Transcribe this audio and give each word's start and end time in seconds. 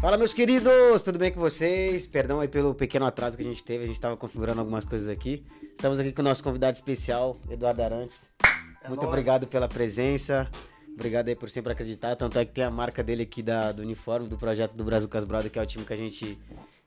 Fala, 0.00 0.16
meus 0.16 0.32
queridos, 0.32 1.02
tudo 1.02 1.18
bem 1.18 1.30
com 1.30 1.38
vocês? 1.38 2.06
Perdão 2.06 2.40
aí 2.40 2.48
pelo 2.48 2.74
pequeno 2.74 3.04
atraso 3.04 3.36
que 3.36 3.42
a 3.42 3.46
gente 3.46 3.62
teve, 3.62 3.84
a 3.84 3.86
gente 3.86 3.96
estava 3.96 4.16
configurando 4.16 4.58
algumas 4.58 4.82
coisas 4.82 5.10
aqui. 5.10 5.44
Estamos 5.62 6.00
aqui 6.00 6.10
com 6.10 6.22
o 6.22 6.24
nosso 6.24 6.42
convidado 6.42 6.74
especial, 6.74 7.38
Eduardo 7.50 7.82
Arantes. 7.82 8.32
É 8.82 8.88
Muito 8.88 9.02
nóis. 9.02 9.08
obrigado 9.08 9.46
pela 9.46 9.68
presença, 9.68 10.50
obrigado 10.94 11.28
aí 11.28 11.36
por 11.36 11.50
sempre 11.50 11.72
acreditar. 11.72 12.16
Tanto 12.16 12.38
é 12.38 12.46
que 12.46 12.52
tem 12.52 12.64
a 12.64 12.70
marca 12.70 13.02
dele 13.02 13.24
aqui 13.24 13.42
da, 13.42 13.72
do 13.72 13.82
uniforme 13.82 14.26
do 14.26 14.38
projeto 14.38 14.74
do 14.74 14.82
Brasil 14.84 15.06
Cas 15.06 15.24
Brother, 15.24 15.50
que 15.50 15.58
é 15.58 15.62
o 15.62 15.66
time 15.66 15.84
que 15.84 15.92
a 15.92 15.96
gente 15.96 16.38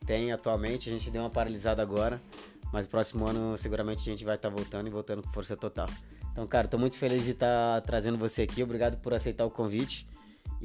tem 0.08 0.32
atualmente. 0.32 0.90
A 0.90 0.92
gente 0.92 1.12
deu 1.12 1.22
uma 1.22 1.30
paralisada 1.30 1.84
agora, 1.84 2.20
mas 2.72 2.88
próximo 2.88 3.28
ano 3.28 3.56
seguramente 3.58 4.00
a 4.00 4.12
gente 4.12 4.26
vai 4.26 4.38
estar 4.38 4.50
voltando 4.50 4.88
e 4.88 4.90
voltando 4.90 5.22
com 5.22 5.32
força 5.32 5.56
total. 5.56 5.88
Então, 6.32 6.48
cara, 6.48 6.68
tô 6.68 6.80
muito 6.80 6.98
feliz 6.98 7.24
de 7.24 7.30
estar 7.30 7.80
trazendo 7.82 8.18
você 8.18 8.42
aqui. 8.42 8.64
Obrigado 8.64 8.98
por 8.98 9.14
aceitar 9.14 9.46
o 9.46 9.52
convite. 9.52 10.08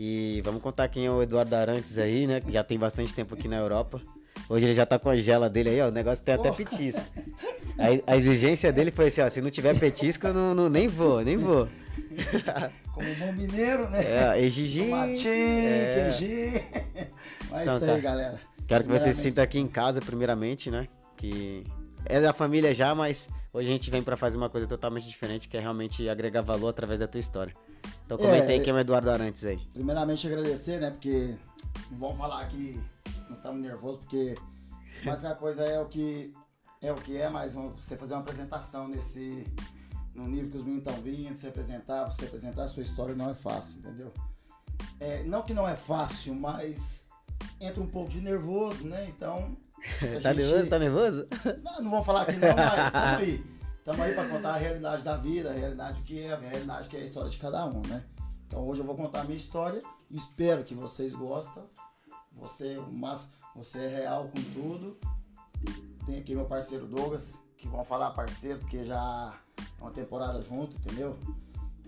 E 0.01 0.41
vamos 0.45 0.63
contar 0.63 0.87
quem 0.89 1.07
é 1.07 1.11
o 1.11 1.21
Eduardo 1.21 1.57
Arantes 1.57 1.99
aí, 1.99 2.25
né? 2.25 2.41
Que 2.41 2.53
já 2.53 2.63
tem 2.63 2.79
bastante 2.79 3.13
tempo 3.13 3.35
aqui 3.35 3.49
na 3.49 3.57
Europa. 3.57 4.01
Hoje 4.49 4.67
ele 4.67 4.75
já 4.75 4.87
tá 4.87 4.97
com 4.97 5.11
a 5.11 5.17
gela 5.17 5.51
dele 5.51 5.71
aí, 5.71 5.81
ó. 5.81 5.89
O 5.89 5.91
negócio 5.91 6.23
tem 6.25 6.37
até 6.37 6.53
petisco. 6.53 7.05
A, 7.77 8.13
a 8.13 8.17
exigência 8.17 8.73
dele 8.73 8.93
foi 8.93 9.09
assim, 9.09 9.21
ó. 9.23 9.29
Se 9.29 9.43
não 9.43 9.51
tiver 9.51 9.77
petisco, 9.77 10.29
eu 10.29 10.33
não, 10.33 10.55
não- 10.55 10.69
nem 10.69 10.87
vou, 10.87 11.21
nem 11.25 11.37
vou. 11.37 11.67
Como 12.95 13.15
bom 13.17 13.33
mineiro, 13.33 13.91
né? 13.91 14.35
É, 14.37 14.41
exigir. 14.41 14.85
Tomatinho, 14.85 15.27
é. 15.27 16.11
queijinho. 16.17 16.63
Mas 17.51 17.63
Então 17.63 17.77
isso 17.79 17.87
tá. 17.87 17.95
aí, 17.95 18.01
galera. 18.01 18.41
Quero 18.69 18.85
que 18.85 18.91
você 18.91 19.13
se 19.13 19.21
sinta 19.23 19.43
aqui 19.43 19.59
em 19.59 19.67
casa, 19.67 20.01
primeiramente, 20.01 20.71
né? 20.71 20.87
Que 21.17 21.65
é 22.05 22.21
da 22.21 22.33
família 22.33 22.73
já, 22.73 22.95
mas 22.95 23.29
hoje 23.53 23.69
a 23.69 23.73
gente 23.73 23.91
vem 23.91 24.03
pra 24.03 24.17
fazer 24.17 24.37
uma 24.37 24.49
coisa 24.49 24.67
totalmente 24.69 25.09
diferente, 25.09 25.49
que 25.49 25.57
é 25.57 25.61
realmente 25.61 26.09
agregar 26.09 26.43
valor 26.43 26.69
através 26.69 27.01
da 27.01 27.09
tua 27.09 27.19
história. 27.19 27.53
Então 28.07 28.17
comenta 28.17 28.47
aí 28.47 28.59
É, 28.59 28.63
quem 28.63 28.71
é 28.73 28.77
o 28.77 28.79
Eduardo 28.79 29.11
Arantes 29.11 29.45
aí. 29.45 29.59
Primeiramente 29.73 30.27
agradecer, 30.27 30.81
né? 30.81 30.91
Porque 30.91 31.35
não 31.91 31.99
vão 31.99 32.15
falar 32.15 32.47
que 32.49 32.81
não 33.29 33.37
estamos 33.37 33.61
nervosos, 33.61 34.01
porque 34.01 34.35
mais 35.05 35.21
que 35.21 35.27
a 35.27 35.35
coisa 35.35 35.63
é 35.65 35.79
o 35.81 35.87
que 35.87 36.33
é 36.81 36.93
o 36.93 36.95
que 36.95 37.17
é, 37.17 37.29
mas 37.29 37.55
você 37.55 37.97
fazer 37.97 38.15
uma 38.15 38.21
apresentação 38.21 38.89
nesse 38.89 39.47
no 40.15 40.27
nível 40.27 40.51
que 40.51 40.57
os 40.57 40.63
meninos 40.65 40.87
estão 40.87 41.03
vindo, 41.03 41.37
se 41.37 41.47
apresentar, 41.47 42.05
você 42.05 42.25
apresentar 42.25 42.65
a 42.65 42.69
sua 42.69 42.83
história 42.83 43.15
não 43.15 43.31
é 43.31 43.35
fácil, 43.35 43.79
entendeu? 43.79 44.13
É, 44.99 45.23
não 45.25 45.43
que 45.43 45.55
não 45.55 45.69
é 45.69 45.77
fácil, 45.77 46.35
mas 46.35 47.07
entra 47.61 47.81
um 47.83 47.87
pouco 47.87 48.09
de 48.11 48.21
nervoso, 48.21 48.87
né? 48.87 49.07
Então. 49.09 49.57
Tá 50.23 50.33
gente- 50.35 50.49
nervoso? 50.51 50.69
Tá 50.69 50.79
nervoso? 50.79 51.27
Não, 51.63 51.83
não 51.83 51.91
vão 51.91 52.03
falar 52.03 52.27
que 52.27 52.33
não, 52.33 52.55
mas 52.55 52.87
estamos 52.87 53.19
aí. 53.21 53.45
Estamos 53.89 54.05
aí 54.05 54.15
para 54.15 54.29
contar 54.29 54.51
a 54.51 54.57
realidade 54.59 55.03
da 55.03 55.17
vida, 55.17 55.49
a 55.49 55.55
realidade 55.55 56.03
que 56.03 56.21
é, 56.21 56.35
a 56.35 56.37
realidade 56.37 56.89
que 56.89 56.97
é 56.99 57.01
a 57.01 57.05
história 57.05 57.31
de 57.31 57.39
cada 57.39 57.65
um, 57.65 57.81
né? 57.87 58.05
Então 58.47 58.69
hoje 58.69 58.83
eu 58.83 58.85
vou 58.85 58.95
contar 58.95 59.23
a 59.23 59.25
minha 59.25 59.35
história 59.35 59.81
espero 60.11 60.63
que 60.63 60.75
vocês 60.75 61.15
gostem. 61.15 61.63
Você, 62.33 62.79
mas 62.93 63.31
você 63.57 63.79
é 63.79 63.89
real 63.89 64.29
com 64.29 64.43
tudo. 64.53 64.99
Tem 66.05 66.19
aqui 66.19 66.35
meu 66.35 66.45
parceiro 66.45 66.87
Douglas, 66.87 67.41
que 67.57 67.67
vão 67.67 67.83
falar 67.83 68.11
parceiro, 68.11 68.59
porque 68.59 68.85
já 68.85 69.35
é 69.57 69.83
uma 69.83 69.91
temporada 69.91 70.43
junto, 70.43 70.77
entendeu? 70.77 71.19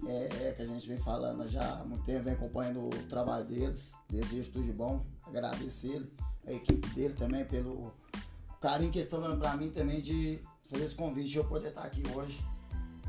É, 0.07 0.47
é 0.49 0.53
que 0.53 0.63
a 0.63 0.67
gente 0.67 0.89
vem 0.89 0.97
falando 0.97 1.47
já 1.51 1.81
há 1.81 1.85
muito 1.85 2.05
tempo, 2.05 2.25
vem 2.25 2.33
acompanhando 2.33 2.87
o 2.87 3.09
trabalho 3.11 3.45
deles. 3.45 3.93
Desejo 4.09 4.51
tudo 4.51 4.65
de 4.65 4.73
bom, 4.73 5.05
agradeço 5.27 5.87
ele, 5.87 6.11
a 6.47 6.53
equipe 6.53 6.89
dele 6.95 7.13
também 7.13 7.45
pelo 7.45 7.93
carinho 8.59 8.91
que 8.91 9.01
estão 9.01 9.21
dando 9.21 9.39
pra 9.39 9.55
mim 9.55 9.69
também 9.69 10.01
de 10.01 10.41
fazer 10.71 10.85
esse 10.85 10.95
convite, 10.95 11.29
de 11.29 11.39
eu 11.39 11.45
poder 11.45 11.69
estar 11.69 11.83
aqui 11.83 12.03
hoje 12.15 12.41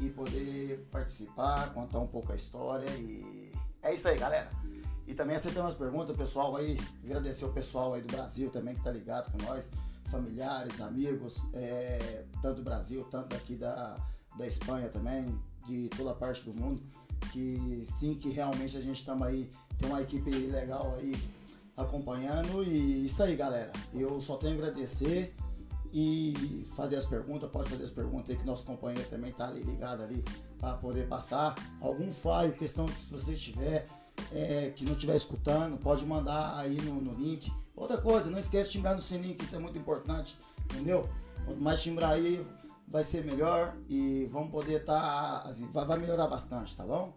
e 0.01 0.09
poder 0.09 0.87
participar, 0.91 1.71
contar 1.73 1.99
um 1.99 2.07
pouco 2.07 2.31
a 2.31 2.35
história 2.35 2.89
e 2.97 3.53
é 3.83 3.93
isso 3.93 4.07
aí, 4.07 4.17
galera. 4.17 4.49
E 5.07 5.13
também 5.13 5.35
aceitando 5.35 5.65
umas 5.65 5.75
perguntas, 5.75 6.15
pessoal 6.15 6.55
aí, 6.55 6.79
agradecer 7.03 7.45
o 7.45 7.53
pessoal 7.53 7.93
aí 7.93 8.01
do 8.01 8.07
Brasil 8.07 8.49
também 8.49 8.73
que 8.73 8.83
tá 8.83 8.91
ligado 8.91 9.31
com 9.31 9.37
nós, 9.45 9.69
familiares, 10.05 10.81
amigos, 10.81 11.43
é, 11.53 12.25
tanto 12.41 12.57
do 12.57 12.63
Brasil, 12.63 13.03
tanto 13.11 13.29
daqui 13.29 13.55
da, 13.55 13.95
da 14.37 14.47
Espanha 14.47 14.89
também, 14.89 15.39
de 15.67 15.87
toda 15.89 16.13
parte 16.15 16.43
do 16.43 16.53
mundo, 16.53 16.81
que 17.31 17.83
sim, 17.85 18.15
que 18.15 18.29
realmente 18.29 18.75
a 18.75 18.81
gente 18.81 18.97
estamos 18.97 19.27
aí, 19.27 19.51
tem 19.77 19.87
uma 19.87 20.01
equipe 20.01 20.31
legal 20.31 20.95
aí 20.95 21.15
acompanhando 21.77 22.63
e 22.63 23.05
isso 23.05 23.21
aí, 23.21 23.35
galera. 23.35 23.71
Eu 23.93 24.19
só 24.19 24.35
tenho 24.35 24.53
a 24.53 24.55
agradecer 24.55 25.35
e 25.93 26.67
fazer 26.75 26.95
as 26.95 27.05
perguntas, 27.05 27.49
pode 27.49 27.69
fazer 27.69 27.83
as 27.83 27.89
perguntas 27.89 28.29
aí 28.29 28.37
que 28.37 28.45
nosso 28.45 28.65
companheiro 28.65 29.07
também 29.09 29.31
tá 29.31 29.47
ali 29.47 29.61
ligado 29.61 30.03
ali 30.03 30.23
para 30.59 30.73
poder 30.75 31.07
passar. 31.07 31.55
Algum 31.79 32.11
falho, 32.11 32.53
questão 32.53 32.85
que 32.85 33.01
se 33.01 33.11
você 33.11 33.33
tiver, 33.33 33.87
é, 34.31 34.71
que 34.75 34.85
não 34.85 34.93
estiver 34.93 35.15
escutando, 35.15 35.77
pode 35.77 36.05
mandar 36.05 36.57
aí 36.57 36.79
no, 36.81 37.01
no 37.01 37.13
link. 37.13 37.51
Outra 37.75 37.97
coisa, 37.97 38.29
não 38.29 38.39
esquece 38.39 38.69
de 38.69 38.73
timbrar 38.73 38.95
no 38.95 39.01
sininho, 39.01 39.35
que 39.35 39.43
isso 39.43 39.55
é 39.55 39.59
muito 39.59 39.77
importante, 39.77 40.37
entendeu? 40.65 41.09
Quanto 41.45 41.61
mais 41.61 41.81
timbrar 41.81 42.11
aí, 42.11 42.45
vai 42.87 43.03
ser 43.03 43.23
melhor 43.23 43.75
e 43.89 44.27
vamos 44.31 44.51
poder 44.51 44.81
estar, 44.81 45.41
assim, 45.45 45.67
vai, 45.71 45.85
vai 45.85 45.97
melhorar 45.97 46.27
bastante, 46.27 46.75
tá 46.75 46.83
bom? 46.83 47.13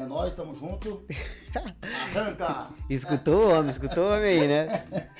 É 0.00 0.06
nóis, 0.06 0.32
tamo 0.32 0.54
junto. 0.54 1.04
Arranca! 1.82 2.70
Escutou 2.88 3.50
homem, 3.50 3.68
escutou 3.68 4.06
homem 4.06 4.40
aí, 4.40 4.48
né? 4.48 4.66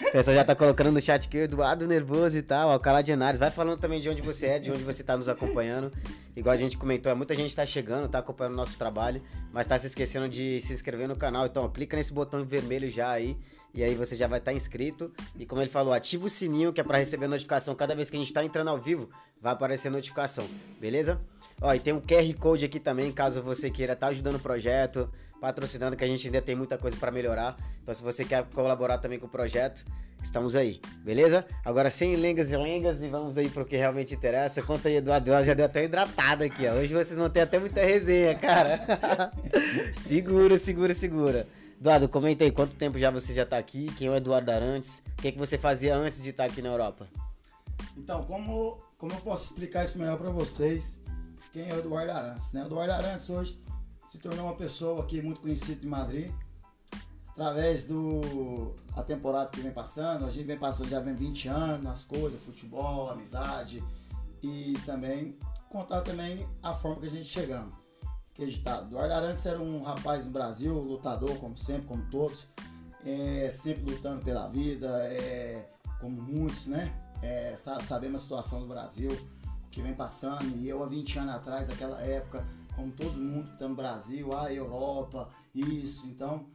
O 0.08 0.10
pessoal 0.10 0.34
já 0.34 0.42
tá 0.42 0.54
colocando 0.54 0.90
no 0.90 1.02
chat 1.02 1.28
que 1.28 1.36
o 1.36 1.42
Eduardo 1.42 1.86
nervoso 1.86 2.38
e 2.38 2.40
tal, 2.40 2.70
Alcalá 2.70 3.02
de 3.02 3.12
Henares. 3.12 3.38
Vai 3.38 3.50
falando 3.50 3.78
também 3.78 4.00
de 4.00 4.08
onde 4.08 4.22
você 4.22 4.46
é, 4.46 4.58
de 4.58 4.70
onde 4.70 4.82
você 4.82 5.04
tá 5.04 5.18
nos 5.18 5.28
acompanhando. 5.28 5.92
Igual 6.34 6.54
a 6.54 6.56
gente 6.56 6.78
comentou, 6.78 7.12
é 7.12 7.14
muita 7.14 7.34
gente 7.34 7.54
tá 7.54 7.66
chegando, 7.66 8.08
tá 8.08 8.20
acompanhando 8.20 8.54
o 8.54 8.56
nosso 8.56 8.78
trabalho, 8.78 9.22
mas 9.52 9.66
tá 9.66 9.78
se 9.78 9.86
esquecendo 9.86 10.30
de 10.30 10.62
se 10.62 10.72
inscrever 10.72 11.06
no 11.06 11.14
canal. 11.14 11.44
Então, 11.44 11.64
ó, 11.64 11.68
clica 11.68 11.94
nesse 11.94 12.14
botão 12.14 12.42
vermelho 12.42 12.88
já 12.88 13.10
aí, 13.10 13.36
e 13.74 13.84
aí 13.84 13.94
você 13.94 14.16
já 14.16 14.26
vai 14.26 14.38
estar 14.38 14.54
inscrito. 14.54 15.12
E 15.38 15.44
como 15.44 15.60
ele 15.60 15.70
falou, 15.70 15.92
ativa 15.92 16.24
o 16.24 16.28
sininho 16.30 16.72
que 16.72 16.80
é 16.80 16.84
pra 16.84 16.96
receber 16.96 17.28
notificação. 17.28 17.74
Cada 17.74 17.94
vez 17.94 18.08
que 18.08 18.16
a 18.16 18.18
gente 18.18 18.32
tá 18.32 18.42
entrando 18.42 18.68
ao 18.68 18.78
vivo, 18.78 19.10
vai 19.42 19.52
aparecer 19.52 19.90
notificação, 19.90 20.46
beleza? 20.80 21.20
Ó, 21.60 21.74
e 21.74 21.78
tem 21.78 21.92
um 21.92 22.00
QR 22.00 22.32
Code 22.38 22.64
aqui 22.64 22.80
também, 22.80 23.12
caso 23.12 23.42
você 23.42 23.70
queira 23.70 23.92
estar 23.92 24.08
ajudando 24.08 24.36
o 24.36 24.40
projeto, 24.40 25.10
patrocinando, 25.40 25.96
que 25.96 26.04
a 26.04 26.06
gente 26.06 26.26
ainda 26.26 26.40
tem 26.40 26.54
muita 26.54 26.78
coisa 26.78 26.96
para 26.96 27.10
melhorar. 27.10 27.56
Então, 27.82 27.92
se 27.92 28.02
você 28.02 28.24
quer 28.24 28.44
colaborar 28.46 28.98
também 28.98 29.18
com 29.18 29.26
o 29.26 29.28
projeto, 29.28 29.84
estamos 30.22 30.56
aí, 30.56 30.80
beleza? 31.04 31.44
Agora, 31.62 31.90
sem 31.90 32.16
lengas 32.16 32.52
e 32.52 32.56
lengas, 32.56 33.02
e 33.02 33.08
vamos 33.08 33.36
aí 33.36 33.48
pro 33.48 33.66
que 33.66 33.76
realmente 33.76 34.14
interessa. 34.14 34.62
Conta 34.62 34.88
aí, 34.88 34.96
Eduardo, 34.96 35.30
já 35.44 35.52
deu 35.52 35.66
até 35.66 35.84
hidratada 35.84 36.46
aqui, 36.46 36.66
ó. 36.66 36.74
Hoje 36.74 36.94
vocês 36.94 37.18
vão 37.18 37.28
ter 37.28 37.40
até 37.40 37.58
muita 37.58 37.82
resenha, 37.82 38.34
cara. 38.34 38.80
segura, 39.96 40.56
segura, 40.56 40.94
segura. 40.94 41.46
Eduardo, 41.78 42.08
comenta 42.08 42.44
aí, 42.44 42.50
quanto 42.50 42.74
tempo 42.74 42.98
já 42.98 43.10
você 43.10 43.34
já 43.34 43.44
tá 43.44 43.58
aqui? 43.58 43.86
Quem 43.98 44.06
é 44.06 44.10
o 44.10 44.16
Eduardo 44.16 44.50
Arantes? 44.50 45.02
O 45.18 45.22
que, 45.22 45.32
que 45.32 45.38
você 45.38 45.58
fazia 45.58 45.96
antes 45.96 46.22
de 46.22 46.30
estar 46.30 46.44
aqui 46.44 46.60
na 46.62 46.68
Europa? 46.68 47.06
Então, 47.96 48.22
como, 48.24 48.78
como 48.98 49.12
eu 49.12 49.20
posso 49.20 49.44
explicar 49.44 49.84
isso 49.84 49.98
melhor 49.98 50.18
para 50.18 50.30
vocês? 50.30 50.99
Quem 51.52 51.68
é 51.68 51.74
o 51.74 51.78
Eduardo 51.78 52.12
Arantes? 52.12 52.52
Né? 52.52 52.62
O 52.62 52.66
Eduardo 52.66 52.92
Arantes 52.92 53.28
hoje 53.28 53.60
se 54.06 54.18
tornou 54.18 54.46
uma 54.46 54.56
pessoa 54.56 55.02
aqui 55.02 55.20
muito 55.20 55.40
conhecida 55.40 55.84
em 55.84 55.88
Madrid, 55.88 56.32
através 57.30 57.84
do 57.84 58.74
a 58.96 59.02
temporada 59.02 59.50
que 59.50 59.60
vem 59.60 59.72
passando. 59.72 60.24
A 60.24 60.30
gente 60.30 60.46
vem 60.46 60.58
passando 60.58 60.88
já 60.88 61.00
vem 61.00 61.14
20 61.14 61.48
anos, 61.48 61.90
as 61.90 62.04
coisas, 62.04 62.44
futebol, 62.44 63.10
amizade 63.10 63.82
e 64.42 64.74
também 64.86 65.36
contar 65.68 66.00
também 66.02 66.46
a 66.62 66.72
forma 66.72 67.00
que 67.00 67.06
a 67.06 67.10
gente 67.10 67.26
chegamos. 67.26 67.74
Que 68.34 68.46
gente 68.46 68.62
tá. 68.62 68.78
Eduardo 68.78 69.12
Arantes 69.12 69.44
era 69.44 69.60
um 69.60 69.82
rapaz 69.82 70.24
no 70.24 70.30
Brasil, 70.30 70.74
lutador 70.78 71.36
como 71.38 71.56
sempre, 71.58 71.86
como 71.86 72.02
todos, 72.10 72.46
é, 73.04 73.50
sempre 73.50 73.92
lutando 73.92 74.22
pela 74.24 74.48
vida, 74.48 74.88
é, 75.06 75.68
como 76.00 76.20
muitos, 76.22 76.66
né? 76.66 76.92
É, 77.22 77.54
sa- 77.56 77.80
sabemos 77.80 78.20
a 78.20 78.24
situação 78.24 78.60
do 78.60 78.66
Brasil, 78.66 79.10
que 79.70 79.80
vem 79.80 79.94
passando, 79.94 80.56
e 80.56 80.68
eu 80.68 80.82
há 80.82 80.86
20 80.86 81.18
anos 81.18 81.34
atrás, 81.34 81.68
naquela 81.68 82.00
época, 82.00 82.46
como 82.74 82.90
todo 82.92 83.20
mundo 83.20 83.46
que 83.48 83.54
está 83.54 83.68
no 83.68 83.74
Brasil, 83.74 84.36
a 84.36 84.52
Europa, 84.52 85.28
isso, 85.54 86.06
então, 86.06 86.46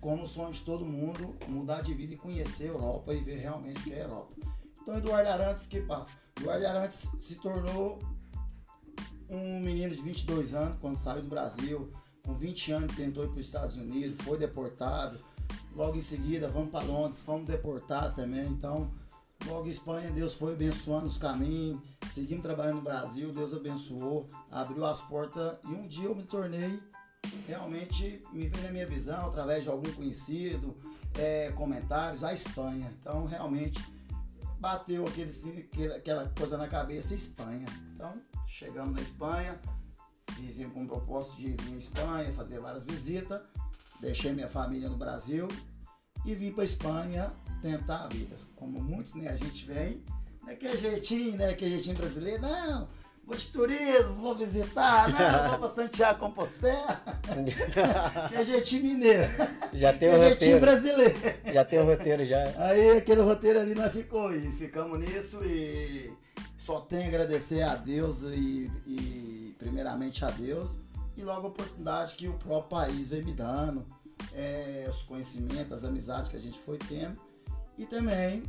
como 0.00 0.22
o 0.22 0.26
sonho 0.26 0.52
de 0.52 0.60
todo 0.60 0.84
mundo, 0.84 1.36
mudar 1.48 1.80
de 1.80 1.94
vida 1.94 2.14
e 2.14 2.16
conhecer 2.16 2.64
a 2.64 2.74
Europa 2.74 3.14
e 3.14 3.22
ver 3.22 3.36
realmente 3.36 3.80
o 3.80 3.82
que 3.84 3.92
é 3.92 4.00
a 4.00 4.04
Europa. 4.04 4.34
Então, 4.80 4.96
Eduardo 4.96 5.28
Arantes, 5.28 5.66
que 5.66 5.80
passa? 5.80 6.10
Eduardo 6.38 6.66
Arantes 6.66 7.08
se 7.18 7.36
tornou 7.36 7.98
um 9.28 9.60
menino 9.60 9.94
de 9.94 10.02
22 10.02 10.54
anos 10.54 10.76
quando 10.80 10.98
saiu 10.98 11.22
do 11.22 11.28
Brasil, 11.28 11.92
com 12.24 12.34
20 12.34 12.72
anos 12.72 12.96
tentou 12.96 13.24
ir 13.24 13.28
para 13.28 13.38
os 13.38 13.44
Estados 13.44 13.76
Unidos, 13.76 14.20
foi 14.24 14.38
deportado. 14.38 15.18
Logo 15.74 15.96
em 15.96 16.00
seguida, 16.00 16.48
vamos 16.48 16.70
para 16.70 16.84
Londres, 16.84 17.20
fomos 17.20 17.46
deportados 17.46 18.14
também. 18.14 18.46
Então, 18.46 18.90
logo 19.46 19.68
Espanha, 19.68 20.10
Deus 20.10 20.34
foi 20.34 20.52
abençoando 20.52 21.06
os 21.06 21.18
caminhos. 21.18 21.80
Seguimos 22.08 22.42
trabalhando 22.42 22.76
no 22.76 22.82
Brasil, 22.82 23.30
Deus 23.30 23.54
abençoou, 23.54 24.28
abriu 24.50 24.84
as 24.84 25.00
portas 25.00 25.56
e 25.64 25.68
um 25.68 25.86
dia 25.86 26.04
eu 26.04 26.14
me 26.14 26.24
tornei 26.24 26.80
realmente 27.46 28.22
me 28.32 28.48
veio 28.48 28.64
na 28.64 28.72
minha 28.72 28.86
visão 28.86 29.28
através 29.28 29.64
de 29.64 29.70
algum 29.70 29.90
conhecido, 29.92 30.76
é, 31.18 31.50
comentários, 31.52 32.24
a 32.24 32.32
Espanha. 32.32 32.92
Então, 33.00 33.26
realmente, 33.26 33.80
bateu 34.58 35.06
aquele, 35.06 35.92
aquela 35.94 36.28
coisa 36.30 36.56
na 36.56 36.68
cabeça, 36.68 37.14
Espanha. 37.14 37.66
Então, 37.94 38.20
chegamos 38.46 38.94
na 38.94 39.00
Espanha, 39.00 39.60
fizemos 40.32 40.74
com 40.74 40.84
o 40.84 40.88
propósito 40.88 41.36
de 41.36 41.52
vir 41.54 41.74
à 41.74 41.78
Espanha, 41.78 42.32
fazer 42.32 42.60
várias 42.60 42.84
visitas, 42.84 43.40
deixei 44.00 44.32
minha 44.32 44.48
família 44.48 44.88
no 44.88 44.96
Brasil 44.96 45.48
e 46.24 46.34
vim 46.34 46.52
para 46.52 46.64
Espanha 46.64 47.32
tentar 47.60 48.04
a 48.04 48.08
vida. 48.08 48.51
Como 48.62 48.80
muitos, 48.80 49.14
né? 49.14 49.28
A 49.28 49.34
gente 49.34 49.66
vem, 49.66 50.00
daquele 50.46 50.76
jeitinho, 50.76 51.36
né? 51.36 51.50
Aquele 51.50 51.72
jeitinho 51.72 51.96
brasileiro, 51.96 52.42
não, 52.42 52.88
vou 53.26 53.36
de 53.36 53.46
turismo, 53.48 54.14
vou 54.14 54.36
visitar, 54.36 55.08
não, 55.08 55.48
vou 55.50 55.58
para 55.58 55.68
Santiago 55.68 56.20
Compostela. 56.20 57.02
que 58.28 58.36
é 58.36 58.44
jeitinho 58.44 58.84
mineiro. 58.84 59.24
Já 59.72 59.92
tem 59.92 60.10
o 60.10 60.12
é 60.12 60.14
roteiro. 60.14 60.38
jeitinho 60.38 60.60
brasileiro. 60.60 61.14
Já 61.52 61.64
tem 61.64 61.80
o 61.80 61.84
roteiro 61.84 62.24
já. 62.24 62.44
Aí 62.56 62.98
aquele 62.98 63.22
roteiro 63.22 63.58
ali 63.58 63.74
nós 63.74 63.92
ficou 63.92 64.32
e 64.32 64.52
ficamos 64.52 64.96
nisso 65.00 65.44
e 65.44 66.12
só 66.56 66.82
tenho 66.82 67.02
a 67.02 67.08
agradecer 67.08 67.62
a 67.62 67.74
Deus 67.74 68.22
e, 68.22 68.70
e 68.86 69.56
primeiramente 69.58 70.24
a 70.24 70.30
Deus 70.30 70.76
e 71.16 71.22
logo 71.22 71.48
a 71.48 71.50
oportunidade 71.50 72.14
que 72.14 72.28
o 72.28 72.34
próprio 72.34 72.68
país 72.68 73.08
vem 73.08 73.24
me 73.24 73.32
dando, 73.32 73.84
é, 74.32 74.86
os 74.88 75.02
conhecimentos, 75.02 75.72
as 75.72 75.82
amizades 75.82 76.28
que 76.28 76.36
a 76.36 76.40
gente 76.40 76.60
foi 76.60 76.78
tendo 76.78 77.31
e 77.78 77.86
também 77.86 78.42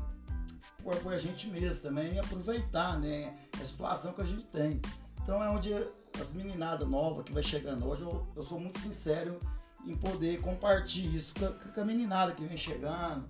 por, 0.84 1.14
a 1.14 1.18
gente 1.18 1.48
mesmo 1.48 1.82
também 1.82 2.20
aproveitar 2.20 3.00
né, 3.00 3.34
a 3.60 3.66
situação 3.66 4.14
que 4.14 4.22
a 4.22 4.26
gente 4.26 4.44
tem. 4.46 4.82
Então 5.22 5.42
é 5.42 5.50
onde 5.50 5.74
as 6.20 6.34
meninadas 6.34 6.88
novas 6.88 7.24
que 7.24 7.32
vai 7.32 7.42
chegando 7.42 7.88
hoje, 7.88 8.02
eu, 8.02 8.28
eu 8.36 8.44
sou 8.44 8.60
muito 8.60 8.80
sincero 8.80 9.40
em 9.86 9.96
poder 9.96 10.40
compartilhar 10.42 11.16
isso 11.16 11.34
com 11.36 11.46
a, 11.46 11.52
com 11.52 11.82
a 11.82 11.86
meninada 11.86 12.34
que 12.34 12.44
vem 12.44 12.58
chegando. 12.58 13.28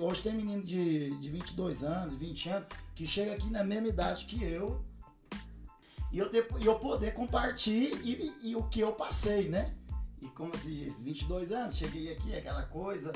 Hoje 0.00 0.22
tem 0.22 0.34
menino 0.34 0.62
de, 0.62 1.16
de 1.18 1.30
22 1.30 1.84
anos, 1.84 2.16
20 2.16 2.48
anos, 2.48 2.68
que 2.94 3.06
chega 3.06 3.32
aqui 3.34 3.50
na 3.50 3.62
mesma 3.62 3.88
idade 3.88 4.24
que 4.24 4.42
eu. 4.42 4.82
E 6.10 6.18
eu, 6.18 6.30
ter, 6.30 6.48
eu 6.62 6.78
poder 6.78 7.12
compartilhar 7.12 7.94
e, 8.02 8.32
e 8.42 8.56
o 8.56 8.62
que 8.64 8.80
eu 8.80 8.92
passei, 8.92 9.50
né? 9.50 9.74
E 10.22 10.28
como 10.28 10.56
se 10.56 10.70
diz, 10.70 10.98
22 11.00 11.52
anos, 11.52 11.76
cheguei 11.76 12.10
aqui, 12.12 12.34
aquela 12.34 12.62
coisa. 12.62 13.12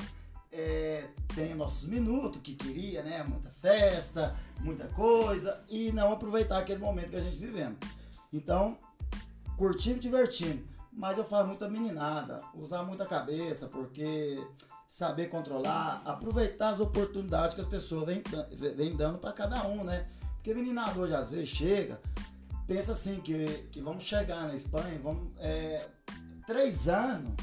É, 0.51 1.07
tem 1.33 1.55
nossos 1.55 1.87
minutos 1.87 2.41
que 2.41 2.55
queria, 2.55 3.01
né? 3.01 3.23
Muita 3.23 3.49
festa, 3.49 4.35
muita 4.59 4.87
coisa. 4.89 5.59
E 5.69 5.91
não 5.91 6.11
aproveitar 6.11 6.59
aquele 6.59 6.79
momento 6.79 7.09
que 7.09 7.15
a 7.15 7.21
gente 7.21 7.37
vivemos. 7.37 7.77
Então, 8.33 8.77
curtindo, 9.57 9.99
divertindo. 9.99 10.63
Mas 10.91 11.17
eu 11.17 11.23
falo 11.23 11.47
muito 11.47 11.63
a 11.63 11.69
meninada, 11.69 12.41
usar 12.53 12.83
muita 12.83 13.05
cabeça, 13.05 13.67
porque 13.67 14.45
saber 14.87 15.27
controlar, 15.29 16.01
aproveitar 16.03 16.71
as 16.71 16.81
oportunidades 16.81 17.55
que 17.55 17.61
as 17.61 17.67
pessoas 17.67 18.05
vêm 18.05 18.21
vem 18.75 18.93
dando 18.95 19.17
para 19.17 19.31
cada 19.31 19.65
um, 19.65 19.85
né? 19.85 20.05
Porque 20.35 20.53
meninada 20.53 20.99
hoje 20.99 21.15
às 21.15 21.29
vezes 21.29 21.47
chega, 21.47 22.01
pensa 22.67 22.91
assim, 22.91 23.21
que, 23.21 23.45
que 23.71 23.79
vamos 23.79 24.03
chegar 24.03 24.47
na 24.47 24.53
Espanha, 24.53 24.99
vamos. 25.01 25.31
é, 25.39 25.87
três 26.45 26.89
anos, 26.89 27.33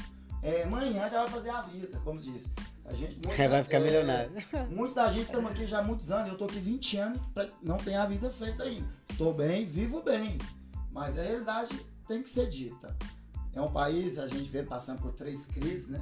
é, 0.43 0.63
amanhã 0.63 1.09
já 1.09 1.23
vai 1.23 1.29
fazer 1.29 1.49
a 1.49 1.61
vida, 1.63 1.99
como 2.03 2.19
diz. 2.19 2.45
A 2.89 2.93
gente, 2.93 3.19
muita- 3.25 3.47
Vai 3.49 3.63
ficar 3.63 3.77
é, 3.77 3.79
milionário. 3.79 4.31
Muitos 4.69 4.95
da 4.95 5.09
gente 5.09 5.25
estamos 5.25 5.51
aqui 5.51 5.67
já 5.67 5.79
há 5.79 5.83
muitos 5.83 6.09
anos, 6.11 6.31
eu 6.31 6.37
tô 6.37 6.45
aqui 6.45 6.59
20 6.59 6.97
anos, 6.97 7.21
não 7.61 7.77
tenho 7.77 7.99
a 8.01 8.05
vida 8.05 8.29
feita 8.31 8.63
ainda. 8.63 8.89
Tô 9.17 9.31
bem, 9.31 9.63
vivo 9.65 10.01
bem. 10.01 10.37
Mas 10.91 11.17
a 11.17 11.21
realidade 11.21 11.85
tem 12.07 12.23
que 12.23 12.29
ser 12.29 12.47
dita. 12.47 12.97
É 13.53 13.61
um 13.61 13.71
país, 13.71 14.17
a 14.17 14.27
gente 14.27 14.49
vem 14.49 14.65
passando 14.65 15.01
por 15.01 15.13
três 15.13 15.45
crises, 15.45 15.89
né? 15.89 16.01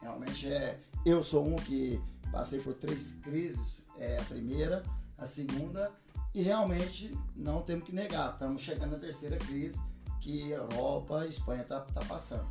Realmente 0.00 0.50
é. 0.50 0.80
Eu 1.04 1.22
sou 1.22 1.46
um 1.46 1.56
que 1.56 2.00
passei 2.32 2.58
por 2.60 2.74
três 2.74 3.12
crises. 3.22 3.82
É 3.98 4.18
a 4.18 4.22
primeira, 4.24 4.82
a 5.18 5.26
segunda, 5.26 5.92
e 6.34 6.42
realmente 6.42 7.16
não 7.36 7.62
temos 7.62 7.84
que 7.84 7.94
negar. 7.94 8.32
Estamos 8.32 8.60
chegando 8.62 8.92
na 8.92 8.98
terceira 8.98 9.36
crise 9.36 9.80
que 10.20 10.50
Europa, 10.50 11.20
a 11.20 11.26
Espanha 11.26 11.62
está 11.62 11.80
tá 11.80 12.00
passando. 12.06 12.48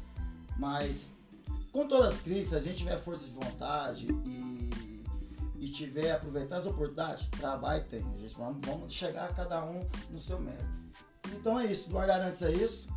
Mas 0.57 1.13
com 1.73 1.87
todas 1.87 2.13
as 2.13 2.21
crises, 2.21 2.49
se 2.49 2.55
a 2.55 2.59
gente 2.59 2.77
tiver 2.77 2.97
força 2.97 3.25
de 3.25 3.31
vontade 3.31 4.07
e, 4.25 5.03
e 5.59 5.67
tiver 5.69 6.11
aproveitar 6.11 6.57
as 6.57 6.67
oportunidades, 6.67 7.27
trabalho 7.29 7.83
tem. 7.89 8.05
A 8.13 8.17
gente 8.19 8.35
vamos, 8.35 8.65
vamos 8.65 8.93
chegar 8.93 9.33
cada 9.33 9.65
um 9.65 9.83
no 10.11 10.19
seu 10.19 10.39
mérito. 10.39 10.71
Então 11.33 11.59
é 11.59 11.65
isso, 11.65 11.89
do 11.89 11.97
Arantes 11.97 12.43
é 12.43 12.51
isso. 12.51 12.87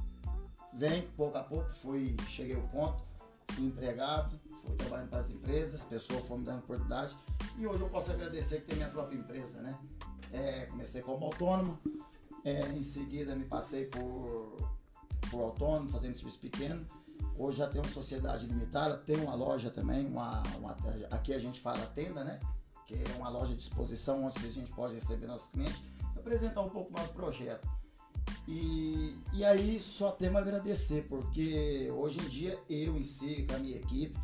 Vem 0.75 1.09
pouco 1.17 1.39
a 1.39 1.43
pouco, 1.43 1.71
fui, 1.71 2.15
cheguei 2.29 2.55
ao 2.55 2.69
ponto, 2.69 3.03
fui 3.53 3.65
empregado, 3.65 4.39
fui 4.63 4.77
trabalhando 4.77 5.09
para 5.09 5.21
as 5.21 5.31
empresas, 5.31 5.83
pessoas 5.83 6.27
foram 6.27 6.41
me 6.41 6.47
dando 6.47 6.59
oportunidade 6.59 7.17
e 7.59 7.67
hoje 7.67 7.81
eu 7.81 7.89
posso 7.89 8.13
agradecer 8.13 8.61
que 8.61 8.67
tem 8.67 8.77
minha 8.77 8.91
própria 8.91 9.17
empresa, 9.17 9.63
né? 9.63 9.75
É, 10.31 10.67
comecei 10.67 11.01
como 11.01 11.25
autônomo, 11.25 11.79
é, 12.45 12.69
em 12.69 12.83
seguida 12.83 13.35
me 13.35 13.47
passei 13.47 13.87
por, 13.87 14.59
por 15.31 15.41
autônomo, 15.41 15.89
fazendo 15.89 16.15
serviço 16.15 16.39
pequeno. 16.39 16.87
Hoje 17.39 17.59
já 17.59 17.67
tenho 17.69 17.85
uma 17.85 17.93
sociedade 17.93 18.47
limitada, 18.47 18.97
tenho 18.97 19.25
uma 19.25 19.35
loja 19.35 19.71
também, 19.71 20.07
uma, 20.07 20.43
uma- 20.59 20.77
aqui 21.11 21.33
a 21.35 21.39
gente 21.39 21.61
fala 21.61 21.85
tenda, 21.87 22.25
né? 22.25 22.41
Que 22.87 22.95
é 22.95 23.17
uma 23.17 23.29
loja 23.29 23.55
de 23.55 23.61
exposição 23.61 24.25
onde 24.25 24.39
a 24.39 24.51
gente 24.51 24.73
pode 24.73 24.95
receber 24.95 25.27
nossos 25.27 25.49
clientes, 25.51 25.81
apresentar 26.17 26.63
um 26.63 26.71
pouco 26.71 26.91
do 26.93 26.99
nosso 26.99 27.13
projeto. 27.13 27.69
E, 28.49 29.17
e 29.33 29.45
aí 29.45 29.79
só 29.79 30.13
temos 30.13 30.37
a 30.37 30.41
agradecer, 30.41 31.07
porque 31.09 31.91
hoje 31.95 32.21
em 32.21 32.29
dia 32.29 32.59
eu 32.69 32.97
em 32.97 33.05
si, 33.05 33.45
com 33.49 33.55
a 33.57 33.59
minha 33.59 33.77
equipe, 33.77 34.19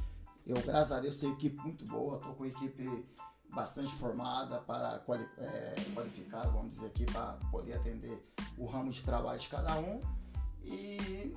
eu 0.46 0.60
graças 0.62 0.92
a 0.92 1.00
Deus 1.00 1.16
tenho 1.16 1.34
equipe 1.34 1.60
muito 1.60 1.84
boa, 1.84 2.16
estou 2.16 2.34
com 2.34 2.46
equipe 2.46 3.04
bastante 3.50 3.92
formada 3.94 4.58
para 4.60 4.98
quali, 5.00 5.28
é, 5.38 5.74
qualificada, 5.94 6.48
vamos 6.48 6.70
dizer 6.70 6.86
aqui, 6.86 7.04
para 7.04 7.34
poder 7.50 7.74
atender 7.74 8.22
o 8.56 8.64
ramo 8.64 8.90
de 8.90 9.02
trabalho 9.02 9.38
de 9.38 9.48
cada 9.48 9.78
um. 9.78 10.00
E 10.64 11.34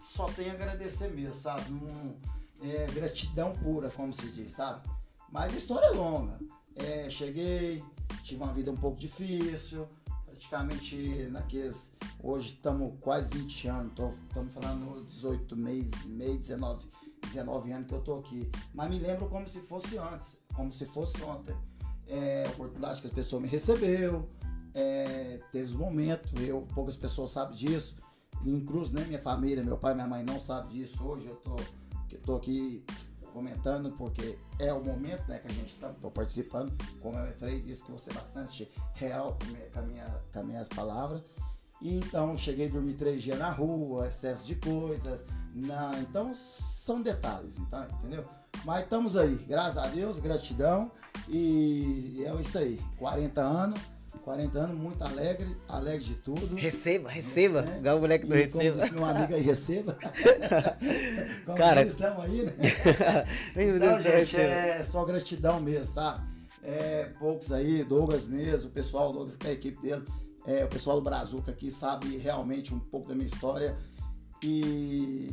só 0.00 0.26
tenho 0.26 0.50
a 0.50 0.54
agradecer 0.54 1.08
mesmo, 1.08 1.34
sabe? 1.34 1.70
Não- 1.70 2.16
é, 2.62 2.86
gratidão 2.92 3.52
pura, 3.56 3.90
como 3.90 4.12
se 4.12 4.26
diz, 4.28 4.52
sabe? 4.52 4.88
Mas 5.30 5.52
a 5.52 5.56
história 5.56 5.86
é 5.86 5.90
longa. 5.90 6.38
É, 6.76 7.08
cheguei, 7.08 7.82
tive 8.22 8.42
uma 8.42 8.52
vida 8.52 8.70
um 8.70 8.76
pouco 8.76 8.98
difícil, 8.98 9.86
praticamente 10.26 11.28
naqueles. 11.30 11.92
Hoje 12.22 12.54
estamos 12.54 12.94
quase 13.00 13.30
20 13.30 13.68
anos, 13.68 13.92
estamos 14.28 14.52
falando 14.52 15.04
18 15.06 15.56
meses, 15.56 16.04
meio, 16.04 16.36
19, 16.36 16.86
19 17.26 17.72
anos 17.72 17.88
que 17.88 17.94
eu 17.94 18.00
tô 18.00 18.18
aqui. 18.18 18.50
Mas 18.74 18.90
me 18.90 18.98
lembro 18.98 19.28
como 19.28 19.46
se 19.46 19.60
fosse 19.60 19.96
antes, 19.96 20.36
como 20.54 20.72
se 20.72 20.84
fosse 20.86 21.22
ontem. 21.22 21.54
É, 22.06 22.44
a 22.46 22.50
oportunidade 22.50 23.00
que 23.00 23.06
as 23.06 23.12
pessoas 23.12 23.40
me 23.42 23.48
recebeu, 23.48 24.26
é, 24.74 25.40
teve 25.52 25.74
um 25.74 25.78
momento, 25.78 26.38
eu, 26.40 26.66
poucas 26.74 26.96
pessoas 26.96 27.30
sabem 27.32 27.56
disso. 27.56 27.94
Inclusive, 28.44 28.98
né, 28.98 29.06
minha 29.06 29.20
família, 29.20 29.62
meu 29.62 29.76
pai, 29.76 29.94
minha 29.94 30.06
mãe 30.06 30.22
não 30.22 30.40
sabem 30.40 30.70
disso. 30.70 31.02
Hoje 31.04 31.26
eu 31.26 31.36
tô, 31.36 31.56
que 32.08 32.16
tô 32.16 32.36
aqui 32.36 32.84
comentando 33.32 33.92
porque 33.92 34.38
é 34.58 34.72
o 34.72 34.82
momento 34.82 35.28
né, 35.28 35.38
que 35.38 35.48
a 35.48 35.52
gente 35.52 35.74
está 35.74 35.88
participando. 36.10 36.72
Como 37.00 37.18
eu 37.18 37.28
entrei, 37.28 37.60
disse 37.60 37.84
que 37.84 37.92
você 37.92 38.10
é 38.10 38.14
bastante 38.14 38.70
real 38.94 39.38
com, 39.72 39.78
a 39.78 39.82
minha, 39.82 40.04
com 40.32 40.38
as 40.38 40.46
minhas 40.46 40.68
palavras. 40.68 41.22
E 41.80 41.96
então 41.96 42.36
cheguei 42.36 42.66
a 42.66 42.70
dormir 42.70 42.94
três 42.94 43.22
dias 43.22 43.38
na 43.38 43.50
rua, 43.50 44.08
excesso 44.08 44.46
de 44.46 44.54
coisas. 44.54 45.24
Na, 45.54 45.98
então 45.98 46.32
são 46.34 47.00
detalhes, 47.02 47.58
então, 47.58 47.86
entendeu? 47.98 48.24
Mas 48.64 48.84
estamos 48.84 49.16
aí, 49.16 49.36
graças 49.48 49.78
a 49.78 49.86
Deus, 49.86 50.18
gratidão. 50.18 50.90
E 51.28 52.22
é 52.24 52.40
isso 52.40 52.58
aí, 52.58 52.80
40 52.98 53.40
anos, 53.40 53.80
40 54.30 54.58
anos, 54.60 54.78
muito 54.78 55.02
alegre, 55.02 55.56
alegre 55.68 56.04
de 56.04 56.14
tudo. 56.14 56.54
Receba, 56.54 57.08
receba. 57.10 57.64
É. 57.68 57.78
Igual 57.78 57.96
o 57.96 58.00
moleque 58.00 58.26
do 58.26 58.36
E 58.38 58.46
como 58.46 58.62
receba. 58.62 58.76
disse 58.80 58.94
meu 58.94 59.04
amigo 59.04 59.34
aí, 59.34 59.42
receba. 59.42 59.98
como 61.44 61.58
Cara- 61.58 61.82
estamos 61.82 62.24
aí, 62.24 62.42
né? 62.44 62.52
Meu 63.56 63.76
Então, 63.76 63.88
Deus 63.88 64.02
céu, 64.02 64.18
gente, 64.18 64.36
receba. 64.36 64.52
é 64.54 64.82
só 64.84 65.04
gratidão 65.04 65.58
mesmo, 65.60 65.84
sabe? 65.86 66.22
É, 66.62 67.04
poucos 67.18 67.50
aí, 67.50 67.82
Douglas 67.82 68.24
mesmo, 68.26 68.68
o 68.68 68.72
pessoal, 68.72 69.12
Douglas, 69.12 69.34
que 69.34 69.48
é 69.48 69.50
a 69.50 69.52
equipe 69.54 69.82
dele, 69.82 70.04
é, 70.46 70.64
o 70.64 70.68
pessoal 70.68 70.96
do 70.96 71.02
Brazuca 71.02 71.50
aqui 71.50 71.68
sabe 71.68 72.16
realmente 72.16 72.72
um 72.72 72.78
pouco 72.78 73.08
da 73.08 73.14
minha 73.16 73.26
história 73.26 73.76
e 74.44 75.28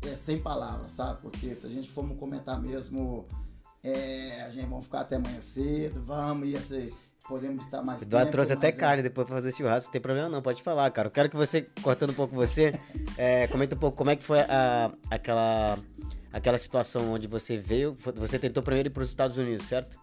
é 0.00 0.16
sem 0.16 0.38
palavras, 0.40 0.92
sabe? 0.92 1.20
Porque 1.20 1.54
se 1.54 1.66
a 1.66 1.68
gente 1.70 1.90
for 1.90 2.08
comentar 2.16 2.58
mesmo, 2.58 3.26
é, 3.84 4.40
a 4.42 4.48
gente 4.48 4.66
vai 4.66 4.80
ficar 4.80 5.00
até 5.00 5.16
amanhã 5.16 5.40
cedo, 5.42 6.02
vamos, 6.02 6.48
ia 6.48 6.60
ser, 6.60 6.94
podemos 7.30 7.64
estar 7.64 7.80
mais 7.82 8.02
Eduardo 8.02 8.26
tempo, 8.26 8.32
trouxe 8.32 8.52
até 8.52 8.66
mas 8.66 8.76
é- 8.76 8.78
carne 8.78 9.02
depois 9.04 9.24
pra 9.26 9.36
fazer 9.36 9.52
churrasco, 9.52 9.86
não 9.88 9.92
tem 9.92 10.00
problema 10.00 10.28
não, 10.28 10.42
pode 10.42 10.62
falar, 10.62 10.90
cara. 10.90 11.06
Eu 11.06 11.12
quero 11.12 11.30
que 11.30 11.36
você, 11.36 11.62
cortando 11.80 12.10
um 12.10 12.14
pouco 12.14 12.34
você, 12.34 12.74
é, 13.16 13.46
comenta 13.46 13.76
um 13.76 13.78
pouco 13.78 13.96
como 13.96 14.10
é 14.10 14.16
que 14.16 14.24
foi 14.24 14.40
a, 14.40 14.90
aquela, 15.08 15.78
aquela 16.32 16.58
situação 16.58 17.12
onde 17.12 17.28
você 17.28 17.56
veio, 17.56 17.96
você 18.16 18.38
tentou 18.38 18.62
primeiro 18.62 18.88
ir 18.88 18.92
pros 18.92 19.08
Estados 19.08 19.38
Unidos, 19.38 19.64
certo? 19.66 19.96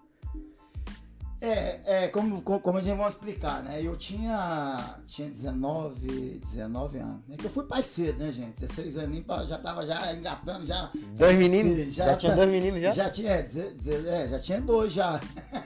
É, 1.40 2.06
é 2.06 2.08
como, 2.08 2.42
como, 2.42 2.78
a 2.80 2.82
gente 2.82 2.98
vai 2.98 3.08
explicar, 3.08 3.62
né? 3.62 3.80
Eu 3.82 3.96
tinha, 3.96 4.98
tinha 5.06 5.30
19, 5.30 6.40
19 6.40 6.98
anos. 6.98 7.30
É 7.30 7.38
que 7.38 7.46
eu 7.46 7.52
fui 7.52 7.64
pai 7.66 7.84
cedo, 7.84 8.18
né, 8.18 8.32
gente? 8.32 8.60
16 8.60 8.98
anos, 8.98 9.24
já 9.48 9.60
tava 9.60 9.86
já 9.86 10.14
engatando, 10.14 10.66
já. 10.66 10.90
Dois 11.16 11.38
meninos? 11.38 11.94
Já, 11.94 12.08
Já, 12.08 12.16
tinha 12.16 12.36
dois 12.36 12.50
meninos 12.50 12.82
já? 12.82 12.92
Já 12.92 13.10
tinha, 13.12 13.32
é, 13.34 13.46
é, 14.08 14.28
já 14.28 14.40
tinha 14.40 14.60
dois 14.60 14.92
já. 14.92 15.20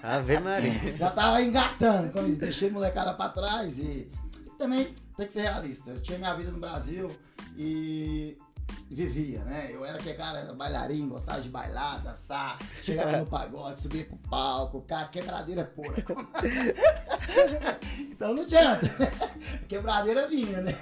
Ave 0.03 0.39
Maria. 0.39 0.71
Já 0.97 1.09
tava 1.11 1.41
engatando, 1.41 2.11
diz, 2.25 2.37
deixei 2.37 2.69
molecada 2.69 3.13
pra 3.13 3.29
trás 3.29 3.79
e 3.79 4.09
também 4.57 4.93
tem 5.15 5.25
que 5.25 5.33
ser 5.33 5.41
realista. 5.41 5.91
Eu 5.91 6.01
tinha 6.01 6.17
minha 6.17 6.33
vida 6.33 6.51
no 6.51 6.59
Brasil 6.59 7.09
e 7.57 8.37
vivia, 8.89 9.39
né? 9.43 9.69
Eu 9.71 9.85
era 9.85 9.97
aquele 9.97 10.15
cara 10.15 10.53
bailarinho, 10.53 11.09
gostava 11.09 11.41
de 11.41 11.49
bailar, 11.49 12.01
dançar, 12.01 12.57
chegava 12.83 13.17
no 13.17 13.25
pagode, 13.27 13.79
subia 13.79 14.05
pro 14.05 14.17
palco, 14.29 14.81
cara, 14.81 15.07
quebradeira 15.07 15.63
pura. 15.63 16.03
então 17.99 18.33
não 18.33 18.43
adianta. 18.43 18.87
Quebradeira 19.67 20.27
vinha, 20.27 20.61
né? 20.61 20.75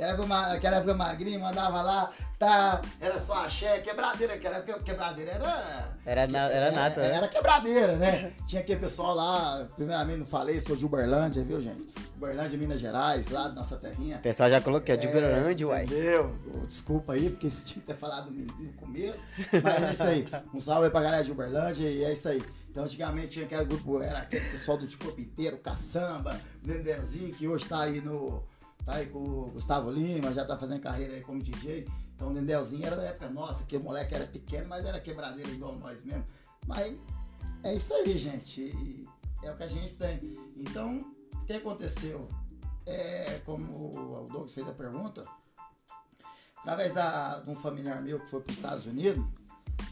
Aquela 0.00 0.12
época, 0.12 0.52
aquela 0.54 0.76
época 0.76 0.94
magrinho, 0.94 1.40
mandava 1.40 1.82
lá, 1.82 2.10
tá, 2.38 2.80
era 2.98 3.18
só 3.18 3.44
axé, 3.44 3.80
quebradeira, 3.80 4.34
aquela 4.34 4.56
época 4.56 4.80
quebradeira 4.82 5.32
era. 5.32 5.90
Era, 6.06 6.26
na, 6.26 6.38
era, 6.38 6.54
era 6.54 6.70
nata, 6.70 7.00
né? 7.00 7.14
Era 7.16 7.28
quebradeira, 7.28 7.96
né? 7.96 8.32
Tinha 8.46 8.62
aquele 8.62 8.80
pessoal 8.80 9.14
lá, 9.14 9.68
primeiramente 9.76 10.20
não 10.20 10.26
falei, 10.26 10.58
sou 10.58 10.74
de 10.74 10.86
Uberlândia, 10.86 11.44
viu, 11.44 11.60
gente? 11.60 11.90
Uberlândia, 12.16 12.58
Minas 12.58 12.80
Gerais, 12.80 13.28
lá 13.28 13.48
da 13.48 13.54
nossa 13.54 13.76
terrinha. 13.76 14.16
O 14.16 14.20
pessoal 14.20 14.48
já 14.50 14.60
colocou, 14.60 14.94
é 14.94 14.96
de 14.96 15.06
Uberlândia, 15.06 15.68
uai. 15.68 15.84
Entendeu? 15.84 16.34
Desculpa 16.66 17.12
aí, 17.12 17.28
porque 17.28 17.50
você 17.50 17.66
tinha 17.66 17.80
que 17.80 17.86
ter 17.86 17.96
falado 17.96 18.30
no 18.30 18.72
começo, 18.72 19.22
mas 19.62 19.82
é 19.82 19.92
isso 19.92 20.02
aí. 20.02 20.28
Um 20.54 20.60
salve 20.60 20.86
aí 20.86 20.90
pra 20.90 21.02
galera 21.02 21.24
de 21.24 21.30
Uberlândia 21.30 21.88
e 21.88 22.04
é 22.04 22.12
isso 22.12 22.26
aí. 22.28 22.42
Então, 22.70 22.84
antigamente 22.84 23.28
tinha 23.28 23.44
aquele 23.44 23.64
grupo, 23.64 24.00
era 24.00 24.20
aquele 24.20 24.48
pessoal 24.48 24.78
do 24.78 24.86
tipo 24.86 25.08
inteiro, 25.20 25.58
caçamba, 25.58 26.40
Dendelzinho, 26.62 27.34
que 27.34 27.46
hoje 27.48 27.64
tá 27.64 27.82
aí 27.82 28.00
no. 28.00 28.42
Tá 28.84 28.94
aí 28.94 29.06
com 29.06 29.18
o 29.18 29.50
Gustavo 29.50 29.90
Lima, 29.90 30.32
já 30.32 30.44
tá 30.44 30.56
fazendo 30.56 30.80
carreira 30.80 31.14
aí 31.14 31.20
como 31.20 31.42
DJ. 31.42 31.86
Então, 32.14 32.30
o 32.30 32.34
Dendelzinho 32.34 32.86
era 32.86 32.96
da 32.96 33.04
época 33.04 33.28
nossa, 33.30 33.64
que 33.64 33.76
o 33.76 33.80
moleque 33.80 34.14
era 34.14 34.26
pequeno, 34.26 34.68
mas 34.68 34.84
era 34.84 35.00
quebradeira 35.00 35.50
igual 35.50 35.74
nós 35.76 36.02
mesmo. 36.02 36.26
Mas 36.66 36.98
é 37.62 37.74
isso 37.74 37.94
aí, 37.94 38.18
gente. 38.18 39.06
É 39.42 39.50
o 39.50 39.56
que 39.56 39.62
a 39.62 39.68
gente 39.68 39.94
tem. 39.94 40.36
Então, 40.56 41.04
o 41.34 41.44
que 41.46 41.52
aconteceu? 41.54 42.28
É, 42.86 43.40
como 43.44 43.90
o 43.90 44.28
Douglas 44.28 44.52
fez 44.52 44.66
a 44.68 44.72
pergunta, 44.72 45.22
através 46.56 46.92
da, 46.92 47.40
de 47.40 47.50
um 47.50 47.54
familiar 47.54 48.02
meu 48.02 48.18
que 48.20 48.28
foi 48.28 48.40
para 48.40 48.50
os 48.50 48.56
Estados 48.56 48.86
Unidos 48.86 49.24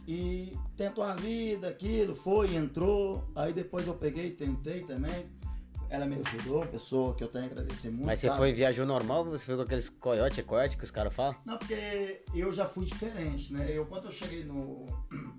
e 0.07 0.57
tentou 0.77 1.05
a 1.05 1.15
vida, 1.15 1.69
aquilo, 1.69 2.15
foi, 2.15 2.55
entrou. 2.55 3.25
Aí 3.35 3.53
depois 3.53 3.87
eu 3.87 3.95
peguei, 3.95 4.31
tentei 4.31 4.83
também. 4.83 5.31
Ela 5.91 6.05
me 6.05 6.17
ajudou, 6.17 6.67
pessoa 6.67 7.15
que 7.15 7.25
eu 7.25 7.29
tenho 7.29 7.47
que 7.47 7.53
agradecer 7.53 7.89
muito. 7.91 8.05
Mas 8.05 8.21
você 8.21 8.27
sabe? 8.27 8.39
foi, 8.39 8.53
viajou 8.53 8.85
normal 8.85 9.25
ou 9.25 9.31
você 9.31 9.47
foi 9.47 9.57
com 9.57 9.63
aqueles 9.63 9.89
coiote, 9.89 10.41
é 10.41 10.43
coiote 10.43 10.77
que 10.77 10.85
os 10.85 10.91
caras 10.91 11.15
falam? 11.15 11.35
Não, 11.47 11.57
porque 11.57 12.23
eu 12.35 12.53
já 12.53 12.67
fui 12.67 12.85
diferente, 12.85 13.53
né? 13.53 13.67
Eu 13.71 13.87
quando 13.87 14.05
eu 14.05 14.11
cheguei 14.11 14.45
no. 14.45 14.87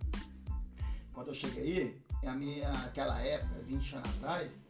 Quando 1.14 1.30
eu 1.30 1.34
cheguei 1.34 2.02
aí, 2.24 2.30
a 2.30 2.34
minha, 2.34 2.72
aquela 2.86 3.20
época, 3.20 3.60
20 3.66 3.96
anos 3.96 4.10
atrás, 4.16 4.62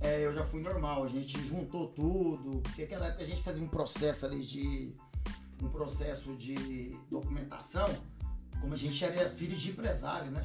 é, 0.00 0.24
eu 0.24 0.32
já 0.32 0.44
fui 0.44 0.60
normal, 0.60 1.02
a 1.02 1.08
gente 1.08 1.40
juntou 1.48 1.88
tudo, 1.88 2.60
porque 2.60 2.82
aquela 2.82 3.06
época 3.06 3.22
a 3.22 3.26
gente 3.26 3.42
fazia 3.42 3.64
um 3.64 3.68
processo 3.68 4.26
ali 4.26 4.40
de. 4.40 4.94
um 5.62 5.68
processo 5.68 6.36
de 6.36 6.94
documentação, 7.10 7.88
como 8.60 8.74
a 8.74 8.76
gente 8.76 9.02
era 9.02 9.30
filho 9.30 9.56
de 9.56 9.70
empresário, 9.70 10.30
né? 10.30 10.44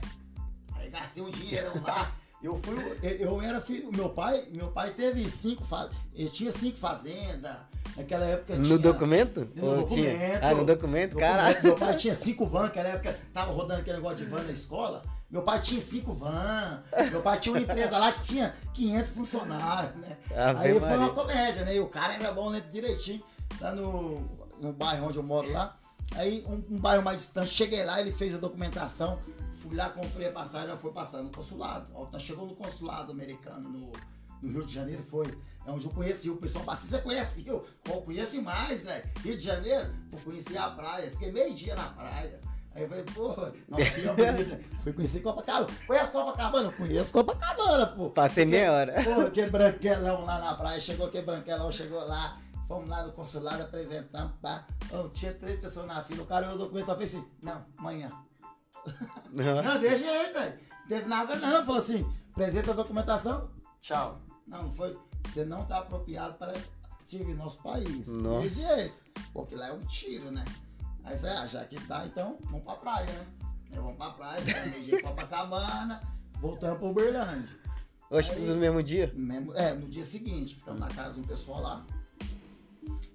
Aí 0.75 0.89
gastei 0.89 1.21
um 1.21 1.29
dinheirão 1.29 1.81
lá. 1.83 2.15
Eu 2.43 2.59
fui, 2.61 2.75
eu, 3.01 3.41
era 3.41 3.61
filho, 3.61 3.89
meu 3.95 4.09
pai, 4.09 4.45
meu 4.51 4.67
pai 4.67 4.91
teve 4.91 5.29
cinco 5.29 5.63
fazendas, 5.63 5.97
ele 6.13 6.27
tinha 6.29 6.51
cinco 6.51 6.77
fazendas, 6.77 7.55
naquela 7.95 8.25
época 8.25 8.55
No 8.57 8.63
tinha, 8.63 8.77
documento? 8.77 9.47
no 9.55 9.65
Ou 9.65 9.75
documento. 9.77 9.93
tinha? 10.17 10.39
Ah, 10.41 10.53
no 10.53 10.65
documento, 10.65 11.15
caralho. 11.17 11.63
Meu 11.63 11.75
pai 11.75 11.95
tinha 11.95 12.13
cinco 12.13 12.45
van, 12.45 12.63
naquela 12.63 12.89
época 12.89 13.17
tava 13.31 13.51
rodando 13.53 13.79
aquele 13.79 13.95
negócio 13.95 14.17
de 14.17 14.25
van 14.25 14.41
na 14.43 14.51
escola. 14.51 15.01
Meu 15.31 15.41
pai 15.41 15.61
tinha 15.61 15.79
cinco 15.79 16.13
van. 16.13 16.83
Meu 17.09 17.21
pai 17.21 17.39
tinha 17.39 17.53
uma 17.55 17.61
empresa 17.61 17.97
lá 17.97 18.11
que 18.11 18.23
tinha 18.23 18.53
500 18.73 19.09
funcionários, 19.11 19.95
né? 19.95 20.17
Ave 20.35 20.67
Aí 20.67 20.71
foi 20.73 20.79
Maria. 20.81 20.97
uma 20.97 21.09
comédia, 21.13 21.63
né? 21.65 21.75
E 21.75 21.79
o 21.79 21.87
cara 21.87 22.13
era 22.13 22.31
bom, 22.33 22.49
né? 22.51 22.61
Direitinho. 22.71 23.23
Lá 23.59 23.71
no, 23.73 24.21
no 24.61 24.71
bairro 24.73 25.07
onde 25.07 25.17
eu 25.17 25.23
moro 25.23 25.51
lá. 25.51 25.75
Aí, 26.15 26.45
um, 26.47 26.75
um 26.75 26.79
bairro 26.79 27.03
mais 27.03 27.17
distante, 27.17 27.49
cheguei 27.49 27.83
lá, 27.83 27.99
ele 27.99 28.11
fez 28.11 28.35
a 28.35 28.37
documentação. 28.37 29.19
Fui 29.53 29.75
lá, 29.75 29.89
comprei 29.89 30.27
a 30.27 30.31
passagem, 30.31 30.69
já 30.69 30.77
foi 30.77 30.91
passando 30.91 31.23
no 31.23 31.29
consulado. 31.31 31.89
Ó, 31.93 32.07
nós 32.11 32.21
chegou 32.21 32.45
no 32.45 32.55
consulado 32.55 33.11
americano 33.11 33.69
no, 33.69 33.91
no 34.41 34.51
Rio 34.51 34.65
de 34.65 34.73
Janeiro, 34.73 35.01
foi. 35.03 35.25
É 35.65 35.71
onde 35.71 35.85
eu 35.85 35.91
conheci 35.91 36.29
o 36.29 36.35
pessoal. 36.35 36.69
Assim, 36.69 36.87
você 36.87 36.99
conhece 36.99 37.39
Rio? 37.41 37.63
Eu 37.85 38.01
conheço 38.01 38.31
demais, 38.33 38.85
velho. 38.85 39.03
Rio 39.23 39.37
de 39.37 39.43
Janeiro, 39.43 39.93
eu 40.11 40.19
conheci 40.19 40.57
a 40.57 40.69
praia. 40.69 41.09
Fiquei 41.11 41.31
meio 41.31 41.53
dia 41.53 41.75
na 41.75 41.87
praia. 41.87 42.39
Aí 42.75 42.83
eu 42.83 42.89
falei, 42.89 43.03
pô, 43.03 43.35
não, 43.69 43.77
que 43.77 44.01
bonito. 44.33 44.65
Fui 44.83 44.93
conhecer 44.93 45.19
Copacabana. 45.21 45.67
Conhece 45.85 46.11
Copacabana? 46.11 46.71
Conheço 46.71 47.13
Copacabana, 47.13 47.87
pô. 47.87 48.09
Passei 48.09 48.45
meia 48.45 48.71
hora. 48.71 49.03
Pô, 49.03 49.29
que 49.31 49.45
branquelão 49.45 50.25
lá 50.25 50.39
na 50.39 50.55
praia. 50.55 50.79
Chegou 50.79 51.07
que 51.07 51.21
branquelão, 51.21 51.71
chegou 51.71 52.03
lá. 52.05 52.41
Fomos 52.73 52.89
lá 52.89 53.03
no 53.03 53.11
consulado, 53.13 53.61
apresentamos, 53.61 54.33
pá. 54.41 54.65
Ô, 54.91 55.07
tinha 55.09 55.31
três 55.31 55.59
pessoas 55.59 55.85
na 55.85 56.03
fila. 56.03 56.23
O 56.23 56.25
cara 56.25 56.47
olhou 56.47 56.55
o 56.55 56.57
documento 56.57 56.83
e 56.85 56.85
só 56.87 56.97
fez 56.97 57.13
assim, 57.13 57.23
não, 57.43 57.63
amanhã. 57.77 58.09
Não, 59.31 59.79
deixa 59.79 59.97
jeito, 59.97 60.33
velho. 60.33 60.59
Não 60.81 60.87
teve 60.87 61.07
nada 61.07 61.35
não. 61.35 61.63
Falou 61.63 61.79
assim, 61.79 62.03
apresenta 62.31 62.71
a 62.71 62.73
documentação, 62.73 63.51
tchau. 63.79 64.19
Não, 64.47 64.63
não 64.63 64.71
foi. 64.71 64.99
Você 65.27 65.45
não 65.45 65.65
tá 65.65 65.77
apropriado 65.77 66.33
para 66.33 66.53
servir 67.05 67.35
nosso 67.35 67.61
país. 67.61 68.07
Nossa. 68.07 68.41
Desse 68.41 68.61
jeito. 68.63 68.95
Porque 69.31 69.55
lá 69.55 69.67
é 69.67 69.73
um 69.73 69.81
tiro, 69.81 70.31
né? 70.31 70.43
Aí 71.03 71.13
eu 71.13 71.19
falei, 71.19 71.35
ah, 71.37 71.45
já 71.45 71.63
que 71.65 71.75
tá, 71.87 72.07
então 72.07 72.39
vamos 72.45 72.63
pra 72.63 72.75
praia, 72.77 73.05
né? 73.05 73.27
Aí 73.71 73.77
vamos 73.77 73.97
pra 73.97 74.09
praia, 74.09 74.41
pra 74.43 75.01
Copacabana, 75.09 76.01
voltamos 76.41 76.79
pra 76.79 76.87
Uberlândia. 76.87 77.55
Hoje 78.09 78.31
Aí- 78.31 78.37
tudo 78.39 78.55
no 78.55 78.59
mesmo 78.59 78.81
dia? 78.81 79.13
Mesmo- 79.15 79.53
É, 79.53 79.75
no 79.75 79.87
dia 79.87 80.03
seguinte, 80.03 80.55
ficamos 80.55 80.79
na 80.79 80.87
casa 80.87 81.13
de 81.13 81.19
um 81.19 81.23
pessoal 81.23 81.61
lá. 81.61 81.85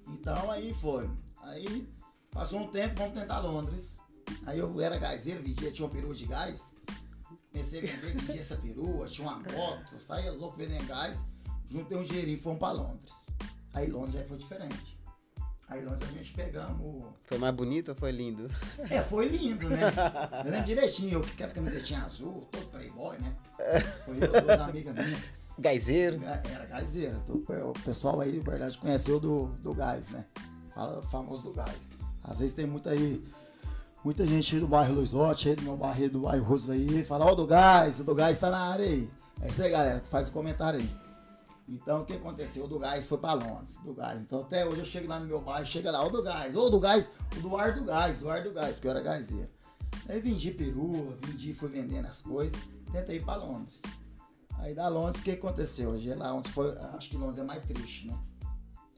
Então 0.09 0.51
aí 0.51 0.75
foi. 0.75 1.09
Aí 1.43 1.89
passou 2.31 2.61
um 2.61 2.69
tempo, 2.69 2.97
vamos 2.97 3.15
tentar 3.15 3.41
Londres. 3.41 3.99
Aí 4.47 4.59
eu 4.59 4.81
era 4.81 4.99
gazeiro, 4.99 5.43
vendia, 5.43 5.71
tinha 5.71 5.87
uma 5.87 5.95
perua 5.95 6.15
de 6.15 6.27
gás. 6.27 6.75
Comecei 7.51 7.81
a 7.81 7.83
vender, 7.83 8.15
vendia 8.15 8.41
essa 8.41 8.57
perua, 8.57 9.07
tinha 9.07 9.29
uma 9.29 9.39
moto, 9.39 9.99
saía 9.99 10.33
louco 10.33 10.57
vendendo 10.57 10.87
gás. 10.87 11.25
Juntei 11.67 11.97
um 11.97 12.03
dinheirinho 12.03 12.37
e 12.37 12.41
fomos 12.41 12.59
pra 12.59 12.71
Londres. 12.73 13.15
Aí 13.75 13.87
Londres 13.91 14.15
já 14.15 14.25
foi 14.25 14.39
diferente. 14.39 14.99
Aí 15.69 15.85
Londres 15.85 16.09
a 16.09 16.13
gente 16.13 16.33
pegamos. 16.33 17.05
Foi 17.25 17.37
mais 17.37 17.55
bonito 17.55 17.91
ou 17.91 17.95
foi 17.95 18.11
lindo? 18.11 18.51
É, 18.89 19.03
foi 19.03 19.29
lindo, 19.29 19.69
né? 19.69 19.93
Eu 20.45 20.51
lembro 20.51 20.67
direitinho, 20.67 21.13
eu 21.15 21.21
que 21.21 21.43
era 21.43 21.53
camisetinha 21.53 22.03
azul, 22.05 22.49
todo 22.51 22.65
playboy, 22.71 23.19
né? 23.19 23.37
Foi 24.05 24.17
eu, 24.17 24.43
duas 24.43 24.61
amigas 24.61 24.95
minhas. 24.95 25.38
Gaizeiro. 25.59 26.21
Era 26.25 26.67
gazeira. 26.67 27.17
O 27.29 27.73
pessoal 27.85 28.21
aí, 28.21 28.39
na 28.39 28.51
verdade, 28.51 28.79
conheceu 28.79 29.19
do, 29.19 29.47
do 29.63 29.75
gás, 29.75 30.09
né? 30.11 30.25
Fala 30.75 31.03
famoso 31.03 31.43
do 31.45 31.53
gás. 31.53 31.91
Às 32.23 32.39
vezes 32.39 32.55
tem 32.55 32.67
muita 32.67 32.91
aí, 32.91 33.25
muita 34.05 34.27
gente 34.27 34.55
aí 34.55 34.61
do 34.61 34.69
bairro 34.69 34.95
Luizote, 34.95 35.49
aí 35.49 35.57
do 35.57 35.63
meu 35.63 35.77
bairro, 35.77 36.11
do 36.11 36.21
bairro 36.21 36.45
Roosevelt 36.45 36.91
aí, 36.91 37.05
fala, 37.05 37.27
ó, 37.27 37.35
do 37.35 37.47
gás, 37.47 38.01
o 38.01 38.05
do 38.05 38.15
gás 38.15 38.39
tá 38.39 38.51
na 38.51 38.59
área 38.59 38.85
aí. 38.85 39.09
É 39.41 39.49
isso 39.49 39.63
aí, 39.63 39.71
galera, 39.71 40.03
faz 40.11 40.29
o 40.29 40.33
comentário 40.33 40.81
aí. 40.81 40.91
Então, 41.69 42.01
o 42.01 42.05
que 42.05 42.15
aconteceu? 42.15 42.65
O 42.65 42.69
do 42.69 42.79
gás 42.79 43.05
foi 43.05 43.19
pra 43.19 43.35
Londres, 43.35 43.77
do 43.85 43.93
gás. 43.93 44.21
Então, 44.21 44.41
até 44.41 44.65
hoje 44.67 44.79
eu 44.79 44.85
chego 44.85 45.09
lá 45.09 45.19
no 45.19 45.27
meu 45.27 45.41
bairro, 45.41 45.67
chega 45.67 45.91
lá, 45.91 46.05
o 46.05 46.11
do 46.11 46.23
gás, 46.23 46.55
ou 46.55 46.71
do 46.71 46.81
gás, 46.81 47.11
o 47.37 47.41
do 47.41 47.57
ar 47.57 47.73
do 47.75 47.85
gás, 47.85 48.21
do 48.21 48.31
ar 48.31 48.43
do 48.43 48.53
gás, 48.53 48.75
porque 48.75 48.87
eu 48.87 48.91
era 48.91 49.01
gazeiro. 49.01 49.49
Aí 50.09 50.21
vendi 50.21 50.51
perua, 50.51 51.17
vendi, 51.23 51.53
fui 51.53 51.69
vendendo 51.69 52.07
as 52.07 52.21
coisas, 52.23 52.59
tentei 52.93 53.17
ir 53.17 53.25
pra 53.25 53.37
Londres. 53.37 53.83
Aí 54.59 54.75
da 54.75 54.89
Londres, 54.89 55.21
o 55.21 55.23
que 55.23 55.31
aconteceu? 55.31 55.91
Hoje 55.91 56.13
lá 56.15 56.35
onde 56.35 56.51
foi, 56.51 56.77
acho 56.79 57.11
que 57.11 57.17
Londres 57.17 57.39
é 57.39 57.45
mais 57.45 57.65
triste, 57.65 58.09
né? 58.09 58.19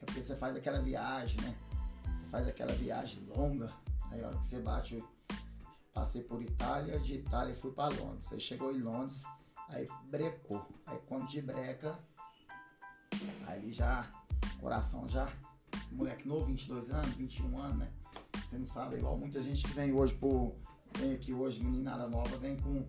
É 0.00 0.06
porque 0.06 0.20
você 0.20 0.34
faz 0.34 0.56
aquela 0.56 0.80
viagem, 0.80 1.40
né? 1.42 1.54
Você 2.16 2.26
faz 2.26 2.48
aquela 2.48 2.72
viagem 2.72 3.22
longa, 3.36 3.70
aí 4.10 4.24
a 4.24 4.28
hora 4.28 4.38
que 4.38 4.46
você 4.46 4.58
bate, 4.58 5.04
passei 5.92 6.22
por 6.22 6.42
Itália, 6.42 6.98
de 6.98 7.16
Itália 7.16 7.54
fui 7.54 7.72
pra 7.72 7.88
Londres. 7.88 8.32
Aí 8.32 8.40
chegou 8.40 8.72
em 8.72 8.80
Londres, 8.80 9.22
aí 9.68 9.86
brecou. 10.10 10.66
Aí 10.86 10.98
quando 11.06 11.28
de 11.28 11.42
breca, 11.42 11.98
aí 13.46 13.70
já, 13.70 14.10
coração 14.60 15.06
já, 15.08 15.30
moleque 15.92 16.26
novo, 16.26 16.46
22 16.46 16.90
anos, 16.90 17.12
21 17.14 17.58
anos, 17.58 17.78
né? 17.78 17.92
Você 18.46 18.56
não 18.56 18.66
sabe, 18.66 18.96
é 18.96 18.98
igual 18.98 19.16
muita 19.16 19.40
gente 19.42 19.62
que 19.62 19.72
vem 19.72 19.92
hoje 19.92 20.14
por, 20.14 20.56
vem 20.98 21.12
aqui 21.12 21.34
hoje, 21.34 21.62
meninada 21.62 22.08
nova, 22.08 22.38
vem 22.38 22.56
com 22.56 22.84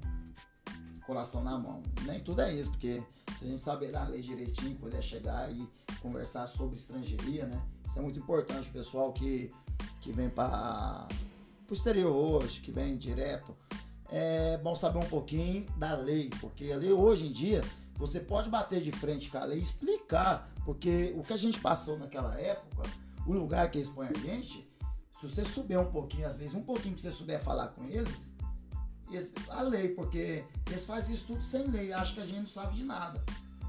coração 1.06 1.44
na 1.44 1.58
mão. 1.58 1.82
Nem 2.06 2.20
tudo 2.20 2.42
é 2.42 2.54
isso, 2.54 2.70
porque 2.70 3.04
se 3.38 3.46
a 3.46 3.48
gente 3.48 3.62
saber 3.62 3.92
dar 3.92 4.06
a 4.06 4.08
lei 4.08 4.22
direitinho, 4.22 4.76
poder 4.76 5.02
chegar 5.02 5.52
e 5.52 5.68
conversar 6.02 6.48
sobre 6.48 6.76
estrangeiria, 6.76 7.46
né? 7.46 7.62
Isso 7.88 8.00
é 8.00 8.02
muito 8.02 8.20
importante, 8.20 8.70
pessoal 8.70 9.12
que, 9.12 9.52
que 10.00 10.12
vem 10.12 10.30
para 10.30 11.08
o 11.70 11.74
exterior 11.74 12.14
hoje, 12.14 12.62
que 12.62 12.72
vem 12.72 12.98
direto. 12.98 13.56
É 14.10 14.58
bom 14.58 14.76
saber 14.76 15.00
um 15.00 15.08
pouquinho 15.08 15.66
da 15.78 15.96
lei, 15.96 16.30
porque 16.40 16.72
a 16.72 16.78
lei 16.78 16.92
hoje 16.92 17.28
em 17.28 17.32
dia 17.32 17.62
você 17.96 18.20
pode 18.20 18.50
bater 18.50 18.82
de 18.82 18.92
frente 18.92 19.30
com 19.30 19.38
a 19.38 19.46
lei 19.46 19.60
e 19.60 19.62
explicar, 19.62 20.52
porque 20.66 21.14
o 21.16 21.24
que 21.24 21.34
a 21.34 21.38
gente 21.38 21.60
passou 21.60 21.98
naquela 21.98 22.40
época, 22.40 22.84
o 23.26 23.34
lugar 23.34 23.70
que 23.70 23.78
eles 23.78 23.90
põem 23.90 24.10
a 24.10 24.20
gente, 24.20 24.68
se 25.20 25.28
você 25.30 25.46
souber 25.46 25.80
um 25.80 25.92
pouquinho, 25.92 26.26
às 26.26 26.36
vezes 26.36 26.56
um 26.56 26.64
pouquinho 26.64 26.96
que 26.96 27.02
você 27.02 27.12
souber 27.12 27.40
falar 27.44 27.68
com 27.70 27.86
eles, 27.86 28.31
a 29.50 29.62
lei, 29.62 29.90
porque 29.90 30.44
eles 30.68 30.86
fazem 30.86 31.16
isso 31.16 31.26
tudo 31.28 31.44
sem 31.44 31.68
lei, 31.68 31.92
acho 31.92 32.14
que 32.14 32.22
a 32.22 32.26
gente 32.26 32.40
não 32.40 32.48
sabe 32.48 32.76
de 32.76 32.84
nada. 32.84 33.22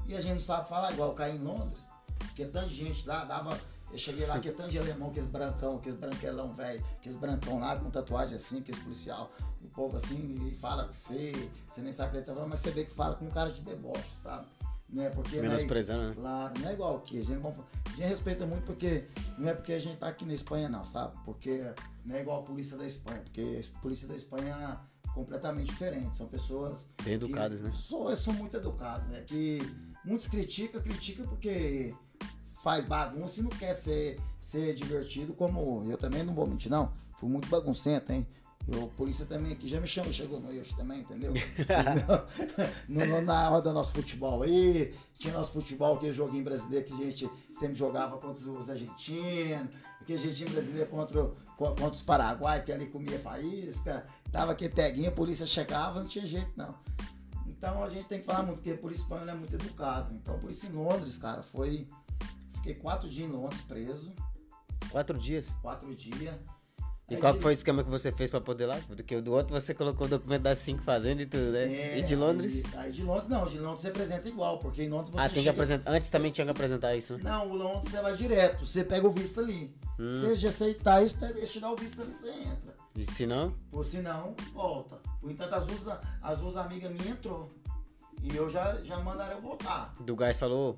E 0.07 0.15
a 0.15 0.21
gente 0.21 0.33
não 0.33 0.39
sabe 0.39 0.67
falar 0.67 0.91
igual 0.91 1.13
cair 1.13 1.35
em 1.35 1.43
Londres, 1.43 1.83
porque 2.17 2.45
tanta 2.45 2.67
gente 2.67 3.07
lá 3.07 3.25
dava. 3.25 3.57
Eu 3.91 3.97
cheguei 3.97 4.25
lá, 4.25 4.39
que 4.39 4.49
é 4.49 4.51
tanto 4.51 4.71
de 4.71 4.79
alemão, 4.79 5.09
aqueles 5.09 5.29
brancão, 5.29 5.75
aqueles 5.77 5.99
branquelão 5.99 6.51
velho, 6.53 6.83
aqueles 6.97 7.15
brancão 7.15 7.59
lá 7.59 7.75
com 7.77 7.91
tatuagem 7.91 8.35
assim, 8.35 8.59
aqueles 8.59 8.81
policial. 8.81 9.31
E 9.61 9.65
o 9.67 9.69
povo 9.69 9.97
assim, 9.97 10.47
e 10.47 10.55
fala 10.55 10.85
com 10.85 10.93
você, 10.93 11.31
você 11.69 11.79
nem 11.79 11.91
sabe 11.91 12.09
o 12.09 12.11
que 12.11 12.17
ele 12.17 12.25
tá 12.25 12.33
falando, 12.33 12.49
mas 12.49 12.59
você 12.59 12.71
vê 12.71 12.85
que 12.85 12.91
fala 12.91 13.15
com 13.15 13.25
um 13.25 13.29
cara 13.29 13.51
de 13.51 13.61
deboche, 13.61 14.09
sabe? 14.21 14.47
Não 14.93 15.03
é 15.03 15.09
porque. 15.09 15.37
Menosprezando, 15.37 16.09
né? 16.09 16.15
Claro, 16.15 16.53
não 16.59 16.69
é 16.69 16.73
igual 16.73 16.97
aqui. 16.97 17.19
A 17.19 17.23
gente, 17.23 17.41
a 17.45 17.89
gente 17.89 18.07
respeita 18.07 18.45
muito 18.45 18.63
porque. 18.63 19.05
Não 19.37 19.49
é 19.49 19.53
porque 19.53 19.73
a 19.73 19.79
gente 19.79 19.97
tá 19.97 20.07
aqui 20.07 20.23
na 20.23 20.33
Espanha, 20.33 20.69
não, 20.69 20.85
sabe? 20.85 21.17
Porque 21.25 21.73
não 22.05 22.15
é 22.15 22.21
igual 22.21 22.41
a 22.41 22.43
polícia 22.43 22.77
da 22.77 22.85
Espanha. 22.85 23.21
Porque 23.21 23.61
a 23.75 23.79
polícia 23.79 24.07
da 24.07 24.15
Espanha 24.15 24.55
é 24.55 24.92
completamente 25.13 25.67
diferente. 25.67 26.17
São 26.17 26.27
pessoas. 26.27 26.87
Bem 27.03 27.13
educados, 27.15 27.59
que 27.59 27.63
né? 27.65 27.71
Sou, 27.73 28.15
sou 28.15 28.33
muito 28.33 28.55
educado, 28.57 29.07
né? 29.09 29.21
Que 29.21 29.59
muitos 30.03 30.27
criticam, 30.27 30.81
criticam 30.81 31.25
porque 31.27 31.93
faz 32.63 32.85
bagunça 32.85 33.39
e 33.39 33.43
não 33.43 33.49
quer 33.49 33.73
ser, 33.73 34.19
ser 34.39 34.73
divertido, 34.73 35.33
como 35.33 35.83
eu 35.89 35.97
também 35.97 36.23
não 36.23 36.33
vou 36.33 36.47
mentir, 36.47 36.71
não. 36.71 36.91
Fui 37.17 37.29
muito 37.29 37.47
baguncento, 37.49 38.11
hein? 38.11 38.25
Eu, 38.65 38.87
polícia 38.95 39.25
também 39.25 39.51
aqui 39.51 39.67
já 39.67 39.77
me 39.81 39.85
chama, 39.87 40.13
chegou 40.13 40.39
no 40.39 40.49
eixo 40.49 40.73
também, 40.77 41.01
entendeu? 41.01 41.33
no, 42.87 43.05
no- 43.05 43.21
na 43.21 43.49
hora 43.51 43.61
do 43.61 43.73
nosso 43.73 43.91
futebol 43.91 44.43
aí, 44.43 44.95
tinha 45.17 45.33
nosso 45.33 45.51
futebol, 45.51 45.95
aquele 45.97 46.13
joguinho 46.13 46.45
brasileiro 46.45 46.85
que 46.85 46.93
a 46.93 46.95
gente 46.95 47.29
sempre 47.51 47.75
jogava 47.75 48.17
contra 48.17 48.49
os 48.49 48.69
argentinos, 48.69 49.67
aquele 49.99 50.17
jeitinho 50.17 50.49
brasileiro 50.51 50.89
contra, 50.89 51.25
contra 51.57 51.87
os 51.89 52.01
paraguaios, 52.01 52.63
que 52.65 52.71
ali 52.71 52.87
comia 52.87 53.19
faísca, 53.19 54.05
dava 54.33 54.51
aquele 54.51 54.73
peguinho, 54.73 55.07
a 55.09 55.11
polícia 55.11 55.45
chegava, 55.45 56.01
não 56.01 56.07
tinha 56.07 56.25
jeito 56.25 56.51
não. 56.57 56.75
Então 57.47 57.81
a 57.83 57.89
gente 57.89 58.07
tem 58.07 58.19
que 58.19 58.25
falar 58.25 58.43
muito, 58.43 58.57
porque 58.57 58.71
a 58.71 58.77
polícia 58.77 59.03
espanhola 59.03 59.31
é 59.31 59.35
muito 59.35 59.53
educada. 59.53 60.13
Então 60.13 60.35
a 60.35 60.37
polícia 60.39 60.67
em 60.67 60.71
Londres, 60.71 61.17
cara, 61.17 61.41
foi. 61.41 61.87
Fiquei 62.55 62.73
quatro 62.73 63.07
dias 63.07 63.29
em 63.29 63.31
Londres 63.31 63.61
preso, 63.61 64.11
Quatro 64.89 65.17
dias. 65.17 65.49
quatro 65.61 65.93
dias. 65.95 66.35
E 67.09 67.15
Aí 67.15 67.19
qual 67.21 67.33
que 67.35 67.41
foi 67.41 67.51
o 67.51 67.53
esquema 67.53 67.83
que 67.83 67.89
você 67.89 68.11
fez 68.13 68.29
pra 68.29 68.39
poder 68.39 68.65
lá? 68.65 68.79
Porque 68.87 69.15
o 69.15 69.21
do 69.21 69.33
outro 69.33 69.53
você 69.53 69.73
colocou 69.73 70.07
o 70.07 70.09
documento 70.09 70.43
das 70.43 70.57
cinco 70.59 70.81
fazendas 70.83 71.23
e 71.23 71.25
tudo, 71.25 71.51
né? 71.51 71.63
É, 71.71 71.99
e 71.99 72.01
de 72.01 72.15
Londres? 72.15 72.63
Aí, 72.73 72.85
aí 72.85 72.91
de 72.91 73.03
Londres 73.03 73.27
não, 73.27 73.45
de 73.45 73.59
Londres 73.59 73.81
você 73.81 73.89
apresenta 73.89 74.27
igual, 74.29 74.57
porque 74.59 74.83
em 74.83 74.89
Londres 74.89 75.09
você 75.09 75.19
ah, 75.19 75.23
tem 75.23 75.29
que 75.35 75.39
chega- 75.41 75.51
apresentar. 75.51 75.91
Antes 75.91 76.09
também 76.09 76.31
tinha 76.31 76.45
que 76.45 76.51
apresentar 76.51 76.95
isso. 76.95 77.13
né? 77.17 77.19
Não, 77.23 77.49
o 77.51 77.55
Londres 77.55 77.91
você 77.91 78.01
vai 78.01 78.15
direto, 78.15 78.65
você 78.65 78.83
pega 78.85 79.05
o 79.07 79.11
visto 79.11 79.39
ali. 79.41 79.75
Hum. 79.99 80.11
Se 80.11 80.25
eles 80.25 80.43
aceitar, 80.45 81.01
eles, 81.01 81.11
pegam, 81.13 81.37
eles 81.37 81.51
te 81.51 81.59
dão 81.59 81.73
o 81.73 81.75
visto 81.75 82.01
ali, 82.01 82.13
você 82.13 82.29
entra. 82.31 82.73
E 82.95 83.05
se 83.11 83.25
não, 83.25 83.53
Ou 83.71 83.83
se 83.83 83.97
não, 84.01 84.35
volta. 84.53 84.97
Por 85.19 85.31
enquanto 85.31 85.53
as 85.53 85.65
duas, 85.65 85.97
as 86.21 86.39
duas 86.39 86.55
amigas 86.57 86.91
minhas 86.91 87.07
entrou. 87.07 87.49
E 88.21 88.35
eu 88.35 88.49
já, 88.49 88.75
já 88.83 88.97
mandaram 88.99 89.35
eu 89.35 89.41
voltar. 89.41 89.93
do 89.99 90.15
gás 90.15 90.37
falou, 90.37 90.75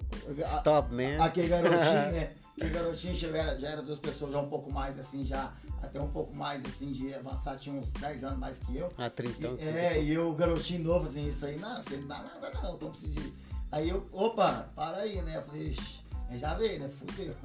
stop, 0.58 0.92
man. 0.94 1.24
Aquele 1.24 1.48
garotinho, 1.48 2.12
né? 2.12 2.34
Aquele 2.56 2.70
garotinho 2.70 3.14
já 3.14 3.28
era, 3.28 3.60
já 3.60 3.70
era 3.70 3.82
duas 3.82 4.00
pessoas 4.00 4.32
já 4.32 4.40
um 4.40 4.50
pouco 4.50 4.72
mais 4.72 4.98
assim, 4.98 5.26
já 5.26 5.52
até 5.84 6.00
um 6.02 6.08
pouco 6.08 6.34
mais 6.36 6.64
assim 6.66 6.92
de 6.92 7.14
avançar, 7.14 7.58
tinha 7.58 7.76
uns 7.80 7.92
10 7.92 8.24
anos 8.24 8.40
mais 8.40 8.60
que 8.60 8.78
eu. 8.78 8.92
Ah, 8.98 9.10
trintão. 9.10 9.58
E, 9.60 9.64
é, 9.64 10.02
e 10.02 10.14
eu, 10.14 10.34
garotinho 10.34 10.84
novo, 10.84 11.06
assim, 11.06 11.28
isso 11.28 11.46
aí, 11.46 11.60
não, 11.60 11.84
você 11.84 11.98
não 11.98 12.08
dá 12.08 12.20
nada 12.24 12.50
não, 12.62 12.78
como 12.78 12.96
se 12.96 13.10
diz. 13.10 13.34
Aí 13.72 13.90
eu, 13.90 14.08
opa, 14.12 14.70
para 14.74 15.00
aí, 15.00 15.22
né? 15.22 15.38
Eu 15.38 15.44
falei, 15.44 15.68
"Ixi, 15.70 16.05
já 16.34 16.54
veio, 16.56 16.80
né? 16.82 16.90
Fudeu. 16.90 17.36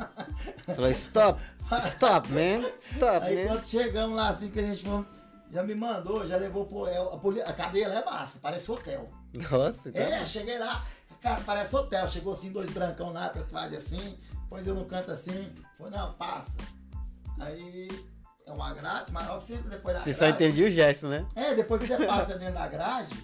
Falou, 0.74 0.90
stop, 0.90 1.42
stop, 1.86 2.28
man. 2.32 2.68
Stop, 2.78 3.26
Aí 3.26 3.44
man. 3.44 3.52
quando 3.54 3.66
chegamos 3.66 4.16
lá, 4.16 4.28
assim, 4.28 4.50
que 4.50 4.58
a 4.58 4.62
gente 4.62 4.84
foi, 4.84 5.04
já 5.52 5.62
me 5.62 5.74
mandou, 5.74 6.26
já 6.26 6.36
levou 6.36 6.64
pro. 6.66 6.86
é, 6.86 6.96
A, 6.96 7.50
a 7.50 7.52
cadeia 7.52 7.88
lá 7.88 7.94
é 8.00 8.04
massa, 8.04 8.38
parece 8.42 8.70
hotel. 8.70 9.08
Nossa, 9.50 9.92
tá 9.92 9.98
É, 9.98 10.26
cheguei 10.26 10.58
lá, 10.58 10.84
cara, 11.20 11.40
parece 11.44 11.74
hotel. 11.76 12.08
Chegou 12.08 12.32
assim, 12.32 12.50
dois 12.50 12.70
brancão 12.70 13.12
lá, 13.12 13.28
tatuagem 13.28 13.76
assim, 13.78 14.18
pôs 14.48 14.66
eu 14.66 14.74
no 14.74 14.84
canto 14.84 15.10
assim, 15.12 15.52
foi, 15.76 15.90
não, 15.90 16.12
passa. 16.14 16.56
Aí 17.38 17.88
é 18.46 18.52
uma 18.52 18.72
grade, 18.74 19.12
mas 19.12 19.26
logo 19.28 19.40
você 19.40 19.54
entra 19.54 19.70
depois 19.70 19.94
da 19.96 20.02
Você 20.02 20.12
só 20.12 20.20
grade. 20.26 20.34
entendia 20.44 20.66
o 20.66 20.70
gesto, 20.70 21.06
né? 21.08 21.26
É, 21.34 21.54
depois 21.54 21.80
que 21.80 21.86
você 21.86 21.96
passa 22.06 22.36
dentro 22.38 22.54
da 22.54 22.66
grade, 22.66 23.14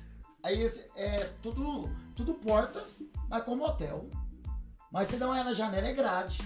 aí 0.42 0.64
é 0.97 1.29
tudo, 1.42 1.90
tudo 2.14 2.35
portas, 2.35 3.03
mas 3.29 3.42
como 3.45 3.64
hotel. 3.64 4.07
Mas 4.97 5.11
dá 5.11 5.27
uma 5.27 5.35
olhada 5.35 5.51
na 5.51 5.55
janela, 5.55 5.89
é 5.89 5.93
grade. 5.93 6.41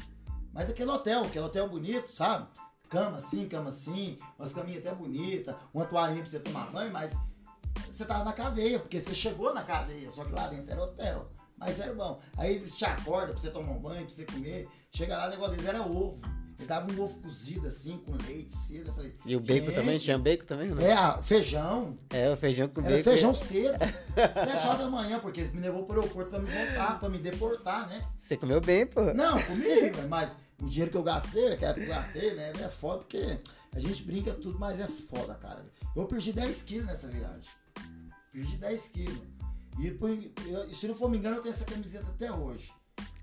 Mas 0.52 0.68
aquele 0.68 0.90
hotel, 0.90 1.22
aquele 1.22 1.44
hotel 1.44 1.68
bonito, 1.68 2.10
sabe? 2.10 2.48
Cama 2.88 3.18
assim, 3.18 3.48
cama 3.48 3.68
assim, 3.68 4.18
umas 4.36 4.52
caminhas 4.52 4.84
até 4.84 4.92
bonitas, 4.92 5.54
uma 5.72 5.84
toalhinha 5.84 6.20
pra 6.20 6.28
você 6.28 6.40
tomar 6.40 6.66
banho, 6.72 6.92
mas 6.92 7.16
você 7.88 8.04
tava 8.04 8.24
na 8.24 8.32
cadeia, 8.32 8.80
porque 8.80 8.98
você 8.98 9.14
chegou 9.14 9.54
na 9.54 9.62
cadeia, 9.62 10.10
só 10.10 10.24
que 10.24 10.32
lá 10.32 10.48
dentro 10.48 10.68
era 10.68 10.82
hotel. 10.82 11.30
Mas 11.58 11.78
era 11.78 11.94
bom. 11.94 12.18
Aí 12.36 12.56
eles 12.56 12.76
te 12.76 12.84
acordam 12.84 13.34
pra 13.34 13.40
você 13.40 13.52
tomar 13.52 13.70
um 13.70 13.78
banho, 13.78 14.04
pra 14.04 14.12
você 14.12 14.24
comer. 14.24 14.68
Chega 14.90 15.16
lá, 15.16 15.28
o 15.28 15.30
negócio 15.30 15.52
deles 15.52 15.68
era 15.68 15.82
ovo. 15.82 16.20
Eles 16.60 16.68
davam 16.68 16.94
um 16.94 17.02
ovo 17.02 17.18
cozido 17.22 17.66
assim, 17.66 17.96
com 18.04 18.12
leite, 18.26 18.52
cedo. 18.54 18.92
Falei, 18.92 19.14
E 19.24 19.34
o 19.34 19.40
bacon 19.40 19.64
"Gente, 19.66 19.74
também? 19.74 19.98
Tinha 19.98 20.18
bacon 20.18 20.44
também, 20.44 20.68
né? 20.68 20.88
É, 20.88 20.92
ah, 20.92 21.22
feijão. 21.22 21.96
É, 22.10 22.30
o 22.30 22.36
feijão 22.36 22.68
com 22.68 22.82
Era 22.82 22.90
bacon. 22.90 23.02
feijão 23.04 23.34
cedo. 23.34 23.78
Sete 24.14 24.66
horas 24.66 24.78
da 24.78 24.90
manhã, 24.90 25.18
porque 25.20 25.40
eles 25.40 25.54
me 25.54 25.60
levou 25.62 25.86
pro 25.86 26.00
aeroporto 26.00 26.28
pra 26.28 26.38
me 26.38 26.50
voltar, 26.50 27.00
pra 27.00 27.08
me 27.08 27.16
deportar, 27.18 27.88
né? 27.88 28.06
Você 28.14 28.36
comeu 28.36 28.60
bem, 28.60 28.84
pô. 28.86 29.00
Não, 29.14 29.40
comi, 29.42 29.64
mas 30.10 30.32
o 30.60 30.66
dinheiro 30.66 30.90
que 30.90 30.98
eu 30.98 31.02
gastei, 31.02 31.56
que 31.56 31.64
eu 31.64 31.86
gastei, 31.86 32.34
né? 32.34 32.52
É 32.60 32.68
foda 32.68 32.98
porque 32.98 33.38
a 33.74 33.80
gente 33.80 34.02
brinca 34.02 34.34
tudo, 34.34 34.58
mas 34.58 34.78
é 34.78 34.86
foda, 34.86 35.34
cara. 35.36 35.64
Eu 35.96 36.04
perdi 36.04 36.30
10 36.34 36.62
quilos 36.64 36.86
nessa 36.86 37.08
viagem. 37.08 37.40
Perdi 38.30 38.56
10 38.58 38.88
quilos. 38.88 39.18
E 40.68 40.74
se 40.74 40.86
não 40.86 40.94
for 40.94 41.08
me 41.08 41.16
engano, 41.16 41.36
eu 41.36 41.42
tenho 41.42 41.54
essa 41.54 41.64
camiseta 41.64 42.04
até 42.06 42.30
hoje. 42.30 42.70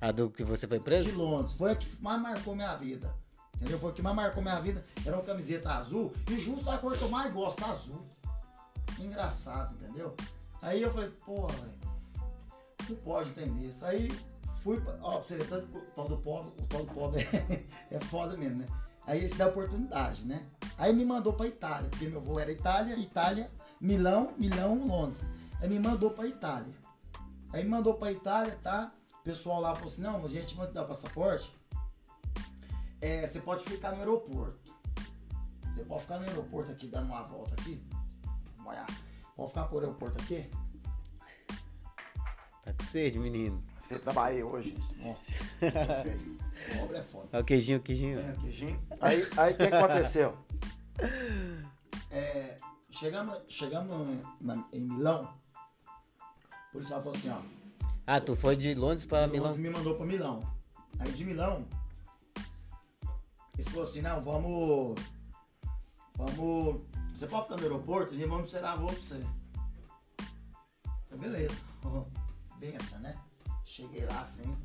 A 0.01 0.11
do 0.11 0.27
que 0.29 0.43
você 0.43 0.65
foi 0.67 0.79
De 0.79 0.83
preso? 0.83 1.15
Londres. 1.15 1.53
Foi 1.53 1.71
a 1.71 1.75
que 1.75 1.87
mais 2.01 2.19
marcou 2.19 2.55
minha 2.55 2.75
vida. 2.77 3.13
Entendeu? 3.59 3.79
Foi 3.79 3.91
a 3.91 3.93
que 3.93 4.01
mais 4.01 4.15
marcou 4.15 4.41
minha 4.43 4.59
vida. 4.59 4.83
Era 5.05 5.15
uma 5.17 5.23
camiseta 5.25 5.71
azul. 5.73 6.13
E 6.29 6.39
justo 6.39 6.69
a 6.69 6.77
cor 6.77 6.95
que 6.95 7.01
eu 7.03 7.09
mais 7.09 7.33
gosto, 7.33 7.63
azul. 7.65 8.05
Engraçado, 8.99 9.73
entendeu? 9.75 10.15
Aí 10.61 10.81
eu 10.81 10.91
falei, 10.91 11.09
porra, 11.25 11.53
velho. 11.53 12.97
Pode 13.03 13.29
entender 13.31 13.67
isso. 13.67 13.85
Aí 13.85 14.09
fui, 14.57 14.79
pra- 14.79 14.97
ó, 15.01 15.19
você 15.19 15.37
tanto 15.37 15.77
o 15.77 15.81
tal 15.95 16.07
do 16.07 16.17
pobre, 16.17 16.51
o 16.61 16.65
tal 16.67 16.85
do 16.85 16.93
pobre 16.93 17.21
é, 17.21 17.63
é 17.95 17.99
foda 17.99 18.37
mesmo, 18.37 18.59
né? 18.59 18.65
Aí 19.05 19.23
esse 19.23 19.35
dá 19.35 19.47
oportunidade, 19.47 20.25
né? 20.25 20.45
Aí 20.77 20.93
me 20.93 21.05
mandou 21.05 21.33
pra 21.33 21.47
Itália, 21.47 21.89
porque 21.89 22.07
meu 22.07 22.21
voo 22.21 22.39
era 22.39 22.51
Itália, 22.51 22.95
Itália, 22.97 23.49
Milão, 23.79 24.33
Milão, 24.37 24.85
Londres. 24.85 25.25
Aí 25.61 25.69
me 25.69 25.79
mandou 25.79 26.11
pra 26.11 26.27
Itália. 26.27 26.73
Aí 27.53 27.63
me 27.63 27.69
mandou 27.69 27.93
pra 27.95 28.11
Itália, 28.11 28.57
tá? 28.61 28.91
O 29.21 29.23
pessoal 29.23 29.61
lá 29.61 29.73
falou 29.73 29.89
assim, 29.89 30.01
não, 30.01 30.23
a 30.23 30.27
gente 30.27 30.55
vai 30.55 30.67
te 30.67 30.73
dar 30.73 30.83
o 30.83 30.87
passaporte. 30.87 31.51
É, 33.01 33.25
você 33.25 33.39
pode 33.39 33.63
ficar 33.63 33.91
no 33.91 33.99
aeroporto. 33.99 34.73
Você 35.75 35.83
pode 35.83 36.01
ficar 36.01 36.19
no 36.19 36.27
aeroporto 36.27 36.71
aqui, 36.71 36.87
dando 36.87 37.05
uma 37.07 37.23
volta 37.23 37.53
aqui. 37.53 37.81
Olha, 38.65 38.85
pode 39.35 39.49
ficar 39.49 39.65
pro 39.65 39.79
aeroporto 39.79 40.21
aqui. 40.21 40.49
Tá 42.63 42.73
com 42.73 42.83
sede, 42.83 43.17
menino. 43.19 43.63
Você 43.79 43.97
trabalhei 43.99 44.43
hoje. 44.43 44.75
Nossa, 44.97 45.23
tô 45.59 46.03
feio. 46.03 46.37
O 46.79 46.83
obra 46.83 46.97
é 46.97 47.03
foda. 47.03 47.27
Olha 47.31 47.41
o 47.41 47.45
queijinho, 47.45 47.77
o 47.77 47.81
queijinho. 47.81 48.19
É, 48.19 48.33
queijinho. 48.41 48.81
Aí 48.99 49.21
o 49.21 49.39
aí, 49.39 49.53
que 49.53 49.63
aconteceu? 49.63 50.37
É, 52.11 52.57
chegamos 52.91 53.37
chegamos 53.47 53.91
na- 54.41 54.65
em 54.73 54.81
Milão. 54.81 55.33
O 56.69 56.71
policial 56.73 57.01
falou 57.01 57.17
assim, 57.17 57.29
ó. 57.29 57.39
Ah, 58.05 58.19
tu 58.19 58.35
foi 58.35 58.55
de 58.55 58.73
Londres 58.73 59.05
pra 59.05 59.25
de 59.25 59.31
Milão? 59.31 59.51
Londres 59.51 59.63
me 59.65 59.69
mandou 59.69 59.95
pra 59.95 60.05
Milão. 60.05 60.41
Aí 60.99 61.11
de 61.11 61.23
Milão, 61.23 61.65
eles 63.57 63.69
falaram 63.69 63.89
assim, 63.89 64.01
não, 64.01 64.23
vamos. 64.23 64.95
Vamos. 66.15 66.83
Você 67.15 67.27
pode 67.27 67.43
ficar 67.43 67.55
no 67.57 67.63
aeroporto 67.63 68.13
e 68.13 68.25
vamos 68.25 68.45
esperar 68.45 68.77
voo 68.77 68.87
pra 68.87 68.99
você. 68.99 69.23
Falei, 71.09 71.19
beleza. 71.19 71.55
Benção, 72.59 72.99
né? 72.99 73.17
Cheguei 73.65 74.05
lá 74.05 74.21
assim. 74.21 74.55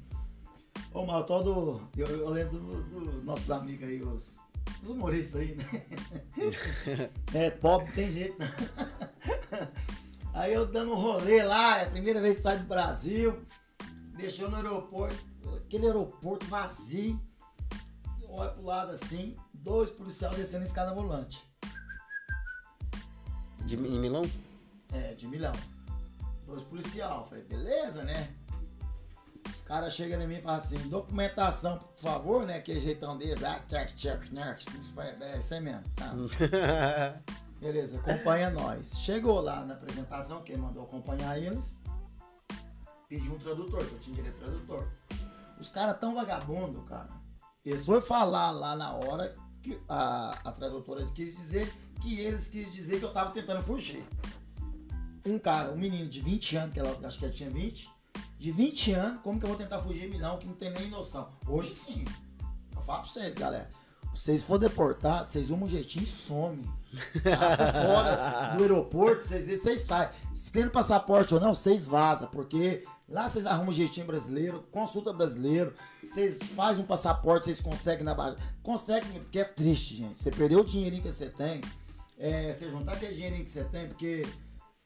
Ô, 0.93 1.07
mas 1.07 1.27
todo. 1.27 1.89
Eu, 1.97 2.07
eu 2.07 2.29
lembro 2.29 2.59
dos 2.59 2.87
do, 2.87 3.23
nossos 3.23 3.51
amigos 3.51 3.89
aí, 3.89 4.03
os, 4.03 4.39
os 4.83 4.89
humoristas 4.91 5.41
aí, 5.41 5.55
né? 5.55 5.87
é, 7.35 7.51
pobre 7.51 7.93
tem 7.93 8.11
jeito, 8.11 8.39
né? 8.39 8.53
Aí 10.35 10.55
eu 10.55 10.65
dando 10.65 10.93
um 10.93 10.97
rolê 10.97 11.43
lá, 11.43 11.81
é 11.81 11.85
a 11.85 11.91
primeira 11.91 12.19
vez 12.19 12.39
que 12.39 12.43
sai 12.43 12.59
do 12.59 12.65
Brasil, 12.65 13.43
deixou 14.17 14.49
no 14.49 14.57
aeroporto, 14.57 15.15
aquele 15.57 15.85
aeroporto 15.87 16.47
vazio, 16.47 17.21
olha 18.33 18.51
pro 18.51 18.65
lado 18.65 18.93
assim, 18.93 19.37
dois 19.53 19.91
policiais 19.91 20.37
descendo 20.37 20.63
a 20.63 20.67
escada 20.67 20.95
volante. 20.95 21.43
De, 23.65 23.77
em 23.77 24.01
Milão? 24.01 24.23
É, 24.93 25.15
de 25.15 25.27
Milão. 25.29 25.53
Dois 26.47 26.63
policial. 26.65 27.27
Falei, 27.29 27.45
beleza, 27.45 28.03
né? 28.05 28.35
Os 29.47 29.63
caras 29.63 29.93
chegam 29.95 30.21
em 30.21 30.27
mim 30.27 30.37
e 30.37 30.43
falam 30.43 30.59
assim, 30.59 30.79
documentação, 30.89 31.79
por 31.79 31.99
favor, 32.01 32.47
né? 32.47 32.61
Que 32.61 32.79
jeitão 32.81 33.17
deles, 33.19 33.43
ah, 33.45 33.61
check, 33.69 33.95
check, 33.95 34.23
foi- 34.95 35.05
É 35.05 35.39
isso 35.39 35.55
aí 35.55 35.61
mesmo. 35.61 35.85
Tá. 35.97 36.13
Beleza, 37.61 37.97
acompanha 37.99 38.51
nós. 38.51 38.99
Chegou 38.99 39.41
lá 39.41 39.65
na 39.65 39.75
apresentação, 39.75 40.43
quem 40.43 40.57
mandou 40.57 40.83
acompanhar 40.83 41.39
eles, 41.39 41.79
pediu 43.09 43.35
um 43.35 43.39
tradutor, 43.39 43.87
que 43.87 43.93
eu 43.93 43.99
tinha 44.01 44.17
direito 44.17 44.39
tradutor. 44.39 44.89
Os 45.61 45.71
caras 45.71 45.99
tão 46.01 46.13
vagabundo, 46.15 46.83
cara, 46.83 47.09
Eles 47.65 47.87
foram 47.87 48.01
falar 48.01 48.51
lá 48.51 48.75
na 48.75 48.93
hora 48.93 49.35
que 49.63 49.81
a, 49.89 50.31
a 50.45 50.53
tradutora 50.53 51.07
quis 51.15 51.37
dizer 51.37 51.73
que 52.01 52.19
eles 52.19 52.49
quis 52.49 52.73
dizer 52.73 52.99
que 52.99 53.05
eu 53.05 53.13
tava 53.13 53.31
tentando 53.31 53.63
fugir. 53.63 54.05
Um 55.25 55.39
cara, 55.39 55.71
um 55.71 55.77
menino 55.77 56.09
de 56.09 56.21
20 56.21 56.57
anos, 56.57 56.75
que 56.75 56.81
ela 56.81 56.99
acho 57.07 57.19
que 57.19 57.25
ela 57.25 57.33
tinha 57.33 57.49
20, 57.49 57.89
de 58.37 58.51
20 58.51 58.93
anos, 58.93 59.21
como 59.23 59.39
que 59.39 59.45
eu 59.45 59.49
vou 59.49 59.57
tentar 59.57 59.81
fugir 59.81 60.11
Milão, 60.11 60.37
que 60.39 60.47
não 60.47 60.55
tem 60.55 60.71
nem 60.71 60.91
noção? 60.91 61.31
Hoje 61.47 61.73
sim. 61.73 62.05
Eu 62.75 62.83
falo 62.83 63.03
pra 63.03 63.13
vocês, 63.13 63.37
galera. 63.37 63.71
Vocês 64.15 64.43
for 64.43 64.59
deportados, 64.59 65.33
vocês 65.33 65.49
vão 65.49 65.63
um 65.63 65.69
jeitinho 65.69 66.05
e 66.05 66.09
some. 66.09 66.63
Passa 67.25 67.73
fora 67.73 68.55
do 68.57 68.63
aeroporto, 68.63 69.27
vocês, 69.27 69.47
vocês 69.47 69.81
saem. 69.81 70.11
Se 70.35 70.53
tem 70.53 70.69
passaporte 70.69 71.35
ou 71.35 71.41
não, 71.41 71.55
vocês 71.55 71.87
vazam, 71.87 72.29
porque 72.29 72.85
lá 73.09 73.29
vocês 73.29 73.47
arrumam 73.47 73.71
um 73.71 73.73
jeitinho 73.73 74.07
brasileiro, 74.07 74.63
consulta 74.71 75.13
brasileiro, 75.13 75.73
vocês 76.03 76.39
fazem 76.43 76.85
um 76.85 76.87
passaporte, 76.87 77.47
vocês 77.47 77.61
conseguem 77.61 78.05
na 78.05 78.15
base. 78.15 78.37
Conseguem, 78.63 79.21
porque 79.21 79.39
é 79.39 79.45
triste, 79.45 79.95
gente. 79.95 80.19
Você 80.19 80.31
perdeu 80.31 80.61
o 80.61 80.65
dinheirinho 80.65 81.03
que 81.03 81.11
você 81.11 81.31
tem, 81.31 81.61
é, 82.19 82.53
você 82.53 82.69
juntar 82.69 82.93
aquele 82.93 83.15
dinheirinho 83.15 83.45
que 83.45 83.51
você 83.51 83.65
tem, 83.65 83.89
porque 83.89 84.27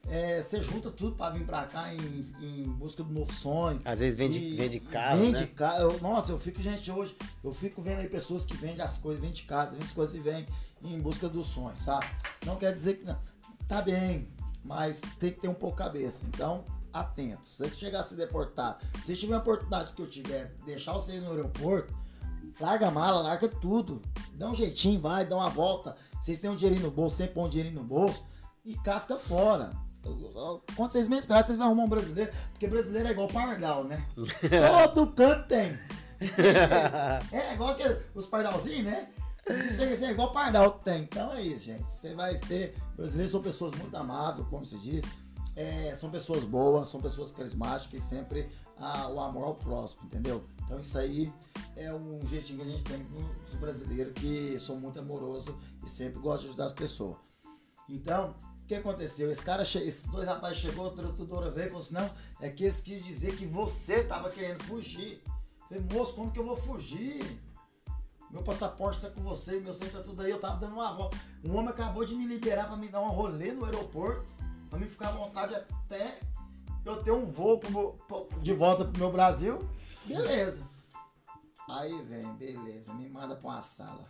é, 0.09 0.41
você 0.43 0.61
junta 0.63 0.91
tudo 0.91 1.17
pra 1.17 1.31
vir 1.31 1.45
pra 1.45 1.65
cá 1.67 1.93
em, 1.93 2.27
em 2.41 2.63
busca 2.65 3.03
do 3.03 3.13
novo 3.13 3.33
sonho. 3.33 3.81
Às 3.85 3.99
vezes 4.01 4.17
vende, 4.17 4.39
E 4.39 4.57
vende 4.57 4.81
carro, 4.81 5.19
Vende 5.21 5.41
né? 5.41 5.47
carro. 5.55 5.99
Nossa, 6.01 6.33
eu 6.33 6.39
fico, 6.39 6.63
gente, 6.63 6.91
hoje, 6.91 7.17
eu 7.43 7.53
fico 7.53 7.83
vendo 7.83 8.01
aí 8.01 8.09
pessoas 8.09 8.45
que 8.45 8.57
vendem 8.57 8.81
as 8.81 8.97
coisas, 8.99 9.21
vendem 9.23 9.45
casa, 9.45 9.73
vendem 9.73 9.87
as 9.87 9.93
coisas 9.93 10.15
e 10.15 10.21
vêm 10.21 10.47
em 10.83 11.01
busca 11.01 11.29
do 11.29 11.43
sonho, 11.43 11.77
sabe? 11.77 12.07
Não 12.45 12.57
quer 12.57 12.73
dizer 12.73 12.95
que 12.99 13.05
não. 13.05 13.19
Tá 13.67 13.83
bem, 13.83 14.29
mas 14.65 15.01
tem 15.19 15.33
que 15.33 15.41
ter 15.41 15.49
um 15.49 15.55
pouco 15.55 15.77
cabeça. 15.77 16.23
Então, 16.29 16.65
atentos. 16.93 17.57
Se 17.57 17.59
você 17.69 17.75
chegar 17.75 18.01
a 18.01 18.05
se 18.05 18.15
deportar, 18.15 18.79
se 19.05 19.15
tiver 19.17 19.35
a 19.35 19.39
oportunidade 19.39 19.93
que 19.93 20.01
eu 20.03 20.07
tiver, 20.09 20.55
deixar 20.65 20.93
vocês 20.93 21.23
no 21.23 21.31
aeroporto, 21.33 21.93
larga 22.61 22.89
a 22.89 22.91
mala, 22.91 23.21
larga 23.23 23.49
tudo. 23.49 24.01
Dá 24.35 24.49
um 24.49 24.55
jeitinho, 24.55 25.01
vai, 25.01 25.27
dá 25.27 25.37
uma 25.37 25.51
volta. 25.51 25.97
Vocês 26.21 26.39
têm 26.39 26.49
um 26.49 26.55
dinheirinho 26.57 26.87
no 26.87 26.93
bolso, 26.93 27.17
sempre 27.17 27.35
põe 27.35 27.45
um 27.45 27.49
dinheirinho 27.49 27.81
no 27.81 27.85
bolso 27.87 28.25
e 28.65 28.75
casca 28.75 29.17
fora. 29.17 29.73
Quando 30.75 30.93
vocês 30.93 31.09
menos 31.09 31.25
esperar, 31.25 31.45
vocês 31.45 31.59
vão 31.59 31.67
arrumar 31.67 31.85
um 31.85 31.89
brasileiro, 31.89 32.33
porque 32.51 32.67
brasileiro 32.67 33.09
é 33.09 33.13
igual 33.13 33.29
pardal, 33.29 33.85
né? 33.85 34.07
Todo 34.95 35.13
canto 35.13 35.49
tem. 35.49 35.79
É 37.33 37.55
igual 37.55 37.75
que 37.75 37.85
os 38.15 38.27
pardalzinhos, 38.27 38.87
né? 38.87 39.09
Assim, 39.49 40.07
é 40.07 40.11
igual 40.11 40.33
pardal 40.33 40.73
tem. 40.73 41.03
Então 41.05 41.33
é 41.33 41.43
isso, 41.43 41.65
gente. 41.65 41.85
Você 41.85 42.15
vai 42.15 42.37
ter. 42.37 42.75
Brasileiros 42.97 43.31
são 43.31 43.41
pessoas 43.41 43.73
muito 43.73 43.97
amáveis, 43.97 44.47
como 44.49 44.67
se 44.67 44.77
diz. 44.79 45.05
É, 45.55 45.95
são 45.95 46.11
pessoas 46.11 46.45
boas, 46.45 46.89
são 46.89 47.01
pessoas 47.01 47.33
carismáticas 47.33 48.03
e 48.03 48.07
sempre 48.07 48.51
ah, 48.79 49.09
o 49.09 49.21
amor 49.21 49.45
ao 49.45 49.55
próximo, 49.55 50.03
entendeu? 50.05 50.45
Então 50.65 50.81
isso 50.81 50.99
aí 50.99 51.33
é 51.77 51.93
um 51.93 52.21
jeitinho 52.27 52.59
que 52.59 52.69
a 52.69 52.71
gente 52.71 52.83
tem 52.83 53.07
dos 53.51 53.59
brasileiros 53.59 54.13
que 54.15 54.59
são 54.59 54.77
muito 54.77 54.99
amorosos 54.99 55.55
e 55.85 55.89
sempre 55.89 56.21
gostam 56.21 56.43
de 56.43 56.49
ajudar 56.49 56.67
as 56.67 56.73
pessoas. 56.73 57.17
Então, 57.89 58.35
que 58.67 58.75
aconteceu? 58.75 59.31
Esse 59.31 59.43
cara, 59.43 59.63
esses 59.63 60.07
dois 60.07 60.27
rapazes 60.27 60.59
chegou, 60.59 60.89
a 60.89 60.91
tradutora 60.91 61.51
veio 61.51 61.67
e 61.67 61.71
falou 61.71 61.83
assim: 61.85 61.95
não, 61.95 62.11
é 62.41 62.51
que 62.51 62.65
eles 62.65 62.81
quis 62.81 63.05
dizer 63.05 63.37
que 63.37 63.47
você 63.47 64.03
tava 64.03 64.31
querendo 64.31 64.63
fugir. 64.65 65.23
Eu 65.71 65.81
falei, 65.81 65.85
moço, 65.93 66.15
como 66.15 66.31
que 66.31 66.39
eu 66.39 66.47
vou 66.47 66.57
fugir? 66.57 67.41
Meu 68.31 68.43
passaporte 68.43 69.01
tá 69.01 69.09
com 69.09 69.21
você, 69.23 69.59
meu 69.61 69.73
sangue 69.73 69.91
tá 69.93 70.03
tudo 70.03 70.23
aí. 70.23 70.31
Eu 70.31 70.41
tava 70.41 70.59
dando 70.59 70.75
uma 70.75 70.93
volta. 70.93 71.17
Um 71.45 71.55
homem 71.57 71.71
acabou 71.71 72.05
de 72.05 72.15
me 72.15 72.27
liberar 72.27 72.67
pra 72.67 72.77
me 72.77 72.89
dar 72.89 73.01
um 73.01 73.09
rolê 73.11 73.53
no 73.53 73.65
aeroporto, 73.65 74.29
pra 74.69 74.79
me 74.79 74.89
ficar 74.89 75.09
à 75.09 75.13
vontade 75.13 75.55
até 75.55 76.19
eu 76.85 77.03
ter 77.03 77.11
um 77.13 77.27
voo 77.27 77.61
meu- 77.71 77.99
de 78.43 78.53
volta 78.53 78.85
pro 78.85 78.99
meu 78.99 79.13
Brasil. 79.13 79.59
Beleza. 80.05 80.63
Aí 81.69 82.01
vem, 82.03 82.33
beleza, 82.35 82.95
me 82.95 83.09
manda 83.09 83.35
pra 83.35 83.49
uma 83.51 83.61
sala. 83.61 84.09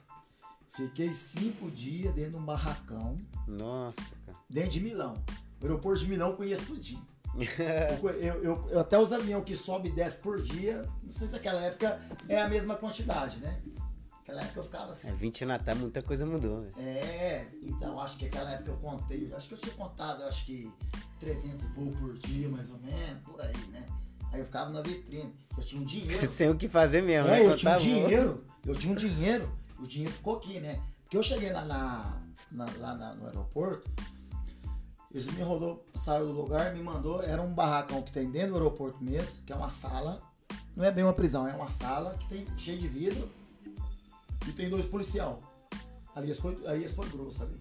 Fiquei 0.72 1.12
cinco 1.14 1.70
dias 1.70 2.14
dentro 2.14 2.32
de 2.32 2.36
um 2.36 2.44
barracão, 2.44 3.16
Nossa. 3.46 4.15
Dentro 4.48 4.70
de 4.70 4.80
Milão. 4.80 5.14
O 5.60 5.64
aeroporto 5.64 6.00
de 6.00 6.08
Milão 6.08 6.30
eu 6.30 6.36
conheço 6.36 6.64
tudinho. 6.66 7.04
Eu, 7.36 8.08
eu- 8.10 8.42
eu- 8.42 8.68
eu- 8.70 8.78
até 8.80 8.98
os 8.98 9.12
aviões 9.12 9.44
que 9.44 9.54
sobe 9.54 9.90
e 9.90 9.92
desce 9.92 10.16
por 10.18 10.40
dia, 10.40 10.88
não 11.02 11.12
sei 11.12 11.26
se 11.26 11.34
naquela 11.34 11.60
época 11.60 12.00
é 12.30 12.40
a 12.40 12.48
mesma 12.48 12.76
quantidade, 12.76 13.38
né? 13.40 13.60
Naquela 14.20 14.40
época 14.40 14.60
eu 14.60 14.62
ficava 14.64 14.90
assim. 14.90 15.10
É 15.10 15.12
20 15.12 15.44
anos 15.44 15.56
atrás, 15.56 15.78
muita 15.78 16.00
coisa 16.02 16.24
mudou, 16.24 16.62
velho. 16.62 16.74
É, 16.78 17.46
então 17.62 18.00
acho 18.00 18.16
que 18.16 18.24
aquela 18.24 18.50
época 18.52 18.70
eu 18.70 18.76
contei, 18.78 19.30
acho 19.34 19.48
que 19.48 19.54
eu 19.54 19.58
tinha 19.58 19.74
contado, 19.74 20.22
acho 20.24 20.46
que 20.46 20.72
300 21.20 21.66
voos 21.74 21.94
por 21.98 22.16
dia, 22.16 22.48
mais 22.48 22.70
ou 22.70 22.78
menos, 22.78 23.22
por 23.22 23.38
aí, 23.42 23.56
né? 23.70 23.86
Aí 24.32 24.40
eu 24.40 24.44
ficava 24.46 24.70
na 24.70 24.80
vitrine, 24.80 25.30
eu 25.58 25.62
tinha 25.62 25.82
um 25.82 25.84
dinheiro. 25.84 26.24
Sem 26.26 26.48
o 26.48 26.56
que 26.56 26.70
fazer 26.70 27.02
mesmo, 27.02 27.28
né? 27.28 27.38
É, 27.38 27.42
eu 27.42 27.48
Quando 27.50 27.58
tinha 27.58 27.74
um 27.74 27.78
dinheiro, 27.78 28.44
eu 28.64 28.74
tinha 28.74 28.92
um 28.94 28.96
dinheiro, 28.96 29.58
o 29.78 29.86
dinheiro 29.86 30.12
ficou 30.14 30.36
aqui, 30.36 30.58
né? 30.58 30.80
Porque 31.02 31.18
eu 31.18 31.22
cheguei 31.22 31.52
lá, 31.52 31.66
na, 31.66 32.22
na- 32.50 32.72
lá 32.78 32.94
na- 32.94 33.14
no 33.14 33.26
aeroporto, 33.26 33.90
eles 35.16 35.26
me 35.28 35.42
rodou, 35.42 35.82
saiu 35.94 36.26
do 36.26 36.32
lugar, 36.32 36.74
me 36.74 36.82
mandou, 36.82 37.22
era 37.22 37.40
um 37.40 37.50
barracão 37.50 38.02
que 38.02 38.12
tem 38.12 38.30
dentro 38.30 38.50
do 38.50 38.56
aeroporto 38.56 39.02
mesmo, 39.02 39.42
que 39.46 39.52
é 39.52 39.56
uma 39.56 39.70
sala, 39.70 40.20
não 40.76 40.84
é 40.84 40.92
bem 40.92 41.04
uma 41.04 41.14
prisão, 41.14 41.48
é 41.48 41.54
uma 41.54 41.70
sala 41.70 42.18
que 42.18 42.28
tem 42.28 42.46
cheio 42.58 42.78
de 42.78 42.86
vidro 42.86 43.26
e 44.46 44.52
tem 44.52 44.68
dois 44.68 44.84
policial. 44.84 45.40
Ali 46.14 46.30
esse 46.30 46.40
foi, 46.42 46.62
esse 46.82 46.94
foi 46.94 47.08
grosso 47.08 47.42
ali. 47.42 47.58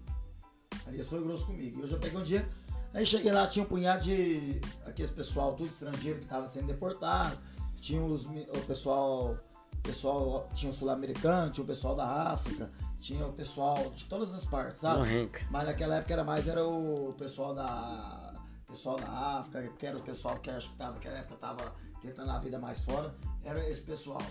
Ali 0.86 1.02
foi 1.06 1.24
grosso 1.24 1.46
comigo. 1.46 1.82
Eu 1.82 1.88
já 1.88 1.98
peguei 1.98 2.20
um 2.20 2.24
dinheiro. 2.24 2.48
Aí 2.94 3.06
cheguei 3.06 3.32
lá, 3.32 3.48
tinha 3.48 3.63
um 3.63 3.68
punhado 3.68 4.04
de 4.04 4.60
aqueles 4.86 5.12
pessoal, 5.12 5.54
tudo 5.54 5.70
estrangeiro 5.70 6.20
que 6.20 6.26
tava 6.26 6.48
sendo 6.48 6.68
deportado. 6.68 7.38
Tinha 7.80 8.04
os, 8.04 8.26
o 8.26 8.65
pessoal, 8.68 9.38
pessoal, 9.82 10.50
tinha 10.54 10.70
o 10.70 10.74
sul-americano, 10.74 11.52
tinha 11.52 11.63
o 11.63 11.68
pessoal 11.68 11.96
da 11.96 12.34
África, 12.34 12.70
tinha 13.06 13.28
o 13.28 13.34
pessoal 13.34 13.91
de 13.91 14.06
todas 14.06 14.34
as 14.34 14.46
partes, 14.46 14.82
sabe? 14.82 14.98
Não 14.98 15.04
arranca. 15.04 15.46
Mas 15.52 15.65
naquela 15.65 15.98
época 15.98 16.13
era 16.13 16.24
mais 16.24 16.48
era 16.48 16.68
o 16.68 17.13
pessoal 17.13 17.54
da 17.54 18.34
pessoal 18.68 18.98
da 18.98 19.08
África, 19.39 19.70
que 19.78 19.86
era 19.86 19.96
o 19.96 20.02
pessoal 20.02 20.39
que 20.39 20.50
acho 20.50 20.72
que 20.72 20.76
tava 20.76 20.96
naquela 20.96 21.20
época 21.20 21.36
tava 21.36 21.76
tentando 22.02 22.32
a 22.32 22.39
vida 22.39 22.58
mais 22.58 22.84
fora, 22.84 23.15
era 23.44 23.70
esse 23.70 23.82
pessoal. 23.84 24.22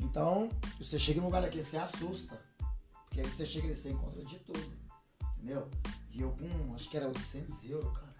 Então, 0.00 0.50
você 0.78 0.98
chega 0.98 1.20
num 1.20 1.26
lugar 1.26 1.42
daquele, 1.42 1.62
você 1.62 1.76
assusta. 1.76 2.40
Porque 3.04 3.20
aí 3.20 3.28
você 3.28 3.46
chega 3.46 3.68
e 3.68 3.74
você 3.74 3.90
encontra 3.90 4.24
de 4.24 4.38
tudo. 4.40 4.72
Entendeu? 5.36 5.68
E 6.10 6.20
eu 6.20 6.32
com, 6.32 6.74
acho 6.74 6.90
que 6.90 6.96
era 6.96 7.06
800 7.06 7.70
euros, 7.70 7.92
cara, 7.96 8.14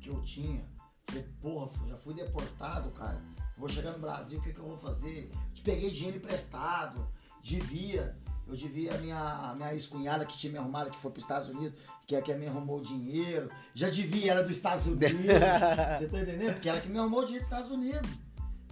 que 0.00 0.08
eu 0.08 0.20
tinha. 0.22 0.64
Falei, 1.06 1.24
porra, 1.40 1.88
já 1.88 1.96
fui 1.96 2.14
deportado, 2.14 2.90
cara. 2.92 3.20
Vou 3.56 3.68
chegar 3.68 3.92
no 3.92 3.98
Brasil, 3.98 4.38
o 4.38 4.42
que, 4.42 4.52
que 4.52 4.60
eu 4.60 4.66
vou 4.66 4.76
fazer? 4.76 5.32
Peguei 5.64 5.90
dinheiro 5.90 6.18
emprestado, 6.18 7.06
devia. 7.42 8.16
Eu 8.50 8.56
devia 8.56 8.92
a 8.92 8.98
minha, 8.98 9.54
minha 9.56 9.72
ex-cunhada 9.72 10.26
que 10.26 10.36
tinha 10.36 10.52
me 10.52 10.58
arrumado, 10.58 10.90
que 10.90 10.98
foi 10.98 11.12
para 11.12 11.18
os 11.18 11.24
Estados 11.24 11.48
Unidos, 11.48 11.78
que 12.04 12.16
é 12.16 12.20
que 12.20 12.34
me 12.34 12.48
arrumou 12.48 12.78
o 12.78 12.82
dinheiro. 12.82 13.48
Já 13.72 13.88
devia, 13.88 14.32
era 14.32 14.42
dos 14.42 14.56
Estados 14.56 14.86
Unidos. 14.88 15.06
Você 15.06 16.08
tá 16.08 16.20
entendendo? 16.20 16.54
Porque 16.54 16.68
ela 16.68 16.80
que 16.80 16.88
me 16.88 16.98
arrumou 16.98 17.20
o 17.20 17.24
dinheiro 17.24 17.46
dos 17.46 17.52
Estados 17.52 17.70
Unidos. 17.70 18.10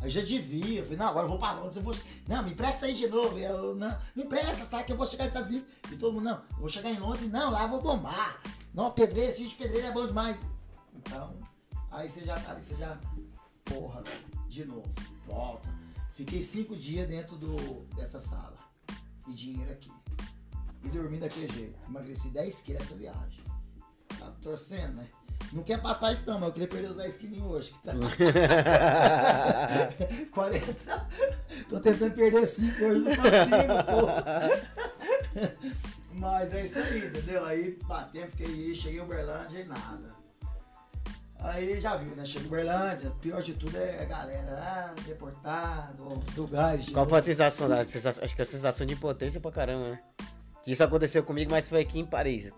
Aí 0.00 0.10
já 0.10 0.20
devia. 0.20 0.80
Eu 0.80 0.82
falei, 0.82 0.98
não, 0.98 1.06
agora 1.06 1.26
eu 1.26 1.30
vou 1.30 1.38
para 1.38 1.52
Londres, 1.52 1.76
eu 1.76 1.82
vou. 1.84 1.94
Não, 2.26 2.42
me 2.42 2.50
empresta 2.50 2.86
aí 2.86 2.94
de 2.94 3.06
novo. 3.06 3.38
Eu, 3.38 3.76
não, 3.76 3.96
me 4.16 4.24
empresta, 4.24 4.64
sabe 4.64 4.82
que 4.82 4.92
eu 4.92 4.96
vou 4.96 5.06
chegar 5.06 5.24
nos 5.24 5.30
Estados 5.32 5.48
Unidos. 5.48 5.68
E 5.92 5.96
todo 5.96 6.12
mundo, 6.12 6.24
não, 6.24 6.42
eu 6.50 6.58
vou 6.58 6.68
chegar 6.68 6.90
em 6.90 6.98
Londres, 6.98 7.30
não, 7.30 7.50
lá 7.52 7.62
eu 7.62 7.68
vou 7.68 7.80
bombar. 7.80 8.42
Não, 8.74 8.90
pedreiro, 8.90 9.30
esse 9.30 9.46
de 9.46 9.54
pedreiro 9.54 9.86
é 9.86 9.92
bom 9.92 10.08
demais. 10.08 10.40
Então, 10.96 11.36
aí 11.92 12.08
você 12.08 12.24
já 12.24 12.38
tá 12.40 12.50
ali, 12.50 12.62
você 12.62 12.74
já. 12.74 12.98
Porra, 13.64 14.02
de 14.48 14.64
novo, 14.64 14.90
volta. 15.24 15.68
Fiquei 16.10 16.42
cinco 16.42 16.74
dias 16.74 17.06
dentro 17.06 17.36
do, 17.36 17.84
dessa 17.94 18.18
sala. 18.18 18.57
E 19.28 19.34
dinheiro 19.34 19.72
aqui. 19.72 19.90
E 20.82 20.88
dormi 20.88 21.18
daquele 21.18 21.52
jeito. 21.52 21.78
Emagreci 21.88 22.30
10 22.30 22.62
quilos 22.62 22.82
essa 22.82 22.94
viagem. 22.94 23.44
Tá 24.18 24.30
torcendo, 24.40 24.94
né? 24.94 25.06
Não 25.52 25.62
quer 25.62 25.80
passar 25.80 26.12
isso 26.12 26.24
não, 26.26 26.34
mas 26.34 26.48
eu 26.48 26.52
queria 26.52 26.68
perder 26.68 26.90
os 26.90 26.96
10 26.96 27.16
quilinhos 27.16 27.46
hoje. 27.46 27.72
Que 27.72 27.78
tá... 27.80 27.92
40. 30.32 31.08
Tô 31.68 31.80
tentando 31.80 32.14
perder 32.14 32.46
5 32.46 32.84
hoje, 32.84 33.00
não 33.00 33.16
consigo, 33.16 33.84
porra. 33.86 34.50
Mas 36.18 36.52
é 36.52 36.64
isso 36.64 36.78
aí, 36.80 37.06
entendeu? 37.06 37.44
Aí 37.44 37.78
batemos, 37.86 38.30
fiquei 38.30 38.46
aí, 38.46 38.74
cheguei 38.74 38.98
em 38.98 39.02
Uberlândia 39.04 39.60
e 39.60 39.64
nada. 39.64 40.17
Aí 41.40 41.80
já 41.80 41.96
viu, 41.96 42.14
né? 42.16 42.24
Chega 42.24 42.44
em 42.44 42.48
Uberlândia, 42.48 43.10
pior 43.20 43.40
de 43.42 43.54
tudo 43.54 43.76
é 43.76 44.02
a 44.02 44.04
galera, 44.04 44.50
ah, 44.60 44.94
deportado, 45.06 46.04
do 46.34 46.46
gás. 46.48 46.84
Qual 46.86 46.96
novo. 47.04 47.10
foi 47.10 47.18
a 47.18 47.22
sensação? 47.22 47.68
da- 47.68 47.84
sensação- 47.84 48.24
Acho 48.24 48.34
que 48.34 48.42
a 48.42 48.44
sensação 48.44 48.86
de 48.86 48.94
impotência 48.94 49.40
pra 49.40 49.52
caramba, 49.52 49.90
né? 49.90 50.00
Isso 50.66 50.82
aconteceu 50.82 51.22
comigo, 51.22 51.50
mas 51.50 51.68
foi 51.68 51.80
aqui 51.80 51.98
em 52.00 52.04
Paris. 52.04 52.50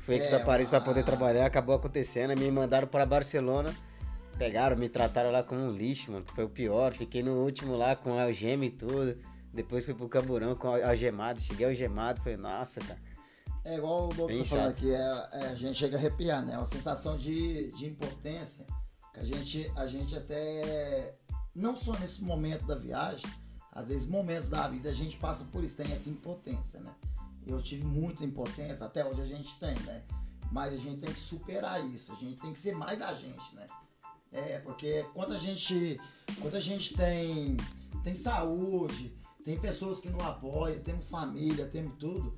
Fui 0.00 0.16
aqui 0.16 0.24
É, 0.26 0.30
pra 0.30 0.40
Paris 0.44 0.68
pra 0.68 0.80
poder 0.80 1.00
ah. 1.00 1.04
trabalhar, 1.04 1.46
acabou 1.46 1.74
acontecendo. 1.74 2.36
Me 2.38 2.50
mandaram 2.50 2.86
pra 2.88 3.06
Barcelona. 3.06 3.72
Pegaram, 4.36 4.76
me 4.76 4.88
trataram 4.88 5.30
lá 5.30 5.42
como 5.42 5.60
um 5.60 5.70
lixo, 5.70 6.10
mano. 6.10 6.24
Foi 6.34 6.44
o 6.44 6.48
pior. 6.48 6.92
Fiquei 6.92 7.22
no 7.22 7.42
último 7.42 7.76
lá 7.76 7.94
com 7.94 8.18
algema 8.18 8.64
e 8.66 8.70
tudo. 8.70 9.16
Depois 9.52 9.84
fui 9.84 9.94
pro 9.94 10.08
Camburão 10.08 10.56
com 10.56 10.68
algemado. 10.74 11.40
Cheguei 11.40 11.66
algemado. 11.66 12.20
Falei, 12.20 12.36
nossa, 12.36 12.80
cara. 12.80 12.98
É 13.64 13.76
igual 13.76 14.04
o 14.04 14.08
Bob 14.14 14.30
Bem 14.32 14.42
tá 14.42 14.48
falando 14.48 14.68
aqui, 14.68 14.92
é, 14.92 15.28
é, 15.32 15.46
a 15.48 15.54
gente 15.54 15.78
chega 15.78 15.96
a 15.96 15.98
arrepiar, 15.98 16.44
né? 16.44 16.52
É 16.52 16.58
uma 16.58 16.66
sensação 16.66 17.16
de, 17.16 17.72
de 17.72 17.86
impotência 17.86 18.66
que 19.12 19.20
a 19.20 19.24
gente, 19.24 19.72
a 19.74 19.86
gente 19.86 20.14
até, 20.14 21.16
não 21.54 21.74
só 21.74 21.98
nesse 21.98 22.22
momento 22.22 22.66
da 22.66 22.74
viagem, 22.74 23.24
Às 23.72 23.88
vezes, 23.88 24.06
momentos 24.06 24.48
da 24.48 24.68
vida 24.68 24.88
a 24.88 24.92
gente 24.92 25.16
passa 25.16 25.44
por 25.46 25.64
isso, 25.64 25.76
tem 25.76 25.90
essa 25.90 26.08
impotência, 26.08 26.78
né? 26.78 26.94
Eu 27.44 27.60
tive 27.60 27.84
muita 27.84 28.24
impotência, 28.24 28.86
até 28.86 29.04
hoje 29.04 29.20
a 29.22 29.26
gente 29.26 29.58
tem, 29.58 29.74
né? 29.80 30.02
Mas 30.52 30.74
a 30.74 30.76
gente 30.76 31.00
tem 31.00 31.12
que 31.12 31.18
superar 31.18 31.84
isso, 31.86 32.12
a 32.12 32.14
gente 32.14 32.40
tem 32.40 32.52
que 32.52 32.58
ser 32.58 32.76
mais 32.76 33.02
a 33.02 33.12
gente, 33.14 33.54
né? 33.54 33.66
É, 34.30 34.58
porque 34.60 35.04
quando 35.12 35.32
a 35.32 35.38
gente, 35.38 36.00
quando 36.40 36.54
a 36.54 36.60
gente 36.60 36.94
tem, 36.94 37.56
tem 38.04 38.14
saúde, 38.14 39.16
tem 39.44 39.58
pessoas 39.58 39.98
que 39.98 40.08
nos 40.08 40.22
apoiam, 40.22 40.80
temos 40.80 41.06
família, 41.06 41.66
temos 41.66 41.96
tudo, 41.98 42.36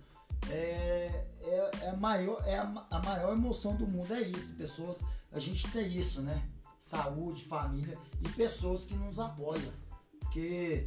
é, 0.51 1.27
é, 1.41 1.71
é, 1.83 1.97
maior, 1.97 2.43
é 2.45 2.59
a, 2.59 2.87
a 2.91 3.03
maior 3.03 3.33
emoção 3.33 3.77
do 3.77 3.87
mundo, 3.87 4.13
é 4.13 4.23
isso. 4.23 4.55
Pessoas, 4.55 5.01
a 5.33 5.39
gente 5.39 5.71
tem 5.71 5.97
isso, 5.97 6.23
né? 6.23 6.43
Saúde, 6.79 7.45
família 7.45 7.99
e 8.25 8.29
pessoas 8.31 8.85
que 8.85 8.95
nos 8.95 9.19
apoiam. 9.19 9.73
Porque 10.21 10.85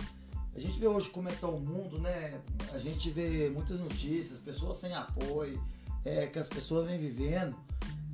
a 0.56 0.60
gente 0.60 0.80
vê 0.80 0.88
hoje 0.88 1.10
como 1.10 1.28
é 1.28 1.32
que 1.32 1.38
está 1.38 1.48
o 1.48 1.60
mundo, 1.60 2.00
né? 2.00 2.41
A 2.72 2.78
gente 2.78 3.10
vê 3.10 3.50
muitas 3.50 3.80
notícias, 3.80 4.39
pessoas 4.39 4.78
sem 4.78 4.93
apoio, 4.93 5.62
é, 6.06 6.28
que 6.28 6.39
as 6.39 6.48
pessoas 6.48 6.88
vêm 6.88 6.98
vivendo. 6.98 7.56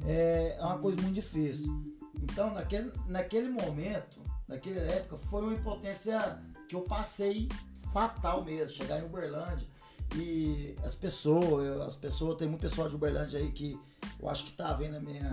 É, 0.05 0.57
é 0.59 0.63
uma 0.63 0.79
coisa 0.79 1.01
muito 1.01 1.15
difícil. 1.15 1.95
Então, 2.21 2.53
naquele, 2.53 2.91
naquele 3.07 3.49
momento, 3.49 4.19
naquela 4.47 4.81
época, 4.81 5.17
foi 5.17 5.41
uma 5.43 5.53
impotência 5.53 6.41
que 6.67 6.75
eu 6.75 6.81
passei 6.81 7.47
fatal 7.93 8.43
mesmo. 8.43 8.75
Chegar 8.75 8.99
em 8.99 9.05
Uberlândia 9.05 9.67
e 10.15 10.75
as 10.83 10.95
pessoas, 10.95 11.81
as 11.81 11.95
pessoas, 11.95 12.37
tem 12.37 12.47
muito 12.47 12.61
pessoal 12.61 12.87
de 12.87 12.95
Uberlândia 12.95 13.39
aí 13.39 13.51
que 13.51 13.79
eu 14.19 14.29
acho 14.29 14.45
que 14.45 14.53
tá 14.53 14.73
vendo 14.73 14.97
a 14.97 14.99
minha. 14.99 15.29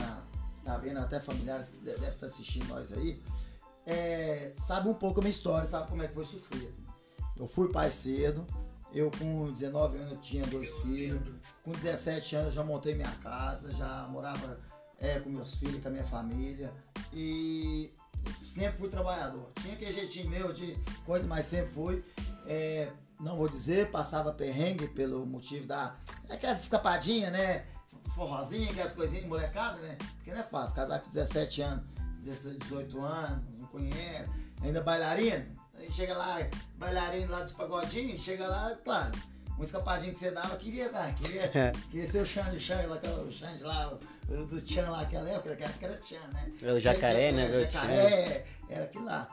Tá 0.64 0.76
vendo 0.76 0.98
até 0.98 1.18
familiares 1.18 1.68
que 1.68 1.78
devem 1.78 2.04
estar 2.04 2.20
tá 2.20 2.26
assistindo 2.26 2.68
nós 2.68 2.92
aí. 2.92 3.20
É, 3.84 4.52
sabe 4.54 4.88
um 4.88 4.94
pouco 4.94 5.18
a 5.18 5.22
minha 5.22 5.30
história, 5.30 5.66
sabe 5.66 5.88
como 5.90 6.02
é 6.02 6.08
que 6.08 6.14
foi 6.14 6.24
sofrer. 6.24 6.72
Eu 7.36 7.48
fui 7.48 7.70
pai 7.72 7.90
cedo, 7.90 8.46
eu 8.92 9.10
com 9.10 9.50
19 9.50 9.98
anos 9.98 10.18
tinha 10.24 10.46
dois 10.46 10.70
filhos, 10.82 11.20
com 11.64 11.72
17 11.72 12.36
anos 12.36 12.54
já 12.54 12.62
montei 12.62 12.94
minha 12.94 13.10
casa, 13.16 13.72
já 13.72 14.06
morava 14.08 14.60
é, 14.98 15.18
com 15.18 15.30
meus 15.30 15.54
filhos, 15.54 15.82
com 15.82 15.88
a 15.88 15.90
minha 15.90 16.04
família. 16.04 16.72
E 17.12 17.92
sempre 18.44 18.78
fui 18.78 18.88
trabalhador. 18.88 19.50
Tinha 19.60 19.74
aquele 19.74 19.92
jeitinho 19.92 20.30
meu 20.30 20.52
de 20.52 20.78
coisa, 21.04 21.26
mas 21.26 21.46
sempre 21.46 21.72
fui. 21.72 22.04
É, 22.46 22.92
não 23.20 23.36
vou 23.36 23.48
dizer, 23.48 23.90
passava 23.90 24.32
perrengue 24.32 24.88
pelo 24.88 25.24
motivo 25.24 25.66
da. 25.66 25.94
Aquelas 26.28 26.62
escapadinhas, 26.62 27.32
né? 27.32 27.64
Forrozinha, 28.14 28.70
aquelas 28.70 28.92
coisinhas 28.92 29.22
de 29.24 29.28
molecada, 29.28 29.78
né? 29.80 29.96
Porque 30.16 30.32
não 30.32 30.40
é 30.40 30.42
fácil, 30.42 30.74
casar 30.74 31.00
com 31.00 31.08
17 31.08 31.62
anos, 31.62 31.86
18 32.18 33.00
anos, 33.00 33.44
não 33.58 33.66
conhece, 33.68 34.28
ainda 34.62 34.82
bailarina. 34.82 35.46
Aí 35.78 35.90
chega 35.92 36.16
lá, 36.16 36.38
bailarino 36.76 37.30
lá 37.30 37.42
dos 37.42 37.52
pagodinhos, 37.52 38.20
chega 38.20 38.46
lá, 38.46 38.76
claro, 38.84 39.12
uma 39.54 39.64
escapadinha 39.64 40.12
que 40.12 40.18
você 40.18 40.30
dava, 40.30 40.56
queria 40.56 40.90
dar, 40.90 41.14
queria, 41.14 41.72
queria 41.90 42.06
ser 42.06 42.22
o 42.22 42.26
Xande, 42.26 42.56
o 42.56 42.60
Xande 42.60 42.86
lá, 42.86 42.96
o 42.96 43.32
Xande 43.32 43.62
lá, 43.62 43.98
o, 44.28 44.46
do 44.46 44.60
Tchan 44.60 44.90
lá, 44.90 45.02
aquela 45.02 45.28
época, 45.28 45.50
naquela 45.50 45.70
época 45.70 45.86
era 45.86 45.96
Tchan, 45.96 46.26
né? 46.32 46.72
O 46.72 46.80
jacaré, 46.80 47.32
né? 47.32 47.48
O 47.48 47.60
jacaré, 47.60 48.46
era 48.68 48.84
aquilo 48.84 49.04
lá. 49.04 49.28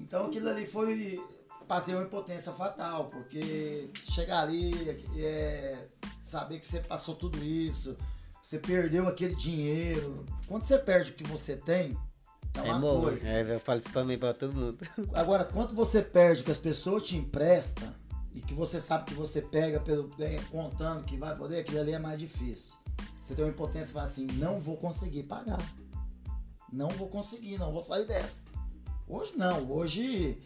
Então 0.00 0.26
aquilo 0.26 0.48
ali 0.48 0.66
foi, 0.66 1.22
passei 1.66 1.94
uma 1.94 2.04
impotência 2.04 2.52
fatal, 2.52 3.06
porque 3.06 3.90
chegar 4.10 4.40
ali, 4.40 4.72
é, 5.18 5.86
saber 6.24 6.58
que 6.58 6.66
você 6.66 6.80
passou 6.80 7.14
tudo 7.14 7.42
isso, 7.42 7.96
você 8.42 8.58
perdeu 8.58 9.08
aquele 9.08 9.34
dinheiro. 9.34 10.24
Quando 10.46 10.64
você 10.64 10.78
perde 10.78 11.10
o 11.10 11.14
que 11.14 11.24
você 11.24 11.56
tem, 11.56 11.96
é 12.54 12.62
uma 12.62 12.76
é 12.76 12.80
bom, 12.80 13.00
coisa. 13.02 13.28
É, 13.28 13.54
eu 13.54 13.60
falo 13.60 13.78
isso 13.78 13.90
pra 13.90 14.04
mim, 14.04 14.18
pra 14.18 14.32
todo 14.32 14.54
mundo. 14.54 14.78
Agora, 15.14 15.44
quando 15.44 15.74
você 15.74 16.00
perde 16.00 16.42
o 16.42 16.44
que 16.44 16.50
as 16.50 16.58
pessoas 16.58 17.02
te 17.02 17.16
emprestam 17.16 17.92
e 18.34 18.40
que 18.40 18.54
você 18.54 18.80
sabe 18.80 19.06
que 19.06 19.14
você 19.14 19.42
pega 19.42 19.80
pelo 19.80 20.10
é, 20.20 20.38
contando 20.50 21.04
que 21.04 21.16
vai 21.16 21.34
poder, 21.36 21.60
aquilo 21.60 21.80
ali 21.80 21.92
é 21.92 21.98
mais 21.98 22.18
difícil. 22.18 22.72
Você 23.20 23.34
tem 23.34 23.44
uma 23.44 23.50
impotência 23.50 23.90
e 23.90 23.92
fala 23.92 24.04
assim, 24.04 24.26
não 24.34 24.58
vou 24.58 24.76
conseguir 24.76 25.24
pagar. 25.24 25.60
Não 26.72 26.88
vou 26.88 27.08
conseguir, 27.08 27.58
não 27.58 27.72
vou 27.72 27.80
sair 27.80 28.06
dessa. 28.06 28.45
Hoje 29.08 29.34
não, 29.36 29.70
hoje 29.70 30.36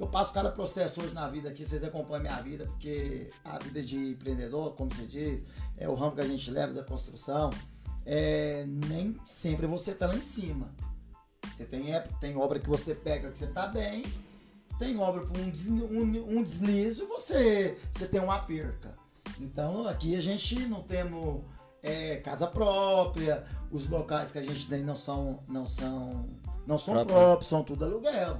eu 0.00 0.08
passo 0.08 0.32
cada 0.32 0.50
processo 0.50 1.00
hoje 1.00 1.14
na 1.14 1.28
vida 1.28 1.48
aqui, 1.50 1.64
vocês 1.64 1.84
acompanham 1.84 2.22
minha 2.22 2.40
vida, 2.42 2.66
porque 2.66 3.30
a 3.44 3.56
vida 3.58 3.80
de 3.82 3.96
empreendedor, 3.96 4.74
como 4.74 4.92
você 4.92 5.06
diz, 5.06 5.44
é 5.76 5.88
o 5.88 5.94
ramo 5.94 6.16
que 6.16 6.20
a 6.20 6.26
gente 6.26 6.50
leva 6.50 6.72
da 6.72 6.82
construção, 6.82 7.50
é, 8.04 8.64
nem 8.66 9.16
sempre 9.24 9.66
você 9.68 9.94
tá 9.94 10.08
lá 10.08 10.16
em 10.16 10.20
cima. 10.20 10.74
Você 11.54 11.64
tem, 11.64 11.86
tem 12.20 12.36
obra 12.36 12.58
que 12.58 12.68
você 12.68 12.96
pega 12.96 13.30
que 13.30 13.38
você 13.38 13.46
tá 13.46 13.68
bem, 13.68 14.02
tem 14.76 14.98
obra 14.98 15.24
por 15.24 15.38
um, 15.38 15.44
um, 15.44 16.38
um 16.38 16.42
deslize 16.42 17.04
você, 17.04 17.78
você 17.92 18.08
tem 18.08 18.20
uma 18.20 18.40
perca. 18.40 18.92
Então 19.40 19.86
aqui 19.86 20.16
a 20.16 20.20
gente 20.20 20.58
não 20.66 20.82
temos 20.82 21.42
é, 21.80 22.16
casa 22.16 22.46
própria, 22.46 23.44
os 23.70 23.88
locais 23.88 24.32
que 24.32 24.38
a 24.38 24.42
gente 24.42 24.66
tem 24.68 24.82
não 24.82 24.96
são, 24.96 25.44
não 25.46 25.68
são, 25.68 26.26
não 26.66 26.78
são 26.78 27.04
próprios, 27.06 27.48
são 27.48 27.62
tudo 27.62 27.84
aluguel. 27.84 28.36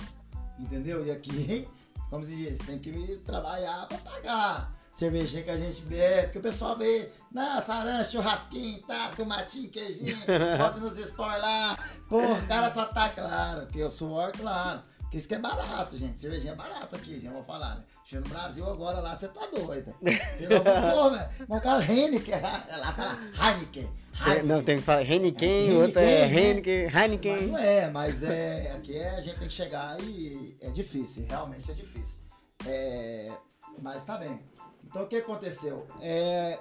Entendeu? 0.59 1.05
E 1.05 1.11
aqui, 1.11 1.69
como 2.11 2.25
se 2.25 2.35
diz, 2.35 2.59
tem 2.61 2.79
que 2.79 3.17
trabalhar 3.25 3.87
para 3.89 3.99
pagar. 3.99 4.75
Cervejinha 4.93 5.43
que 5.43 5.51
a 5.51 5.57
gente 5.57 5.83
bebe, 5.83 6.23
porque 6.25 6.39
o 6.39 6.43
pessoal 6.43 6.79
vê, 6.79 7.11
não, 7.33 7.61
sarança, 7.61 8.13
churrasquinho, 8.13 8.81
tá, 8.83 9.11
tomatinho, 9.17 9.69
queijinho, 9.69 10.17
posso 10.57 10.79
nos 10.79 10.97
store 10.97 11.41
lá. 11.41 11.77
Porra, 12.09 12.35
o 12.35 12.47
cara 12.47 12.73
só 12.73 12.85
tá 12.85 13.09
claro, 13.09 13.67
que 13.67 13.81
eu 13.81 13.91
suor, 13.91 14.31
claro. 14.31 14.83
Porque 15.01 15.17
isso 15.17 15.27
que 15.27 15.35
é 15.35 15.39
barato, 15.41 15.97
gente. 15.99 16.21
Cervejinha 16.21 16.53
é 16.53 16.57
barato 16.57 16.95
aqui, 16.95 17.19
gente, 17.19 17.33
vou 17.33 17.43
falar, 17.43 17.75
né? 17.75 17.85
Chega 18.05 18.21
no 18.21 18.29
Brasil 18.29 18.69
agora 18.69 19.01
lá, 19.01 19.17
você 19.17 19.29
tá 19.29 19.47
doida. 19.47 19.95
Pelo 20.39 20.57
amor, 20.57 21.13
velho. 21.13 21.31
Mas 21.49 21.59
o 21.59 21.63
cara 21.63 21.83
Heineken, 21.83 22.35
lá 22.41 22.93
fala 22.93 23.19
Heineken. 23.33 23.91
Heineken. 24.15 24.43
Não, 24.45 24.63
tem 24.63 24.77
que 24.77 24.83
falar 24.83 25.03
Heineken, 25.03 25.73
o 25.73 25.83
outro 25.83 26.01
é 26.01 26.29
Heineken, 26.29 26.91
Heineken. 26.91 27.33
Mas 27.33 27.49
não 27.49 27.59
é, 27.59 27.91
mas 27.91 28.23
é, 28.23 28.73
aqui 28.73 28.99
é, 28.99 29.09
a 29.09 29.21
gente 29.23 29.39
tem 29.39 29.49
que 29.49 29.55
chegar 29.55 29.99
e 30.03 30.55
é 30.61 30.69
difícil, 30.69 31.25
realmente 31.27 31.71
é 31.71 31.75
difícil. 31.75 32.21
É, 32.67 33.33
mas 33.81 34.05
tá 34.05 34.19
bem. 34.19 34.39
Então 34.85 35.05
o 35.05 35.07
que 35.07 35.17
aconteceu? 35.17 35.87
É, 36.03 36.59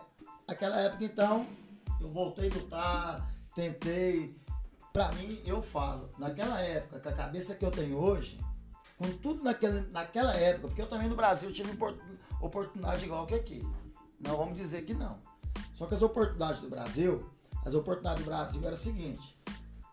aquela 0.47 0.79
época 0.79 1.03
então, 1.03 1.45
eu 1.99 2.10
voltei 2.10 2.49
a 2.49 2.53
lutar, 2.53 3.34
tentei. 3.53 4.34
Pra 4.93 5.12
mim, 5.13 5.41
eu 5.43 5.60
falo, 5.60 6.10
naquela 6.19 6.62
época, 6.62 6.99
com 6.99 7.10
a 7.10 7.13
cabeça 7.13 7.56
que 7.56 7.65
eu 7.65 7.71
tenho 7.71 7.97
hoje, 7.97 8.39
com 8.97 9.10
tudo 9.17 9.43
naquela, 9.43 9.82
naquela 9.91 10.34
época, 10.36 10.67
porque 10.67 10.82
eu 10.82 10.88
também 10.88 11.08
no 11.08 11.15
Brasil 11.15 11.51
tive 11.51 11.71
oportunidade 12.41 13.06
igual 13.06 13.25
que 13.25 13.36
aqui. 13.36 13.65
Não 14.19 14.38
vamos 14.38 14.58
dizer 14.58 14.84
que 14.84 14.93
não. 14.93 15.19
Só 15.75 15.86
que 15.86 15.95
as 15.95 16.01
oportunidades 16.01 16.60
do 16.60 16.69
Brasil, 16.69 17.29
as 17.65 17.73
oportunidades 17.73 18.23
do 18.23 18.29
Brasil 18.29 18.62
era 18.63 18.73
o 18.73 18.77
seguinte. 18.77 19.38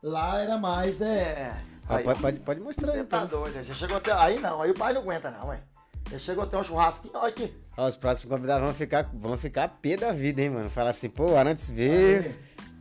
Lá 0.02 0.40
era 0.40 0.56
mais. 0.56 1.00
É, 1.00 1.62
aí, 1.88 2.04
pode, 2.04 2.20
pode, 2.20 2.40
pode 2.40 2.60
mostrar. 2.60 2.92
Você 2.92 3.04
tá 3.04 3.24
doido, 3.24 3.62
já 3.62 3.74
chegou 3.74 3.96
até. 3.96 4.12
Aí 4.12 4.38
não, 4.38 4.62
aí 4.62 4.70
o 4.70 4.74
pai 4.74 4.92
não 4.92 5.02
aguenta, 5.02 5.30
não, 5.30 5.48
ué. 5.48 5.62
Já 6.10 6.18
chegou 6.18 6.44
até 6.44 6.56
um 6.56 6.64
churrasquinho, 6.64 7.14
olha 7.16 7.28
aqui. 7.28 7.54
Ó, 7.76 7.86
os 7.86 7.96
próximos 7.96 8.34
convidados 8.34 8.64
vão 8.64 8.74
ficar, 8.74 9.10
vão 9.12 9.38
ficar 9.38 9.68
pé 9.68 9.96
da 9.96 10.12
vida, 10.12 10.42
hein, 10.42 10.50
mano? 10.50 10.70
Falar 10.70 10.90
assim, 10.90 11.08
pô, 11.08 11.36
Arantes 11.36 11.70
veio. 11.70 12.34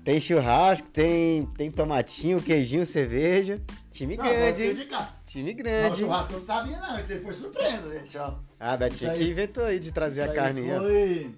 Tem 0.04 0.20
churrasco, 0.20 0.90
tem, 0.90 1.46
tem 1.58 1.70
tomatinho, 1.70 2.42
queijinho, 2.42 2.86
cerveja. 2.86 3.62
Time 3.92 4.18
não, 4.18 4.24
grande. 4.24 4.90
Time 5.30 5.54
grande. 5.54 5.90
Não, 5.90 5.96
churrasco 5.96 6.34
eu 6.34 6.40
não 6.40 6.46
sabia, 6.46 6.80
não. 6.80 6.98
Isso 6.98 7.12
aí 7.12 7.20
foi 7.20 7.34
surpresa, 7.34 8.00
gente, 8.00 8.18
ó. 8.18 8.34
Ah, 8.60 8.76
Betinho 8.76 9.14
que 9.14 9.30
inventou 9.30 9.64
aí 9.64 9.80
de 9.80 9.92
trazer 9.92 10.24
a 10.24 10.34
carne. 10.34 10.68
Foi... 10.68 11.36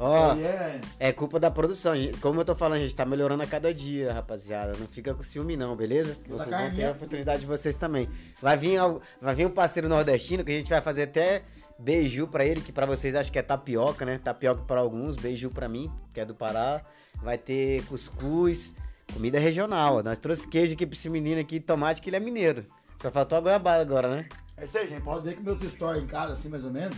Ó, 0.00 0.34
é... 0.34 0.80
é 0.98 1.12
culpa 1.12 1.38
da 1.38 1.48
produção. 1.48 1.94
Como 2.20 2.40
eu 2.40 2.44
tô 2.44 2.56
falando, 2.56 2.78
a 2.78 2.82
gente 2.82 2.96
tá 2.96 3.04
melhorando 3.04 3.44
a 3.44 3.46
cada 3.46 3.72
dia, 3.72 4.12
rapaziada. 4.12 4.76
Não 4.76 4.88
fica 4.88 5.14
com 5.14 5.22
ciúme, 5.22 5.56
não, 5.56 5.76
beleza? 5.76 6.16
Vocês 6.26 6.50
vão 6.50 6.74
ter 6.74 6.84
a 6.84 6.90
oportunidade 6.90 7.42
de 7.42 7.46
vocês 7.46 7.76
também. 7.76 8.08
Vai 8.42 8.56
vir, 8.56 8.80
vai 9.22 9.34
vir 9.36 9.46
um 9.46 9.50
parceiro 9.50 9.88
nordestino 9.88 10.44
que 10.44 10.50
a 10.50 10.56
gente 10.56 10.68
vai 10.68 10.80
fazer 10.80 11.04
até 11.04 11.42
beiju 11.78 12.26
pra 12.26 12.44
ele, 12.44 12.60
que 12.60 12.72
pra 12.72 12.84
vocês 12.84 13.14
acho 13.14 13.30
que 13.30 13.38
é 13.38 13.42
tapioca, 13.42 14.04
né? 14.04 14.18
Tapioca 14.18 14.64
pra 14.64 14.80
alguns, 14.80 15.14
beiju 15.14 15.50
pra 15.50 15.68
mim, 15.68 15.88
que 16.12 16.18
é 16.18 16.24
do 16.24 16.34
Pará. 16.34 16.82
Vai 17.22 17.38
ter 17.38 17.84
cuscuz, 17.84 18.74
comida 19.14 19.38
regional. 19.38 20.02
Nós 20.02 20.18
trouxe 20.18 20.48
queijo 20.48 20.74
aqui 20.74 20.84
pra 20.84 20.96
esse 20.96 21.08
menino 21.08 21.40
aqui, 21.40 21.60
tomate, 21.60 22.02
que 22.02 22.10
ele 22.10 22.16
é 22.16 22.20
mineiro. 22.20 22.66
Só 23.00 23.10
faltou 23.10 23.38
a 23.38 23.40
goiabada 23.40 23.80
agora, 23.80 24.14
né? 24.14 24.28
É 24.56 24.64
isso 24.64 24.76
aí, 24.76 24.86
gente. 24.86 25.02
Pode 25.02 25.24
ver 25.24 25.34
que 25.34 25.42
meus 25.42 25.60
stories 25.60 26.02
em 26.02 26.06
casa, 26.06 26.34
assim, 26.34 26.48
mais 26.48 26.64
ou 26.64 26.70
menos, 26.70 26.96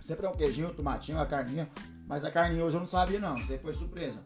sempre 0.00 0.26
é 0.26 0.28
um 0.28 0.34
queijinho, 0.34 0.68
um 0.68 0.74
tomatinho, 0.74 1.16
uma 1.16 1.26
carninha. 1.26 1.68
Mas 2.06 2.24
a 2.24 2.30
carninha 2.30 2.62
hoje 2.62 2.76
eu 2.76 2.80
não 2.80 2.86
sabia, 2.86 3.18
não. 3.18 3.34
Isso 3.36 3.52
aí 3.52 3.58
foi 3.58 3.72
surpresa. 3.72 4.18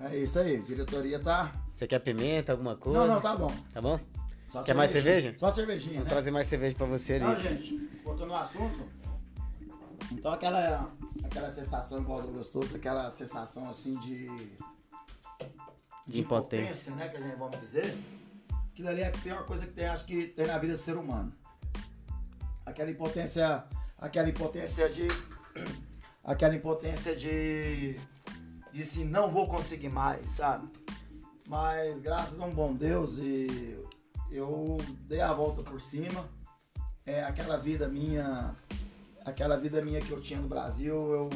É 0.00 0.16
isso 0.16 0.38
aí, 0.38 0.60
diretoria 0.60 1.18
tá. 1.18 1.50
Você 1.72 1.86
quer 1.86 1.98
pimenta, 2.00 2.52
alguma 2.52 2.76
coisa? 2.76 2.98
Não, 2.98 3.06
não, 3.06 3.20
tá 3.20 3.34
bom. 3.34 3.50
Tá 3.72 3.80
bom? 3.80 3.98
Só 4.50 4.62
quer 4.62 4.74
mais 4.74 4.90
cerveja? 4.90 5.34
Só 5.38 5.48
cervejinha, 5.50 5.96
Vou 5.96 6.04
né? 6.04 6.10
trazer 6.10 6.30
mais 6.30 6.46
cerveja 6.46 6.76
pra 6.76 6.86
você 6.86 7.14
ali. 7.14 7.24
Não, 7.24 7.40
gente, 7.40 7.90
voltando 8.04 8.28
no 8.28 8.36
assunto. 8.36 8.86
Então 10.12 10.30
aquela, 10.30 10.92
aquela 11.24 11.50
sensação 11.50 12.00
igual 12.00 12.20
do 12.20 12.32
gostoso, 12.32 12.76
aquela 12.76 13.10
sensação 13.10 13.68
assim 13.68 13.98
de. 14.00 14.26
De, 16.06 16.20
impotência. 16.20 16.90
impotência, 16.90 16.94
né? 16.94 17.08
Que 17.08 17.16
a 17.16 17.20
gente 17.20 17.36
vamos 17.36 17.58
dizer. 17.58 17.96
Aquilo 18.74 18.88
ali 18.88 19.02
é 19.02 19.06
a 19.06 19.12
pior 19.12 19.46
coisa 19.46 19.64
que 19.64 19.72
tem, 19.72 19.86
acho 19.86 20.04
que 20.04 20.26
tem 20.26 20.48
na 20.48 20.58
vida 20.58 20.72
do 20.72 20.78
ser 20.80 20.96
humano. 20.96 21.32
aquela 22.66 22.90
impotência, 22.90 23.64
aquela 23.96 24.28
impotência 24.28 24.90
de 24.90 25.06
aquela 26.24 26.56
impotência 26.56 27.14
de 27.14 27.96
de 28.72 28.84
se 28.84 29.04
não 29.04 29.30
vou 29.30 29.46
conseguir 29.46 29.90
mais, 29.90 30.28
sabe? 30.28 30.68
Mas 31.46 32.00
graças 32.00 32.40
a 32.40 32.44
um 32.44 32.52
bom 32.52 32.74
Deus 32.74 33.16
e 33.18 33.78
eu 34.28 34.76
dei 35.02 35.20
a 35.20 35.32
volta 35.32 35.62
por 35.62 35.80
cima. 35.80 36.28
É 37.06 37.22
aquela 37.22 37.56
vida 37.56 37.86
minha, 37.86 38.56
aquela 39.24 39.56
vida 39.56 39.80
minha 39.84 40.00
que 40.00 40.10
eu 40.10 40.20
tinha 40.20 40.40
no 40.40 40.48
Brasil, 40.48 40.96
eu 41.12 41.30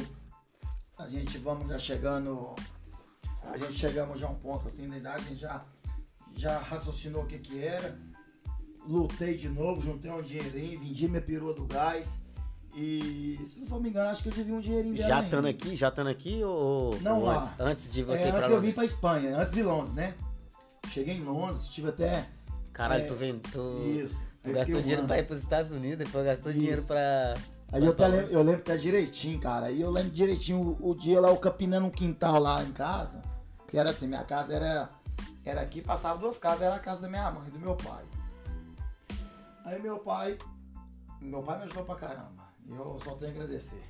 a 0.97 1.07
gente 1.07 1.37
vamos 1.37 1.69
já 1.69 1.79
chegando 1.79 2.53
a 3.43 3.55
gente 3.55 3.75
chegamos 3.75 4.19
já 4.19 4.27
a 4.27 4.31
um 4.31 4.35
ponto 4.35 4.67
assim 4.67 4.85
na 4.85 4.97
idade, 4.97 5.23
a 5.23 5.29
gente 5.29 5.39
já 5.39 5.63
já 6.35 6.57
raciocinou 6.59 7.23
o 7.23 7.25
que 7.25 7.37
que 7.39 7.63
era. 7.63 7.97
Lutei 8.87 9.37
de 9.37 9.49
novo, 9.49 9.81
juntei 9.81 10.09
um 10.11 10.21
dinheirinho, 10.21 10.79
vendi 10.79 11.07
minha 11.07 11.21
perua 11.21 11.53
do 11.53 11.65
gás. 11.65 12.17
E 12.75 13.39
se 13.47 13.59
não 13.59 13.65
for 13.65 13.81
me 13.81 13.89
engano, 13.89 14.09
acho 14.09 14.23
que 14.23 14.29
eu 14.29 14.33
devia 14.33 14.53
um 14.53 14.59
dinheirinho 14.59 14.95
dela 14.95 15.07
Já 15.07 15.23
estando 15.23 15.47
aqui, 15.47 15.75
já 15.75 15.89
estando 15.89 16.07
aqui 16.07 16.43
ou, 16.43 16.97
Não, 17.01 17.19
ou 17.19 17.25
lá. 17.25 17.39
antes, 17.41 17.53
antes 17.59 17.91
de 17.91 18.03
você 18.03 18.23
É, 18.23 18.27
ir 18.27 18.31
pra 18.31 18.39
antes 18.41 18.51
eu 18.51 18.61
vim 18.61 18.71
pra 18.71 18.85
Espanha, 18.85 19.37
antes 19.37 19.51
de 19.51 19.63
Londres, 19.63 19.93
né? 19.93 20.13
Cheguei 20.89 21.15
em 21.15 21.23
Londres, 21.23 21.67
tive 21.67 21.89
até. 21.89 22.25
Caralho, 22.71 23.03
É, 23.03 23.07
tu 23.07 23.15
vem, 23.15 23.37
tu, 23.39 23.79
Isso. 23.85 24.21
tu 24.43 24.51
gastou 24.51 24.81
dinheiro 24.81 25.05
pra 25.05 25.19
ir 25.19 25.23
pros 25.25 25.41
Estados 25.41 25.71
Unidos, 25.71 25.97
depois 26.05 26.25
gastou 26.25 26.51
Isso. 26.51 26.59
dinheiro 26.59 26.83
pra... 26.83 27.33
Aí 27.71 27.83
eu, 27.85 27.91
até 27.91 28.07
lembro, 28.07 28.31
eu 28.31 28.41
lembro 28.41 28.61
até 28.61 28.77
direitinho, 28.77 29.39
cara. 29.39 29.67
Aí 29.67 29.81
eu 29.81 29.91
lembro 29.91 30.09
direitinho 30.11 30.59
o, 30.79 30.89
o 30.91 30.95
dia 30.95 31.19
lá, 31.21 31.29
eu 31.29 31.37
capinando 31.37 31.85
um 31.85 31.91
quintal 31.91 32.39
lá 32.39 32.63
em 32.63 32.71
casa. 32.71 33.21
Que 33.67 33.77
era 33.77 33.91
assim, 33.91 34.07
minha 34.07 34.23
casa 34.23 34.53
era, 34.53 34.89
era 35.49 35.61
aqui, 35.61 35.81
passava 35.81 36.19
duas 36.19 36.37
casas, 36.37 36.61
era 36.61 36.75
a 36.75 36.79
casa 36.79 37.01
da 37.01 37.09
minha 37.09 37.31
mãe 37.31 37.47
e 37.47 37.51
do 37.51 37.59
meu 37.59 37.75
pai. 37.75 38.05
Aí 39.65 39.81
meu 39.81 39.99
pai, 39.99 40.37
meu 41.19 41.41
pai 41.41 41.57
me 41.57 41.63
ajudou 41.63 41.83
pra 41.83 41.95
caramba. 41.95 42.43
E 42.65 42.73
eu 42.73 42.99
só 43.03 43.15
tenho 43.15 43.31
a 43.31 43.35
agradecer. 43.35 43.83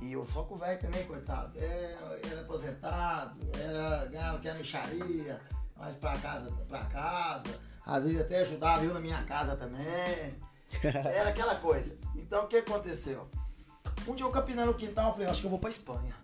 E 0.00 0.12
eu 0.12 0.24
só 0.24 0.42
com 0.42 0.54
o 0.54 0.58
velho 0.58 0.80
também, 0.80 1.06
coitado. 1.06 1.58
É, 1.58 1.98
era 2.30 2.40
aposentado, 2.40 3.38
era, 3.58 4.06
ganhava 4.06 4.38
que 4.38 4.48
era 4.48 4.58
micharia, 4.58 5.40
mas 5.76 5.94
pra 5.94 6.18
casa, 6.18 6.50
pra 6.66 6.84
casa. 6.86 7.60
Às 7.84 8.04
vezes 8.04 8.20
até 8.20 8.40
ajudava 8.40 8.82
eu 8.82 8.94
na 8.94 9.00
minha 9.00 9.22
casa 9.24 9.56
também. 9.56 10.34
Era 10.82 11.30
aquela 11.30 11.56
coisa. 11.56 11.98
Então 12.14 12.44
o 12.44 12.46
que 12.46 12.58
aconteceu? 12.58 13.28
Um 14.06 14.14
dia 14.14 14.24
eu 14.24 14.30
capinando 14.30 14.70
o 14.70 14.74
quintal, 14.74 15.08
eu 15.08 15.12
falei, 15.12 15.28
acho 15.28 15.40
que 15.40 15.46
eu 15.46 15.50
vou 15.50 15.58
pra 15.58 15.68
Espanha. 15.68 16.14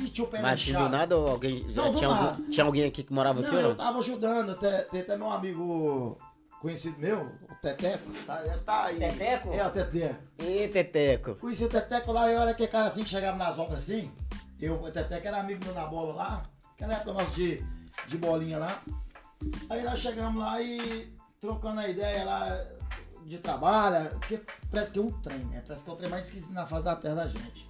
Meti 0.00 0.22
o 0.22 0.26
pé 0.26 0.38
na 0.38 0.42
Mas 0.44 0.60
assim, 0.60 0.72
do 0.72 0.78
chave. 0.78 0.90
nada 0.90 1.16
ou 1.16 1.28
alguém... 1.28 1.64
Não, 1.74 1.92
do 1.92 1.98
tinha, 1.98 2.08
nada. 2.08 2.28
algum, 2.30 2.50
tinha 2.50 2.66
alguém 2.66 2.84
aqui 2.84 3.02
que 3.02 3.12
morava 3.12 3.40
aqui 3.40 3.50
Não, 3.50 3.60
eu 3.60 3.68
não? 3.70 3.76
tava 3.76 3.98
ajudando, 3.98 4.50
até, 4.52 4.82
tem 4.82 5.00
até 5.00 5.16
meu 5.16 5.30
amigo 5.30 6.18
conhecido 6.60 6.98
meu, 6.98 7.20
o 7.48 7.54
Teteco, 7.62 8.10
tá, 8.26 8.36
tá 8.64 8.84
aí. 8.86 8.98
Teteco? 8.98 9.52
É, 9.52 9.66
o 9.66 9.70
Teteco. 9.70 10.22
Ê, 10.38 10.68
Teteco. 10.68 11.34
Conheci 11.36 11.64
o 11.64 11.68
Teteco 11.68 12.10
lá, 12.12 12.30
eu 12.30 12.40
era 12.40 12.50
aquele 12.50 12.68
cara 12.68 12.88
assim 12.88 13.04
que 13.04 13.10
chegava 13.10 13.36
nas 13.38 13.58
obras 13.58 13.78
assim. 13.78 14.10
Eu, 14.60 14.74
o 14.82 14.90
Teteco 14.90 15.26
era 15.28 15.38
amigo 15.40 15.64
meu 15.64 15.74
na 15.74 15.86
bola 15.86 16.14
lá, 16.14 16.46
aquela 16.74 16.94
época 16.94 17.12
nossa 17.12 17.32
de, 17.34 17.62
de 18.08 18.18
bolinha 18.18 18.58
lá. 18.58 18.82
Aí 19.70 19.82
nós 19.84 20.00
chegamos 20.00 20.40
lá 20.42 20.60
e 20.60 21.12
trocando 21.40 21.78
a 21.78 21.88
ideia 21.88 22.24
lá 22.24 22.64
de 23.24 23.38
trabalho, 23.38 24.10
porque 24.18 24.40
parece 24.70 24.90
que 24.90 24.98
é 24.98 25.02
um 25.02 25.12
trem, 25.20 25.38
né? 25.44 25.62
Parece 25.64 25.84
que 25.84 25.90
é 25.90 25.92
o 25.92 25.96
trem 25.96 26.10
mais 26.10 26.24
esquisito 26.26 26.52
na 26.52 26.66
face 26.66 26.84
da 26.86 26.96
terra 26.96 27.14
da 27.14 27.28
gente. 27.28 27.68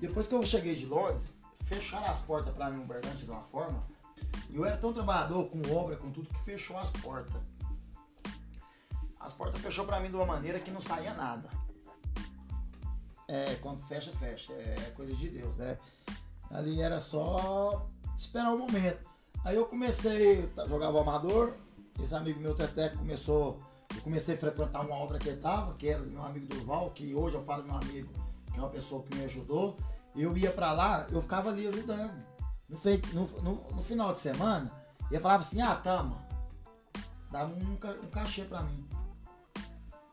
Depois 0.00 0.26
que 0.26 0.34
eu 0.34 0.44
cheguei 0.44 0.74
de 0.74 0.86
Londres, 0.86 1.30
fecharam 1.64 2.06
as 2.06 2.20
portas 2.20 2.54
pra 2.54 2.70
mim, 2.70 2.82
Uberlândia, 2.82 3.24
de 3.24 3.30
uma 3.30 3.42
forma. 3.42 3.82
E 4.50 4.56
eu 4.56 4.64
era 4.64 4.76
tão 4.76 4.92
trabalhador, 4.92 5.48
com 5.48 5.60
obra, 5.74 5.96
com 5.96 6.10
tudo, 6.10 6.28
que 6.28 6.38
fechou 6.40 6.76
as 6.78 6.90
portas. 6.90 7.42
As 9.18 9.32
portas 9.32 9.60
fechou 9.60 9.84
pra 9.86 10.00
mim 10.00 10.10
de 10.10 10.16
uma 10.16 10.26
maneira 10.26 10.60
que 10.60 10.70
não 10.70 10.80
saía 10.80 11.14
nada. 11.14 11.48
É, 13.26 13.54
quando 13.56 13.82
fecha, 13.86 14.12
fecha. 14.12 14.52
É 14.52 14.92
coisa 14.94 15.14
de 15.14 15.30
Deus, 15.30 15.56
né? 15.56 15.78
Ali 16.50 16.80
era 16.80 17.00
só 17.00 17.86
esperar 18.16 18.52
o 18.52 18.58
momento. 18.58 19.02
Aí 19.44 19.56
eu 19.56 19.66
comecei, 19.66 20.48
a 20.56 20.66
jogar 20.66 20.90
o 20.90 20.98
amador. 20.98 21.54
Esse 22.02 22.14
amigo 22.14 22.40
meu, 22.40 22.54
Teteco, 22.54 22.98
começou. 22.98 23.58
Eu 23.94 24.02
comecei 24.02 24.34
a 24.34 24.38
frequentar 24.38 24.84
uma 24.84 24.96
obra 24.96 25.18
que 25.18 25.28
ele 25.28 25.40
tava, 25.40 25.74
que 25.74 25.88
era 25.88 26.02
do 26.02 26.10
meu 26.10 26.22
amigo 26.22 26.46
Durval, 26.46 26.90
que 26.90 27.14
hoje 27.14 27.36
eu 27.36 27.44
falo 27.44 27.62
meu 27.62 27.76
amigo, 27.76 28.12
que 28.52 28.58
é 28.58 28.60
uma 28.60 28.70
pessoa 28.70 29.02
que 29.04 29.16
me 29.16 29.24
ajudou. 29.24 29.76
Eu 30.14 30.36
ia 30.36 30.50
pra 30.52 30.72
lá, 30.72 31.06
eu 31.10 31.20
ficava 31.20 31.50
ali 31.50 31.66
ajudando. 31.66 32.24
No, 32.68 32.78
no, 33.12 33.42
no- 33.42 33.70
no 33.76 33.82
final 33.82 34.12
de 34.12 34.18
semana, 34.18 34.70
ele 35.10 35.20
falava 35.20 35.42
assim, 35.42 35.60
ah, 35.60 35.74
tama, 35.76 36.16
dava 37.30 37.52
um, 37.52 37.72
um 37.72 38.10
cachê 38.10 38.42
pra 38.44 38.62
mim. 38.62 38.86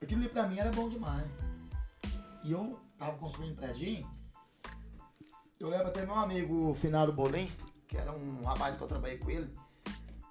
Aquilo 0.02 0.22
ali 0.22 0.30
pra 0.30 0.48
mim 0.48 0.58
era 0.60 0.72
bom 0.72 0.90
demais. 0.90 1.26
E 2.44 2.52
eu 2.52 2.80
tava 2.98 3.18
construindo 3.18 3.54
um 3.54 3.56
predinho. 3.56 4.10
Eu 5.60 5.70
lembro 5.70 5.88
até 5.90 6.04
meu 6.06 6.16
amigo 6.16 6.74
Finado 6.74 7.14
Bolim, 7.14 7.50
que 7.88 7.96
era 7.96 8.12
um 8.12 8.44
rapaz 8.44 8.76
que 8.76 8.82
eu 8.84 8.88
trabalhei 8.88 9.18
com 9.18 9.30
ele. 9.30 9.54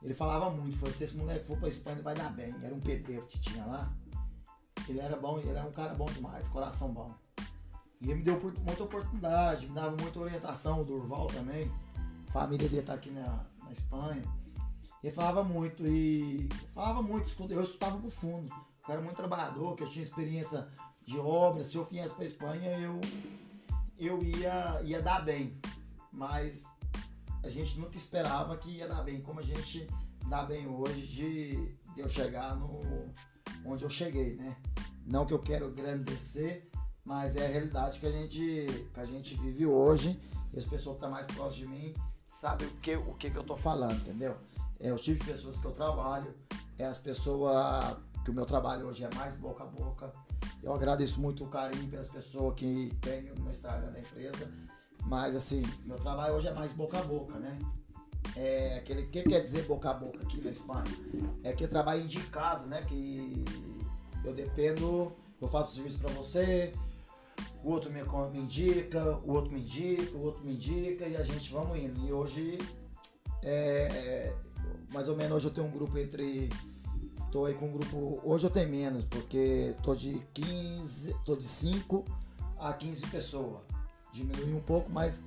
Ele 0.03 0.15
falava 0.15 0.51
muito, 0.51 0.77
falou, 0.79 0.93
se 0.95 1.05
esse 1.05 1.17
moleque 1.17 1.47
for 1.47 1.57
pra 1.59 1.69
Espanha 1.69 2.03
vai 2.03 2.15
dar 2.15 2.33
bem. 2.33 2.53
Era 2.63 2.75
um 2.75 2.81
pedreiro 2.81 3.27
que 3.29 3.39
tinha 3.39 3.65
lá. 3.65 3.93
Ele 4.89 4.99
era 4.99 5.17
bom, 5.17 5.39
ele 5.39 5.51
era 5.51 5.65
um 5.65 5.71
cara 5.73 5.95
bom 5.95 6.07
demais, 6.07 6.49
coração 6.49 6.93
bom. 6.93 7.15
E 8.01 8.11
ele 8.11 8.15
me 8.17 8.23
deu 8.23 8.41
muita 8.65 8.85
oportunidade, 8.85 9.67
me 9.67 9.75
dava 9.75 9.95
muita 10.01 10.19
orientação, 10.19 10.81
o 10.81 10.85
Durval 10.85 11.27
também. 11.27 11.71
A 12.29 12.33
família 12.33 12.69
dele 12.69 12.83
tá 12.83 12.95
aqui 12.95 13.11
na, 13.11 13.45
na 13.63 13.73
Espanha. 13.73 14.23
Ele 15.03 15.13
falava 15.13 15.43
muito 15.43 15.87
e 15.87 16.49
falava 16.75 17.03
muito, 17.03 17.31
eu 17.51 17.63
escutava 17.63 17.99
pro 17.99 18.11
fundo. 18.11 18.51
Eu 18.87 18.95
era 18.95 19.03
muito 19.03 19.17
trabalhador, 19.17 19.75
que 19.75 19.83
eu 19.83 19.91
tinha 19.91 20.03
experiência 20.03 20.67
de 21.07 21.19
obra. 21.19 21.65
Se 21.65 21.77
eu 21.77 21.85
viesse 21.85 22.15
pra 22.15 22.25
Espanha, 22.25 22.79
eu, 22.79 23.01
eu 23.99 24.23
ia, 24.23 24.81
ia 24.83 25.03
dar 25.03 25.21
bem. 25.21 25.59
Mas 26.13 26.65
a 27.43 27.49
gente 27.49 27.79
nunca 27.79 27.97
esperava 27.97 28.57
que 28.57 28.71
ia 28.71 28.89
dar 28.89 29.03
bem, 29.03 29.21
como 29.21 29.41
a 29.41 29.43
gente 29.43 29.87
dá 30.27 30.45
bem 30.45 30.67
hoje 30.67 31.07
de, 31.07 31.75
de 31.95 32.01
eu 32.01 32.09
chegar 32.09 32.57
no 32.57 32.81
onde 33.65 33.85
eu 33.85 33.91
cheguei, 33.91 34.37
né? 34.37 34.57
Não 35.07 35.27
que 35.27 35.35
eu 35.35 35.39
quero 35.39 35.69
engrandecer, 35.69 36.70
mas 37.05 37.37
é 37.37 37.47
a 37.47 37.49
realidade 37.49 37.99
que 37.99 38.07
a 38.07 38.11
gente, 38.11 38.67
que 38.93 39.01
a 39.01 39.05
gente 39.05 39.35
vive 39.37 39.67
hoje. 39.67 40.21
E 40.53 40.59
as 40.59 40.65
pessoas 40.65 40.97
que 40.97 41.05
estão 41.05 41.11
mais 41.11 41.27
próximas 41.27 41.55
de 41.55 41.67
mim 41.67 41.95
sabem 42.29 42.67
o 42.67 42.71
que, 42.73 42.97
o 42.97 43.15
que, 43.15 43.31
que 43.31 43.37
eu 43.37 43.45
tô 43.45 43.57
falando, 43.57 44.01
entendeu? 44.01 44.37
É 44.79 44.93
o 44.93 44.97
tipo 44.97 45.25
de 45.25 45.31
pessoas 45.31 45.59
que 45.59 45.65
eu 45.65 45.73
trabalho, 45.73 46.33
é 46.79 46.87
as 46.87 46.99
pessoas 46.99 47.97
que 48.25 48.31
o 48.31 48.35
meu 48.35 48.47
trabalho 48.47 48.87
hoje 48.87 49.05
é 49.05 49.15
mais 49.15 49.37
boca 49.37 49.63
a 49.63 49.67
boca. 49.67 50.11
Eu 50.63 50.75
agradeço 50.75 51.21
muito 51.21 51.45
o 51.45 51.49
carinho 51.49 51.89
pelas 51.89 52.09
pessoas 52.09 52.55
que 52.55 52.93
tem 53.01 53.23
no 53.23 53.51
Instagram 53.51 53.93
da 53.93 54.01
empresa. 54.01 54.51
Mas 55.05 55.35
assim, 55.35 55.63
meu 55.85 55.99
trabalho 55.99 56.35
hoje 56.35 56.49
é 56.49 56.55
mais 56.55 56.73
boca 56.73 56.99
a 56.99 57.03
boca, 57.03 57.39
né? 57.39 57.59
É 58.37 58.77
aquele. 58.77 59.07
Que 59.07 59.23
quer 59.23 59.41
dizer 59.41 59.65
boca 59.67 59.91
a 59.91 59.95
boca 59.95 60.23
aqui 60.23 60.41
na 60.43 60.51
Espanha? 60.51 60.85
É 61.43 61.51
aquele 61.51 61.71
trabalho 61.71 62.03
indicado, 62.03 62.67
né? 62.67 62.83
Que 62.83 63.45
eu 64.25 64.35
dependo, 64.35 65.13
eu 65.41 65.49
faço 65.49 65.75
serviço 65.75 65.99
pra 65.99 66.11
você, 66.13 66.73
o 67.63 67.71
outro 67.71 67.91
me, 67.91 68.03
me 68.03 68.39
indica, 68.39 69.19
o 69.25 69.33
outro 69.33 69.53
me 69.53 69.61
indica, 69.61 70.17
o 70.17 70.23
outro 70.23 70.45
me 70.45 70.55
indica 70.55 71.07
e 71.07 71.17
a 71.17 71.23
gente 71.23 71.53
vamos 71.53 71.79
indo. 71.79 72.01
E 72.07 72.13
hoje, 72.13 72.59
é, 73.43 74.35
mais 74.93 75.09
ou 75.09 75.17
menos 75.17 75.33
hoje 75.33 75.47
eu 75.47 75.51
tenho 75.53 75.67
um 75.67 75.71
grupo 75.71 75.99
entre. 75.99 76.49
Tô 77.31 77.45
aí 77.45 77.55
com 77.55 77.67
um 77.67 77.73
grupo. 77.73 78.21
Hoje 78.25 78.47
eu 78.47 78.51
tenho 78.51 78.69
menos, 78.69 79.05
porque 79.05 79.75
tô 79.83 79.95
de 79.95 80.21
15. 80.35 81.15
tô 81.25 81.37
de 81.37 81.45
5 81.45 82.05
a 82.59 82.73
15 82.73 83.07
pessoas. 83.09 83.61
Diminui 84.13 84.55
um 84.55 84.61
pouco, 84.61 84.91
mas 84.91 85.23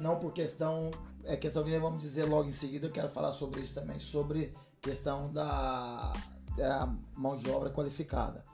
não 0.00 0.18
por 0.18 0.32
questão. 0.32 0.90
É 1.24 1.36
questão 1.36 1.62
que 1.62 1.78
vamos 1.78 2.02
dizer 2.02 2.24
logo 2.24 2.48
em 2.48 2.52
seguida, 2.52 2.86
eu 2.86 2.90
quero 2.90 3.08
falar 3.10 3.32
sobre 3.32 3.60
isso 3.60 3.74
também, 3.74 4.00
sobre 4.00 4.54
questão 4.80 5.30
da, 5.30 6.14
da 6.56 6.88
mão 7.14 7.36
de 7.36 7.50
obra 7.50 7.68
qualificada. 7.68 8.47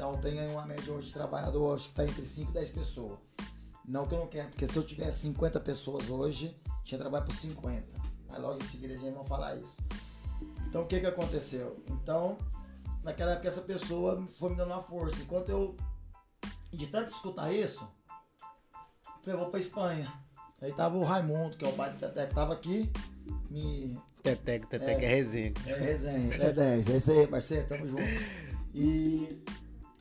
Então 0.00 0.16
tem 0.16 0.40
aí 0.40 0.48
uma 0.48 0.64
média 0.64 0.94
hoje 0.94 1.08
de 1.08 1.12
trabalhador, 1.12 1.76
acho 1.76 1.84
que 1.84 1.90
está 1.90 2.06
entre 2.06 2.24
5 2.24 2.52
e 2.52 2.54
10 2.54 2.70
pessoas. 2.70 3.18
Não 3.84 4.06
que 4.06 4.14
eu 4.14 4.20
não 4.20 4.28
quero, 4.28 4.48
porque 4.48 4.66
se 4.66 4.74
eu 4.74 4.82
tivesse 4.82 5.20
50 5.24 5.60
pessoas 5.60 6.08
hoje, 6.08 6.56
tinha 6.84 6.98
trabalho 6.98 7.26
por 7.26 7.34
50. 7.34 7.86
Mas 8.26 8.40
logo 8.40 8.62
em 8.62 8.64
seguida 8.64 8.94
a 8.94 8.96
gente 8.96 9.14
vai 9.14 9.26
falar 9.26 9.56
isso. 9.56 9.76
Então 10.66 10.84
o 10.84 10.86
que 10.86 11.00
que 11.00 11.06
aconteceu? 11.06 11.84
Então, 11.86 12.38
naquela 13.02 13.32
época 13.32 13.48
essa 13.48 13.60
pessoa 13.60 14.26
foi 14.38 14.48
me 14.48 14.56
dando 14.56 14.72
uma 14.72 14.82
força. 14.82 15.20
Enquanto 15.20 15.50
eu, 15.50 15.76
de 16.72 16.86
tanto 16.86 17.12
escutar 17.12 17.52
isso, 17.52 17.86
falei, 19.22 19.38
vou 19.38 19.50
pra 19.50 19.60
Espanha. 19.60 20.10
Aí 20.62 20.72
tava 20.72 20.96
o 20.96 21.04
Raimundo, 21.04 21.58
que 21.58 21.64
é 21.66 21.68
o 21.68 21.74
pai 21.74 21.92
do 21.92 21.98
Teté, 21.98 22.26
que 22.26 22.34
tava 22.34 22.54
aqui, 22.54 22.90
me 23.50 24.00
Teteco, 24.22 24.66
Teteco 24.66 25.02
é, 25.02 25.08
resenha. 25.08 25.52
é 25.66 25.74
resenha, 25.74 26.34
é 26.36 26.52
10. 26.52 26.88
É 26.88 26.96
isso 26.96 27.10
aí, 27.10 27.26
parceiro, 27.26 27.68
tamo 27.68 27.86
junto. 27.86 28.02
E, 28.74 29.42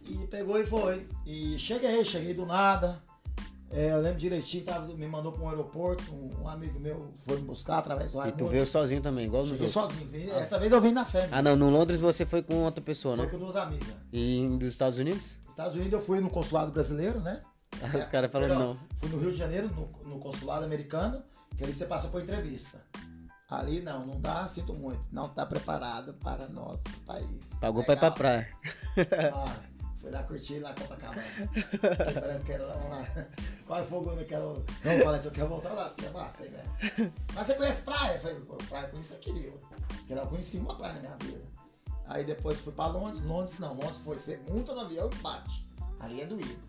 e 0.09 0.27
pegou 0.27 0.59
e 0.59 0.65
foi. 0.65 1.07
E 1.25 1.57
cheguei, 1.59 2.03
cheguei 2.05 2.33
do 2.33 2.45
nada. 2.45 3.01
É, 3.71 3.91
eu 3.91 3.99
lembro 4.01 4.17
direitinho, 4.17 4.63
tava, 4.65 4.87
me 4.87 5.07
mandou 5.07 5.31
para 5.31 5.43
um 5.43 5.49
aeroporto, 5.49 6.03
um, 6.11 6.41
um 6.41 6.47
amigo 6.47 6.79
meu 6.79 7.11
foi 7.23 7.35
me 7.35 7.43
buscar 7.43 7.77
através 7.77 8.11
do 8.11 8.27
E 8.27 8.31
tu 8.31 8.47
veio 8.47 8.65
sozinho 8.65 8.99
também, 8.99 9.25
igual 9.27 9.43
nos 9.43 9.51
outros. 9.51 9.71
sozinho. 9.71 10.07
vim- 10.07 10.27
Essa 10.31 10.57
vez 10.57 10.71
eu 10.71 10.81
vim 10.81 10.91
na 10.91 11.05
fé. 11.05 11.29
Ah, 11.31 11.39
não, 11.39 11.55
no 11.55 11.69
Londres 11.69 11.99
você 11.99 12.25
foi 12.25 12.41
com 12.41 12.63
outra 12.63 12.83
pessoa, 12.83 13.15
Foi 13.15 13.25
né? 13.25 13.31
com 13.31 13.37
duas 13.37 13.55
amigas. 13.55 13.93
E 14.11 14.47
dos 14.57 14.69
Estados 14.69 14.97
Unidos? 14.97 15.35
Estados 15.49 15.75
Unidos 15.75 15.93
eu 15.93 16.01
fui 16.01 16.19
no 16.19 16.31
consulado 16.31 16.71
brasileiro, 16.71 17.19
né? 17.19 17.41
Aí 17.79 17.99
os 18.01 18.07
caras 18.07 18.31
falaram 18.31 18.55
Perdão, 18.55 18.73
não. 18.73 18.97
Fui 18.97 19.09
no 19.09 19.19
Rio 19.19 19.31
de 19.31 19.37
Janeiro, 19.37 19.69
no, 19.69 20.09
no 20.13 20.17
consulado 20.19 20.65
americano, 20.65 21.21
que 21.55 21.63
ali 21.63 21.71
você 21.71 21.85
passa 21.85 22.07
por 22.07 22.23
entrevista. 22.23 22.79
Ali 23.47 23.81
não, 23.81 24.03
não 24.05 24.19
dá, 24.19 24.47
sinto 24.47 24.73
muito. 24.73 25.01
Não 25.11 25.27
está 25.27 25.45
preparado 25.45 26.13
para 26.15 26.47
nosso 26.47 26.81
país. 27.05 27.53
Pagou 27.61 27.83
pra 27.83 27.93
ir 27.93 27.99
pra 27.99 28.09
praia. 28.11 28.47
Ah, 29.33 29.55
fui 30.09 30.11
lá 30.11 30.23
curtir 30.23 30.59
lá 30.59 30.73
Copacabana. 30.73 31.23
Quebrando, 32.13 32.43
quero 32.45 32.67
lá, 32.67 32.73
vamos 32.73 32.89
lá. 32.89 33.25
Qual 33.65 33.79
é 33.79 33.83
fogo, 33.85 34.09
eu 34.11 34.15
não 34.15 34.23
quero. 34.25 34.65
Não, 34.83 34.91
eu 34.91 35.03
falei 35.03 35.19
assim, 35.19 35.27
eu 35.27 35.33
quero 35.33 35.49
voltar 35.49 35.73
lá, 35.73 35.89
porque 35.89 36.05
é 36.05 36.09
massa, 36.09 36.45
hein, 36.45 36.51
velho. 36.51 37.13
Mas 37.33 37.47
você 37.47 37.53
conhece 37.53 37.81
praia? 37.83 38.15
Eu 38.15 38.19
falei, 38.19 38.39
pô, 38.41 38.57
praia 38.69 38.85
eu 38.85 38.89
conheço 38.89 39.13
aqui, 39.13 39.45
eu. 39.45 39.59
Porque 39.87 40.15
lá 40.15 40.21
eu 40.23 40.27
conheci 40.27 40.57
uma 40.57 40.75
praia 40.75 40.93
na 40.95 40.99
minha 40.99 41.17
vida. 41.17 41.43
Aí 42.07 42.23
depois 42.23 42.59
fui 42.59 42.73
pra 42.73 42.87
Londres, 42.87 43.21
Londres 43.21 43.59
não, 43.59 43.73
Londres 43.73 43.99
foi 43.99 44.17
você 44.17 44.39
monta 44.49 44.73
no 44.73 44.81
avião 44.81 45.09
e 45.11 45.15
bate. 45.21 45.67
Ali 45.99 46.21
é 46.21 46.25
doído. 46.25 46.59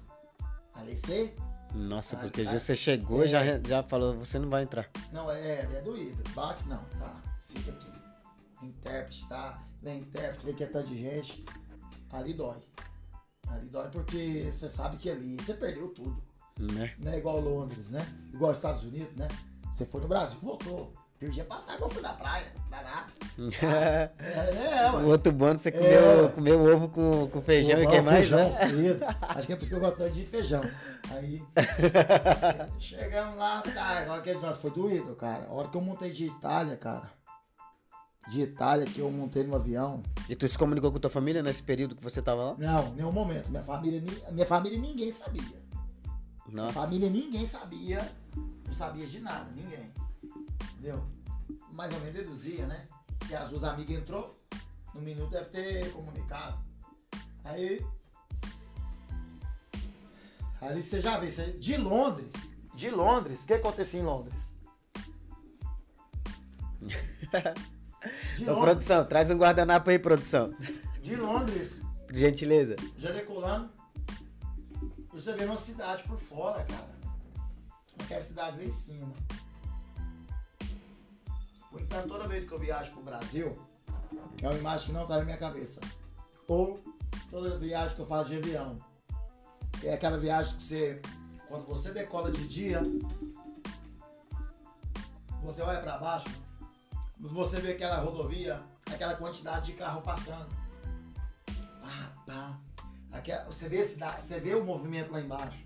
Ali 0.75 0.97
você. 0.97 1.35
Nossa, 1.73 2.17
Ah, 2.17 2.21
porque 2.21 2.43
ah, 2.43 2.59
você 2.59 2.75
chegou 2.75 3.25
e 3.25 3.29
já, 3.29 3.43
é. 3.45 3.61
já 3.67 3.83
falou, 3.83 4.15
você 4.15 4.39
não 4.39 4.51
vai 4.51 4.65
entrar. 4.65 4.91
Não, 5.13 5.31
é, 5.31 5.63
ali 5.63 5.77
é 5.77 5.81
doído. 5.81 6.23
Bate 6.35 6.69
não, 6.69 6.85
tá. 6.99 7.17
Fica 7.47 7.71
aqui. 7.71 7.91
Intérprete, 8.63 9.27
tá? 9.29 9.63
Vem 9.81 10.01
intérprete, 10.01 10.45
vem 10.45 10.55
que 10.55 10.65
é 10.65 10.67
tanto 10.67 10.89
de 10.89 10.99
gente. 10.99 11.45
Ali 12.11 12.35
dói. 12.35 12.57
Ali 13.51 13.67
dói 13.69 13.89
porque 13.91 14.49
você 14.53 14.69
sabe 14.69 14.97
que 14.97 15.11
ali 15.11 15.37
você 15.37 15.55
perdeu 15.55 15.89
tudo. 15.89 16.23
Né? 16.59 16.93
Não 16.99 17.13
é 17.13 17.19
igual 17.19 17.41
Londres, 17.41 17.89
né? 17.91 18.07
Igual 18.33 18.53
Estados 18.53 18.83
Unidos, 18.83 19.15
né? 19.17 19.27
Você 19.73 19.87
foi 19.87 20.01
no 20.01 20.09
Brasil, 20.09 20.39
voltou. 20.43 20.93
Perdi 21.19 21.41
a 21.43 21.45
passagem, 21.45 21.83
eu 21.83 21.89
fui 21.91 22.01
na 22.01 22.15
praia, 22.15 22.47
danado. 22.71 23.13
É, 23.63 24.11
é, 24.19 24.91
o 24.91 24.97
ué. 24.97 25.03
outro 25.05 25.33
bônus 25.33 25.63
você 25.63 25.69
É. 25.69 25.73
comeu, 25.73 26.31
comeu 26.31 26.75
ovo 26.77 26.89
com, 26.89 27.29
com 27.29 27.41
feijão 27.43 27.81
e 27.81 27.85
Pô, 27.85 27.91
que 27.91 28.01
mais, 28.01 28.29
feijão 28.29 28.51
né? 28.51 28.99
Acho 29.29 29.47
que 29.47 29.53
é 29.53 29.57
por 29.57 29.63
isso 29.63 29.71
que 29.71 29.77
eu 29.77 29.81
gosto 29.81 29.97
tanto 29.97 30.15
de 30.15 30.27
feijão. 30.27 30.63
Aí, 31.11 31.43
chegamos 32.79 33.39
lá, 33.39 33.63
tá, 33.63 33.83
agora 33.99 34.21
aquele 34.21 34.37
negócio 34.37 34.61
foi 34.61 34.71
doído, 34.71 35.15
cara. 35.15 35.45
A 35.47 35.53
hora 35.53 35.69
que 35.69 35.77
eu 35.77 35.81
montei 35.81 36.11
de 36.11 36.27
Itália, 36.27 36.77
cara. 36.77 37.11
De 38.31 38.43
Itália, 38.43 38.87
que 38.87 39.01
eu 39.01 39.11
montei 39.11 39.43
no 39.43 39.57
avião. 39.57 40.01
E 40.29 40.37
tu 40.37 40.47
se 40.47 40.57
comunicou 40.57 40.93
com 40.93 41.01
tua 41.01 41.11
família 41.11 41.43
nesse 41.43 41.61
período 41.61 41.97
que 41.97 42.03
você 42.03 42.23
tava 42.23 42.53
lá? 42.53 42.55
Não, 42.57 42.95
nenhum 42.95 43.11
momento. 43.11 43.51
Minha 43.51 43.63
família, 43.65 44.01
minha 44.31 44.47
família 44.47 44.79
ninguém 44.79 45.11
sabia. 45.11 45.43
Minha 46.47 46.63
Nossa. 46.63 46.75
família 46.75 47.11
ninguém 47.11 47.45
sabia. 47.45 48.09
Não 48.69 48.73
sabia 48.73 49.05
de 49.05 49.19
nada, 49.19 49.51
ninguém. 49.51 49.93
Entendeu? 50.75 51.05
Mais 51.73 51.93
ou 51.93 51.99
menos 51.99 52.15
deduzia, 52.15 52.67
né? 52.67 52.87
Que 53.27 53.35
as 53.35 53.49
duas 53.49 53.65
amigas 53.65 53.97
entrou, 53.97 54.37
no 54.95 55.01
minuto 55.01 55.31
deve 55.31 55.47
ter 55.47 55.93
comunicado. 55.93 56.57
Aí. 57.43 57.85
Ali 60.61 60.85
você 60.85 61.01
já 61.01 61.19
vê, 61.19 61.29
você, 61.29 61.51
de 61.53 61.77
Londres. 61.77 62.31
De 62.77 62.91
Londres, 62.91 63.43
o 63.43 63.47
que 63.49 63.55
acontecia 63.55 63.99
em 63.99 64.05
Londres? 64.05 64.35
De 68.37 68.45
Ô, 68.45 68.47
Londres, 68.49 68.65
produção, 68.65 69.05
traz 69.05 69.31
um 69.31 69.37
guardanapo 69.37 69.91
aí, 69.91 69.99
produção. 69.99 70.55
de 71.03 71.17
Londres 71.17 71.81
Por 72.07 72.15
gentileza. 72.17 72.77
já 72.97 73.11
decolando, 73.13 73.69
você 75.13 75.33
vê 75.35 75.45
uma 75.45 75.57
cidade 75.57 76.03
por 76.05 76.19
fora, 76.19 76.65
cara. 76.65 76.89
Aquela 78.03 78.21
cidade 78.23 78.57
lá 78.59 78.65
em 78.65 78.71
cima. 78.71 79.13
Por 81.71 81.81
enquanto, 81.81 82.09
toda 82.09 82.27
vez 82.27 82.45
que 82.47 82.53
eu 82.53 82.59
viajo 82.59 82.91
pro 82.93 83.03
Brasil, 83.03 83.59
é 84.43 84.49
uma 84.49 84.57
imagem 84.59 84.87
que 84.87 84.93
não 84.93 85.07
sai 85.07 85.19
da 85.19 85.25
minha 85.25 85.37
cabeça. 85.37 85.81
Ou 86.49 86.81
toda 87.31 87.59
viagem 87.59 87.95
que 87.95 88.01
eu 88.03 88.07
faço 88.07 88.31
de 88.31 88.37
avião. 88.39 88.79
É 89.85 89.93
aquela 89.93 90.19
viagem 90.19 90.57
que 90.57 90.63
você, 90.63 91.01
quando 91.49 91.65
você 91.67 91.91
decola 91.93 92.31
de 92.31 92.47
dia, 92.49 92.83
você 95.43 95.63
olha 95.63 95.81
pra 95.81 95.99
baixo, 95.99 96.29
você 97.29 97.61
vê 97.61 97.73
aquela 97.73 97.99
rodovia, 97.99 98.63
aquela 98.93 99.15
quantidade 99.15 99.67
de 99.67 99.73
carro 99.73 100.03
passando. 100.03 100.49
Pá, 101.81 102.13
pá. 102.27 102.59
Aquela, 103.13 103.45
você, 103.45 103.69
vê, 103.69 103.83
cidade- 103.83 104.23
você 104.25 104.39
vê 104.39 104.55
o 104.55 104.65
movimento 104.65 105.13
lá 105.13 105.21
embaixo. 105.21 105.59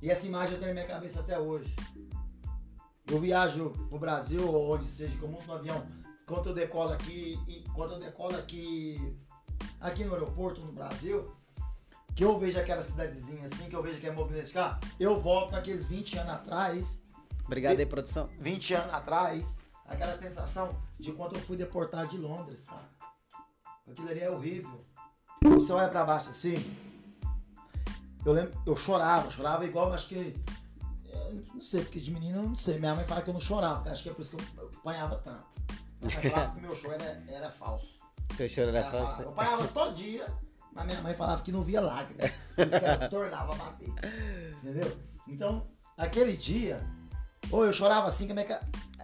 E 0.00 0.10
essa 0.10 0.26
imagem 0.26 0.54
eu 0.54 0.60
tenho 0.60 0.74
na 0.74 0.80
minha 0.80 0.92
cabeça 0.92 1.20
até 1.20 1.38
hoje. 1.38 1.74
Eu 3.06 3.20
viajo 3.20 3.70
pro 3.88 3.98
Brasil, 3.98 4.46
ou 4.46 4.74
onde 4.74 4.86
seja, 4.86 5.16
que 5.16 5.22
eu 5.22 5.28
monto 5.28 5.46
no 5.46 5.54
avião, 5.54 5.86
quando 6.26 6.50
eu 6.50 6.54
decolo 6.54 6.92
aqui, 6.92 7.64
quando 7.74 7.94
eu 7.94 7.98
decolo 7.98 8.36
aqui, 8.36 9.16
aqui 9.80 10.04
no 10.04 10.12
aeroporto, 10.14 10.60
no 10.60 10.72
Brasil, 10.72 11.32
que 12.14 12.24
eu 12.24 12.38
vejo 12.38 12.58
aquela 12.60 12.82
cidadezinha 12.82 13.44
assim, 13.44 13.68
que 13.68 13.74
eu 13.74 13.82
vejo 13.82 13.98
que 14.00 14.06
é 14.06 14.10
movimento 14.12 14.46
de 14.46 14.52
carro, 14.52 14.78
eu 15.00 15.18
volto 15.18 15.52
naqueles 15.52 15.86
20 15.86 16.18
anos 16.18 16.32
atrás, 16.32 17.02
Obrigado 17.46 17.78
aí, 17.78 17.86
produção. 17.86 18.28
20 18.38 18.74
anos 18.74 18.92
atrás, 18.92 19.56
aquela 19.88 20.16
sensação 20.18 20.68
de 20.98 21.12
quando 21.12 21.34
eu 21.36 21.40
fui 21.40 21.56
deportado 21.56 22.08
de 22.08 22.18
Londres, 22.18 22.64
cara. 22.64 22.88
Aquilo 23.90 24.08
ali 24.08 24.20
é 24.20 24.30
horrível. 24.30 24.84
Você 25.42 25.72
olha 25.72 25.88
pra 25.88 26.04
baixo 26.04 26.30
assim, 26.30 26.56
eu 28.24 28.32
lembro, 28.32 28.60
eu 28.66 28.76
chorava, 28.76 29.30
chorava 29.30 29.64
igual, 29.64 29.92
acho 29.92 30.08
que. 30.08 30.36
eu 31.12 31.42
não 31.54 31.60
sei, 31.60 31.82
porque 31.82 32.00
de 32.00 32.10
menino 32.10 32.38
eu 32.38 32.42
não 32.48 32.54
sei. 32.54 32.78
Minha 32.78 32.94
mãe 32.94 33.04
fala 33.06 33.22
que 33.22 33.30
eu 33.30 33.34
não 33.34 33.40
chorava, 33.40 33.88
acho 33.90 34.02
que 34.02 34.08
é 34.10 34.12
por 34.12 34.22
isso 34.22 34.36
que 34.36 34.58
eu 34.58 34.68
apanhava 34.78 35.16
tanto. 35.18 35.44
Minha 36.02 36.20
mãe 36.20 36.30
falava 36.30 36.54
que 36.54 36.60
meu 36.60 36.74
choro 36.76 36.94
era, 36.94 37.24
era 37.28 37.50
falso. 37.50 37.98
Teu 38.36 38.48
choro 38.48 38.68
era 38.68 38.90
falava- 38.90 39.06
fácil. 39.06 39.22
eu 39.24 39.28
apanhava 39.30 39.68
todo 39.68 39.94
dia, 39.94 40.26
mas 40.72 40.86
minha 40.86 41.00
mãe 41.00 41.14
falava 41.14 41.42
que 41.42 41.50
não 41.52 41.62
via 41.62 41.80
lágrimas. 41.80 42.30
Por 42.54 42.66
isso 42.66 42.78
que 42.78 42.84
ela 42.84 43.08
tornava 43.08 43.52
a 43.52 43.56
bater. 43.56 43.88
Entendeu? 44.62 44.98
Então, 45.26 45.66
aquele 45.96 46.36
dia, 46.36 46.80
ou 47.50 47.64
eu 47.64 47.72
chorava 47.72 48.06
assim, 48.06 48.26
como 48.28 48.40
é 48.40 48.44
que. 48.44 48.56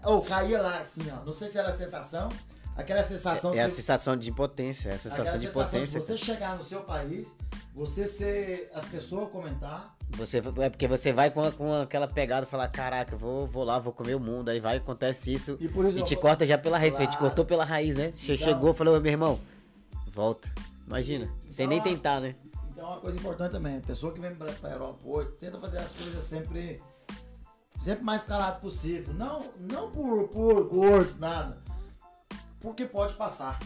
Ou 0.04 0.20
caía 0.22 0.60
lá 0.60 0.80
assim, 0.80 1.02
ó. 1.10 1.24
Não 1.24 1.32
sei 1.32 1.48
se 1.48 1.58
era 1.58 1.68
a 1.68 1.72
sensação. 1.72 2.28
Aquela 2.76 3.02
sensação 3.04 3.54
É 3.54 3.60
a 3.60 3.64
de 3.66 3.70
você- 3.70 3.76
sensação 3.76 4.16
de 4.16 4.28
impotência, 4.30 4.88
é 4.90 4.94
a 4.94 4.98
sensação 4.98 5.22
aquela 5.22 5.38
de 5.38 5.46
sensação 5.46 5.62
impotência. 5.80 6.00
de 6.00 6.06
você 6.06 6.16
chegar 6.16 6.56
no 6.56 6.64
seu 6.64 6.80
país, 6.80 7.28
você 7.72 8.04
ser. 8.06 8.70
as 8.74 8.84
pessoas 8.86 9.30
comentar. 9.30 9.94
Você, 10.16 10.38
é 10.38 10.68
porque 10.70 10.86
você 10.88 11.12
vai 11.12 11.30
com, 11.30 11.50
com 11.52 11.72
aquela 11.72 12.06
pegada 12.08 12.44
e 12.46 12.48
falar, 12.48 12.66
caraca, 12.68 13.16
vou, 13.16 13.46
vou 13.46 13.62
lá, 13.64 13.78
vou 13.78 13.92
comer 13.92 14.14
o 14.16 14.20
mundo. 14.20 14.48
Aí 14.48 14.58
vai, 14.60 14.76
acontece 14.78 15.32
isso. 15.32 15.56
E 15.60 15.68
por 15.68 15.84
isso 15.86 15.98
E 15.98 16.02
te 16.02 16.14
vou- 16.14 16.22
corta 16.22 16.44
já 16.44 16.58
pela 16.58 16.76
raiz, 16.76 16.92
porque 16.92 17.06
te 17.06 17.10
Claro. 17.16 17.26
cortou 17.26 17.44
pela 17.44 17.64
raiz, 17.64 17.96
né? 17.96 18.12
Então- 18.22 18.36
Chegou, 18.36 18.74
falou, 18.74 19.00
meu 19.00 19.10
irmão, 19.12 19.38
volta. 20.12 20.48
Imagina, 20.86 21.26
sem 21.46 21.64
Então, 21.66 21.68
nem 21.68 21.78
a- 21.80 21.82
tentar, 21.82 22.20
né? 22.20 22.34
Então 22.72 22.84
é 22.86 22.88
uma 22.88 23.00
coisa 23.00 23.16
importante 23.16 23.52
também. 23.52 23.78
A 23.78 23.80
pessoa 23.80 24.12
que 24.12 24.20
vem 24.20 24.34
pra, 24.34 24.50
pra 24.52 24.70
Europa 24.70 24.98
hoje 25.04 25.30
tenta 25.40 25.58
fazer 25.58 25.78
as 25.78 25.88
coisas 25.90 26.24
sempre. 26.24 26.82
Sempre 27.78 28.04
mais 28.04 28.24
calado 28.24 28.60
possível. 28.60 29.12
Não, 29.14 29.50
não 29.58 29.90
por, 29.90 30.28
por 30.28 30.68
gordo, 30.68 31.18
nada. 31.18 31.62
Porque 32.60 32.86
pode 32.86 33.14
passar. 33.14 33.58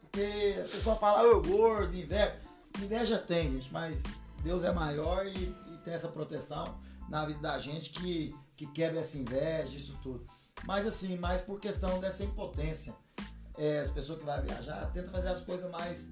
Porque 0.00 0.56
a 0.58 0.68
pessoa 0.68 0.96
fala, 0.96 1.22
ô 1.28 1.40
gordo, 1.40 1.96
inveja. 1.96 2.40
Inveja 2.80 3.18
tem, 3.18 3.52
gente, 3.52 3.72
mas 3.72 4.02
Deus 4.42 4.62
é 4.62 4.72
maior 4.72 5.26
e, 5.26 5.30
e 5.32 5.78
tem 5.84 5.94
essa 5.94 6.08
proteção 6.08 6.78
na 7.08 7.24
vida 7.24 7.40
da 7.40 7.58
gente 7.58 7.90
que, 7.90 8.34
que 8.56 8.66
quebra 8.66 9.00
essa 9.00 9.16
inveja, 9.16 9.76
isso 9.76 9.96
tudo. 10.02 10.26
Mas 10.64 10.86
assim, 10.86 11.16
mais 11.16 11.42
por 11.42 11.60
questão 11.60 12.00
dessa 12.00 12.24
impotência. 12.24 12.94
É, 13.58 13.80
as 13.80 13.90
pessoas 13.90 14.18
que 14.18 14.24
vão 14.26 14.42
viajar 14.42 14.90
tentam 14.92 15.10
fazer 15.10 15.28
as 15.28 15.40
coisas 15.40 15.70
mais 15.70 16.10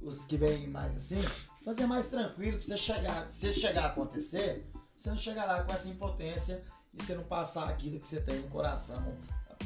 os 0.00 0.24
que 0.24 0.36
vêm 0.36 0.68
mais 0.68 0.94
assim, 0.94 1.20
fazer 1.64 1.86
mais 1.86 2.08
tranquilo 2.08 2.58
pra 2.58 2.66
você 2.66 2.76
chegar, 2.76 3.30
se 3.30 3.52
chegar 3.52 3.84
a 3.84 3.86
acontecer, 3.86 4.70
você 5.04 5.10
não 5.10 5.16
chegar 5.18 5.44
lá 5.44 5.62
com 5.62 5.72
essa 5.72 5.86
impotência 5.86 6.64
e 6.94 7.02
você 7.02 7.14
não 7.14 7.24
passar 7.24 7.68
aquilo 7.68 8.00
que 8.00 8.08
você 8.08 8.22
tem 8.22 8.40
no 8.40 8.48
coração, 8.48 9.18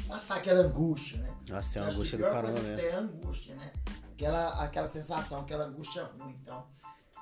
passar 0.05 0.35
aquela 0.35 0.59
angústia, 0.59 1.17
né? 1.19 1.33
Nossa, 1.47 1.79
é 1.79 1.81
uma 1.81 1.91
angústia 1.91 2.17
do 2.17 2.25
a 2.25 2.29
caramba 2.29 2.59
tem 2.59 2.85
é 2.85 2.95
angústia, 2.95 3.55
né? 3.55 3.71
Aquela, 4.11 4.61
aquela 4.61 4.87
sensação, 4.87 5.39
aquela 5.39 5.63
angústia 5.63 6.03
ruim. 6.03 6.37
Então, 6.43 6.67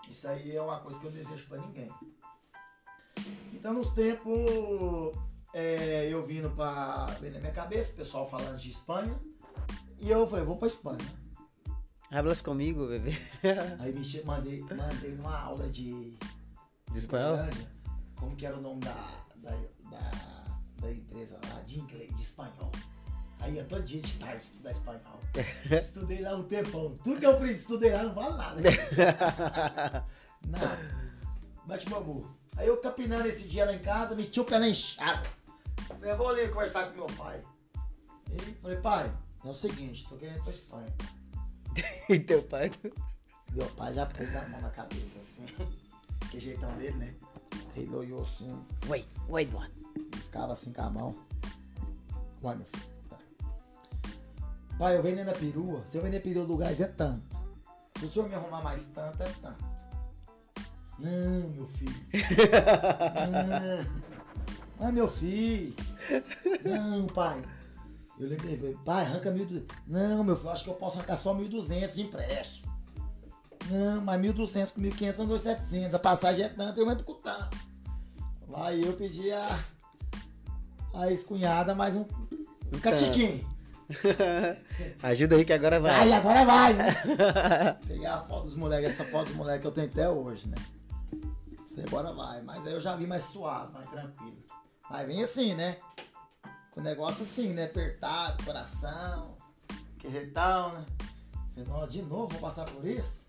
isso 0.09 0.27
aí 0.27 0.55
é 0.55 0.59
uma 0.59 0.79
coisa 0.79 0.99
que 0.99 1.05
eu 1.05 1.11
desejo 1.11 1.47
pra 1.47 1.59
ninguém. 1.59 1.91
Então, 3.53 3.71
nos 3.71 3.91
tempos, 3.91 4.35
é, 5.53 6.07
eu 6.11 6.25
vindo 6.25 6.49
pra 6.49 7.05
ver 7.21 7.31
na 7.31 7.39
minha 7.39 7.51
cabeça, 7.51 7.91
o 7.91 7.97
pessoal 7.97 8.27
falando 8.27 8.57
de 8.57 8.71
Espanha, 8.71 9.15
e 9.99 10.09
eu 10.09 10.25
falei, 10.25 10.43
vou 10.43 10.57
pra 10.57 10.67
Espanha. 10.67 11.05
Hablas 12.09 12.41
comigo, 12.41 12.87
bebê. 12.87 13.11
Aí 13.79 13.93
me 13.93 14.23
mandei, 14.23 14.61
mandei 14.61 15.11
numa 15.11 15.37
aula 15.37 15.69
de 15.69 16.17
De 16.91 16.97
espanhol? 16.97 17.33
Uberlândia, 17.33 17.76
como 18.19 18.35
que 18.35 18.45
era 18.45 18.57
o 18.57 18.61
nome 18.61 18.81
da, 18.81 18.93
da, 19.37 19.51
da, 19.89 20.11
da 20.81 20.91
empresa 20.91 21.39
lá, 21.49 21.61
de 21.61 21.79
inglês, 21.79 22.13
de 22.15 22.21
espanhol. 22.21 22.71
Aí 23.39 23.53
ia 23.53 23.63
todo 23.63 23.83
dia 23.83 24.01
de 24.01 24.13
tarde 24.13 24.43
estudar 24.43 24.71
espanhol. 24.71 25.19
Estudei 25.69 26.21
lá 26.21 26.35
um 26.35 26.43
tempão. 26.43 26.97
Tudo 27.03 27.19
que 27.19 27.25
eu 27.25 27.45
estudei 27.45 27.93
lá 27.93 28.03
não 28.03 28.13
vale 28.13 28.35
nada. 28.35 28.61
Nada. 30.47 30.97
Bate 31.65 31.89
bambu. 31.89 32.27
Aí 32.55 32.67
eu 32.67 32.77
capinando 32.77 33.27
esse 33.27 33.47
dia 33.47 33.65
lá 33.65 33.73
em 33.73 33.79
casa, 33.79 34.15
meti 34.15 34.39
o 34.39 34.45
pé 34.45 34.57
na 34.57 34.69
enxada. 34.69 35.29
Falei, 35.87 36.11
eu 36.11 36.17
vou 36.17 36.29
ali 36.29 36.47
conversar 36.49 36.87
com 36.87 36.95
meu 36.95 37.05
pai. 37.05 37.43
E 38.31 38.53
falei, 38.55 38.77
pai, 38.77 39.13
é 39.45 39.47
o 39.49 39.53
seguinte, 39.53 40.07
tô 40.09 40.15
querendo 40.15 40.37
ir 40.37 40.41
pra 40.41 40.51
Espanha. 40.51 40.93
E 42.09 42.19
teu 42.19 42.41
pai? 42.41 42.71
Meu 43.51 43.67
pai 43.67 43.93
já 43.93 44.05
pôs 44.07 44.35
a 44.35 44.47
mão 44.47 44.59
na 44.61 44.69
cabeça 44.71 45.19
assim. 45.19 45.45
Que 46.31 46.39
jeitão 46.39 46.71
dele, 46.77 46.97
né? 46.97 47.13
Ele 47.75 47.95
olhou 47.95 48.21
assim, 48.23 48.59
Oi, 48.89 49.05
oi, 49.29 49.41
Eduardo. 49.43 49.73
ficava 50.23 50.53
assim 50.53 50.73
com 50.73 50.81
a 50.81 50.89
mão. 50.89 51.15
Uai, 52.43 52.55
meu 52.55 52.65
filho. 52.65 52.83
Tá. 53.09 53.17
Pai, 54.77 54.97
eu 54.97 55.03
vendendo 55.03 55.29
a 55.29 55.33
perua. 55.33 55.83
Se 55.87 55.97
eu 55.97 56.03
vender 56.03 56.19
perua 56.21 56.45
do 56.45 56.57
gás 56.57 56.79
é 56.81 56.87
tanto. 56.87 57.23
Se 57.99 58.05
o 58.05 58.09
senhor 58.09 58.29
me 58.29 58.35
arrumar 58.35 58.61
mais 58.61 58.85
tanto, 58.85 59.21
é 59.23 59.31
tanto. 59.41 59.65
Não, 60.99 61.49
meu 61.49 61.67
filho. 61.67 61.95
Não. 63.31 64.85
Não, 64.85 64.91
meu 64.91 65.07
filho. 65.07 65.75
Não, 66.63 67.07
pai. 67.07 67.41
Eu 68.19 68.27
lembrei, 68.29 68.75
pai, 68.83 69.05
arranca 69.05 69.31
1.200. 69.31 69.63
Não, 69.85 70.23
meu 70.23 70.35
filho, 70.35 70.49
acho 70.49 70.63
que 70.63 70.69
eu 70.69 70.75
posso 70.75 70.97
arrancar 70.97 71.17
só 71.17 71.35
1.200 71.35 71.93
de 71.93 72.01
empréstimo. 72.01 72.66
Não, 73.69 74.01
mas 74.01 74.21
1.200 74.21 74.73
com 74.73 74.81
1.500 74.81 75.13
são 75.13 75.27
2.700. 75.27 75.93
A 75.93 75.99
passagem 75.99 76.45
é 76.45 76.49
tanto, 76.49 76.79
eu 76.79 76.89
entro 76.89 77.05
com 77.05 77.15
tanto. 77.15 77.57
Aí 78.53 78.83
eu 78.83 78.93
pedi 78.93 79.31
a, 79.31 79.59
a 80.93 81.09
ex-cunhada 81.09 81.75
mais 81.75 81.95
um, 81.95 82.05
um 82.73 82.79
catiquinho. 82.79 83.45
Ajuda 85.03 85.35
aí 85.35 85.45
que 85.45 85.53
agora 85.53 85.79
vai. 85.79 86.01
Aí 86.01 86.13
agora 86.13 86.43
vai, 86.43 86.73
né? 86.73 86.93
Peguei 87.87 88.05
a 88.05 88.19
foto 88.21 88.43
dos 88.43 88.55
moleques, 88.55 88.89
essa 88.89 89.05
foto 89.05 89.27
dos 89.27 89.35
moleques 89.35 89.61
que 89.61 89.67
eu 89.67 89.71
tenho 89.71 89.87
até 89.87 90.09
hoje, 90.09 90.47
né? 90.47 90.57
Falei, 91.69 91.85
bora 91.89 92.13
vai. 92.13 92.41
Mas 92.41 92.65
aí 92.65 92.73
eu 92.73 92.81
já 92.81 92.95
vi 92.95 93.05
mais 93.05 93.23
suave, 93.23 93.71
mais 93.73 93.87
tranquilo. 93.87 94.43
Mas 94.89 95.07
vem 95.07 95.23
assim, 95.23 95.53
né? 95.53 95.77
Com 96.71 96.79
o 96.79 96.83
negócio 96.83 97.23
assim, 97.23 97.53
né? 97.53 97.65
Apertado, 97.65 98.43
coração. 98.43 99.35
Que 99.99 100.09
jeitão, 100.09 100.73
né? 100.73 100.85
Falei, 101.65 101.87
de 101.89 102.01
novo 102.01 102.27
vou 102.29 102.39
passar 102.39 102.65
por 102.65 102.85
isso? 102.85 103.26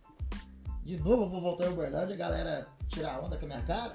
De 0.89 0.97
novo 0.97 1.25
eu 1.25 1.29
vou 1.29 1.43
voltar 1.43 1.67
em 1.67 1.73
Uberlândia, 1.75 2.15
a 2.15 2.19
galera 2.19 2.67
tirar 2.89 3.21
onda 3.21 3.37
com 3.37 3.45
a 3.45 3.49
minha 3.49 3.63
cara? 3.63 3.95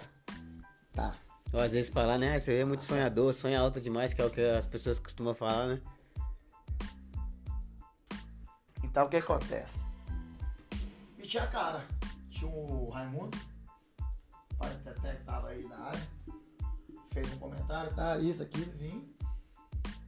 Tá. 0.91 1.16
Ou 1.52 1.60
às 1.60 1.72
vezes 1.72 1.89
falar, 1.89 2.20
né? 2.20 2.39
Você 2.39 2.54
é 2.54 2.64
muito 2.64 2.84
sonhador, 2.84 3.34
sonha 3.34 3.60
alto 3.60 3.82
demais, 3.82 4.14
que 4.14 4.22
é 4.22 4.26
o 4.26 4.30
que 4.30 4.41
as 4.41 4.68
pessoas 4.68 5.00
costumam 5.00 5.34
falar, 5.34 5.70
né? 5.70 5.82
Então 8.84 9.08
o 9.08 9.10
que 9.10 9.18
acontece? 9.18 9.84
Meti 11.18 11.39
a 11.39 11.48
cara. 11.48 11.84
Tinha 12.30 12.52
o 12.52 12.91
Raimundo, 12.91 13.36
pai 14.60 14.70
do 14.70 14.84
Teté 14.84 15.16
que 15.16 15.24
tava 15.24 15.48
aí 15.48 15.68
na 15.68 15.80
área. 15.80 16.08
Fez 17.08 17.34
um 17.34 17.39
comentário, 17.39 17.91
tá, 17.96 18.20
isso, 18.20 18.44
aquilo, 18.44 18.72
vim. 18.74 19.12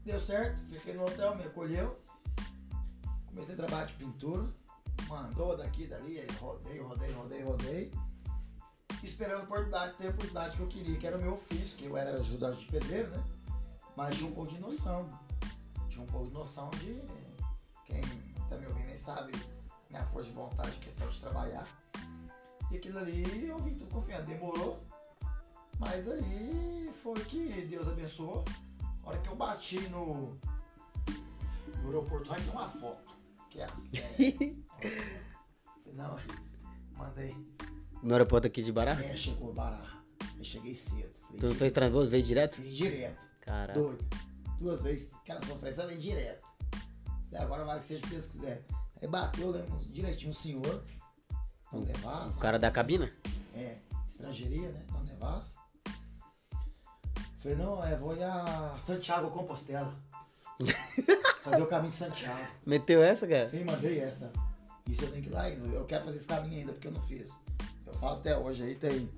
Deu 0.05 0.19
certo, 0.19 0.61
fiquei 0.69 0.93
no 0.93 1.03
hotel, 1.03 1.35
me 1.35 1.45
acolheu. 1.45 1.99
Comecei 3.25 3.55
a 3.55 3.57
trabalhar 3.57 3.85
de 3.85 3.93
pintura. 3.93 4.53
Mandou 5.07 5.55
daqui, 5.55 5.87
dali, 5.87 6.19
aí 6.19 6.27
rodei, 6.39 6.79
rodei, 6.79 7.11
rodei, 7.11 7.43
rodei. 7.43 7.91
Esperando 9.03 9.41
a 9.41 9.43
oportunidade, 9.43 9.97
ter 9.97 10.07
a 10.07 10.09
oportunidade 10.09 10.55
que 10.55 10.61
eu 10.63 10.67
queria, 10.67 10.97
que 10.97 11.07
era 11.07 11.17
o 11.17 11.21
meu 11.21 11.33
ofício, 11.33 11.77
que 11.77 11.85
eu 11.85 11.95
era 11.95 12.11
ajudante 12.17 12.61
de 12.61 12.71
pedreiro, 12.71 13.09
né? 13.11 13.23
Mas 13.95 14.15
tinha 14.15 14.29
um 14.29 14.33
pouco 14.33 14.51
de 14.51 14.59
noção. 14.59 15.07
Tinha 15.89 16.03
um 16.03 16.07
pouco 16.07 16.27
de 16.27 16.33
noção 16.33 16.69
de 16.71 17.01
quem 17.85 18.01
tá 18.49 18.57
me 18.57 18.65
ouvindo 18.65 18.85
nem 18.87 18.95
sabe 18.95 19.31
minha 19.89 20.03
força 20.05 20.29
de 20.29 20.35
vontade, 20.35 20.71
questão 20.79 21.07
de 21.07 21.19
trabalhar. 21.19 21.67
E 22.71 22.77
aquilo 22.77 22.99
ali 22.99 23.47
eu 23.47 23.59
vim 23.59 23.75
tudo 23.75 23.91
confiando. 23.91 24.25
Demorou, 24.25 24.83
mas 25.79 26.09
aí 26.09 26.91
foi 27.01 27.19
que 27.25 27.65
Deus 27.69 27.87
abençoou. 27.87 28.43
A 29.03 29.09
hora 29.09 29.19
que 29.19 29.29
eu 29.29 29.35
bati 29.35 29.79
no, 29.89 30.37
no 31.81 31.85
aeroporto, 31.85 32.29
vai 32.29 32.41
ter 32.41 32.49
uma 32.49 32.67
foto. 32.67 33.04
Que 33.55 33.61
é 33.61 33.63
essa. 33.63 33.87
É, 34.81 34.91
não, 35.93 36.17
mandei. 36.97 37.33
No 38.03 38.11
aeroporto 38.13 38.47
aqui 38.47 38.61
de 38.61 38.69
Bará? 38.71 38.91
É, 39.01 39.15
chegou 39.15 39.53
Bará. 39.53 39.81
Eu 40.37 40.43
cheguei 40.43 40.75
cedo. 40.75 41.13
Falei, 41.21 41.39
Tu 41.39 41.47
"Di- 41.47 41.55
fez 41.55 41.71
transbordo, 41.71 42.09
veio 42.09 42.21
direto? 42.23 42.55
Fiz 42.57 42.75
direto. 42.75 43.25
Caraca. 43.39 43.79
Doido. 43.79 44.05
Duas 44.59 44.81
vezes. 44.83 45.09
Aquela 45.15 45.41
sofrência 45.45 45.87
vem 45.87 45.97
direto. 45.97 46.45
E 47.31 47.37
agora 47.37 47.63
vai 47.63 47.77
que 47.79 47.85
seja 47.85 48.01
o 48.03 48.07
que 48.07 48.13
Deus 48.15 48.27
quiser. 48.27 48.65
Aí 49.01 49.07
bateu, 49.07 49.51
né, 49.53 49.65
direitinho 49.89 50.31
um 50.31 50.33
senhor. 50.33 50.83
Não 51.71 51.81
Devassa. 51.83 52.37
O 52.37 52.39
cara 52.41 52.59
da 52.59 52.69
cabina? 52.69 53.09
É, 53.53 53.77
estrangeiria, 54.07 54.69
né? 54.69 54.85
Não 54.91 55.03
Devassa. 55.05 55.55
Falei, 57.39 57.57
não, 57.57 57.83
é, 57.85 57.95
vou 57.95 58.11
a 58.21 58.77
Santiago 58.79 59.29
Compostela. 59.31 59.93
Fazer 61.43 61.61
o 61.61 61.65
caminho 61.65 61.91
de 61.91 61.97
Santiago. 61.97 62.47
Meteu 62.65 63.03
essa, 63.03 63.27
cara? 63.27 63.49
Sim, 63.49 63.63
mandei 63.63 63.99
essa. 63.99 64.31
Isso 64.89 65.03
eu 65.03 65.11
tenho 65.11 65.23
que 65.23 65.29
ir 65.29 65.33
lá 65.33 65.43
ainda. 65.43 65.65
Eu 65.67 65.85
quero 65.85 66.05
fazer 66.05 66.17
esse 66.17 66.27
caminho 66.27 66.59
ainda, 66.59 66.73
porque 66.73 66.87
eu 66.87 66.91
não 66.91 67.01
fiz. 67.01 67.33
Eu 67.85 67.93
falo 67.93 68.17
até 68.17 68.37
hoje 68.37 68.63
aí, 68.63 68.75
tem, 68.75 69.09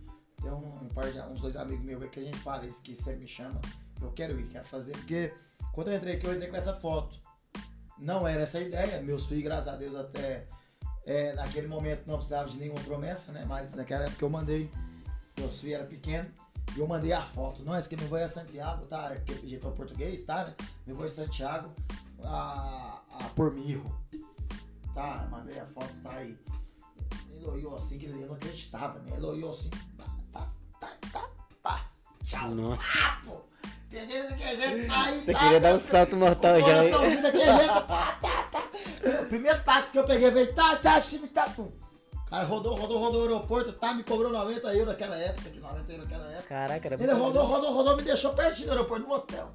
tem 0.41 0.51
um, 0.51 0.83
um 0.83 0.87
par 0.93 1.11
de, 1.11 1.19
uns 1.21 1.41
dois 1.41 1.55
amigos 1.55 1.83
meus 1.83 2.01
aí 2.01 2.09
que 2.09 2.19
a 2.19 2.23
gente 2.23 2.37
fala 2.37 2.65
isso, 2.65 2.81
que 2.81 2.95
sempre 2.95 3.21
me 3.21 3.27
chama. 3.27 3.59
Eu 4.01 4.11
quero 4.11 4.39
ir, 4.39 4.47
quero 4.47 4.65
fazer, 4.65 4.91
porque 4.91 5.33
quando 5.73 5.89
eu 5.89 5.97
entrei 5.97 6.15
aqui, 6.15 6.25
eu 6.25 6.33
entrei 6.33 6.49
com 6.49 6.57
essa 6.57 6.73
foto. 6.73 7.19
Não 7.97 8.27
era 8.27 8.43
essa 8.43 8.59
a 8.59 8.61
ideia. 8.61 9.01
Meus 9.01 9.25
filhos, 9.25 9.43
graças 9.43 9.67
a 9.67 9.75
Deus, 9.75 9.95
até 9.95 10.47
é, 11.05 11.33
naquele 11.33 11.67
momento 11.67 12.05
não 12.05 12.15
precisava 12.15 12.49
de 12.49 12.57
nenhuma 12.57 12.79
promessa, 12.81 13.31
né? 13.31 13.45
Mas 13.47 13.73
naquela 13.73 14.05
época 14.05 14.23
eu 14.23 14.29
mandei, 14.29 14.71
meus 15.37 15.59
filhos 15.59 15.79
eram 15.79 15.87
pequenos, 15.87 16.31
e 16.75 16.79
eu 16.79 16.87
mandei 16.87 17.11
a 17.13 17.21
foto. 17.21 17.63
Não, 17.63 17.77
esse 17.77 17.89
que 17.89 17.95
me 17.95 18.07
vai 18.07 18.23
a 18.23 18.27
Santiago, 18.27 18.85
tá? 18.85 19.15
Que 19.25 19.33
eu 19.33 19.37
pedi 19.37 19.57
para 19.57 19.71
português, 19.71 20.23
tá? 20.23 20.45
Né? 20.45 20.55
Me 20.85 20.93
vou 20.93 21.05
a 21.05 21.09
Santiago 21.09 21.71
a, 22.23 23.01
a 23.11 23.23
por 23.35 23.53
mirro. 23.53 23.95
Tá, 24.93 25.27
mandei 25.29 25.59
a 25.59 25.65
foto, 25.65 25.93
tá 26.03 26.11
aí. 26.11 26.37
Ele 27.29 27.45
olhou 27.45 27.75
assim, 27.75 27.97
que 27.97 28.05
ele 28.05 28.23
eu 28.23 28.27
não 28.27 28.35
acreditava, 28.35 28.99
né? 28.99 29.11
Ele 29.15 29.25
olhou 29.25 29.51
assim, 29.51 29.69
pá, 29.95 30.05
pá, 30.33 30.47
tá, 30.79 30.89
tá, 31.11 31.29
pá. 31.61 31.85
Tchau. 32.25 32.55
Nossa. 32.55 32.83
Pô. 33.23 33.41
Beleza 33.89 34.35
que 34.35 34.43
a 34.43 34.55
gente 34.55 34.87
sai. 34.87 35.17
Você 35.17 35.33
tá, 35.33 35.39
queria 35.39 35.59
dar 35.59 35.69
um 35.69 35.73
tá, 35.73 35.79
salto 35.79 36.15
mortal 36.15 36.59
já? 36.59 36.65
Coraçãozinho 36.65 37.21
daquele 37.21 37.45
jeito, 37.45 37.67
tá, 37.67 38.17
tá, 38.21 38.43
tá. 38.43 38.63
O 39.21 39.25
primeiro 39.27 39.63
táxi 39.63 39.91
que 39.91 39.99
eu 39.99 40.03
peguei 40.03 40.31
veio, 40.31 40.53
tá, 40.53 40.75
tá, 40.75 40.99
time, 40.99 41.27
tá, 41.27 41.49
pum. 41.49 41.71
Cara 42.29 42.43
rodou, 42.43 42.75
rodou, 42.75 42.99
rodou 42.99 43.21
o 43.21 43.23
aeroporto, 43.23 43.71
tá, 43.73 43.93
me 43.93 44.03
cobrou 44.03 44.31
90 44.31 44.73
euros 44.73 44.87
naquela 44.87 45.15
época, 45.17 45.49
que 45.49 45.59
90 45.59 45.91
euros 45.93 46.09
naquela 46.09 46.29
época. 46.31 46.47
Caraca, 46.49 46.87
era 46.87 47.03
Ele 47.03 47.13
rodou, 47.13 47.45
bom. 47.45 47.53
rodou, 47.53 47.73
rodou, 47.73 47.95
me 47.95 48.03
deixou 48.03 48.33
pertinho 48.33 48.67
do 48.67 48.71
aeroporto, 48.73 49.07
no 49.07 49.13
hotel. 49.13 49.51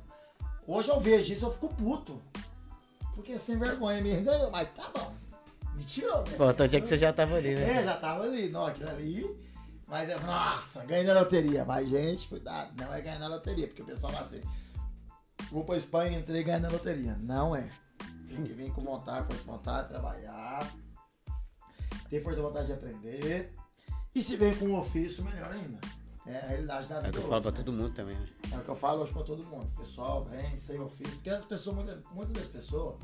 Hoje 0.66 0.88
eu 0.88 0.98
vejo 0.98 1.32
isso, 1.32 1.44
eu 1.44 1.52
fico 1.52 1.68
puto. 1.68 2.18
Porque 3.14 3.38
sem 3.38 3.58
vergonha 3.58 4.00
me 4.00 4.16
ganhou, 4.16 4.50
mas 4.50 4.68
tá 4.74 4.90
bom. 4.94 5.12
Me 5.74 5.84
tirou, 5.84 6.18
né? 6.18 6.30
O 6.30 6.34
importante 6.34 6.76
é 6.76 6.80
que 6.80 6.86
você 6.86 6.96
já 6.96 7.12
tava 7.12 7.36
ali, 7.36 7.54
né? 7.54 7.80
É, 7.80 7.84
já 7.84 7.96
tava 7.96 8.24
ali, 8.24 8.48
não, 8.48 8.64
aquilo 8.64 8.88
ali. 8.88 9.36
Mas 9.86 10.08
é, 10.08 10.18
nossa, 10.20 10.82
ganhei 10.84 11.04
na 11.04 11.12
loteria. 11.12 11.64
Mas, 11.66 11.90
gente, 11.90 12.26
cuidado, 12.26 12.72
não 12.80 12.92
é 12.94 13.00
ganhar 13.02 13.18
na 13.18 13.28
loteria, 13.28 13.66
porque 13.66 13.82
o 13.82 13.86
pessoal 13.86 14.12
vai 14.12 14.22
assim. 14.22 14.40
Vou 15.50 15.64
pra 15.64 15.76
Espanha 15.76 16.18
entrei 16.18 16.40
e 16.40 16.44
ganhei 16.44 16.60
na 16.60 16.68
loteria. 16.70 17.16
Não 17.20 17.54
é. 17.54 17.68
Tem 18.30 18.42
que 18.42 18.54
vir 18.54 18.72
com 18.72 18.80
vontade, 18.80 19.26
força 19.26 19.42
de 19.42 19.46
vontade, 19.46 19.88
trabalhar. 19.88 20.66
Ter 22.12 22.22
força 22.22 22.42
de 22.42 22.46
vontade 22.46 22.66
de 22.66 22.74
aprender. 22.74 23.54
E 24.14 24.22
se 24.22 24.36
vem 24.36 24.54
com 24.54 24.66
um 24.66 24.76
ofício, 24.76 25.24
melhor 25.24 25.50
ainda. 25.50 25.80
É 26.26 26.36
a 26.36 26.46
realidade 26.46 26.86
da 26.86 26.96
vida. 26.96 27.06
É 27.06 27.08
o 27.08 27.12
que 27.12 27.18
eu 27.18 27.22
falo 27.22 27.36
hoje, 27.36 27.42
pra 27.42 27.50
né? 27.52 27.56
todo 27.56 27.72
mundo 27.72 27.94
também, 27.94 28.18
né? 28.18 28.28
É 28.52 28.56
o 28.58 28.60
que 28.60 28.68
eu 28.68 28.74
falo 28.74 29.02
hoje 29.02 29.12
pra 29.14 29.22
todo 29.22 29.42
mundo. 29.44 29.66
Pessoal, 29.78 30.22
vem 30.22 30.58
sem 30.58 30.78
ofício. 30.78 31.10
Porque 31.14 31.30
as 31.30 31.42
pessoas, 31.42 31.76
muitas, 31.76 32.04
muitas 32.12 32.36
das 32.36 32.46
pessoas 32.48 33.00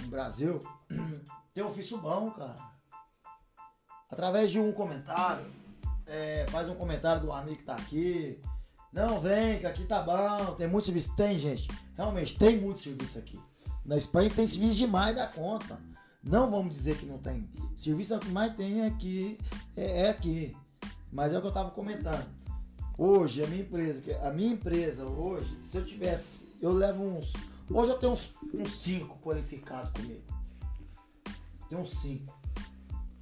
no 0.00 0.08
Brasil 0.08 0.58
tem 1.54 1.62
ofício 1.62 1.98
bom, 1.98 2.32
cara. 2.32 2.56
Através 4.10 4.50
de 4.50 4.58
um 4.58 4.72
comentário, 4.72 5.46
é, 6.04 6.44
faz 6.50 6.68
um 6.68 6.74
comentário 6.74 7.22
do 7.22 7.30
amigo 7.30 7.58
que 7.58 7.64
tá 7.64 7.76
aqui. 7.76 8.42
Não, 8.92 9.20
vem, 9.20 9.60
que 9.60 9.66
aqui 9.66 9.84
tá 9.84 10.02
bom, 10.02 10.56
tem 10.56 10.66
muito 10.66 10.86
serviço. 10.86 11.14
Tem, 11.14 11.38
gente. 11.38 11.68
Realmente, 11.96 12.36
tem 12.36 12.60
muito 12.60 12.80
serviço 12.80 13.20
aqui. 13.20 13.38
Na 13.84 13.96
Espanha 13.96 14.28
tem 14.30 14.48
serviço 14.48 14.74
demais 14.74 15.14
da 15.14 15.28
conta. 15.28 15.91
Não 16.22 16.50
vamos 16.50 16.74
dizer 16.74 16.96
que 16.96 17.06
não 17.06 17.18
tem. 17.18 17.48
Serviço 17.76 18.14
é 18.14 18.16
o 18.16 18.20
que 18.20 18.30
mais 18.30 18.54
tem 18.54 18.84
aqui, 18.84 19.38
é, 19.76 20.02
é 20.02 20.10
aqui. 20.10 20.56
Mas 21.10 21.32
é 21.32 21.38
o 21.38 21.40
que 21.40 21.46
eu 21.48 21.52
tava 21.52 21.70
comentando. 21.70 22.26
Hoje, 22.96 23.42
a 23.42 23.46
minha 23.46 23.62
empresa, 23.62 24.02
a 24.22 24.30
minha 24.30 24.52
empresa 24.52 25.04
hoje, 25.04 25.58
se 25.62 25.76
eu 25.76 25.84
tivesse, 25.84 26.56
eu 26.60 26.72
levo 26.72 27.02
uns. 27.02 27.32
Hoje 27.68 27.90
eu 27.90 27.98
tenho 27.98 28.12
uns, 28.12 28.34
uns 28.54 28.70
cinco 28.70 29.18
qualificados 29.18 29.90
comigo. 29.92 30.22
Tem 31.68 31.78
uns 31.78 31.90
cinco. 31.90 32.32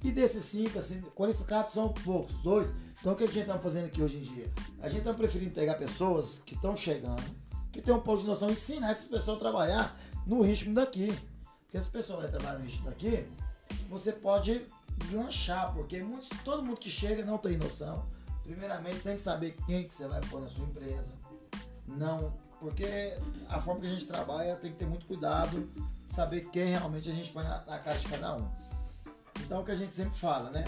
E 0.03 0.11
desses 0.11 0.43
cinco, 0.45 0.77
assim, 0.77 1.01
qualificados 1.15 1.73
são 1.73 1.89
poucos, 1.89 2.35
dois. 2.43 2.71
Então 2.99 3.13
o 3.13 3.15
que 3.15 3.23
a 3.23 3.27
gente 3.27 3.39
está 3.39 3.57
fazendo 3.57 3.85
aqui 3.85 4.01
hoje 4.01 4.17
em 4.17 4.21
dia? 4.21 4.51
A 4.81 4.87
gente 4.87 4.99
está 4.99 5.13
preferindo 5.13 5.51
pegar 5.51 5.75
pessoas 5.75 6.41
que 6.45 6.53
estão 6.53 6.75
chegando, 6.75 7.23
que 7.71 7.81
tem 7.81 7.93
um 7.93 7.99
pouco 7.99 8.21
de 8.21 8.27
noção, 8.27 8.49
ensinar 8.49 8.91
essas 8.91 9.07
pessoas 9.07 9.37
a 9.37 9.39
trabalhar 9.39 9.99
no 10.27 10.41
ritmo 10.41 10.75
daqui. 10.75 11.11
Porque 11.71 11.81
se 11.81 11.87
a 11.87 11.91
pessoa 11.91 12.21
vai 12.21 12.29
trabalhar 12.29 12.59
no 12.59 12.65
ritmo 12.65 12.89
daqui, 12.89 13.25
você 13.89 14.11
pode 14.11 14.67
deslanchar, 14.97 15.73
porque 15.73 16.05
todo 16.43 16.61
mundo 16.61 16.77
que 16.77 16.89
chega 16.89 17.23
não 17.23 17.37
tem 17.37 17.57
noção, 17.57 18.05
Primeiramente 18.43 18.99
tem 18.99 19.15
que 19.15 19.21
saber 19.21 19.55
quem 19.65 19.87
que 19.87 19.93
você 19.93 20.07
vai 20.07 20.19
pôr 20.21 20.41
na 20.41 20.49
sua 20.49 20.65
empresa. 20.65 21.11
Não, 21.87 22.33
porque 22.59 23.17
a 23.47 23.59
forma 23.59 23.81
que 23.81 23.87
a 23.87 23.91
gente 23.91 24.07
trabalha 24.07 24.55
tem 24.55 24.71
que 24.71 24.77
ter 24.77 24.85
muito 24.85 25.05
cuidado, 25.05 25.69
saber 26.07 26.49
quem 26.49 26.65
realmente 26.65 27.09
a 27.09 27.13
gente 27.13 27.31
põe 27.31 27.43
na, 27.43 27.63
na 27.65 27.79
caixa 27.79 27.99
de 27.99 28.09
cada 28.09 28.35
um. 28.35 28.51
Então 29.39 29.59
é 29.59 29.61
o 29.61 29.65
que 29.65 29.71
a 29.71 29.75
gente 29.75 29.91
sempre 29.91 30.17
fala, 30.17 30.49
né? 30.49 30.63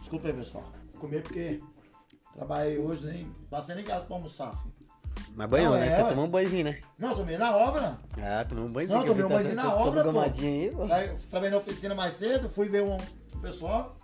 Desculpa 0.00 0.28
aí, 0.28 0.34
pessoal. 0.34 0.72
Comer 0.98 1.22
porque 1.22 1.62
trabalhei 2.34 2.78
hoje, 2.78 3.04
nem 3.06 3.30
passei 3.50 3.74
nem 3.74 3.84
casa 3.84 4.06
pra 4.06 4.16
almoçar, 4.16 4.56
filho. 4.56 4.77
Mas 5.34 5.48
banhou, 5.50 5.72
Não, 5.72 5.80
né? 5.80 5.86
é, 5.86 5.90
Você 5.90 6.04
tomou 6.04 6.24
um 6.26 6.30
banhozinho, 6.30 6.64
né? 6.64 6.80
Não, 6.98 7.14
tomei 7.14 7.38
na 7.38 7.56
obra. 7.56 7.98
Ah, 8.20 8.44
tomou 8.48 8.64
um 8.66 8.72
banhozinho. 8.72 8.98
Não, 8.98 9.04
que 9.04 9.10
tomei 9.10 9.24
um 9.24 9.28
banhozinho 9.28 9.56
tá- 9.56 9.64
na 9.64 9.70
todo 9.70 9.88
obra, 9.88 10.04
pô. 10.04 10.12
gomadinho 10.12 10.62
aí, 10.62 10.70
pô. 10.76 10.86
Saí- 10.86 11.16
Trabalhei 11.30 11.50
na 11.50 11.56
oficina 11.58 11.94
mais 11.94 12.14
cedo, 12.14 12.48
fui 12.50 12.68
ver 12.68 12.82
um, 12.82 12.96
pessoal, 13.40 13.96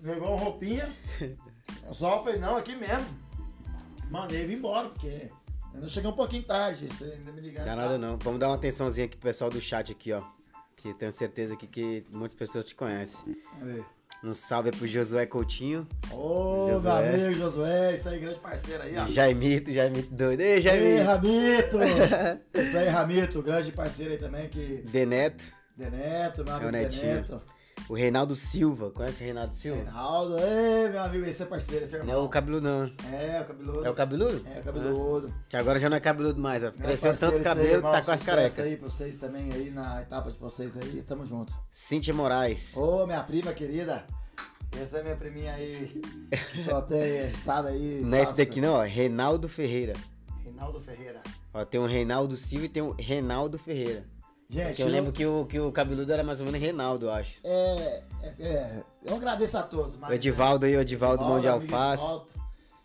levou 0.00 0.28
uma 0.28 0.38
roupinha. 0.38 0.92
Eu 1.86 1.94
só 1.94 2.22
falei, 2.22 2.38
não, 2.40 2.56
aqui 2.56 2.74
mesmo. 2.74 3.06
Mandei 4.10 4.46
vir 4.46 4.56
embora, 4.58 4.88
porque 4.88 5.30
eu 5.74 5.88
cheguei 5.88 6.08
um 6.10 6.14
pouquinho 6.14 6.42
tarde, 6.44 6.86
você 6.88 7.04
ainda 7.04 7.30
me 7.32 7.40
ligando. 7.40 7.64
Dá 7.64 7.76
nada 7.76 7.98
não. 7.98 8.16
Vamos 8.18 8.38
dar 8.40 8.48
uma 8.48 8.54
atençãozinha 8.56 9.06
aqui 9.06 9.16
pro 9.16 9.28
pessoal 9.28 9.50
do 9.50 9.60
chat 9.60 9.90
aqui, 9.92 10.12
ó. 10.12 10.22
Que 10.76 10.92
tenho 10.94 11.12
certeza 11.12 11.54
aqui 11.54 11.66
que 11.66 12.04
muitas 12.12 12.34
pessoas 12.34 12.66
te 12.66 12.74
conhecem. 12.74 13.36
Ver. 13.60 13.84
Um 14.26 14.34
salve 14.34 14.72
pro 14.72 14.88
Josué 14.88 15.24
Coutinho. 15.24 15.86
Ô, 16.10 16.66
meu 16.66 16.74
Josué. 16.80 17.08
amigo 17.14 17.38
Josué, 17.38 17.94
isso 17.94 18.08
aí, 18.08 18.18
grande 18.18 18.38
parceiro 18.40 18.82
aí, 18.82 18.98
ó. 18.98 19.06
Jaimito, 19.06 19.72
Jaimito 19.72 20.12
doido. 20.12 20.40
Ei, 20.40 20.54
Ei, 20.54 20.60
Jaimito. 20.60 21.04
Ramito! 21.04 21.76
Isso 22.58 22.76
aí, 22.76 22.88
Ramito, 22.88 23.40
grande 23.40 23.70
parceiro 23.70 24.14
aí 24.14 24.18
também, 24.18 24.48
que... 24.48 24.82
Deneto. 24.90 25.44
Deneto, 25.76 26.42
meu 26.42 26.54
É 26.54 26.56
amigo 26.56 26.72
Netinho. 26.72 27.02
Deneto. 27.02 27.42
O 27.88 27.94
Reinaldo 27.94 28.34
Silva. 28.34 28.90
Conhece 28.90 29.22
o 29.22 29.24
Reinaldo 29.26 29.54
Silva? 29.54 29.76
Reinaldo, 29.84 30.36
ei, 30.38 30.88
meu 30.88 31.02
amigo, 31.02 31.24
esse 31.24 31.42
é 31.42 31.46
parceiro, 31.46 31.84
esse 31.84 31.94
é 31.94 31.98
Não 31.98 32.04
é 32.06 32.08
irmão. 32.10 32.24
o 32.24 32.28
cabeludão. 32.28 32.80
né? 33.04 33.36
É, 33.36 33.40
o 33.40 33.44
cabeludo. 33.44 33.84
É 33.86 33.90
o 33.90 33.94
cabeludo? 33.94 34.42
É, 34.54 34.58
o 34.58 34.62
cabeludo. 34.64 35.34
Que 35.48 35.56
agora 35.56 35.78
já 35.78 35.88
não 35.88 35.96
é 35.96 36.00
cabeludo 36.00 36.40
mais, 36.40 36.64
ó. 36.64 36.70
Grande 36.70 36.82
Cresceu 36.98 37.16
tanto 37.16 37.42
cabelo 37.42 37.68
que 37.68 37.74
irmão, 37.74 37.92
tá 37.92 38.02
quase 38.02 38.24
sucesso 38.24 38.56
careca. 38.56 38.62
aí 38.62 38.76
pra 38.76 38.88
vocês 38.88 39.16
também 39.18 39.52
aí, 39.52 39.70
na 39.70 40.02
etapa 40.02 40.32
de 40.32 40.38
vocês 40.38 40.76
aí, 40.76 41.02
tamo 41.02 41.24
junto. 41.24 41.54
Cíntia 41.70 42.12
Moraes. 42.12 42.76
Ô, 42.76 43.06
minha 43.06 43.22
prima 43.22 43.52
querida. 43.52 44.04
Essa 44.80 44.98
é 44.98 45.02
minha 45.04 45.16
priminha 45.16 45.52
aí. 45.54 46.02
que 46.52 46.62
Só 46.62 46.80
tem, 46.82 47.28
sabe 47.30 47.68
aí. 47.68 48.00
Não 48.04 48.18
é 48.18 48.22
esse 48.22 48.36
daqui 48.36 48.60
não, 48.60 48.74
ó. 48.74 48.82
Reinaldo 48.82 49.48
Ferreira. 49.48 49.92
Reinaldo 50.42 50.80
Ferreira. 50.80 51.20
Ó, 51.54 51.64
tem 51.64 51.80
o 51.80 51.86
Reinaldo 51.86 52.36
Silva 52.36 52.66
e 52.66 52.68
tem 52.68 52.82
o 52.82 52.90
Reinaldo 52.98 53.58
Ferreira. 53.58 54.04
Gente, 54.48 54.66
Porque 54.68 54.82
eu 54.84 54.88
lembro 54.88 55.12
que 55.12 55.26
o, 55.26 55.44
que 55.46 55.58
o 55.58 55.72
cabeludo 55.72 56.12
era 56.12 56.22
mais 56.22 56.38
ou 56.40 56.46
menos 56.46 56.60
Reinaldo, 56.60 57.06
eu 57.06 57.10
acho. 57.12 57.38
É, 57.42 58.02
é, 58.22 58.34
é, 58.40 58.82
eu 59.04 59.16
agradeço 59.16 59.58
a 59.58 59.62
todos. 59.62 59.96
Mas, 59.96 60.10
O 60.10 60.14
Edivaldo 60.14 60.66
aí, 60.66 60.76
o 60.76 60.80
Edivaldo 60.80 61.24
Mão 61.24 61.40
de 61.40 61.48
Alface. 61.48 62.02
Edivaldo, 62.04 62.26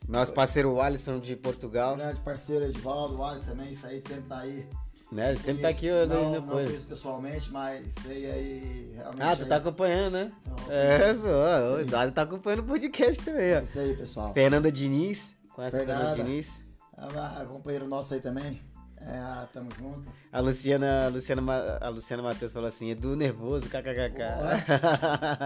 Nosso 0.08 0.34
parceiro 0.34 0.82
Alisson 0.82 1.20
de 1.20 1.36
Portugal. 1.36 1.96
grande 1.96 2.20
parceiro 2.22 2.66
Edivaldo, 2.66 3.18
o 3.18 3.24
Alisson 3.24 3.52
também, 3.52 3.70
isso 3.72 3.86
aí 3.86 4.02
sempre 4.02 4.24
tá 4.24 4.40
aí. 4.40 4.66
Né? 5.12 5.32
Ele 5.32 5.40
sempre 5.40 5.62
tá 5.62 5.68
aqui 5.68 5.90
ó, 5.92 6.06
não, 6.06 6.32
não 6.32 6.42
conheço 6.42 6.88
pessoalmente, 6.88 7.52
mas 7.52 7.94
sei 8.02 8.32
aí 8.32 8.92
realmente. 8.96 9.22
Ah, 9.22 9.36
tu 9.36 9.46
tá 9.46 9.56
aí- 9.56 9.62
acompanhando, 9.62 10.14
né? 10.14 10.32
Então, 10.48 10.72
É, 10.74 11.16
só. 11.16 11.76
O. 11.76 11.80
Eduardo 11.82 12.14
tá 12.14 12.22
acompanhando 12.24 12.62
o 12.62 12.64
podcast 12.64 13.22
também, 13.22 13.50
É 13.50 13.58
ó. 13.60 13.62
isso 13.62 13.78
aí, 13.78 13.96
pessoal. 13.96 14.34
Fernanda 14.34 14.72
Diniz. 14.72 15.36
Conhece 15.54 15.76
a 15.76 15.80
Fernanda 15.80 16.00
Fernanda. 16.08 16.24
Diniz? 16.24 16.64
Ah, 16.98 17.46
companheiro 17.48 17.88
nosso 17.88 18.14
aí 18.14 18.22
também. 18.22 18.62
É, 19.08 19.18
ah, 19.18 19.48
tamo 19.52 19.70
junto. 19.78 20.08
A 20.32 20.40
Luciana, 20.40 21.06
a 21.06 21.10
Luciana, 21.10 21.78
a 21.82 21.90
Luciana 21.90 22.22
Matheus 22.24 22.52
falou 22.52 22.68
assim, 22.68 22.90
Edu 22.92 23.16
nervoso, 23.16 23.66
kkkk. 23.68 24.22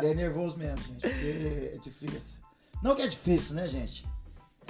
É 0.03 0.13
nervoso 0.13 0.57
mesmo, 0.57 0.77
gente, 0.77 1.01
porque 1.01 1.71
é 1.73 1.77
difícil. 1.81 2.39
Não 2.83 2.95
que 2.95 3.01
é 3.01 3.07
difícil, 3.07 3.55
né, 3.55 3.67
gente? 3.67 4.05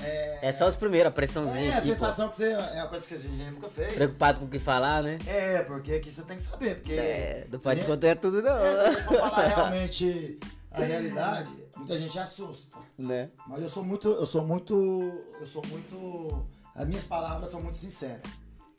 É, 0.04 0.50
É 0.50 0.52
só 0.54 0.68
os 0.68 0.76
primeiros, 0.76 1.10
a 1.10 1.12
pressãozinha 1.12 1.72
é 1.72 1.74
a 1.74 1.78
aqui, 1.78 1.88
pô. 1.88 1.94
sensação 1.96 2.30
que 2.30 2.36
você. 2.36 2.52
É 2.52 2.82
uma 2.82 2.88
coisa 2.88 3.08
que 3.08 3.14
a 3.14 3.18
gente 3.18 3.44
nunca 3.52 3.70
fez. 3.70 3.94
Preocupado 3.94 4.40
com 4.42 4.46
o 4.46 4.50
que 4.50 4.60
falar, 4.60 5.02
né? 5.02 5.18
É, 5.26 5.62
porque 5.64 5.94
aqui 5.94 6.12
você 6.12 6.22
tem 6.24 6.38
que 6.38 6.44
saber, 6.44 6.76
porque. 6.76 6.94
É, 6.94 7.48
não 7.50 7.60
pode 7.60 7.84
contar 7.86 8.16
tudo 8.18 8.42
não. 8.42 8.58
É, 8.58 8.94
se 8.94 9.02
for 9.04 9.18
falar 9.18 9.48
realmente 9.56 10.38
a 10.70 10.82
realidade, 10.84 11.50
muita 11.78 11.96
gente 11.98 12.20
assusta. 12.20 12.78
né? 12.98 13.30
Mas 13.48 13.62
eu 13.62 13.68
sou 13.70 13.84
muito. 13.84 14.10
Eu 14.10 14.26
sou 14.26 14.44
muito. 14.46 15.24
Eu 15.40 15.48
sou 15.48 15.62
muito. 15.70 16.46
As 16.76 16.86
minhas 16.86 17.06
palavras 17.06 17.50
são 17.50 17.62
muito 17.62 17.78
sinceras. 17.78 18.22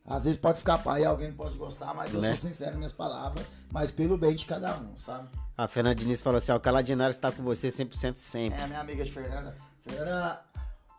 Às 0.06 0.24
vezes 0.24 0.38
pode 0.40 0.58
escapar 0.58 1.00
e 1.00 1.04
alguém 1.04 1.32
pode 1.32 1.56
gostar, 1.58 1.92
mas 1.92 2.14
eu 2.14 2.20
Né? 2.20 2.28
sou 2.36 2.48
sincero 2.48 2.70
nas 2.70 2.78
minhas 2.78 2.92
palavras, 2.92 3.44
mas 3.72 3.90
pelo 3.90 4.16
bem 4.16 4.34
de 4.36 4.44
cada 4.46 4.76
um, 4.78 4.96
sabe? 4.96 5.28
A 5.58 5.66
Fernanda 5.66 5.96
Diniz 5.96 6.20
falou 6.20 6.38
assim, 6.38 6.52
ó, 6.52 6.56
o 6.56 6.60
Caladinaro 6.60 7.10
está 7.10 7.32
com 7.32 7.42
você 7.42 7.68
100% 7.68 8.16
sempre. 8.16 8.58
É 8.58 8.62
a 8.62 8.66
minha 8.68 8.80
amiga 8.80 9.04
de 9.04 9.10
Fernanda. 9.10 9.56
Fernanda, 9.84 10.42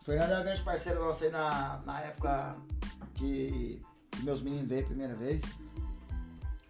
Fernanda 0.02 0.32
é 0.32 0.36
uma 0.36 0.42
grande 0.44 0.62
parceira 0.62 0.98
nossa 1.00 1.24
aí 1.24 1.30
na, 1.30 1.80
na 1.86 2.00
época 2.00 2.56
que, 3.14 3.80
que 4.10 4.22
meus 4.22 4.42
meninos 4.42 4.68
veio 4.68 4.82
a 4.82 4.86
primeira 4.86 5.14
vez. 5.16 5.40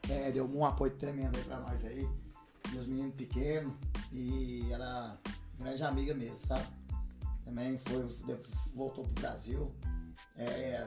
É, 0.08 0.30
deu 0.30 0.44
um 0.46 0.64
apoio 0.64 0.92
tremendo 0.92 1.36
aí 1.36 1.44
pra 1.44 1.58
nós 1.58 1.84
aí. 1.84 2.08
Meus 2.72 2.86
meninos 2.86 3.14
pequenos. 3.14 3.72
E 4.12 4.66
ela 4.70 5.18
é 5.58 5.62
grande 5.62 5.82
amiga 5.82 6.14
mesmo, 6.14 6.36
sabe? 6.36 6.64
Também 7.44 7.76
foi, 7.78 8.06
voltou 8.74 9.04
pro 9.04 9.22
Brasil. 9.22 9.74
É, 10.36 10.86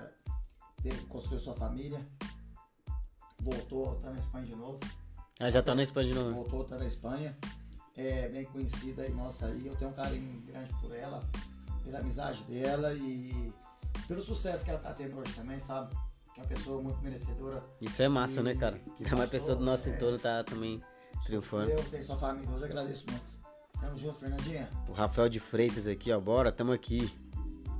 teve, 0.81 1.01
construiu 1.05 1.39
sua 1.39 1.53
família. 1.55 1.99
Voltou, 3.41 3.95
tá 3.95 4.11
na 4.11 4.19
Espanha 4.19 4.45
de 4.45 4.55
novo 4.55 4.79
Ela 5.39 5.51
já 5.51 5.63
tá 5.63 5.73
na 5.73 5.81
Espanha 5.81 6.09
de 6.09 6.13
novo. 6.13 6.31
voltou, 6.33 6.63
tá 6.63 6.77
na 6.77 6.85
Espanha. 6.85 7.35
É 7.97 8.29
bem 8.29 8.45
conhecida 8.45 9.01
aí, 9.03 9.11
nossa 9.11 9.47
aí. 9.47 9.65
Eu 9.65 9.75
tenho 9.75 9.91
um 9.91 9.93
carinho 9.93 10.41
grande 10.41 10.73
por 10.79 10.93
ela, 10.95 11.23
pela 11.83 11.99
amizade 11.99 12.43
dela 12.43 12.93
e 12.93 13.51
pelo 14.07 14.21
sucesso 14.21 14.63
que 14.63 14.69
ela 14.69 14.79
tá 14.79 14.93
tendo 14.93 15.17
hoje 15.19 15.33
também, 15.33 15.59
sabe? 15.59 15.93
Que 16.33 16.39
é 16.39 16.43
uma 16.43 16.47
pessoa 16.49 16.81
muito 16.81 17.01
merecedora. 17.01 17.63
Isso 17.81 18.01
é 18.01 18.07
massa, 18.07 18.41
né, 18.43 18.55
cara? 18.55 18.79
Que 18.95 19.07
É 19.07 19.13
uma 19.15 19.27
pessoa 19.27 19.55
do 19.55 19.63
nosso 19.65 19.89
é. 19.89 19.95
entorno 19.95 20.17
tá 20.19 20.43
também 20.43 20.81
triunfando. 21.25 21.71
Eu 21.71 21.83
tenho 21.85 22.03
sua 22.03 22.17
família, 22.17 22.49
hoje 22.49 22.61
eu 22.61 22.65
agradeço 22.65 23.05
muito. 23.09 23.41
Tamo 23.79 23.97
junto, 23.97 24.19
Fernandinha. 24.19 24.69
O 24.87 24.93
Rafael 24.93 25.27
de 25.27 25.39
Freitas 25.39 25.87
aqui, 25.87 26.11
ó, 26.11 26.19
bora, 26.19 26.51
tamo 26.51 26.71
aqui. 26.71 27.11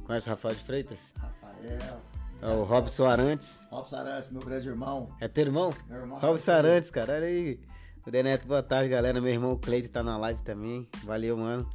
Conhece 0.05 0.27
o 0.27 0.31
Rafael 0.31 0.55
de 0.55 0.63
Freitas? 0.63 1.13
Rafael. 1.17 2.01
É 2.41 2.47
o 2.47 2.63
Robson 2.63 3.05
Arantes. 3.05 3.63
Robson 3.69 3.97
Arantes, 3.97 4.31
meu 4.31 4.41
grande 4.41 4.67
irmão. 4.67 5.07
É 5.19 5.27
teu 5.27 5.45
irmão? 5.45 5.71
Meu 5.87 5.99
irmão. 5.99 6.19
Robson 6.19 6.51
Arantes, 6.51 6.89
cara, 6.89 7.13
olha 7.13 7.27
aí. 7.27 7.59
O 8.05 8.09
Deneto, 8.09 8.47
boa 8.47 8.63
tarde, 8.63 8.89
galera. 8.89 9.21
Meu 9.21 9.31
irmão 9.31 9.55
Cleito 9.57 9.89
tá 9.89 10.01
na 10.01 10.17
live 10.17 10.41
também. 10.43 10.87
Valeu, 11.03 11.37
mano. 11.37 11.69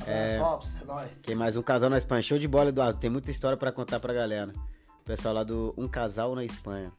Abraço, 0.00 0.38
Robson, 0.38 0.76
é 0.80 0.84
nóis. 0.84 1.16
Tem 1.22 1.34
mais 1.34 1.56
um 1.56 1.62
casal 1.62 1.90
na 1.90 1.98
Espanha. 1.98 2.22
Show 2.22 2.38
de 2.38 2.46
bola, 2.46 2.68
Eduardo. 2.68 2.98
Tem 3.00 3.10
muita 3.10 3.30
história 3.30 3.56
pra 3.56 3.72
contar 3.72 3.98
pra 3.98 4.12
galera. 4.12 4.52
O 5.00 5.04
pessoal 5.04 5.34
lá 5.34 5.42
do 5.44 5.74
Um 5.76 5.88
Casal 5.88 6.34
na 6.34 6.44
Espanha. 6.44 6.92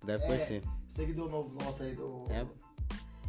Tu 0.00 0.06
deve 0.06 0.24
É, 0.24 0.26
conhecer. 0.26 0.62
seguidor 0.88 1.28
novo 1.30 1.54
nosso 1.62 1.82
aí 1.82 1.94
do, 1.94 2.24
É. 2.30 2.44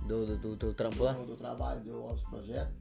Do, 0.08 0.26
do, 0.26 0.38
do, 0.38 0.56
do 0.56 0.74
do, 0.74 1.26
do 1.26 1.36
trabalho 1.36 1.82
do 1.82 2.02
Robson 2.02 2.30
Projeto. 2.30 2.74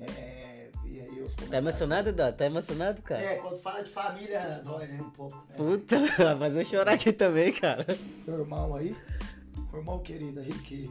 É, 0.00 0.70
e 0.84 1.00
aí 1.00 1.22
os 1.22 1.34
Tá 1.34 1.56
emocionado, 1.58 2.08
Eduardo? 2.08 2.36
Tá 2.36 2.46
emocionado, 2.46 3.02
cara? 3.02 3.22
É, 3.22 3.36
quando 3.36 3.58
fala 3.58 3.82
de 3.82 3.90
família, 3.90 4.60
dói, 4.64 4.86
né? 4.86 5.00
Um 5.00 5.10
pouco. 5.10 5.36
Né? 5.48 5.54
Puta, 5.56 5.98
vai 6.18 6.36
fazer 6.36 6.60
eu 6.60 6.64
chorar 6.64 6.92
aqui 6.94 7.12
também, 7.12 7.52
cara. 7.52 7.86
Meu 8.26 8.40
irmão 8.40 8.74
aí, 8.74 8.96
meu 9.70 9.80
irmão 9.80 9.98
querido 10.00 10.40
aí, 10.40 10.52
que 10.52 10.90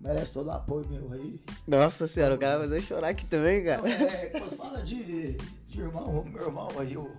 merece 0.00 0.32
todo 0.32 0.48
o 0.48 0.52
apoio 0.52 0.86
meu 0.88 1.12
aí. 1.12 1.40
Nossa 1.66 2.06
senhora, 2.06 2.34
o 2.34 2.38
cara 2.38 2.58
vai 2.58 2.66
fazer 2.66 2.78
eu 2.78 2.82
chorar 2.82 3.08
aqui 3.08 3.26
também, 3.26 3.64
Não, 3.64 3.82
cara. 3.82 3.88
é, 3.90 4.26
quando 4.26 4.56
fala 4.56 4.82
de, 4.82 5.32
de 5.68 5.80
irmão, 5.80 6.24
meu 6.24 6.46
irmão 6.46 6.68
aí, 6.78 6.96
o 6.96 7.10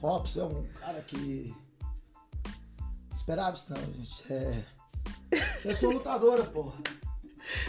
Robson 0.00 0.40
é 0.40 0.44
um 0.44 0.64
cara 0.80 1.00
que. 1.02 1.54
Esperava 3.14 3.54
isso 3.54 3.72
não, 3.72 3.92
gente. 3.94 4.32
É. 4.32 4.64
Eu 5.64 5.74
sou 5.74 5.90
lutadora, 5.90 6.42
porra. 6.44 6.74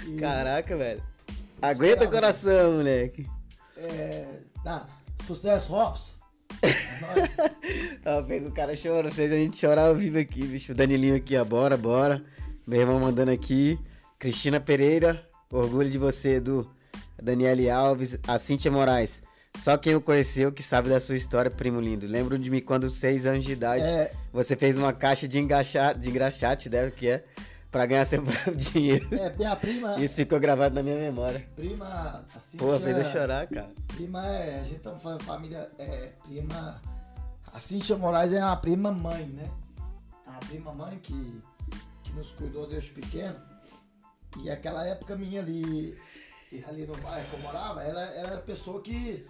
E, 0.08 0.16
Caraca, 0.18 0.76
velho. 0.76 1.04
Aguenta 1.62 2.06
o 2.06 2.10
coração, 2.12 2.74
moleque. 2.74 3.28
É. 3.78 4.26
Tá, 4.64 4.88
sucesso, 5.26 5.72
Robson. 5.72 6.12
É 6.62 8.24
fez 8.28 8.46
o 8.46 8.52
cara 8.52 8.76
chorar, 8.76 9.12
fez 9.12 9.32
a 9.32 9.36
gente 9.36 9.58
chorar 9.58 9.88
ao 9.88 9.96
vivo 9.96 10.20
aqui, 10.20 10.44
bicho. 10.44 10.72
O 10.72 10.76
Danilinho 10.76 11.16
aqui, 11.16 11.38
ó, 11.38 11.44
bora, 11.46 11.78
bora. 11.78 12.24
Meu 12.68 12.82
irmão 12.82 13.00
mandando 13.00 13.32
aqui. 13.32 13.80
Cristina 14.20 14.60
Pereira, 14.60 15.26
orgulho 15.52 15.90
de 15.90 15.98
você, 15.98 16.36
Edu. 16.36 16.70
Daniele 17.22 17.70
Alves, 17.70 18.18
a 18.28 18.38
Cíntia 18.38 18.72
Moraes. 18.72 19.22
Só 19.58 19.78
quem 19.78 19.96
o 19.96 20.02
conheceu 20.02 20.52
que 20.52 20.64
sabe 20.64 20.90
da 20.90 21.00
sua 21.00 21.16
história, 21.16 21.52
primo 21.52 21.80
lindo. 21.80 22.08
Lembro 22.08 22.38
de 22.38 22.50
mim 22.50 22.62
quando, 22.62 22.90
seis 22.90 23.26
anos 23.26 23.44
de 23.44 23.52
idade, 23.52 23.84
É. 23.84 24.12
você 24.32 24.56
fez 24.56 24.78
uma 24.78 24.94
caixa 24.94 25.28
de, 25.28 25.38
engaxa, 25.38 25.94
de 25.94 26.10
engraxate, 26.10 26.70
deve 26.70 26.92
que 26.92 27.08
é, 27.08 27.24
pra 27.72 27.86
ganhar 27.86 28.06
seu 28.06 28.22
próprio 28.22 28.56
dinheiro. 28.58 29.08
É, 29.16 29.34
minha 29.36 29.56
prima. 29.56 30.00
Isso 30.00 30.16
ficou 30.16 30.40
gravado 30.40 30.76
na 30.76 30.84
minha 30.84 30.98
memória. 30.98 31.48
Prima. 31.56 32.26
Assim, 32.36 32.58
Pô, 32.58 32.78
fez 32.80 32.98
eu 32.98 33.06
chorar, 33.06 33.48
cara. 33.48 33.72
Prima 33.88 34.28
é. 34.28 34.60
A 34.60 34.64
gente 34.64 34.82
tá 34.82 34.96
falando 34.98 35.24
família. 35.24 35.72
É, 35.80 36.14
prima. 36.24 36.82
A 37.52 37.60
Cintia 37.60 37.98
Moraes 37.98 38.34
é 38.34 38.40
uma 38.40 38.56
prima 38.58 38.92
mãe, 38.92 39.26
né? 39.26 39.50
A 40.28 40.34
prima 40.46 40.74
mãe 40.74 41.00
que, 41.00 41.42
que 42.04 42.12
nos 42.14 42.32
cuidou 42.32 42.68
desde 42.68 42.92
pequeno. 42.92 43.40
E 44.44 44.50
aquela 44.50 44.86
época 44.86 45.16
minha 45.16 45.42
ali, 45.42 45.98
ali 46.68 46.86
no 46.86 46.96
bairro 46.98 47.30
que 47.30 47.34
eu 47.34 47.40
morava, 47.40 47.84
ela, 47.84 48.02
ela 48.02 48.30
era 48.30 48.38
pessoa 48.38 48.82
que 48.82 49.28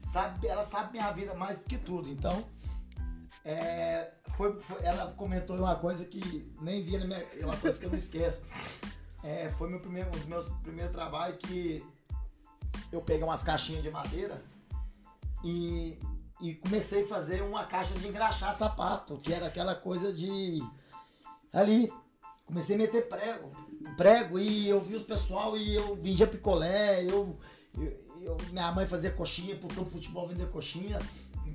sabe, 0.00 0.46
ela 0.46 0.62
sabe 0.62 0.92
minha 0.92 1.10
vida 1.10 1.34
mais 1.34 1.58
do 1.58 1.64
que 1.64 1.76
tudo. 1.78 2.08
Então, 2.08 2.44
é, 3.46 4.10
foi, 4.36 4.58
foi, 4.58 4.82
ela 4.82 5.12
comentou 5.12 5.56
uma 5.56 5.76
coisa 5.76 6.04
que 6.04 6.52
nem 6.60 6.82
via 6.82 6.98
na 6.98 7.06
minha. 7.06 7.24
É 7.40 7.44
uma 7.44 7.56
coisa 7.56 7.78
que 7.78 7.84
eu 7.84 7.90
não 7.90 7.96
esqueço. 7.96 8.42
É, 9.22 9.48
foi 9.50 9.70
meu 9.70 9.78
primeiro, 9.78 10.08
um 10.08 10.12
dos 10.12 10.24
meus 10.24 10.46
primeiros 10.64 10.92
trabalhos 10.92 11.38
que 11.38 11.84
eu 12.90 13.00
peguei 13.00 13.22
umas 13.22 13.44
caixinhas 13.44 13.84
de 13.84 13.90
madeira 13.90 14.42
e, 15.44 15.96
e 16.40 16.54
comecei 16.56 17.04
a 17.04 17.06
fazer 17.06 17.40
uma 17.42 17.64
caixa 17.64 17.94
de 17.94 18.08
engraxar 18.08 18.52
sapato, 18.52 19.18
que 19.18 19.32
era 19.32 19.46
aquela 19.46 19.76
coisa 19.76 20.12
de. 20.12 20.60
Ali. 21.52 21.92
Comecei 22.46 22.74
a 22.74 22.78
meter 22.78 23.08
prego. 23.08 23.52
Prego 23.96 24.40
e 24.40 24.68
eu 24.68 24.80
vi 24.80 24.96
os 24.96 25.02
pessoal 25.02 25.56
e 25.56 25.74
eu 25.74 25.94
vendia 25.96 26.26
picolé, 26.26 27.04
eu, 27.04 27.38
eu, 27.76 27.96
eu 28.22 28.36
minha 28.50 28.72
mãe 28.72 28.86
fazia 28.86 29.10
coxinha 29.10 29.56
campo 29.56 29.84
de 29.84 29.90
futebol 29.90 30.26
vender 30.26 30.50
coxinha. 30.50 30.98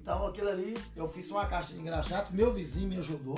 Então 0.02 0.26
aquilo 0.26 0.49
ali, 0.49 0.76
eu 0.95 1.08
fiz 1.08 1.30
uma 1.30 1.45
caixa 1.45 1.74
de 1.74 1.80
engraxato, 1.80 2.34
meu 2.34 2.52
vizinho 2.52 2.89
me 2.89 2.97
ajudou. 2.97 3.38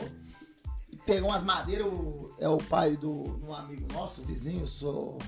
Pegou 1.05 1.29
umas 1.29 1.43
madeiras, 1.43 1.85
o, 1.85 2.33
é 2.39 2.47
o 2.47 2.57
pai 2.57 2.95
do 2.95 3.11
um 3.45 3.53
amigo 3.53 3.91
nosso, 3.91 4.21
o 4.21 4.25
vizinho, 4.25 4.65
sou. 4.65 5.19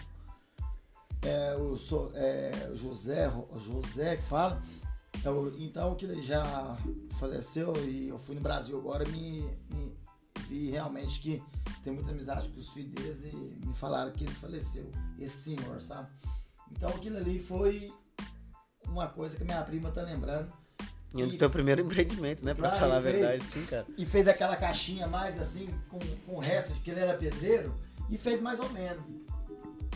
É, 1.21 1.55
o 1.55 1.75
sou, 1.75 2.11
é, 2.13 2.71
José, 2.73 3.29
José 3.57 4.15
que 4.15 4.23
fala. 4.23 4.61
Eu, 5.23 5.49
é 5.49 5.63
então 5.63 5.95
que 5.95 6.05
ele 6.05 6.21
já 6.21 6.77
faleceu 7.19 7.73
e 7.83 8.07
eu 8.07 8.17
fui 8.17 8.35
no 8.35 8.41
Brasil 8.41 8.77
agora 8.77 9.03
me, 9.09 9.41
me 9.69 9.97
vi 10.47 10.69
realmente 10.69 11.19
que 11.19 11.43
tem 11.83 11.91
muita 11.91 12.11
amizade 12.11 12.47
com 12.49 12.59
os 12.59 12.69
filhos 12.69 13.25
e 13.25 13.35
me 13.65 13.73
falaram 13.73 14.11
que 14.11 14.23
ele 14.23 14.33
faleceu, 14.33 14.89
esse 15.19 15.55
senhor, 15.55 15.81
sabe? 15.81 16.09
Então 16.71 16.89
aquilo 16.89 17.17
ali 17.17 17.39
foi 17.39 17.91
uma 18.87 19.07
coisa 19.07 19.35
que 19.35 19.43
minha 19.43 19.63
prima 19.63 19.91
tá 19.91 20.03
lembrando 20.03 20.53
e 21.15 21.23
um 21.23 21.27
dos 21.27 21.37
teus 21.37 21.51
primeiros 21.51 21.83
empreendimentos, 21.85 22.43
né? 22.43 22.53
Pra 22.53 22.69
ah, 22.69 22.79
falar 22.79 22.97
a 22.97 22.99
verdade, 22.99 23.43
sim, 23.45 23.65
cara. 23.65 23.85
E 23.97 24.05
fez 24.05 24.27
aquela 24.27 24.55
caixinha 24.55 25.07
mais 25.07 25.39
assim, 25.39 25.69
com, 25.89 25.99
com 26.25 26.35
o 26.35 26.39
resto 26.39 26.73
de 26.73 26.79
que 26.81 26.91
ele 26.91 26.99
era 26.99 27.13
pedreiro, 27.13 27.73
e 28.09 28.17
fez 28.17 28.41
mais 28.41 28.59
ou 28.59 28.69
menos. 28.69 29.03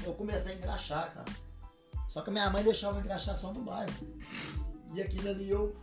Eu 0.04 0.14
comecei 0.14 0.54
a 0.54 0.56
engraxar, 0.56 1.14
cara. 1.14 1.26
Só 2.08 2.22
que 2.22 2.32
minha 2.32 2.50
mãe 2.50 2.64
deixava 2.64 2.98
eu 2.98 3.02
engraxar 3.02 3.36
só 3.36 3.54
no 3.54 3.62
bairro. 3.62 3.92
E 4.94 5.02
aquilo 5.02 5.30
ali 5.30 5.50
eu 5.50 5.76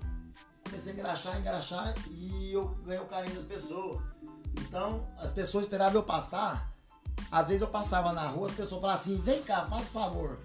comecei 0.65 0.93
a 0.93 0.95
engraxar, 0.95 1.39
engraxar, 1.39 1.95
e 2.11 2.53
eu 2.53 2.69
ganhei 2.85 3.01
o 3.01 3.07
carinho 3.07 3.35
das 3.35 3.45
pessoas. 3.45 4.01
Então, 4.63 5.07
as 5.19 5.31
pessoas 5.31 5.65
esperavam 5.65 6.01
eu 6.01 6.03
passar. 6.03 6.73
Às 7.31 7.47
vezes 7.47 7.63
eu 7.63 7.69
passava 7.69 8.13
na 8.13 8.27
rua, 8.27 8.47
as 8.47 8.55
pessoas 8.55 8.81
falavam 8.81 9.01
assim, 9.01 9.21
vem 9.21 9.43
cá, 9.43 9.67
faz 9.67 9.89
favor. 9.89 10.39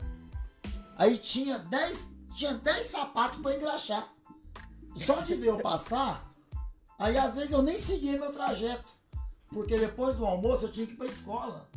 Aí 0.98 1.18
tinha 1.18 1.58
10 1.58 2.12
tinha 2.36 2.54
10 2.54 2.86
sapatos 2.86 3.42
para 3.42 3.56
engraxar. 3.56 4.08
Só 4.96 5.22
de 5.22 5.36
ver 5.36 5.48
eu 5.48 5.60
passar, 5.60 6.32
aí 6.98 7.18
às 7.18 7.36
vezes 7.36 7.52
eu 7.52 7.62
nem 7.62 7.78
seguia 7.78 8.20
meu 8.20 8.32
trajeto. 8.32 8.92
Porque 9.50 9.78
depois 9.78 10.16
do 10.16 10.26
almoço 10.26 10.66
eu 10.66 10.72
tinha 10.72 10.88
que 10.88 10.94
ir 10.94 10.96
pra 10.96 11.06
escola. 11.06 11.68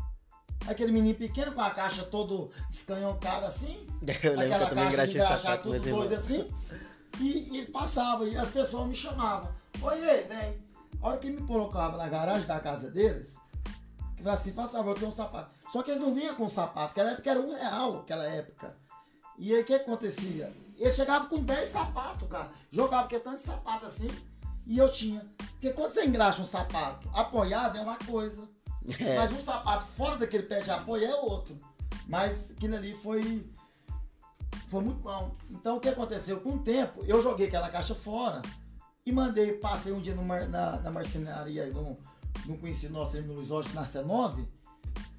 Aquele 0.67 0.93
menino 0.93 1.19
pequeno 1.19 1.53
com 1.53 1.61
a 1.61 1.71
caixa 1.71 2.05
todo 2.05 2.51
escanhoncada 2.71 3.47
assim. 3.47 3.87
Eu 4.23 4.41
aquela 4.41 4.71
caixa 4.71 5.07
de 5.07 5.15
engraxar 5.15 5.61
tudo 5.61 5.79
doido 5.79 6.15
assim. 6.15 6.49
E, 7.21 7.59
ele 7.59 7.67
passava, 7.67 8.25
e 8.25 8.37
as 8.37 8.49
pessoas 8.49 8.87
me 8.89 8.95
chamavam. 8.95 9.51
Oi, 9.83 10.01
vem. 10.01 10.59
A 11.03 11.09
hora 11.09 11.19
que 11.19 11.27
ele 11.27 11.41
me 11.41 11.47
colocava 11.47 11.97
na 11.97 12.09
garagem 12.09 12.47
da 12.47 12.59
casa 12.61 12.91
deles, 12.91 13.37
que 14.17 14.23
falava 14.23 14.41
assim, 14.41 14.53
faz 14.53 14.73
favor, 14.73 14.91
eu 14.91 14.95
tenho 14.95 15.11
um 15.11 15.15
sapato. 15.15 15.51
Só 15.71 15.83
que 15.83 15.91
eles 15.91 16.01
não 16.01 16.15
vinham 16.15 16.35
com 16.35 16.49
sapato, 16.49 16.93
aquela 16.93 17.11
época 17.11 17.31
era 17.31 17.41
um 17.41 17.55
real, 17.55 17.99
aquela 17.99 18.25
época. 18.25 18.75
E 19.39 19.55
aí 19.55 19.61
o 19.61 19.65
que 19.65 19.75
acontecia? 19.75 20.51
Ele 20.77 20.91
chegava 20.91 21.27
com 21.27 21.43
10 21.43 21.69
sapatos, 21.69 22.29
cara. 22.29 22.51
Jogava 22.71 23.09
que 23.09 23.19
tanto 23.19 23.37
de 23.37 23.43
sapato 23.43 23.87
assim. 23.87 24.09
E 24.67 24.79
eu 24.79 24.93
tinha. 24.93 25.25
Porque 25.53 25.73
quando 25.73 25.91
você 25.91 26.05
engraxa 26.05 26.43
um 26.43 26.47
sapato 26.47 27.09
apoiado 27.13 27.79
é 27.79 27.81
uma 27.81 27.97
coisa. 27.97 28.49
É. 28.99 29.17
Mas 29.17 29.33
um 29.33 29.43
sapato 29.43 29.87
fora 29.87 30.17
daquele 30.17 30.43
pé 30.43 30.61
de 30.61 30.71
apoio 30.71 31.07
é 31.07 31.15
outro. 31.15 31.59
Mas 32.07 32.51
aquilo 32.51 32.75
ali 32.75 32.95
foi. 32.95 33.49
Foi 34.69 34.83
muito 34.83 35.01
bom. 35.01 35.35
Então 35.51 35.77
o 35.77 35.81
que 35.81 35.89
aconteceu? 35.89 36.41
Com 36.41 36.57
o 36.57 36.59
tempo, 36.59 37.05
eu 37.07 37.23
joguei 37.23 37.47
aquela 37.47 37.69
caixa 37.69 37.95
fora 37.95 38.43
e 39.07 39.13
mandei, 39.13 39.53
passei 39.53 39.93
um 39.93 40.01
dia 40.01 40.15
no 40.15 40.23
mar, 40.25 40.49
na, 40.49 40.81
na 40.81 40.91
marcenaria 40.91 41.71
de 41.71 41.79
um, 41.79 41.97
conhecido 42.59 42.93
nosso 42.93 43.21
no 43.23 43.35
Luiz 43.35 43.51
Oscar, 43.51 43.75
na 43.75 43.85
C9, 43.85 44.47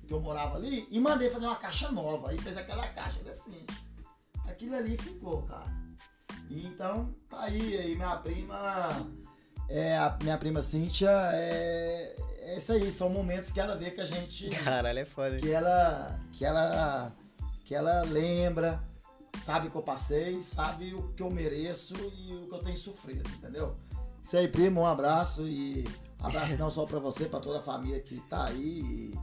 que 0.07 0.13
eu 0.13 0.19
morava 0.19 0.57
ali, 0.57 0.87
e 0.89 0.99
mandei 0.99 1.29
fazer 1.29 1.45
uma 1.45 1.55
caixa 1.55 1.91
nova. 1.91 2.29
Aí 2.29 2.37
fez 2.37 2.57
aquela 2.57 2.87
caixa 2.87 3.23
decente 3.23 3.84
aquilo 4.47 4.75
ali 4.75 4.97
ficou, 4.97 5.43
cara. 5.43 5.73
E 6.49 6.65
então, 6.65 7.13
tá 7.27 7.41
aí, 7.41 7.77
aí 7.77 7.95
minha 7.95 8.17
prima, 8.17 8.89
é, 9.67 9.97
a 9.97 10.17
minha 10.21 10.37
prima 10.37 10.61
Cíntia, 10.61 11.09
é, 11.33 12.15
é 12.39 12.57
isso 12.57 12.71
aí, 12.71 12.91
são 12.91 13.09
momentos 13.09 13.51
que 13.51 13.59
ela 13.59 13.75
vê 13.75 13.91
que 13.91 14.01
a 14.01 14.05
gente... 14.05 14.49
Caralho, 14.63 14.99
é 14.99 15.05
foda. 15.05 15.37
Que 15.37 15.51
ela, 15.51 16.19
que 16.31 16.45
ela, 16.45 17.11
que 17.63 17.73
ela 17.73 18.01
lembra, 18.03 18.83
sabe 19.39 19.67
o 19.67 19.71
que 19.71 19.77
eu 19.77 19.81
passei, 19.81 20.39
sabe 20.41 20.93
o 20.93 21.13
que 21.13 21.23
eu 21.23 21.31
mereço 21.31 21.95
e 21.95 22.35
o 22.35 22.47
que 22.47 22.53
eu 22.53 22.59
tenho 22.59 22.77
sofrido, 22.77 23.27
entendeu? 23.29 23.75
Isso 24.23 24.37
aí, 24.37 24.47
primo, 24.47 24.81
um 24.81 24.85
abraço 24.85 25.47
e 25.47 25.83
abraço 26.19 26.57
não 26.59 26.69
só 26.69 26.85
pra 26.85 26.99
você, 26.99 27.25
pra 27.25 27.39
toda 27.39 27.59
a 27.59 27.63
família 27.63 27.99
que 27.99 28.19
tá 28.29 28.45
aí, 28.45 29.15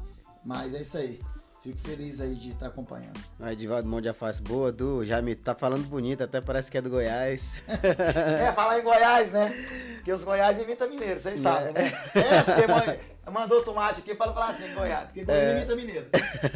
mas 0.45 0.75
é 0.75 0.83
isso 0.83 0.99
aí. 0.99 1.20
Fico 1.62 1.78
feliz 1.78 2.20
aí 2.20 2.34
de 2.34 2.48
estar 2.48 2.60
tá 2.60 2.66
acompanhando. 2.66 3.20
Ah, 3.38 3.52
Edivaldo 3.52 3.88
Mão 3.88 4.00
de 4.00 4.08
Aface, 4.08 4.42
boa, 4.42 4.72
Du, 4.72 5.04
já 5.04 5.22
me 5.22 5.36
tá 5.36 5.54
falando 5.54 5.86
bonito, 5.86 6.24
até 6.24 6.40
parece 6.40 6.68
que 6.68 6.76
é 6.76 6.82
do 6.82 6.90
Goiás. 6.90 7.56
é, 7.68 8.50
falar 8.50 8.80
em 8.80 8.82
Goiás, 8.82 9.30
né? 9.30 9.54
Porque 9.94 10.12
os 10.12 10.24
Goiás 10.24 10.58
imitam 10.58 10.90
mineiro, 10.90 11.20
vocês 11.20 11.38
é. 11.38 11.42
sabem, 11.42 11.72
né? 11.72 11.92
É, 12.16 12.42
porque 12.42 13.30
mandou 13.30 13.62
tomate 13.62 14.00
aqui 14.00 14.12
para 14.12 14.32
falar 14.32 14.48
assim, 14.48 14.74
Goiás, 14.74 15.04
porque 15.04 15.22
Goiás 15.24 15.44
é. 15.44 15.56
imita 15.58 15.76
mineiro. 15.76 16.06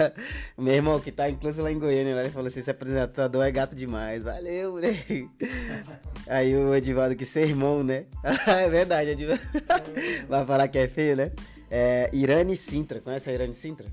Meu 0.58 0.74
irmão, 0.74 0.98
que 0.98 1.12
tá 1.12 1.30
incluso 1.30 1.62
lá 1.62 1.70
em 1.70 1.78
Goiânia, 1.78 2.10
ele 2.10 2.30
falou 2.30 2.48
assim, 2.48 2.58
esse 2.58 2.70
apresentador 2.72 3.44
é 3.44 3.52
gato 3.52 3.76
demais, 3.76 4.24
valeu, 4.24 4.72
moleque. 4.72 5.30
aí 6.26 6.56
o 6.56 6.74
Edivaldo, 6.74 7.14
que 7.14 7.24
ser 7.24 7.46
irmão, 7.46 7.84
né? 7.84 8.06
é 8.44 8.68
verdade, 8.68 9.10
Edivaldo. 9.10 9.40
Vai 10.28 10.44
falar 10.44 10.66
que 10.66 10.78
é 10.78 10.88
feio, 10.88 11.14
né? 11.14 11.30
É, 11.70 12.10
Irane 12.12 12.56
Sintra, 12.56 13.00
conhece 13.00 13.30
a 13.30 13.32
Irane 13.32 13.54
Sintra? 13.54 13.86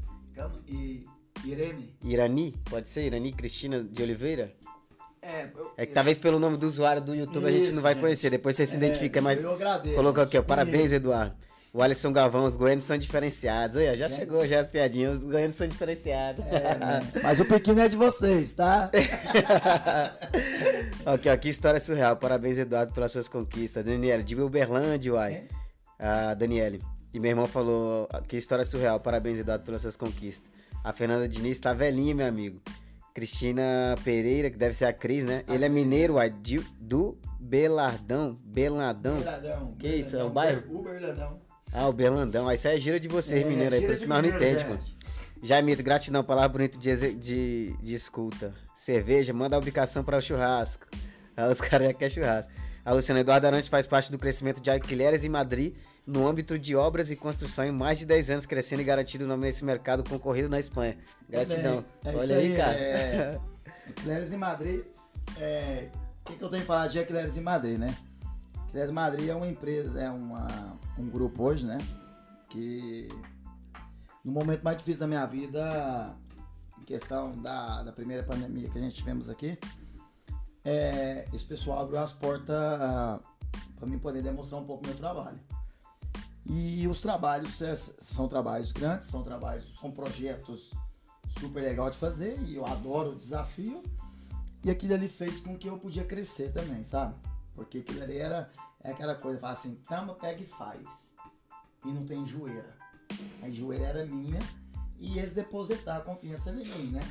E 0.67 1.05
Irene? 1.45 1.95
Irani? 2.03 2.55
Pode 2.69 2.87
ser? 2.87 3.05
Irani 3.05 3.31
Cristina 3.31 3.83
de 3.83 4.01
Oliveira? 4.01 4.53
É, 5.21 5.47
eu, 5.55 5.71
é 5.77 5.85
que 5.85 5.91
eu, 5.91 5.95
talvez 5.95 6.19
pelo 6.19 6.37
nome 6.37 6.57
do 6.57 6.67
usuário 6.67 7.01
do 7.01 7.15
YouTube 7.15 7.47
isso, 7.47 7.55
a 7.55 7.59
gente 7.59 7.71
não 7.71 7.81
vai 7.81 7.93
gente. 7.93 8.01
conhecer. 8.01 8.29
Depois 8.29 8.55
você 8.55 8.65
se 8.65 8.75
é, 8.75 8.77
identifica, 8.77 9.21
mas. 9.21 9.41
Eu 9.41 9.53
agradeço. 9.53 9.95
Coloca 9.95 10.23
aqui, 10.23 10.37
ó. 10.37 10.43
Parabéns, 10.43 10.91
Eduardo. 10.91 11.35
O 11.73 11.81
Alisson 11.81 12.13
Galvão, 12.13 12.45
os 12.45 12.55
goianos 12.55 12.83
são 12.83 12.97
diferenciados. 12.97 13.77
Aí, 13.77 13.91
ó, 13.91 13.95
já 13.95 14.05
é. 14.05 14.09
chegou 14.09 14.45
já 14.45 14.59
as 14.59 14.69
piadinhas, 14.69 15.19
os 15.19 15.25
goianos 15.25 15.55
são 15.55 15.67
diferenciados. 15.67 16.45
É, 16.45 16.77
né? 16.77 16.99
Mas 17.23 17.39
o 17.39 17.45
pequeno 17.45 17.79
é 17.79 17.87
de 17.87 17.95
vocês, 17.95 18.53
tá? 18.53 18.91
ok, 21.05 21.31
ó, 21.31 21.37
que 21.37 21.49
história 21.49 21.79
surreal. 21.79 22.17
Parabéns, 22.17 22.57
Eduardo, 22.57 22.93
pelas 22.93 23.11
suas 23.11 23.27
conquistas. 23.27 23.83
Daniela, 23.83 24.21
de 24.21 24.39
Uberlândia, 24.39 25.13
uai. 25.13 25.33
É? 25.33 25.47
Ah, 25.97 26.33
Daniele. 26.33 26.81
E 27.13 27.19
meu 27.19 27.29
irmão 27.29 27.45
falou, 27.45 28.09
que 28.27 28.35
história 28.35 28.65
surreal. 28.65 28.99
Parabéns, 28.99 29.37
Eduardo, 29.37 29.63
pelas 29.63 29.81
suas 29.81 29.95
conquistas. 29.95 30.49
A 30.83 30.91
Fernanda 30.91 31.27
Diniz 31.27 31.59
tá 31.59 31.73
velhinha, 31.73 32.15
meu 32.15 32.27
amigo. 32.27 32.59
Cristina 33.13 33.95
Pereira, 34.03 34.49
que 34.49 34.57
deve 34.57 34.73
ser 34.73 34.85
a 34.85 34.93
Cris, 34.93 35.23
né? 35.23 35.43
Ele 35.47 35.63
é 35.63 35.69
mineiro, 35.69 36.15
uai, 36.15 36.33
do 36.79 37.17
Belardão. 37.39 38.37
Beladão. 38.43 39.17
Beladão. 39.17 39.75
Que 39.79 39.87
isso? 39.97 40.17
É 40.17 40.23
o 40.23 40.29
bairro? 40.29 40.63
O 40.75 40.81
Berlandão. 40.81 41.39
Ah, 41.71 41.87
o 41.87 41.93
Berlandão. 41.93 42.47
Aí 42.47 42.55
isso 42.55 42.67
é 42.67 42.77
gira 42.77 42.99
de 42.99 43.07
vocês, 43.07 43.45
é, 43.45 43.47
mineiro 43.47 43.75
aí, 43.75 43.81
por 43.81 43.91
isso 43.91 44.01
que 44.01 44.07
nós 44.07 44.21
não 44.21 44.29
entendemos, 44.29 44.63
mano. 44.63 44.79
Jaimito, 45.43 45.83
gratidão, 45.83 46.23
palavra 46.23 46.49
bonita 46.49 46.77
de, 46.77 47.13
de, 47.13 47.75
de 47.81 47.93
escuta. 47.93 48.53
Cerveja, 48.73 49.33
manda 49.33 49.55
a 49.55 49.59
ubicação 49.59 50.03
para 50.03 50.17
o 50.17 50.21
churrasco. 50.21 50.87
Aí 51.37 51.51
os 51.51 51.59
caras 51.61 51.87
já 51.87 51.93
querem 51.93 52.15
churrasco. 52.15 52.51
A 52.85 52.93
Luciana 52.93 53.19
Eduardo 53.19 53.45
Arante 53.47 53.69
faz 53.69 53.85
parte 53.85 54.11
do 54.11 54.17
crescimento 54.17 54.59
de 54.61 54.71
alquileres 54.71 55.23
em 55.23 55.29
Madrid 55.29 55.75
no 56.05 56.27
âmbito 56.27 56.59
de 56.59 56.75
obras 56.75 57.09
e 57.09 57.15
construção 57.15 57.65
em 57.65 57.71
mais 57.71 57.97
de 57.97 58.05
10 58.05 58.29
anos, 58.29 58.45
crescendo 58.45 58.81
e 58.81 58.85
garantindo 58.85 59.23
o 59.23 59.27
nome 59.27 59.43
nesse 59.43 59.63
mercado 59.63 60.03
concorrido 60.07 60.49
na 60.49 60.59
Espanha. 60.59 60.97
Gratidão. 61.29 61.85
É, 62.03 62.09
é 62.09 62.15
Olha 62.15 62.37
aí, 62.37 62.51
aí, 62.51 62.57
cara. 62.57 62.73
É, 62.73 63.39
Aquileres 63.89 64.33
em 64.33 64.37
Madrid. 64.37 64.81
É, 65.37 65.89
o 66.21 66.25
que, 66.25 66.35
que, 66.37 66.43
eu 66.43 66.49
tenho 66.49 66.61
que 66.61 66.67
falar 66.67 66.87
de 66.87 66.99
Aquileres 66.99 67.37
em 67.37 67.41
Madrid, 67.41 67.77
né? 67.77 67.95
Aquileres 68.67 68.89
em 68.89 68.93
Madrid 68.93 69.29
é 69.29 69.35
uma 69.35 69.47
empresa, 69.47 70.01
é 70.01 70.09
uma, 70.09 70.77
um 70.97 71.09
grupo 71.09 71.43
hoje, 71.43 71.65
né? 71.65 71.77
Que 72.49 73.07
no 74.23 74.31
momento 74.31 74.63
mais 74.63 74.77
difícil 74.77 74.99
da 74.99 75.07
minha 75.07 75.25
vida, 75.25 76.15
em 76.79 76.83
questão 76.83 77.41
da, 77.41 77.83
da 77.83 77.93
primeira 77.93 78.23
pandemia 78.23 78.69
que 78.69 78.77
a 78.77 78.81
gente 78.81 78.95
tivemos 78.95 79.29
aqui, 79.29 79.57
é, 80.65 81.25
esse 81.33 81.43
pessoal 81.43 81.79
abriu 81.79 81.99
as 81.99 82.13
portas 82.13 82.55
uh, 82.55 83.21
para 83.75 83.87
mim 83.87 83.99
poder 83.99 84.21
demonstrar 84.21 84.61
um 84.61 84.65
pouco 84.65 84.85
meu 84.85 84.95
trabalho. 84.95 85.39
E 86.45 86.87
os 86.87 86.99
trabalhos 86.99 87.61
é, 87.61 87.75
são 87.75 88.27
trabalhos 88.27 88.71
grandes, 88.71 89.07
são 89.07 89.23
trabalhos, 89.23 89.73
são 89.79 89.91
projetos 89.91 90.71
super 91.39 91.61
legal 91.61 91.89
de 91.89 91.97
fazer 91.97 92.37
e 92.41 92.55
eu 92.55 92.65
adoro 92.65 93.11
o 93.11 93.15
desafio. 93.15 93.81
E 94.63 94.69
aquilo 94.69 94.93
ali 94.93 95.07
fez 95.07 95.39
com 95.39 95.57
que 95.57 95.67
eu 95.67 95.77
podia 95.77 96.03
crescer 96.03 96.51
também, 96.51 96.83
sabe? 96.83 97.15
Porque 97.55 97.79
aquilo 97.79 98.03
ali 98.03 98.17
era 98.17 98.49
é 98.83 98.91
aquela 98.91 99.15
coisa, 99.15 99.39
fala 99.39 99.53
assim, 99.53 99.75
tama, 99.87 100.13
pega 100.15 100.41
e 100.41 100.45
faz. 100.45 101.13
E 101.85 101.87
não 101.87 102.05
tem 102.05 102.25
joeira. 102.25 102.77
A 103.41 103.49
joeira 103.49 103.85
era 103.85 104.05
minha 104.05 104.39
e 104.99 105.17
eles 105.17 105.33
depositar 105.33 105.97
a 105.97 106.01
confiança 106.01 106.49
em 106.51 106.65
mim, 106.65 106.91
né? 106.91 107.01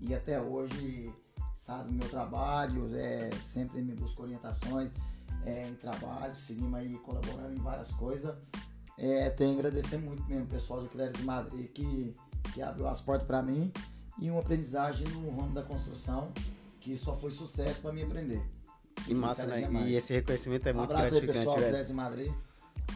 E 0.00 0.14
até 0.14 0.40
hoje, 0.40 1.12
sabe, 1.54 1.92
meu 1.92 2.08
trabalho, 2.08 2.92
é, 2.96 3.30
sempre 3.40 3.80
me 3.82 3.94
busco 3.94 4.22
orientações 4.22 4.90
é, 5.44 5.68
em 5.68 5.74
trabalho, 5.74 6.34
seguimos 6.34 6.74
aí 6.74 6.96
colaborando 6.98 7.54
em 7.54 7.62
várias 7.62 7.90
coisas. 7.92 8.36
É, 9.02 9.28
tenho 9.30 9.54
que 9.54 9.58
agradecer 9.58 9.98
muito 9.98 10.22
mesmo 10.28 10.44
o 10.44 10.46
pessoal 10.46 10.80
do 10.80 10.88
Cléris 10.88 11.16
de 11.16 11.24
Madrid 11.24 11.68
que, 11.72 12.14
que 12.54 12.62
abriu 12.62 12.86
as 12.86 13.02
portas 13.02 13.26
para 13.26 13.42
mim 13.42 13.72
e 14.16 14.30
uma 14.30 14.38
aprendizagem 14.38 15.08
no 15.08 15.28
ramo 15.34 15.52
da 15.52 15.62
construção 15.64 16.32
que 16.80 16.96
só 16.96 17.16
foi 17.16 17.32
sucesso 17.32 17.80
para 17.80 17.92
mim 17.92 18.04
aprender. 18.04 18.40
Que 19.04 19.12
massa, 19.12 19.44
né? 19.44 19.68
E 19.86 19.96
esse 19.96 20.12
reconhecimento 20.12 20.68
é 20.68 20.72
um 20.72 20.76
muito 20.76 20.92
abraço 20.92 21.10
gratificante, 21.10 21.38
aí, 21.38 21.44
pessoal, 21.44 21.58
velho. 21.58 21.70
Cléris 21.70 21.88
de 21.88 21.94
Madrid. 21.94 22.32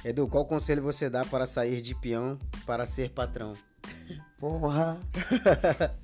Edu, 0.05 0.29
qual 0.29 0.47
conselho 0.47 0.81
você 0.81 1.11
dá 1.11 1.25
para 1.25 1.45
sair 1.45 1.83
de 1.83 1.93
peão 1.97 2.39
para 2.65 2.87
ser 2.87 3.11
patrão? 3.11 3.55
Porra! 4.39 5.01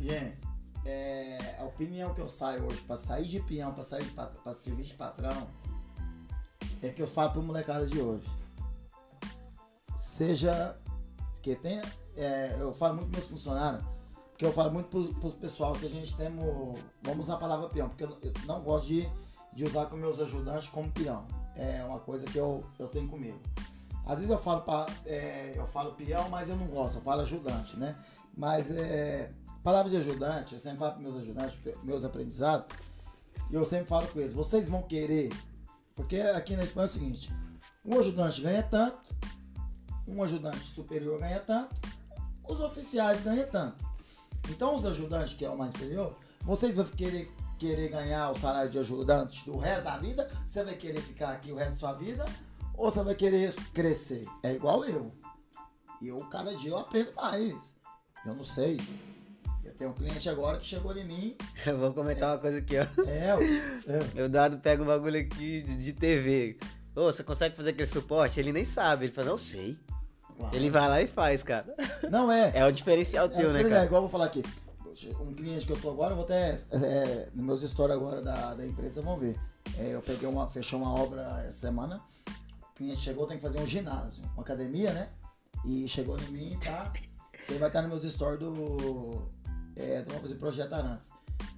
Gente, 0.00 0.38
é, 0.86 1.56
a 1.58 1.64
opinião 1.64 2.14
que 2.14 2.22
eu 2.22 2.28
saio 2.28 2.64
hoje 2.64 2.80
pra 2.86 2.96
sair 2.96 3.26
de 3.26 3.40
peão, 3.40 3.74
pra 3.74 3.82
sair 3.82 4.04
pra 4.12 4.52
servir 4.54 4.84
de 4.84 4.94
patrão, 4.94 5.48
é 6.82 6.88
que 6.90 7.02
eu 7.02 7.06
falo 7.06 7.32
pro 7.32 7.42
molecada 7.42 7.86
de 7.86 8.00
hoje. 8.00 8.28
Seja. 9.98 10.76
Que 11.42 11.56
tenha. 11.56 11.82
é, 12.16 12.54
eu 12.60 12.74
falo 12.74 12.96
muito 12.96 13.08
pros 13.10 13.24
meus 13.26 13.30
funcionários, 13.30 13.82
porque 14.28 14.44
eu 14.44 14.52
falo 14.52 14.70
muito 14.70 14.88
pros, 14.90 15.08
pros 15.08 15.32
pessoal 15.32 15.72
que 15.72 15.86
a 15.86 15.88
gente 15.88 16.14
temos. 16.14 16.78
Vamos 17.02 17.20
usar 17.26 17.34
a 17.34 17.38
palavra 17.38 17.68
peão, 17.68 17.88
porque 17.88 18.04
eu, 18.04 18.10
eu 18.22 18.32
não 18.46 18.60
gosto 18.60 18.88
de, 18.88 19.08
de 19.54 19.64
usar 19.64 19.86
com 19.86 19.96
meus 19.96 20.20
ajudantes 20.20 20.68
como 20.68 20.90
peão. 20.92 21.26
É 21.56 21.82
uma 21.84 21.98
coisa 21.98 22.26
que 22.26 22.36
eu, 22.36 22.62
eu 22.78 22.88
tenho 22.88 23.08
comigo. 23.08 23.38
Às 24.04 24.18
vezes 24.18 24.28
eu 24.30 24.36
falo, 24.36 24.60
pa- 24.62 24.86
é, 25.06 25.54
eu 25.56 25.64
falo 25.64 25.92
peão, 25.92 26.28
mas 26.28 26.48
eu 26.50 26.56
não 26.56 26.66
gosto, 26.66 26.96
eu 26.96 27.02
falo 27.02 27.22
ajudante, 27.22 27.78
né? 27.78 27.96
Mas 28.36 28.70
é, 28.70 29.30
palavra 29.62 29.90
de 29.90 29.96
ajudante, 29.96 30.54
eu 30.54 30.60
sempre 30.60 30.78
falo 30.78 30.92
para 30.92 31.02
meus 31.02 31.16
ajudantes, 31.16 31.58
meus 31.82 32.04
aprendizados, 32.04 32.66
e 33.50 33.54
eu 33.54 33.64
sempre 33.64 33.86
falo 33.86 34.06
com 34.08 34.18
eles, 34.18 34.32
vocês 34.32 34.68
vão 34.68 34.82
querer, 34.82 35.30
porque 36.00 36.18
aqui 36.18 36.56
na 36.56 36.64
Espanha 36.64 36.86
é 36.86 36.88
o 36.88 36.92
seguinte, 36.92 37.32
um 37.84 37.98
ajudante 37.98 38.40
ganha 38.40 38.62
tanto, 38.62 39.14
um 40.08 40.22
ajudante 40.22 40.66
superior 40.66 41.20
ganha 41.20 41.40
tanto, 41.40 41.78
os 42.48 42.58
oficiais 42.58 43.22
ganham 43.22 43.46
tanto. 43.46 43.84
Então 44.48 44.74
os 44.74 44.86
ajudantes, 44.86 45.34
que 45.34 45.44
é 45.44 45.50
o 45.50 45.58
mais 45.58 45.74
inferior, 45.74 46.16
vocês 46.40 46.76
vão 46.76 46.86
querer, 46.86 47.30
querer 47.58 47.90
ganhar 47.90 48.30
o 48.30 48.38
salário 48.38 48.70
de 48.70 48.78
ajudante 48.78 49.44
do 49.44 49.58
resto 49.58 49.84
da 49.84 49.98
vida, 49.98 50.30
você 50.46 50.64
vai 50.64 50.74
querer 50.74 51.02
ficar 51.02 51.32
aqui 51.32 51.52
o 51.52 51.54
resto 51.56 51.72
da 51.72 51.76
sua 51.76 51.92
vida, 51.92 52.24
ou 52.74 52.90
você 52.90 53.02
vai 53.02 53.14
querer 53.14 53.54
crescer? 53.74 54.26
É 54.42 54.54
igual 54.54 54.86
eu. 54.86 55.12
Eu, 56.00 56.16
cada 56.30 56.56
dia, 56.56 56.70
eu 56.70 56.78
aprendo 56.78 57.12
mais. 57.14 57.76
Eu 58.24 58.34
não 58.34 58.42
sei. 58.44 58.78
Tenho 59.80 59.92
um 59.92 59.94
cliente 59.94 60.28
agora 60.28 60.58
que 60.58 60.66
chegou 60.66 60.94
em 60.94 61.06
mim. 61.06 61.36
Eu 61.64 61.78
vou 61.78 61.90
comentar 61.94 62.32
uma 62.32 62.38
coisa 62.38 62.58
aqui, 62.58 62.74
ó. 62.78 62.82
É, 63.08 63.30
eu- 64.18 64.26
O 64.26 64.28
Dado 64.28 64.58
pega 64.58 64.82
um 64.82 64.86
bagulho 64.86 65.18
aqui 65.18 65.62
de, 65.62 65.74
de 65.74 65.92
TV. 65.94 66.58
Ô, 66.94 67.04
você 67.04 67.24
consegue 67.24 67.56
fazer 67.56 67.70
aquele 67.70 67.86
suporte? 67.88 68.38
Ele 68.38 68.52
nem 68.52 68.62
sabe. 68.66 69.06
Ele 69.06 69.12
fala, 69.14 69.28
não 69.28 69.38
sei. 69.38 69.78
claro. 70.36 70.54
Ele 70.54 70.68
vai 70.68 70.86
lá 70.86 71.00
e 71.00 71.08
faz, 71.08 71.42
cara. 71.42 71.64
Não 72.10 72.30
é. 72.30 72.52
É 72.54 72.66
o 72.66 72.70
diferencial 72.70 73.24
É, 73.24 73.28
teu, 73.30 73.50
né, 73.54 73.62
é, 73.62 73.68
cara? 73.70 73.84
igual 73.86 74.02
eu 74.02 74.08
vou 74.08 74.10
falar 74.10 74.26
aqui. 74.26 74.42
Um 75.18 75.32
cliente 75.32 75.64
que 75.64 75.72
eu 75.72 75.80
tô 75.80 75.88
agora, 75.88 76.12
eu 76.12 76.16
vou 76.16 76.26
até. 76.26 76.58
É, 76.72 77.28
nos 77.34 77.46
meus 77.46 77.62
stories 77.62 77.96
agora 77.96 78.20
da, 78.20 78.52
da 78.52 78.66
empresa 78.66 79.00
vão 79.00 79.16
ver. 79.16 79.40
É, 79.78 79.94
eu 79.94 80.02
peguei 80.02 80.28
uma. 80.28 80.50
Fechei 80.50 80.76
uma 80.76 80.92
obra 80.92 81.42
essa 81.48 81.56
semana. 81.58 82.02
O 82.70 82.74
cliente 82.76 83.00
chegou, 83.00 83.26
tem 83.26 83.38
que 83.38 83.42
fazer 83.42 83.58
um 83.60 83.66
ginásio, 83.66 84.22
uma 84.34 84.42
academia, 84.42 84.92
né? 84.92 85.08
E 85.64 85.88
chegou 85.88 86.18
em 86.18 86.30
mim, 86.32 86.58
tá? 86.62 86.92
Você 87.42 87.54
vai 87.56 87.70
estar 87.70 87.80
nos 87.80 88.02
meus 88.02 88.12
stories 88.12 88.40
do. 88.40 89.26
É, 89.76 90.02
Vamos 90.02 90.22
fazer 90.22 90.34
Projeto 90.36 90.72
Arantes. 90.72 91.08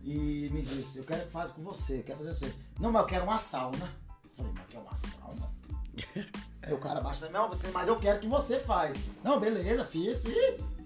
E 0.04 0.48
me 0.52 0.62
disse, 0.62 0.98
eu 0.98 1.04
quero 1.04 1.24
que 1.24 1.30
faça 1.30 1.52
com 1.52 1.62
você, 1.62 1.98
eu 1.98 2.02
quero 2.02 2.18
fazer 2.18 2.34
você. 2.34 2.54
Não, 2.78 2.90
mas 2.90 3.02
eu 3.02 3.08
quero 3.08 3.24
uma 3.24 3.38
sauna. 3.38 3.90
Eu 4.24 4.30
falei, 4.34 4.52
mas 4.54 4.66
quer 4.66 4.78
uma 4.78 4.96
sauna? 4.96 5.50
Aí 6.62 6.72
o 6.72 6.78
cara 6.78 7.00
baixa, 7.00 7.28
não, 7.28 7.48
você, 7.48 7.68
mas 7.68 7.88
eu 7.88 7.98
quero 7.98 8.20
que 8.20 8.28
você 8.28 8.58
faz. 8.60 8.96
Não, 9.24 9.40
beleza, 9.40 9.84
fiz, 9.84 10.22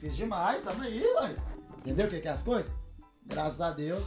fiz 0.00 0.16
demais, 0.16 0.62
tamo 0.62 0.82
aí, 0.82 1.02
vai. 1.12 1.36
Entendeu 1.78 2.06
o 2.06 2.10
que 2.10 2.20
que 2.20 2.28
é 2.28 2.30
as 2.30 2.42
coisas? 2.42 2.72
Graças 3.26 3.60
a 3.60 3.70
Deus. 3.70 4.02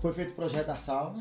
Foi 0.00 0.12
feito 0.12 0.30
o 0.30 0.34
projeto 0.36 0.66
da 0.68 0.76
sauna. 0.76 1.20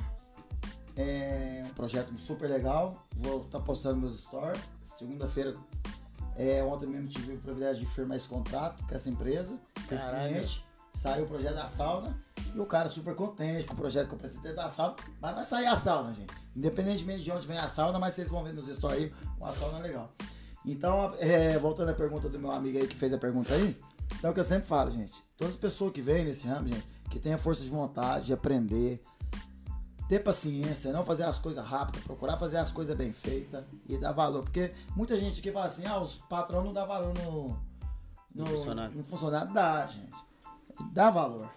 É 0.95 1.65
um 1.65 1.73
projeto 1.73 2.15
super 2.19 2.47
legal. 2.47 3.07
Vou 3.15 3.41
estar 3.41 3.59
postando 3.61 4.01
meus 4.01 4.19
stories. 4.19 4.61
Segunda-feira, 4.83 5.57
é, 6.35 6.63
ontem 6.63 6.85
mesmo 6.85 7.09
tive 7.09 7.33
o 7.33 7.39
privilégio 7.39 7.83
de 7.83 7.91
firmar 7.91 8.17
esse 8.17 8.27
contrato 8.27 8.85
com 8.85 8.93
essa 8.93 9.09
empresa, 9.09 9.59
com 9.87 9.95
esse 9.95 10.03
Caralho. 10.03 10.29
cliente. 10.29 10.65
Saiu 10.95 11.25
o 11.25 11.27
projeto 11.27 11.53
da 11.53 11.67
sauna 11.67 12.17
e 12.55 12.59
o 12.59 12.65
cara 12.65 12.89
super 12.89 13.13
contente 13.13 13.67
com 13.67 13.73
o 13.73 13.77
projeto 13.77 14.15
que 14.15 14.25
eu 14.25 14.41
ter 14.41 14.55
da 14.55 14.67
sauna. 14.67 14.95
Mas 15.21 15.35
vai 15.35 15.43
sair 15.43 15.67
a 15.67 15.77
sauna, 15.77 16.13
gente. 16.13 16.33
Independentemente 16.55 17.23
de 17.23 17.31
onde 17.31 17.45
vem 17.45 17.57
a 17.57 17.67
sauna, 17.67 17.99
mas 17.99 18.15
vocês 18.15 18.29
vão 18.29 18.43
ver 18.43 18.53
nos 18.53 18.67
stories 18.67 19.03
aí, 19.03 19.13
uma 19.39 19.51
sauna 19.51 19.77
legal. 19.77 20.11
Então, 20.65 21.13
é, 21.19 21.57
voltando 21.59 21.89
à 21.89 21.93
pergunta 21.93 22.27
do 22.27 22.39
meu 22.39 22.51
amigo 22.51 22.77
aí 22.79 22.87
que 22.87 22.95
fez 22.95 23.13
a 23.13 23.17
pergunta 23.17 23.53
aí, 23.53 23.77
então 24.17 24.29
é 24.29 24.31
o 24.31 24.33
que 24.33 24.39
eu 24.39 24.43
sempre 24.43 24.67
falo, 24.67 24.91
gente. 24.91 25.13
Todas 25.37 25.53
as 25.53 25.59
pessoas 25.59 25.93
que 25.93 26.01
vêm 26.01 26.25
nesse 26.25 26.47
ramo, 26.47 26.67
gente, 26.67 26.85
que 27.09 27.19
tenham 27.19 27.37
força 27.37 27.61
de 27.61 27.69
vontade 27.69 28.25
de 28.25 28.33
aprender, 28.33 29.01
ter 30.07 30.19
paciência, 30.19 30.91
não 30.91 31.05
fazer 31.05 31.23
as 31.23 31.37
coisas 31.37 31.63
rápido, 31.65 32.03
procurar 32.03 32.37
fazer 32.37 32.57
as 32.57 32.71
coisas 32.71 32.95
bem 32.95 33.11
feitas 33.11 33.63
e 33.87 33.97
dar 33.97 34.13
valor. 34.13 34.43
Porque 34.43 34.73
muita 34.95 35.17
gente 35.19 35.41
que 35.41 35.51
fala 35.51 35.65
assim, 35.65 35.85
ah, 35.85 35.99
os 35.99 36.15
patrão 36.15 36.63
não 36.63 36.73
dá 36.73 36.85
valor 36.85 37.13
no, 37.13 37.57
No 38.37 38.45
funcionário. 38.45 38.95
no 38.95 39.03
funcionário. 39.03 39.53
Dá, 39.53 39.87
gente. 39.87 40.11
Dá 40.93 41.09
valor. 41.09 41.49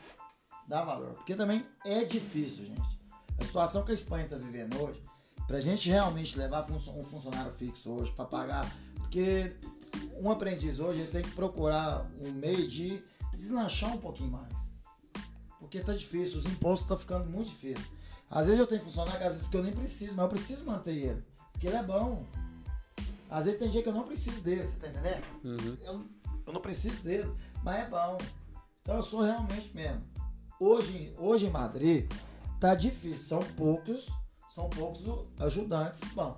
Dá 0.67 0.85
valor. 0.85 1.15
Porque 1.15 1.35
também 1.35 1.67
é 1.85 2.05
difícil, 2.05 2.67
gente. 2.67 3.01
A 3.41 3.45
situação 3.45 3.83
que 3.83 3.91
a 3.91 3.95
Espanha 3.95 4.25
está 4.25 4.37
vivendo 4.37 4.81
hoje, 4.81 5.03
pra 5.47 5.61
gente 5.61 5.89
realmente 5.89 6.39
levar 6.39 6.65
um 6.71 7.03
funcionário 7.03 7.51
fixo 7.51 7.91
hoje 7.91 8.13
para 8.13 8.25
pagar, 8.25 8.71
porque 8.99 9.57
um 10.21 10.31
aprendiz 10.31 10.79
hoje 10.79 11.01
ele 11.01 11.11
tem 11.11 11.23
que 11.23 11.31
procurar 11.31 12.09
um 12.21 12.31
meio 12.33 12.69
de 12.69 13.03
deslanchar 13.35 13.95
um 13.95 13.99
pouquinho 13.99 14.31
mais. 14.31 14.53
Porque 15.59 15.81
tá 15.81 15.93
difícil, 15.93 16.39
os 16.39 16.47
impostos 16.47 16.83
estão 16.83 16.97
ficando 16.97 17.29
muito 17.29 17.49
difíceis. 17.49 17.91
Às 18.31 18.47
vezes 18.47 18.61
eu 18.61 18.67
tenho 18.67 18.81
funcionário 18.81 19.19
que 19.19 19.27
às 19.27 19.33
vezes 19.33 19.49
que 19.49 19.57
eu 19.57 19.63
nem 19.63 19.73
preciso, 19.73 20.15
mas 20.15 20.25
eu 20.25 20.29
preciso 20.29 20.65
manter 20.65 20.97
ele. 20.97 21.25
Porque 21.53 21.67
ele 21.67 21.77
é 21.77 21.83
bom. 21.83 22.25
Às 23.29 23.45
vezes 23.45 23.59
tem 23.59 23.69
dia 23.69 23.83
que 23.83 23.89
eu 23.89 23.95
não 23.95 24.05
preciso 24.05 24.41
dele, 24.41 24.67
você 24.67 24.79
tá 24.79 24.89
entendendo? 24.89 25.25
Uhum. 25.45 25.77
Eu, 25.83 26.05
eu 26.51 26.55
não 26.55 26.61
preciso 26.61 27.03
dele, 27.03 27.33
mas 27.63 27.81
é 27.81 27.89
bom. 27.89 28.19
Então 28.83 28.97
eu 28.97 29.03
sou 29.03 29.23
realmente 29.23 29.75
mesmo. 29.75 30.03
Hoje, 30.59 31.15
hoje 31.19 31.47
em 31.47 31.51
Madrid 31.51 32.11
tá 32.59 32.75
difícil, 32.75 33.27
são 33.27 33.43
poucos, 33.55 34.07
são 34.55 34.69
poucos 34.69 35.03
ajudantes, 35.39 36.01
bom. 36.13 36.37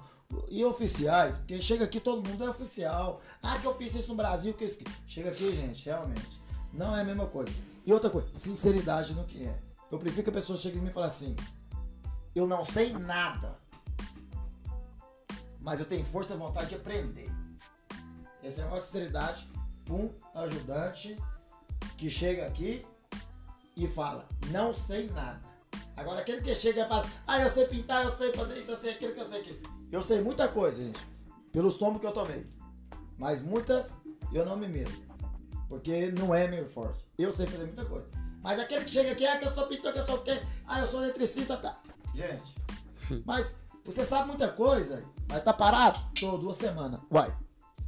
E 0.49 0.65
oficiais, 0.65 1.37
porque 1.37 1.61
chega 1.61 1.85
aqui 1.85 2.01
todo 2.01 2.27
mundo 2.27 2.45
é 2.45 2.49
oficial. 2.49 3.21
Ah, 3.43 3.59
que 3.59 3.67
eu 3.67 3.75
fiz 3.75 3.95
isso 3.95 4.09
no 4.09 4.15
Brasil, 4.15 4.55
que 4.55 4.65
isso. 4.65 4.79
Chega 5.07 5.31
aqui, 5.31 5.55
gente, 5.55 5.85
realmente. 5.85 6.41
Não 6.73 6.97
é 6.97 7.03
a 7.03 7.05
mesma 7.05 7.27
coisa. 7.27 7.53
E 7.85 7.93
outra 7.93 8.09
coisa, 8.09 8.29
sinceridade 8.35 9.13
no 9.13 9.25
que 9.25 9.45
é. 9.45 9.59
Eu 9.91 9.99
prefiro 9.99 10.23
que 10.23 10.31
a 10.31 10.33
pessoa 10.33 10.57
chegue 10.57 10.79
em 10.79 10.81
mim 10.81 10.89
e 10.89 10.93
fale 10.93 11.07
assim: 11.07 11.37
eu 12.35 12.47
não 12.47 12.65
sei 12.65 12.93
nada, 12.93 13.59
mas 15.61 15.81
eu 15.81 15.87
tenho 15.87 16.05
força 16.05 16.35
e 16.35 16.39
vontade 16.39 16.71
de 16.71 16.77
aprender. 16.77 17.31
É 18.43 18.49
a 18.49 18.65
maior 18.65 18.81
sinceridade 18.81 19.52
um 19.91 20.11
ajudante 20.35 21.17
que 21.97 22.11
chega 22.11 22.47
aqui 22.47 22.85
e 23.77 23.87
fala, 23.89 24.27
não 24.51 24.73
sei 24.73 25.09
nada. 25.09 25.41
Agora 25.97 26.21
aquele 26.21 26.41
que 26.41 26.55
chega 26.55 26.85
e 26.85 26.89
fala, 26.89 27.07
ah, 27.27 27.41
eu 27.41 27.49
sei 27.49 27.67
pintar, 27.67 28.05
eu 28.05 28.11
sei 28.11 28.33
fazer 28.33 28.59
isso, 28.59 28.71
eu 28.71 28.77
sei 28.77 28.93
aquilo 28.93 29.15
que 29.15 29.21
eu 29.21 29.25
sei 29.25 29.41
aquilo. 29.41 29.59
Eu 29.91 30.03
sei 30.03 30.21
muita 30.21 30.49
coisa, 30.49 30.83
gente, 30.83 31.01
pelos 31.51 31.77
tomos 31.77 32.01
que 32.01 32.07
eu 32.07 32.13
tomei. 32.13 32.47
Mas 33.19 33.41
muitas 33.41 33.93
eu 34.33 34.45
não 34.45 34.57
me 34.57 34.67
meto. 34.67 35.01
Porque 35.69 36.11
não 36.11 36.35
é 36.35 36.49
meu 36.49 36.69
forte. 36.69 37.05
Eu 37.19 37.31
sei 37.31 37.47
fazer 37.47 37.65
muita 37.65 37.85
coisa. 37.85 38.07
Mas 38.43 38.59
aquele 38.59 38.85
que 38.85 38.91
chega 38.91 39.13
aqui, 39.13 39.25
ah, 39.25 39.39
que 39.39 39.47
eu 39.47 39.51
sou 39.51 39.67
pintor, 39.67 39.93
que 39.93 40.01
eu 40.01 40.05
sou 40.05 40.17
o 40.17 40.23
quê? 40.23 40.43
Ah, 40.67 40.81
eu 40.81 40.87
sou 40.87 41.03
eletricista, 41.03 41.57
tá. 41.57 41.81
Gente, 42.15 42.55
mas 43.25 43.55
você 43.85 44.05
sabe 44.05 44.29
muita 44.29 44.49
coisa, 44.49 45.05
mas 45.29 45.43
tá 45.45 45.53
parado? 45.53 45.99
Tô 46.19 46.37
duas 46.37 46.57
semanas. 46.57 47.01
Uai. 47.11 47.35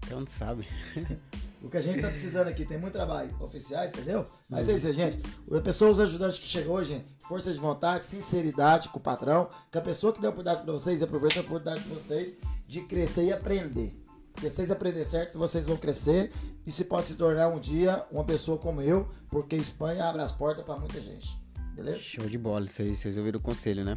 Então 0.07 0.21
não 0.21 0.27
sabe. 0.27 0.69
O 1.65 1.71
que 1.71 1.79
a 1.79 1.81
gente 1.81 2.03
tá 2.03 2.09
precisando 2.09 2.49
aqui, 2.49 2.67
tem 2.67 2.77
muito 2.77 2.93
trabalho 2.93 3.35
oficiais, 3.41 3.91
entendeu? 3.91 4.27
Mas 4.51 4.69
é 4.69 4.75
isso, 4.75 4.93
gente. 4.93 5.19
A 5.51 5.61
pessoa, 5.63 5.91
os 5.91 5.99
ajudantes 5.99 6.39
que 6.39 6.45
chegou 6.45 6.77
hoje, 6.77 6.93
gente, 6.93 7.07
força 7.21 7.51
de 7.51 7.59
vontade, 7.59 8.05
sinceridade 8.05 8.91
com 8.91 8.99
o 8.99 9.03
patrão, 9.03 9.49
que 9.73 9.79
a 9.79 9.81
pessoa 9.81 10.13
que 10.13 10.21
deu 10.21 10.29
a 10.29 10.33
oportunidade 10.33 10.63
pra 10.63 10.75
vocês, 10.75 11.03
aproveita 11.03 11.39
a 11.39 11.43
oportunidade 11.43 11.83
de 11.83 11.89
vocês 11.89 12.37
de 12.67 12.83
crescer 12.83 13.25
e 13.25 13.33
aprender. 13.33 13.99
Porque 14.35 14.51
se 14.51 14.57
vocês 14.57 14.71
aprenderem 14.71 15.09
certo, 15.09 15.39
vocês 15.39 15.65
vão 15.65 15.79
crescer 15.79 16.31
e 16.67 16.71
se 16.71 16.85
pode 16.85 17.07
se 17.07 17.15
tornar 17.15 17.49
um 17.49 17.59
dia 17.59 18.05
uma 18.13 18.25
pessoa 18.25 18.59
como 18.59 18.83
eu, 18.83 19.09
porque 19.31 19.57
Espanha 19.57 20.05
abre 20.05 20.21
as 20.21 20.33
portas 20.33 20.63
para 20.65 20.77
muita 20.77 21.01
gente. 21.01 21.35
Beleza? 21.75 21.99
Show 21.99 22.29
de 22.29 22.37
bola, 22.37 22.69
vocês, 22.69 22.99
vocês 22.99 23.17
ouviram 23.17 23.41
o 23.41 23.43
conselho, 23.43 23.85
né? 23.87 23.97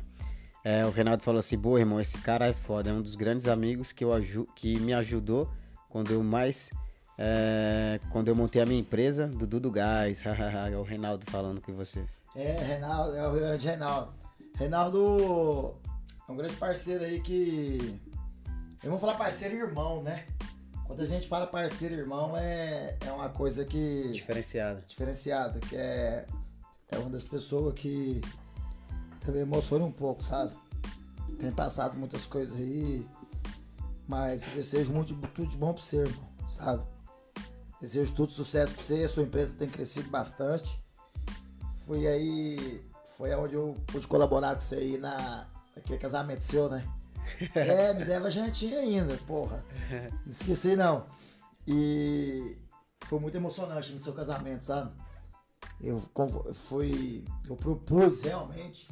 É, 0.64 0.86
o 0.86 0.90
Renato 0.90 1.22
falou 1.22 1.40
assim, 1.40 1.58
boa, 1.58 1.80
irmão, 1.80 2.00
esse 2.00 2.18
cara 2.20 2.48
é 2.48 2.54
foda, 2.54 2.92
é 2.92 2.94
um 2.94 3.02
dos 3.02 3.16
grandes 3.16 3.46
amigos 3.46 3.92
que, 3.92 4.06
eu 4.06 4.12
que 4.56 4.80
me 4.80 4.94
ajudou 4.94 5.52
quando 5.90 6.12
eu 6.12 6.24
mais... 6.24 6.72
É, 7.18 8.00
quando 8.12 8.28
eu 8.28 8.36
montei 8.36 8.62
a 8.62 8.66
minha 8.66 8.80
empresa, 8.80 9.28
Dudu 9.28 9.60
do 9.60 9.72
Gás, 9.72 10.22
é 10.72 10.78
o 10.78 10.84
Reinaldo 10.84 11.30
falando 11.32 11.60
com 11.60 11.74
você. 11.74 12.06
É, 12.36 12.52
Reinaldo, 12.52 13.16
é 13.16 13.28
o 13.28 13.34
grande 13.34 13.66
Reinaldo. 13.66 14.12
Reinaldo 14.56 15.76
é 16.28 16.32
um 16.32 16.36
grande 16.36 16.56
parceiro 16.56 17.04
aí 17.04 17.20
que... 17.20 18.00
Eu 18.84 18.92
vou 18.92 19.00
falar 19.00 19.16
parceiro 19.16 19.56
e 19.56 19.60
irmão, 19.60 20.04
né? 20.04 20.26
Quando 20.86 21.02
a 21.02 21.06
gente 21.06 21.28
fala 21.28 21.48
parceiro 21.48 21.96
e 21.96 21.98
irmão, 21.98 22.38
é, 22.38 22.96
é 23.06 23.12
uma 23.12 23.30
coisa 23.30 23.66
que... 23.66 24.12
Diferenciada. 24.14 24.84
Diferenciada, 24.88 25.60
que 25.60 25.76
é, 25.76 26.28
é 26.90 26.98
uma 26.98 27.10
das 27.10 27.24
pessoas 27.24 27.74
que 27.74 28.22
também 29.26 29.42
emociona 29.42 29.84
um 29.84 29.92
pouco, 29.92 30.24
sabe? 30.24 30.54
Tem 31.40 31.52
passado 31.52 31.98
muitas 31.98 32.26
coisas 32.26 32.56
aí, 32.56 33.06
mas 34.08 34.44
desejo 34.46 34.94
muito, 34.94 35.16
tudo 35.34 35.48
de 35.48 35.58
bom 35.58 35.74
pra 35.74 35.82
você, 35.82 35.98
irmão, 35.98 36.30
sabe? 36.48 36.84
Desejo 37.80 38.14
tudo 38.14 38.32
sucesso 38.32 38.74
pra 38.74 38.84
você, 38.84 39.04
a 39.04 39.10
sua 39.10 39.24
empresa 39.24 39.56
tem 39.58 39.70
crescido 39.70 40.10
bastante. 40.10 40.82
Fui 41.86 42.08
aí, 42.08 42.84
foi 43.16 43.34
onde 43.36 43.54
eu 43.54 43.76
pude 43.88 44.08
colaborar 44.08 44.56
com 44.56 44.62
você 44.62 44.76
aí 44.76 44.98
na, 44.98 45.48
naquele 45.76 46.00
casamento 46.00 46.44
seu, 46.44 46.70
né? 46.70 46.88
É, 47.54 47.94
me 47.94 48.06
deve 48.06 48.28
a 48.28 48.30
jantinha 48.30 48.80
ainda, 48.80 49.16
porra. 49.28 49.64
Não 50.26 50.32
esqueci 50.32 50.76
não. 50.76 51.06
E 51.68 52.58
foi 53.02 53.20
muito 53.20 53.36
emocionante 53.36 53.92
no 53.92 54.02
seu 54.02 54.14
casamento, 54.14 54.64
sabe? 54.64 54.92
Eu 55.80 56.02
fui, 56.54 57.26
eu 57.48 57.56
propus 57.56 58.24
realmente 58.24 58.88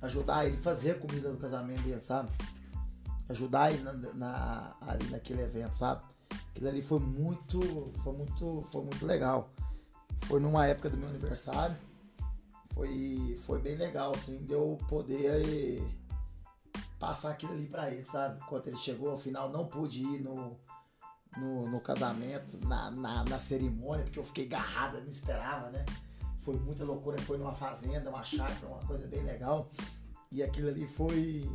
ajudar 0.00 0.46
ele 0.46 0.56
a 0.56 0.60
fazer 0.60 0.92
a 0.92 0.98
comida 0.98 1.30
do 1.30 1.36
casamento 1.36 1.82
dele, 1.82 2.00
sabe? 2.00 2.30
Ajudar 3.28 3.72
ele 3.72 3.82
na, 3.82 3.92
na, 3.92 4.76
ali 4.80 5.06
naquele 5.10 5.42
evento, 5.42 5.76
sabe? 5.76 6.02
Aquilo 6.52 6.68
ali 6.68 6.82
foi 6.82 7.00
muito, 7.00 7.60
foi 8.04 8.12
muito, 8.12 8.64
foi 8.70 8.82
muito 8.82 9.06
legal. 9.06 9.50
Foi 10.26 10.38
numa 10.38 10.66
época 10.66 10.90
do 10.90 10.96
meu 10.96 11.08
aniversário. 11.08 11.76
Foi, 12.74 13.38
foi 13.42 13.58
bem 13.58 13.74
legal, 13.74 14.12
assim, 14.14 14.38
deu 14.44 14.78
poder 14.88 15.82
passar 16.98 17.30
aquilo 17.30 17.52
ali 17.52 17.66
pra 17.66 17.90
ele, 17.90 18.04
sabe? 18.04 18.40
Quando 18.46 18.68
ele 18.68 18.76
chegou 18.76 19.10
ao 19.10 19.18
final, 19.18 19.50
não 19.50 19.66
pude 19.66 20.02
ir 20.02 20.20
no, 20.20 20.56
no, 21.36 21.68
no 21.68 21.80
casamento, 21.80 22.58
na, 22.66 22.90
na, 22.90 23.24
na, 23.24 23.38
cerimônia, 23.38 24.04
porque 24.04 24.18
eu 24.18 24.24
fiquei 24.24 24.46
garrada, 24.46 25.00
não 25.00 25.10
esperava, 25.10 25.70
né? 25.70 25.84
Foi 26.38 26.54
muita 26.56 26.84
loucura, 26.84 27.20
foi 27.22 27.38
numa 27.38 27.52
fazenda, 27.52 28.08
uma 28.08 28.24
chácara, 28.24 28.66
uma 28.66 28.84
coisa 28.86 29.06
bem 29.06 29.22
legal. 29.22 29.68
E 30.30 30.42
aquilo 30.42 30.68
ali 30.68 30.86
foi, 30.86 31.50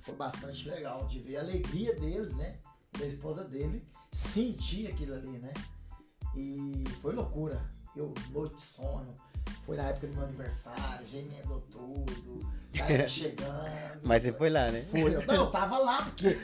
foi 0.00 0.14
bastante 0.14 0.68
legal 0.68 1.06
de 1.06 1.20
ver 1.20 1.36
a 1.36 1.40
alegria 1.40 1.94
dele, 1.94 2.32
né? 2.34 2.56
Da 2.98 3.06
esposa 3.06 3.44
dele, 3.44 3.84
sentir 4.12 4.86
aquilo 4.88 5.14
ali, 5.14 5.38
né? 5.38 5.52
E 6.34 6.84
foi 7.02 7.14
loucura. 7.14 7.60
Eu, 7.94 8.12
noite 8.30 8.56
de 8.56 8.62
sono, 8.62 9.14
foi 9.62 9.76
na 9.76 9.84
época 9.84 10.06
do 10.06 10.14
meu 10.14 10.24
aniversário, 10.24 11.06
já 11.06 11.18
emendou 11.18 11.60
tudo, 11.70 12.46
tava 12.76 13.08
chegando. 13.08 14.00
Mas 14.02 14.22
você 14.22 14.32
foi 14.32 14.50
lá, 14.50 14.70
né? 14.70 14.82
Foi. 14.82 15.10
Não, 15.26 15.34
eu 15.34 15.50
tava 15.50 15.78
lá, 15.78 16.02
porque 16.02 16.38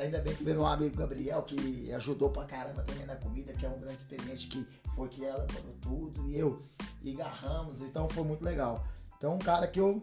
ainda 0.00 0.20
bem 0.20 0.34
que 0.34 0.44
veio 0.44 0.56
meu 0.56 0.66
amigo 0.66 0.96
Gabriel, 0.96 1.42
que 1.42 1.92
ajudou 1.92 2.30
pra 2.30 2.44
caramba 2.44 2.82
também 2.82 3.06
na 3.06 3.16
comida, 3.16 3.52
que 3.52 3.66
é 3.66 3.68
um 3.68 3.78
grande 3.78 3.96
experiente 3.96 4.46
que 4.46 4.66
foi 4.94 5.08
que 5.08 5.24
ela 5.24 5.46
parou 5.46 5.74
tudo, 5.82 6.28
e 6.28 6.38
eu, 6.38 6.60
e 7.02 7.12
garramos, 7.12 7.80
então 7.80 8.08
foi 8.08 8.24
muito 8.24 8.44
legal. 8.44 8.86
Então 9.18 9.34
um 9.34 9.38
cara 9.38 9.66
que 9.66 9.80
eu, 9.80 10.02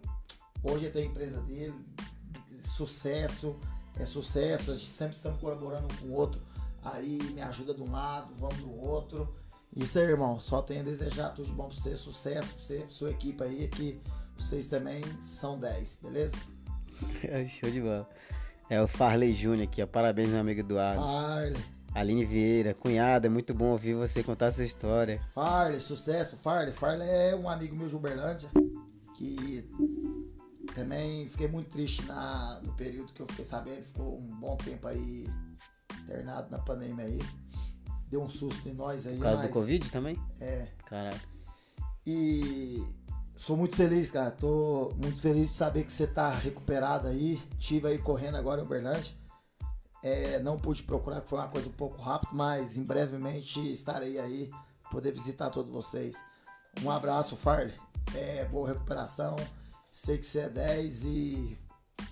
hoje 0.64 0.90
tem 0.90 1.04
a 1.04 1.08
empresa 1.08 1.42
dele, 1.42 1.74
sucesso, 2.60 3.60
é 4.00 4.06
sucesso, 4.06 4.72
a 4.72 4.74
gente 4.76 4.88
sempre 4.88 5.16
estamos 5.16 5.40
colaborando 5.40 5.86
um 5.86 5.98
com 5.98 6.08
o 6.08 6.14
outro, 6.14 6.42
aí 6.84 7.22
me 7.34 7.42
ajuda 7.42 7.74
de 7.74 7.82
um 7.82 7.92
lado, 7.92 8.34
vamos 8.38 8.58
do 8.58 8.74
outro. 8.80 9.36
Isso 9.76 9.98
aí, 10.00 10.06
irmão. 10.06 10.40
Só 10.40 10.62
tenho 10.62 10.82
a 10.82 10.84
desejar 10.84 11.30
tudo 11.30 11.48
de 11.48 11.54
bom 11.54 11.68
pra 11.68 11.76
você, 11.76 11.96
sucesso 11.96 12.54
pra 12.54 12.64
você, 12.64 12.78
pra 12.80 12.90
sua 12.90 13.12
equipe 13.12 13.42
aí, 13.44 13.68
que 13.68 14.02
vocês 14.38 14.68
também 14.68 15.02
são 15.22 15.60
10, 15.60 16.00
beleza? 16.02 16.36
Show 17.60 17.72
de 17.72 17.82
bola. 17.82 18.10
É 18.70 18.82
o 18.82 18.88
Farley 18.88 19.34
Júnior 19.34 19.68
aqui, 19.68 19.82
ó. 19.82 19.88
Parabéns, 19.88 20.30
meu 20.30 20.40
amigo 20.40 20.62
Eduardo. 20.62 21.02
Farley. 21.02 21.62
Aline 21.94 22.24
Vieira, 22.24 22.74
cunhada, 22.74 23.28
é 23.28 23.30
muito 23.30 23.54
bom 23.54 23.72
ouvir 23.72 23.96
você 23.96 24.24
contar 24.24 24.48
essa 24.48 24.64
história. 24.64 25.22
Farley, 25.34 25.80
sucesso. 25.80 26.38
Farley. 26.38 26.74
Farley 26.74 27.08
é 27.08 27.36
um 27.36 27.50
amigo 27.50 27.76
meu 27.76 27.90
de 27.90 27.96
Uberlândia, 27.96 28.50
que 29.16 29.70
também 30.74 31.28
fiquei 31.28 31.48
muito 31.48 31.70
triste 31.70 32.04
na, 32.06 32.60
no 32.64 32.74
período 32.74 33.14
que 33.14 33.22
eu 33.22 33.28
fiquei 33.28 33.46
sabendo, 33.46 33.84
ficou 33.84 34.20
um 34.20 34.28
bom 34.40 34.56
tempo 34.58 34.88
aí 34.88 35.28
internado 36.04 36.50
na 36.50 36.60
pandemia 36.60 37.06
aí 37.06 37.20
deu 38.12 38.22
um 38.22 38.30
susto 38.30 38.68
em 38.68 38.74
nós 38.74 39.08
aí. 39.08 39.16
Por 39.16 39.24
causa 39.24 39.42
mas... 39.42 39.50
do 39.50 39.54
Covid 39.54 39.90
também? 39.90 40.22
É. 40.40 40.68
Caraca. 40.86 41.22
E 42.06 42.86
sou 43.38 43.56
muito 43.56 43.76
feliz, 43.76 44.12
cara. 44.12 44.30
Tô 44.30 44.94
muito 45.02 45.20
feliz 45.22 45.50
de 45.50 45.56
saber 45.56 45.86
que 45.86 45.92
você 45.92 46.06
tá 46.06 46.30
recuperado 46.30 47.08
aí. 47.08 47.42
Tive 47.58 47.88
aí 47.88 47.98
correndo 47.98 48.36
agora 48.36 48.62
em 48.62 48.66
Uberlândia. 48.66 49.16
É, 50.04 50.40
não 50.40 50.60
pude 50.60 50.84
procurar, 50.84 51.22
que 51.22 51.30
foi 51.30 51.40
uma 51.40 51.48
coisa 51.48 51.70
um 51.70 51.74
pouco 51.74 52.02
rápida, 52.02 52.32
mas 52.34 52.76
em 52.76 52.84
brevemente 52.84 53.72
estarei 53.72 54.20
aí, 54.20 54.50
poder 54.90 55.12
visitar 55.12 55.52
todos 55.52 55.72
vocês. 55.72 56.16
Um 56.84 56.90
abraço, 56.90 57.36
Farley. 57.36 57.76
É, 58.16 58.44
boa 58.46 58.68
recuperação. 58.68 59.36
Sei 59.92 60.18
que 60.18 60.26
você 60.26 60.40
é 60.40 60.50
10 60.50 61.06
e 61.06 61.58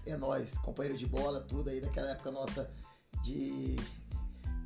é 0.05 0.17
nós, 0.17 0.57
companheiro 0.57 0.97
de 0.97 1.07
bola, 1.07 1.39
tudo 1.39 1.69
aí 1.69 1.79
daquela 1.79 2.11
época 2.11 2.31
nossa 2.31 2.69
de 3.23 3.75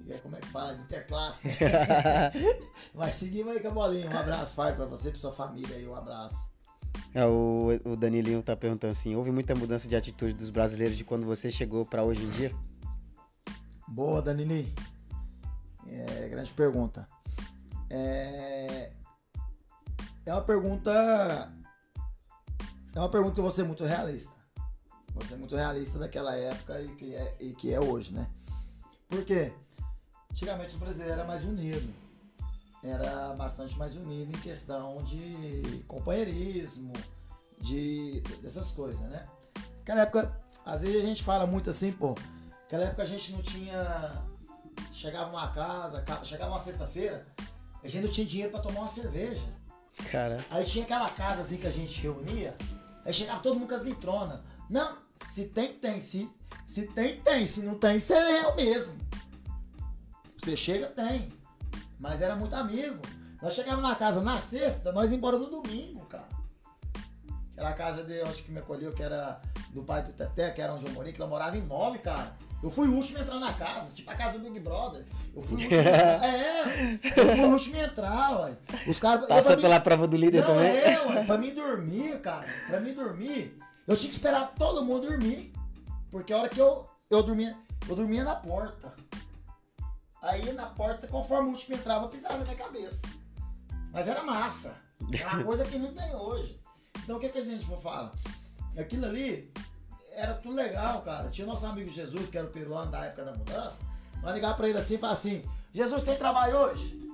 é, 0.09 0.17
como 0.17 0.35
é 0.35 0.39
que 0.39 0.47
fala? 0.47 0.75
De 0.75 0.81
interclasse, 0.81 1.47
né? 1.47 1.55
Mas 2.93 3.15
seguimos 3.15 3.53
aí 3.53 3.61
com 3.61 3.69
a 3.69 3.71
bolinha. 3.71 4.09
Um 4.09 4.17
abraço, 4.17 4.53
Fábio, 4.53 4.75
pra 4.75 4.85
você 4.85 5.07
e 5.07 5.11
pra 5.11 5.19
sua 5.19 5.31
família 5.31 5.75
aí. 5.75 5.87
Um 5.87 5.95
abraço. 5.95 6.35
É, 7.13 7.25
o, 7.25 7.69
o 7.85 7.95
Danilinho 7.95 8.43
tá 8.43 8.55
perguntando 8.55 8.91
assim: 8.91 9.15
houve 9.15 9.31
muita 9.31 9.55
mudança 9.55 9.87
de 9.87 9.95
atitude 9.95 10.33
dos 10.33 10.49
brasileiros 10.49 10.97
de 10.97 11.03
quando 11.03 11.25
você 11.25 11.49
chegou 11.49 11.85
para 11.85 12.03
hoje 12.03 12.23
em 12.23 12.29
dia? 12.31 12.53
Boa, 13.87 14.21
Danilinho. 14.21 14.73
É, 15.87 16.27
grande 16.27 16.51
pergunta. 16.51 17.07
É, 17.89 18.91
é 20.25 20.33
uma 20.33 20.43
pergunta. 20.43 21.51
É 22.95 22.99
uma 22.99 23.09
pergunta 23.09 23.33
que 23.33 23.39
eu 23.39 23.43
vou 23.43 23.51
ser 23.51 23.63
muito 23.63 23.83
realista. 23.83 24.31
Vou 25.13 25.25
ser 25.25 25.35
muito 25.35 25.55
realista 25.55 25.97
daquela 25.97 26.35
época 26.35 26.79
e 26.81 26.95
que 26.95 27.15
é, 27.15 27.35
e 27.39 27.53
que 27.53 27.73
é 27.73 27.79
hoje, 27.79 28.13
né? 28.13 28.27
Por 29.07 29.23
quê? 29.25 29.51
Antigamente 30.31 30.75
o 30.75 30.79
brasileiro 30.79 31.13
era 31.13 31.23
mais 31.23 31.43
unido. 31.43 31.93
Era 32.83 33.33
bastante 33.33 33.77
mais 33.77 33.95
unido 33.95 34.35
em 34.35 34.41
questão 34.41 35.01
de 35.03 35.83
companheirismo, 35.87 36.93
de 37.59 38.21
dessas 38.41 38.71
coisas, 38.71 38.99
né? 39.01 39.25
Naquela 39.79 40.01
época, 40.01 40.43
às 40.65 40.81
vezes 40.81 41.01
a 41.01 41.05
gente 41.05 41.23
fala 41.23 41.47
muito 41.47 41.69
assim, 41.69 41.91
pô, 41.91 42.15
naquela 42.63 42.85
época 42.85 43.03
a 43.03 43.05
gente 43.05 43.31
não 43.31 43.41
tinha. 43.41 44.23
Chegava 44.91 45.31
uma 45.31 45.47
casa, 45.49 46.03
chegava 46.23 46.51
uma 46.51 46.59
sexta-feira, 46.59 47.25
a 47.83 47.87
gente 47.87 48.05
não 48.05 48.11
tinha 48.11 48.27
dinheiro 48.27 48.51
para 48.51 48.61
tomar 48.61 48.81
uma 48.81 48.89
cerveja. 48.89 49.41
Cara. 50.11 50.43
Aí 50.49 50.65
tinha 50.65 50.83
aquela 50.83 51.09
casa 51.09 51.41
assim 51.41 51.57
que 51.57 51.67
a 51.67 51.71
gente 51.71 52.01
reunia, 52.01 52.55
aí 53.05 53.13
chegava 53.13 53.41
todo 53.41 53.59
mundo 53.59 53.69
com 53.69 53.75
as 53.75 53.83
litronas. 53.83 54.39
Não, 54.69 54.97
se 55.33 55.45
tem, 55.45 55.73
tem. 55.73 55.99
Se, 55.99 56.29
se 56.67 56.87
tem, 56.87 57.19
tem. 57.21 57.45
Se 57.45 57.61
não 57.61 57.75
tem, 57.75 57.99
você 57.99 58.13
é 58.13 58.45
eu 58.45 58.55
mesmo. 58.55 58.97
Você 60.37 60.55
chega, 60.55 60.87
tem. 60.87 61.31
Mas 61.99 62.21
era 62.21 62.35
muito 62.35 62.55
amigo. 62.55 62.99
Nós 63.41 63.53
chegávamos 63.53 63.89
na 63.89 63.95
casa 63.95 64.21
na 64.21 64.37
sexta, 64.37 64.91
nós 64.91 65.11
ia 65.11 65.17
embora 65.17 65.37
no 65.37 65.49
domingo, 65.49 66.05
cara. 66.05 66.29
Era 67.55 67.69
a 67.69 67.73
casa 67.73 68.03
de 68.03 68.21
onde 68.23 68.41
que 68.41 68.51
me 68.51 68.59
acolheu, 68.59 68.91
que 68.91 69.03
era 69.03 69.41
do 69.71 69.83
pai 69.83 70.01
do 70.01 70.11
Teté, 70.13 70.49
que 70.51 70.61
era 70.61 70.73
onde 70.73 70.85
eu 70.85 70.91
morei, 70.91 71.13
que 71.13 71.21
ela 71.21 71.29
morava 71.29 71.57
em 71.57 71.61
nove, 71.61 71.99
cara. 71.99 72.35
Eu 72.63 72.71
fui 72.71 72.87
o 72.87 72.93
último 72.93 73.17
a 73.17 73.21
entrar 73.21 73.39
na 73.39 73.51
casa, 73.51 73.91
tipo 73.93 74.09
a 74.09 74.15
casa 74.15 74.39
do 74.39 74.49
Big 74.49 74.57
Brother. 74.61 75.05
Eu 75.35 75.41
fui 75.41 75.57
o 75.57 75.61
último. 75.63 75.81
é, 75.83 76.93
eu 77.17 77.35
fui 77.35 77.41
o 77.41 77.51
último 77.51 77.75
a 77.75 77.79
entrar, 77.83 78.39
ué. 78.39 78.57
Os 78.87 78.99
caras. 79.01 79.27
Passa 79.27 79.57
pela 79.57 79.75
mim, 79.75 79.83
prova 79.83 80.07
do 80.07 80.15
líder 80.15 80.39
não, 80.39 80.47
também? 80.47 80.71
É, 80.71 81.05
ué, 81.05 81.25
pra 81.25 81.37
mim 81.37 81.53
dormir, 81.53 82.21
cara. 82.21 82.47
Pra 82.67 82.79
mim 82.79 82.93
dormir, 82.93 83.59
eu 83.85 83.97
tinha 83.97 84.09
que 84.09 84.15
esperar 84.15 84.53
todo 84.55 84.85
mundo 84.85 85.09
dormir. 85.09 85.51
Porque 86.09 86.31
a 86.31 86.37
hora 86.37 86.47
que 86.47 86.59
eu, 86.59 86.87
eu 87.09 87.21
dormia, 87.21 87.53
eu 87.89 87.97
dormia 87.97 88.23
na 88.23 88.35
porta. 88.37 88.93
Aí 90.21 90.53
na 90.53 90.67
porta, 90.67 91.05
conforme 91.05 91.49
o 91.49 91.51
último 91.51 91.75
entrava, 91.75 92.07
pisava 92.07 92.37
na 92.37 92.45
minha 92.45 92.55
cabeça. 92.55 93.01
Mas 93.91 94.07
era 94.07 94.23
massa. 94.23 94.77
É 95.11 95.27
uma 95.27 95.43
coisa 95.43 95.65
que 95.65 95.77
não 95.77 95.93
tem 95.93 96.15
hoje. 96.15 96.57
Então 97.03 97.17
o 97.17 97.19
que, 97.19 97.27
que 97.27 97.39
a 97.39 97.43
gente 97.43 97.65
for 97.65 97.81
falar? 97.81 98.13
Aquilo 98.77 99.05
ali 99.05 99.51
era 100.15 100.33
tudo 100.33 100.55
legal, 100.55 101.01
cara. 101.01 101.29
Tinha 101.29 101.47
nosso 101.47 101.65
amigo 101.65 101.89
Jesus, 101.89 102.29
que 102.29 102.37
era 102.37 102.47
o 102.47 102.49
peruano 102.49 102.91
da 102.91 103.05
época 103.05 103.25
da 103.25 103.33
mudança. 103.33 103.79
Nós 104.21 104.33
ligar 104.33 104.55
pra 104.55 104.67
ele 104.67 104.77
assim 104.77 104.95
e 104.95 104.97
falar 104.97 105.13
assim, 105.13 105.43
Jesus 105.73 106.03
tem 106.03 106.17
trabalho 106.17 106.57
hoje? 106.57 107.11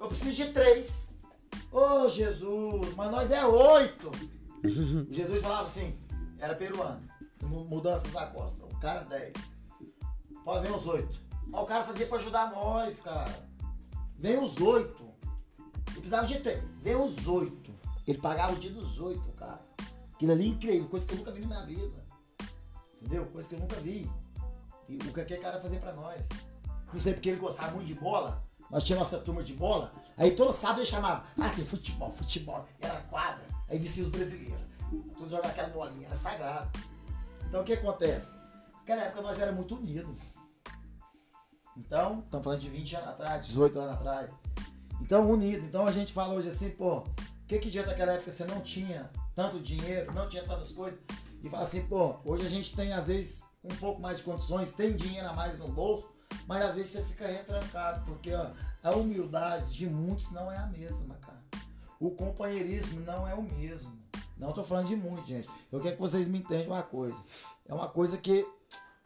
Eu 0.00 0.08
preciso 0.08 0.34
de 0.34 0.52
três. 0.52 1.10
Ô 1.70 2.08
Jesus, 2.08 2.94
mas 2.94 3.10
nós 3.10 3.30
é 3.30 3.44
oito. 3.44 4.10
Jesus 5.10 5.40
falava 5.40 5.62
assim, 5.62 5.98
era 6.38 6.54
peruano, 6.54 7.02
mudanças 7.42 8.10
da 8.12 8.26
costa. 8.26 8.64
O 8.64 8.78
cara 8.78 9.00
dez. 9.00 9.32
Pode 10.44 10.66
vir 10.66 10.74
os 10.74 10.86
oito. 10.86 11.18
Mas 11.46 11.62
o 11.62 11.66
cara 11.66 11.84
fazia 11.84 12.06
pra 12.06 12.18
ajudar 12.18 12.50
nós, 12.50 13.00
cara. 13.00 13.48
Vem 14.18 14.38
os 14.38 14.58
oito. 14.60 15.04
Eu 15.88 16.00
precisava 16.00 16.26
de 16.26 16.38
três. 16.38 16.62
Vem 16.80 16.96
os 16.96 17.26
oito. 17.26 17.74
Ele 18.06 18.18
pagava 18.18 18.52
o 18.52 18.56
dia 18.56 18.70
dos 18.70 19.00
oito. 19.00 19.32
Aquilo 20.16 20.32
ali 20.32 20.44
é 20.44 20.48
incrível, 20.48 20.88
coisa 20.88 21.06
que 21.06 21.12
eu 21.12 21.18
nunca 21.18 21.30
vi 21.30 21.42
na 21.42 21.46
minha 21.46 21.66
vida. 21.66 22.04
Entendeu? 23.02 23.26
Coisa 23.26 23.46
que 23.46 23.54
eu 23.54 23.60
nunca 23.60 23.76
vi. 23.76 24.10
E 24.88 24.96
o 24.96 25.12
que 25.12 25.20
aquele 25.20 25.42
cara 25.42 25.60
fazer 25.60 25.78
pra 25.78 25.92
nós. 25.92 26.26
Não 26.90 26.98
sei 26.98 27.12
porque 27.12 27.28
ele 27.28 27.38
gostava 27.38 27.72
muito 27.72 27.86
de 27.86 27.94
bola. 27.94 28.42
Nós 28.70 28.82
tínhamos 28.82 29.12
nossa 29.12 29.22
turma 29.22 29.42
de 29.42 29.52
bola. 29.52 29.92
Aí 30.16 30.30
todo 30.34 30.54
sábado 30.54 30.80
ele 30.80 30.86
chamava, 30.86 31.26
ah, 31.38 31.50
tem 31.50 31.66
futebol, 31.66 32.10
futebol. 32.10 32.66
Era 32.80 32.98
quadra. 33.02 33.44
Aí 33.68 33.78
descia 33.78 34.04
os 34.04 34.08
brasileiros. 34.08 34.66
Todos 35.12 35.30
jogavam 35.30 35.50
aquela 35.50 35.68
bolinha, 35.68 36.06
era 36.06 36.16
sagrado. 36.16 36.70
Então 37.46 37.60
o 37.60 37.64
que 37.64 37.74
acontece? 37.74 38.32
Naquela 38.78 39.02
época 39.02 39.20
nós 39.20 39.38
éramos 39.38 39.58
muito 39.58 39.74
unidos. 39.74 40.16
Então, 41.76 42.20
estamos 42.20 42.42
falando 42.42 42.60
de 42.60 42.70
20 42.70 42.96
anos 42.96 43.08
atrás, 43.10 43.46
18 43.48 43.78
anos 43.78 43.94
atrás. 43.96 44.30
Então, 45.02 45.30
unido. 45.30 45.62
Então 45.66 45.86
a 45.86 45.92
gente 45.92 46.14
fala 46.14 46.32
hoje 46.32 46.48
assim, 46.48 46.70
pô, 46.70 47.00
o 47.00 47.06
que 47.46 47.58
que 47.58 47.68
dia 47.68 47.84
naquela 47.84 48.12
época 48.12 48.30
você 48.30 48.46
não 48.46 48.62
tinha 48.62 49.10
tanto 49.36 49.60
dinheiro, 49.60 50.10
não 50.12 50.28
tinha 50.28 50.42
tantas 50.42 50.72
coisas? 50.72 50.98
E 51.44 51.48
fala 51.50 51.62
assim, 51.62 51.86
pô, 51.86 52.16
hoje 52.24 52.46
a 52.46 52.48
gente 52.48 52.74
tem 52.74 52.92
às 52.92 53.06
vezes 53.06 53.42
um 53.62 53.76
pouco 53.76 54.00
mais 54.00 54.18
de 54.18 54.24
condições, 54.24 54.72
tem 54.72 54.96
dinheiro 54.96 55.28
a 55.28 55.34
mais 55.34 55.58
no 55.58 55.68
bolso, 55.68 56.10
mas 56.46 56.62
às 56.64 56.74
vezes 56.74 56.92
você 56.92 57.02
fica 57.02 57.26
retrancado, 57.26 58.04
porque 58.06 58.32
ó, 58.32 58.50
a 58.82 58.90
humildade 58.96 59.74
de 59.74 59.86
muitos 59.86 60.32
não 60.32 60.50
é 60.50 60.56
a 60.56 60.66
mesma, 60.66 61.14
cara. 61.16 61.36
O 62.00 62.10
companheirismo 62.10 63.00
não 63.00 63.28
é 63.28 63.34
o 63.34 63.42
mesmo. 63.42 63.92
Não 64.38 64.52
tô 64.52 64.64
falando 64.64 64.86
de 64.86 64.96
muito, 64.96 65.26
gente. 65.26 65.48
Eu 65.70 65.80
quero 65.80 65.96
que 65.96 66.00
vocês 66.00 66.28
me 66.28 66.38
entendam 66.38 66.68
uma 66.68 66.82
coisa. 66.82 67.22
É 67.66 67.74
uma 67.74 67.88
coisa 67.88 68.18
que 68.18 68.46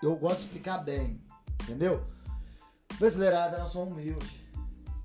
eu 0.03 0.17
gosto 0.17 0.39
de 0.39 0.45
explicar 0.45 0.79
bem, 0.79 1.21
entendeu? 1.63 2.05
Brasileirada, 2.99 3.59
nós 3.59 3.71
somos 3.71 3.93
humildes. 3.93 4.31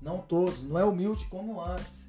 Não 0.00 0.20
todos, 0.20 0.62
não 0.62 0.78
é 0.78 0.84
humilde 0.84 1.26
como 1.26 1.60
antes. 1.60 2.05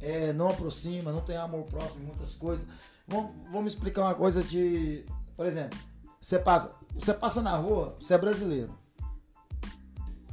É, 0.00 0.32
não 0.32 0.50
aproxima, 0.50 1.12
não 1.12 1.20
tem 1.20 1.36
amor 1.36 1.64
próximo 1.64 2.02
em 2.02 2.06
muitas 2.06 2.34
coisas. 2.34 2.66
Vamos, 3.06 3.32
vamos 3.50 3.72
explicar 3.72 4.02
uma 4.02 4.14
coisa 4.14 4.42
de. 4.42 5.04
Por 5.36 5.46
exemplo, 5.46 5.78
você 6.20 6.38
passa, 6.38 6.72
você 6.94 7.14
passa 7.14 7.42
na 7.42 7.56
rua, 7.56 7.96
você 8.00 8.14
é 8.14 8.18
brasileiro. 8.18 8.76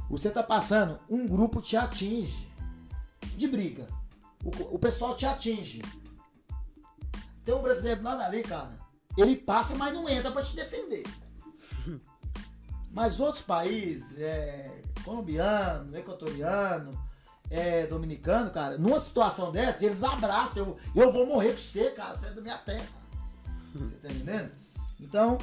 Você 0.08 0.30
tá 0.30 0.42
passando, 0.42 1.00
um 1.10 1.26
grupo 1.26 1.60
te 1.60 1.76
atinge 1.76 2.46
de 3.36 3.48
briga. 3.48 3.86
O, 4.44 4.76
o 4.76 4.78
pessoal 4.78 5.16
te 5.16 5.26
atinge. 5.26 5.82
Tem 7.44 7.54
um 7.54 7.62
brasileiro 7.62 8.02
nada 8.02 8.24
ali, 8.24 8.42
cara. 8.42 8.78
Ele 9.16 9.36
passa, 9.36 9.74
mas 9.74 9.94
não 9.94 10.08
entra 10.08 10.30
para 10.30 10.42
te 10.42 10.54
defender. 10.54 11.04
Mas 12.92 13.20
outros 13.20 13.42
países, 13.42 14.18
é, 14.18 14.80
colombiano, 15.04 15.94
equatoriano, 15.96 16.90
é, 17.50 17.86
dominicano, 17.86 18.50
cara, 18.50 18.76
numa 18.78 18.98
situação 18.98 19.52
dessa, 19.52 19.84
eles 19.84 20.02
abraçam. 20.02 20.76
Eu, 20.94 21.04
eu 21.04 21.12
vou 21.12 21.26
morrer 21.26 21.52
com 21.52 21.58
você, 21.58 21.90
cara. 21.90 22.14
Você 22.14 22.26
é 22.26 22.30
da 22.30 22.40
minha 22.40 22.58
terra. 22.58 22.86
Você 23.74 23.96
tá 23.96 24.08
entendendo? 24.08 24.50
Então, 25.00 25.38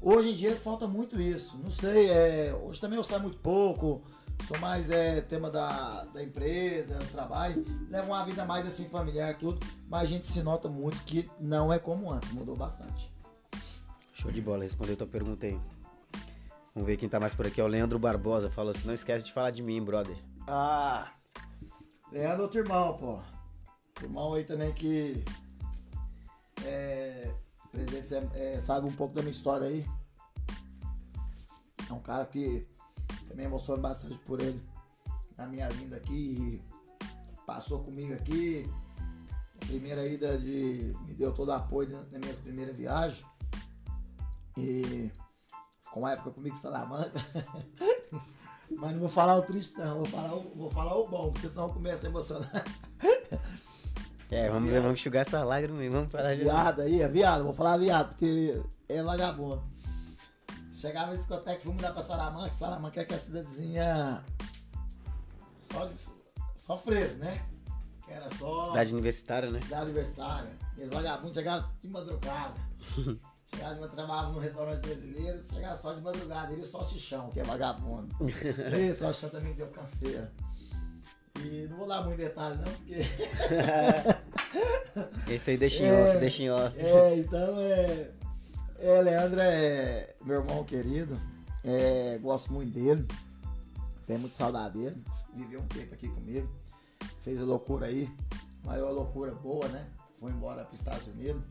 hoje 0.00 0.30
em 0.30 0.34
dia 0.34 0.54
falta 0.56 0.86
muito 0.86 1.20
isso. 1.20 1.56
Não 1.62 1.70
sei, 1.70 2.10
é, 2.10 2.54
hoje 2.54 2.80
também 2.80 2.96
eu 2.96 3.04
saio 3.04 3.22
muito 3.22 3.38
pouco. 3.38 4.02
Sou 4.48 4.58
mais 4.58 4.90
é, 4.90 5.20
tema 5.22 5.48
da, 5.48 6.04
da 6.12 6.22
empresa, 6.22 6.98
do 6.98 7.06
trabalho. 7.06 7.64
Levo 7.88 8.08
uma 8.08 8.24
vida 8.24 8.44
mais 8.44 8.66
assim 8.66 8.86
familiar 8.86 9.38
tudo. 9.38 9.64
Mas 9.88 10.02
a 10.02 10.06
gente 10.06 10.26
se 10.26 10.42
nota 10.42 10.68
muito 10.68 11.02
que 11.04 11.30
não 11.40 11.72
é 11.72 11.78
como 11.78 12.10
antes, 12.10 12.30
mudou 12.32 12.56
bastante. 12.56 13.10
Show 14.12 14.30
de 14.30 14.40
bola, 14.40 14.64
respondeu 14.64 14.96
tua 14.96 15.06
pergunta 15.06 15.46
aí. 15.46 15.58
Vamos 16.74 16.88
ver 16.88 16.96
quem 16.96 17.08
tá 17.08 17.20
mais 17.20 17.32
por 17.32 17.46
aqui. 17.46 17.60
É 17.60 17.64
o 17.64 17.68
Leandro 17.68 17.98
Barbosa. 17.98 18.50
Falou 18.50 18.72
assim: 18.72 18.86
não 18.86 18.94
esquece 18.94 19.24
de 19.24 19.32
falar 19.32 19.50
de 19.50 19.62
mim, 19.62 19.82
brother. 19.82 20.16
Ah, 20.46 21.10
Leandro, 22.12 22.42
outro 22.42 22.60
irmão, 22.60 22.96
pô. 22.98 23.18
Irmão 24.02 24.34
aí 24.34 24.44
também 24.44 24.72
que 24.72 25.24
é, 26.64 27.34
é, 28.34 28.60
sabe 28.60 28.86
um 28.86 28.92
pouco 28.92 29.14
da 29.14 29.22
minha 29.22 29.32
história 29.32 29.66
aí. 29.66 29.84
É 31.88 31.92
um 31.92 32.00
cara 32.00 32.26
que 32.26 32.66
também 33.28 33.46
emociono 33.46 33.82
bastante 33.82 34.16
por 34.18 34.40
ele 34.40 34.62
na 35.36 35.46
minha 35.46 35.68
vinda 35.68 35.96
aqui. 35.96 36.62
Passou 37.46 37.82
comigo 37.82 38.14
aqui. 38.14 38.70
A 39.62 39.66
primeira 39.66 40.06
ida 40.06 40.38
de. 40.38 40.94
me 41.06 41.14
deu 41.14 41.32
todo 41.32 41.48
o 41.48 41.52
apoio 41.52 41.90
nas 41.90 42.20
minhas 42.20 42.38
primeiras 42.38 42.76
viagens. 42.76 43.24
E 44.56 45.10
com 45.90 46.00
uma 46.00 46.12
época 46.12 46.30
comigo 46.30 46.54
em 46.54 46.60
Salamanca. 46.60 47.18
Mas 48.70 48.92
não 48.92 49.00
vou 49.00 49.08
falar 49.08 49.36
o 49.36 49.42
triste, 49.42 49.76
não. 49.78 49.96
Vou 49.96 50.06
falar 50.06 50.34
o, 50.34 50.52
vou 50.54 50.70
falar 50.70 50.96
o 50.96 51.08
bom, 51.08 51.32
porque 51.32 51.48
senão 51.48 51.68
começa 51.70 52.06
a 52.06 52.10
emocionar. 52.10 52.64
É, 54.30 54.48
vamos, 54.48 54.70
ver, 54.70 54.80
vamos 54.80 54.98
enxugar 54.98 55.24
essa 55.24 55.44
lágrima 55.44 55.84
e 55.84 55.88
vamos 55.88 56.10
falar 56.10 56.34
de. 56.34 56.42
Viado 56.42 56.82
aí, 56.82 57.00
é 57.00 57.08
viado, 57.08 57.44
vou 57.44 57.52
falar 57.52 57.76
viado, 57.76 58.08
porque 58.08 58.60
é 58.88 59.02
vagabundo. 59.02 59.62
Chegava 60.72 61.12
na 61.12 61.16
discoteca, 61.16 61.60
fui 61.60 61.72
mudar 61.72 61.92
pra 61.92 62.02
Salamanca. 62.02 62.52
Salamanca 62.52 63.00
é 63.00 63.04
que 63.04 63.14
é 63.14 63.16
a 63.16 63.20
cidadezinha. 63.20 64.24
Só, 65.70 65.86
de, 65.86 65.94
só 66.54 66.76
freio, 66.76 67.14
né? 67.16 67.44
Que 68.04 68.12
era 68.12 68.28
só. 68.30 68.68
Cidade 68.68 68.92
universitária, 68.92 69.50
né? 69.50 69.60
Cidade 69.60 69.84
universitária. 69.84 70.50
E 70.76 70.82
os 70.82 70.90
vagabundos 70.90 71.36
chegavam 71.36 71.70
de 71.80 71.88
madrugada. 71.88 72.54
Eu 73.60 73.88
trabalhava 73.88 74.32
no 74.32 74.38
restaurante 74.38 74.86
brasileiro, 74.86 75.42
chegava 75.44 75.76
só 75.76 75.92
de 75.92 76.00
madrugada, 76.00 76.52
ele 76.52 76.62
e 76.62 76.64
o 76.64 76.66
salsichão, 76.66 77.30
que 77.30 77.40
é 77.40 77.44
vagabundo. 77.44 78.14
e 78.76 78.90
o 78.90 78.94
salsichão 78.94 79.30
também 79.30 79.54
deu 79.54 79.68
canseira. 79.68 80.32
E 81.40 81.66
não 81.68 81.78
vou 81.78 81.88
dar 81.88 82.02
muito 82.02 82.18
detalhe 82.18 82.56
não, 82.56 82.64
porque. 82.72 83.02
Esse 85.32 85.50
aí 85.50 85.56
deixa 85.56 85.82
em 85.82 85.86
é, 85.86 86.10
off, 86.10 86.18
deixa 86.18 86.42
em 86.42 86.50
off. 86.50 86.78
É, 86.78 87.16
então 87.18 87.58
é. 87.58 88.10
É, 88.78 89.00
Leandro 89.02 89.40
é 89.40 90.14
meu 90.24 90.40
irmão 90.40 90.62
querido. 90.64 91.18
É, 91.64 92.18
gosto 92.22 92.52
muito 92.52 92.72
dele. 92.72 93.06
Tenho 94.06 94.20
muito 94.20 94.34
saudade 94.34 94.78
dele. 94.78 95.02
Viveu 95.34 95.60
um 95.60 95.66
tempo 95.66 95.94
aqui 95.94 96.08
comigo. 96.08 96.48
Fez 97.22 97.40
a 97.40 97.44
loucura 97.44 97.86
aí. 97.86 98.08
Maior 98.62 98.92
loucura 98.92 99.34
boa, 99.34 99.66
né? 99.68 99.86
Foi 100.20 100.30
embora 100.30 100.64
para 100.64 100.74
os 100.74 100.80
Estados 100.80 101.06
Unidos. 101.08 101.42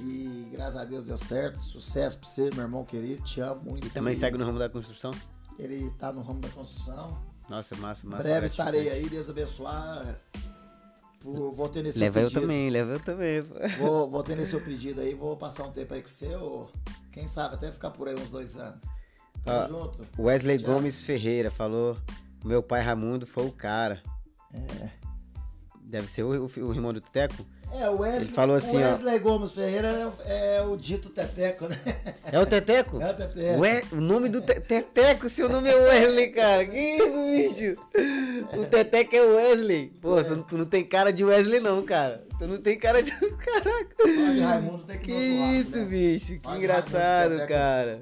E 0.00 0.48
graças 0.52 0.76
a 0.76 0.84
Deus 0.84 1.04
deu 1.04 1.16
certo. 1.16 1.58
Sucesso 1.58 2.18
pra 2.18 2.28
você, 2.28 2.50
meu 2.54 2.62
irmão 2.62 2.84
querido. 2.84 3.22
Te 3.22 3.40
amo 3.40 3.62
muito. 3.62 3.86
E 3.86 3.90
também 3.90 4.14
segue 4.14 4.38
no 4.38 4.44
ramo 4.44 4.58
da 4.58 4.68
construção? 4.68 5.12
Ele 5.58 5.90
tá 5.98 6.12
no 6.12 6.22
ramo 6.22 6.40
da 6.40 6.48
construção. 6.48 7.18
Nossa, 7.48 7.76
massa, 7.76 8.06
massa. 8.06 8.22
Breve 8.22 8.46
estarei 8.46 8.88
aí, 8.88 9.08
Deus 9.08 9.28
abençoar. 9.28 10.18
Vou 11.22 11.68
ter 11.68 11.82
nesse 11.82 11.98
leva 11.98 12.20
pedido. 12.20 12.38
eu 12.38 12.42
também, 12.42 12.70
leva 12.70 12.92
eu 12.94 13.00
também. 13.00 13.40
Vou, 13.78 14.10
vou 14.10 14.22
ter 14.22 14.36
nesse 14.36 14.50
seu 14.50 14.60
pedido 14.60 15.00
aí, 15.00 15.14
vou 15.14 15.36
passar 15.36 15.64
um 15.64 15.70
tempo 15.70 15.94
aí 15.94 16.02
com 16.02 16.08
você, 16.08 16.34
ou 16.34 16.68
quem 17.12 17.28
sabe 17.28 17.54
até 17.54 17.70
ficar 17.70 17.90
por 17.90 18.08
aí 18.08 18.14
uns 18.14 18.30
dois 18.30 18.56
anos. 18.56 18.80
Tamo 19.44 19.68
junto. 19.68 20.06
Wesley 20.18 20.58
Tchau. 20.58 20.74
Gomes 20.74 21.00
Ferreira 21.00 21.50
falou: 21.50 21.96
meu 22.44 22.62
pai 22.62 22.82
Ramundo 22.82 23.26
foi 23.26 23.46
o 23.46 23.52
cara. 23.52 24.02
É. 24.52 25.01
Deve 25.92 26.08
ser 26.08 26.22
o, 26.22 26.46
o, 26.46 26.50
o 26.68 26.72
irmão 26.72 26.90
do 26.90 27.02
Teco? 27.02 27.44
É, 27.70 27.86
o 27.90 27.98
Wesley, 27.98 28.22
ele 28.22 28.32
falou 28.32 28.56
assim, 28.56 28.78
Wesley 28.78 29.16
ó, 29.16 29.18
Gomes 29.18 29.52
Ferreira 29.52 30.10
é, 30.24 30.56
é, 30.56 30.62
o 30.62 30.74
dito 30.74 31.10
Teteco, 31.10 31.68
né? 31.68 31.78
É 32.32 32.40
o 32.40 32.46
Teteco? 32.46 32.98
É 32.98 33.10
o 33.10 33.14
Teteco. 33.14 33.60
Ué, 33.60 33.82
o 33.92 33.96
nome 33.96 34.30
do 34.30 34.40
te 34.40 34.58
Teteco, 34.58 35.28
seu 35.28 35.50
nome 35.50 35.68
é 35.68 35.74
Wesley, 35.74 36.30
cara. 36.30 36.64
Que 36.64 36.78
isso, 36.78 37.26
bicho? 37.26 37.82
O 38.58 38.64
Teteco 38.64 39.14
é 39.14 39.20
Wesley. 39.20 39.92
Pô, 40.00 40.18
é. 40.18 40.24
tu 40.24 40.56
não 40.56 40.64
tem 40.64 40.82
cara 40.82 41.12
de 41.12 41.26
Wesley, 41.26 41.60
não, 41.60 41.82
cara. 41.82 42.24
Tu 42.38 42.46
não 42.46 42.56
tem 42.56 42.78
cara 42.78 43.02
de. 43.02 43.10
Caraca. 43.36 43.96
Fala 44.02 44.32
de 44.32 44.40
Raimundo 44.40 44.84
tem 44.84 44.98
que 44.98 45.04
Que 45.04 45.12
isso, 45.12 45.76
né? 45.76 45.84
bicho. 45.84 46.38
Que 46.38 46.56
engraçado, 46.56 47.46
cara. 47.46 48.00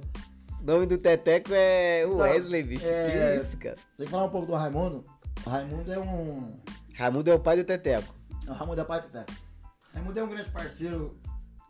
O 0.60 0.64
nome 0.64 0.86
do 0.86 0.96
Teteco 0.96 1.50
é 1.52 2.06
o 2.06 2.18
Wesley, 2.18 2.62
bicho. 2.62 2.86
É... 2.86 3.36
Que 3.36 3.42
isso, 3.42 3.56
cara. 3.56 3.76
Tem 3.96 4.06
que 4.06 4.12
falar 4.12 4.26
um 4.26 4.30
pouco 4.30 4.46
do 4.46 4.54
Raimundo. 4.54 5.04
O 5.44 5.50
Raimundo 5.50 5.92
é 5.92 5.98
um. 5.98 6.52
Raimundo 7.00 7.30
é 7.30 7.34
o 7.34 7.40
pai 7.40 7.56
do 7.56 7.64
Teteco. 7.64 8.14
O 8.46 8.52
Raimundo 8.52 8.78
é 8.78 8.84
o 8.84 8.86
pai 8.86 9.00
do 9.00 9.08
Teteco. 9.08 9.32
Raimundo 9.94 10.20
é 10.20 10.22
um 10.22 10.28
grande 10.28 10.50
parceiro 10.50 11.18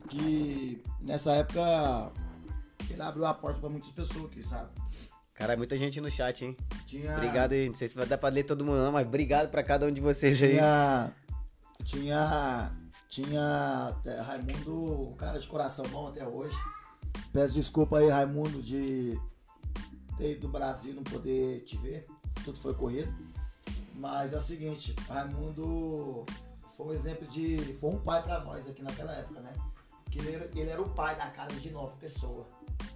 que 0.09 0.83
nessa 1.01 1.31
época 1.35 2.13
ele 2.91 3.01
abriu 3.01 3.25
a 3.25 3.33
porta 3.33 3.61
para 3.61 3.69
muitas 3.69 3.93
pessoas 3.93 4.25
aqui, 4.25 4.43
sabe? 4.43 4.71
Cara, 5.35 5.57
muita 5.57 5.79
gente 5.79 6.01
no 6.01 6.11
chat, 6.11 6.45
hein? 6.45 6.57
Tinha... 6.85 7.15
Obrigado 7.15 7.53
aí. 7.53 7.69
Não 7.69 7.77
sei 7.77 7.87
se 7.87 7.95
vai 7.95 8.07
dar 8.07 8.19
pra 8.19 8.29
ler 8.29 8.43
todo 8.43 8.65
mundo, 8.65 8.79
não, 8.79 8.91
mas 8.91 9.07
obrigado 9.07 9.49
pra 9.51 9.63
cada 9.63 9.87
um 9.87 9.93
de 9.93 10.01
vocês 10.01 10.37
tinha... 10.37 11.05
aí. 11.05 11.85
Tinha. 11.85 12.73
Tinha. 13.09 13.97
É, 14.05 14.21
Raimundo, 14.23 15.11
um 15.11 15.15
cara 15.15 15.39
de 15.39 15.47
coração 15.47 15.87
bom 15.91 16.09
até 16.09 16.27
hoje. 16.27 16.57
Peço 17.33 17.55
desculpa 17.55 17.99
aí, 17.99 18.09
Raimundo, 18.09 18.61
de 18.61 19.17
ter 20.19 20.33
ido 20.33 20.41
do 20.41 20.49
Brasil 20.49 20.93
não 20.93 21.05
poder 21.05 21.61
te 21.61 21.77
ver. 21.77 22.05
Tudo 22.45 22.59
foi 22.59 22.75
corrido. 22.75 23.30
Mas 24.01 24.33
é 24.33 24.39
o 24.39 24.41
seguinte, 24.41 24.97
Raimundo 25.07 26.25
foi 26.75 26.87
um 26.87 26.93
exemplo 26.95 27.29
de. 27.29 27.59
Foi 27.75 27.91
um 27.91 28.01
pai 28.01 28.23
pra 28.23 28.41
nós 28.41 28.67
aqui 28.67 28.83
naquela 28.83 29.13
época, 29.13 29.41
né? 29.41 29.53
Porque 30.05 30.19
ele 30.21 30.35
era, 30.37 30.45
ele 30.47 30.71
era 30.71 30.81
o 30.81 30.89
pai 30.89 31.15
da 31.17 31.29
casa 31.29 31.55
de 31.61 31.71
nove 31.71 31.95
pessoas. 31.97 32.47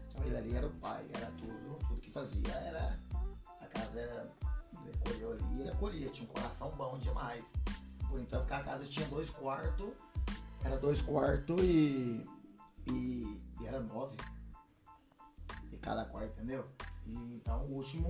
Então 0.09 0.25
ele 0.25 0.35
ali 0.35 0.57
era 0.57 0.67
o 0.67 0.71
pai, 0.71 1.07
era 1.13 1.27
tudo, 1.33 1.79
tudo 1.87 2.01
que 2.01 2.11
fazia 2.11 2.51
era. 2.55 2.99
A 3.61 3.67
casa 3.67 4.01
era. 4.01 4.31
Ele 4.81 4.95
acolheu 4.95 5.33
ali, 5.33 5.61
ele 5.61 5.71
acolhia, 5.71 6.09
tinha 6.09 6.27
um 6.27 6.33
coração 6.33 6.71
bom 6.71 6.97
demais. 6.99 7.53
Por 8.09 8.19
entanto 8.19 8.47
que 8.47 8.55
a 8.55 8.65
casa 8.65 8.85
tinha 8.87 9.07
dois 9.09 9.29
quartos, 9.29 9.91
era 10.65 10.79
dois 10.79 11.03
quartos 11.03 11.63
e, 11.63 12.27
e, 12.87 13.43
e 13.61 13.67
era 13.67 13.81
nove. 13.81 14.17
E 15.71 15.77
cada 15.77 16.07
quarto, 16.07 16.33
entendeu? 16.33 16.65
E, 17.07 17.13
então 17.35 17.63
o 17.67 17.75
último, 17.75 18.09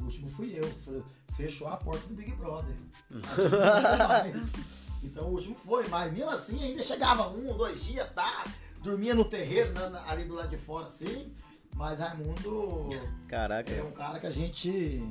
o 0.00 0.04
último 0.04 0.28
fui 0.28 0.52
eu. 0.58 0.64
Fe- 0.66 1.02
Fechou 1.36 1.68
a 1.68 1.76
porta 1.76 2.06
do 2.06 2.14
Big 2.14 2.32
Brother. 2.32 2.74
então 5.02 5.24
o 5.28 5.32
último 5.34 5.54
foi, 5.54 5.86
mas 5.88 6.12
mesmo 6.12 6.30
assim 6.30 6.62
ainda 6.62 6.82
chegava 6.82 7.28
um, 7.28 7.56
dois 7.56 7.84
dias, 7.84 8.08
tá? 8.14 8.44
Dormia 8.82 9.14
no 9.14 9.24
terreiro, 9.24 9.72
na- 9.74 10.08
ali 10.10 10.24
do 10.24 10.34
lado 10.34 10.48
de 10.48 10.56
fora, 10.56 10.86
assim. 10.86 11.34
Mas 11.74 12.00
Raimundo 12.00 12.88
Caraca. 13.28 13.70
é 13.70 13.82
um 13.82 13.92
cara 13.92 14.18
que 14.18 14.26
a 14.26 14.30
gente 14.30 15.02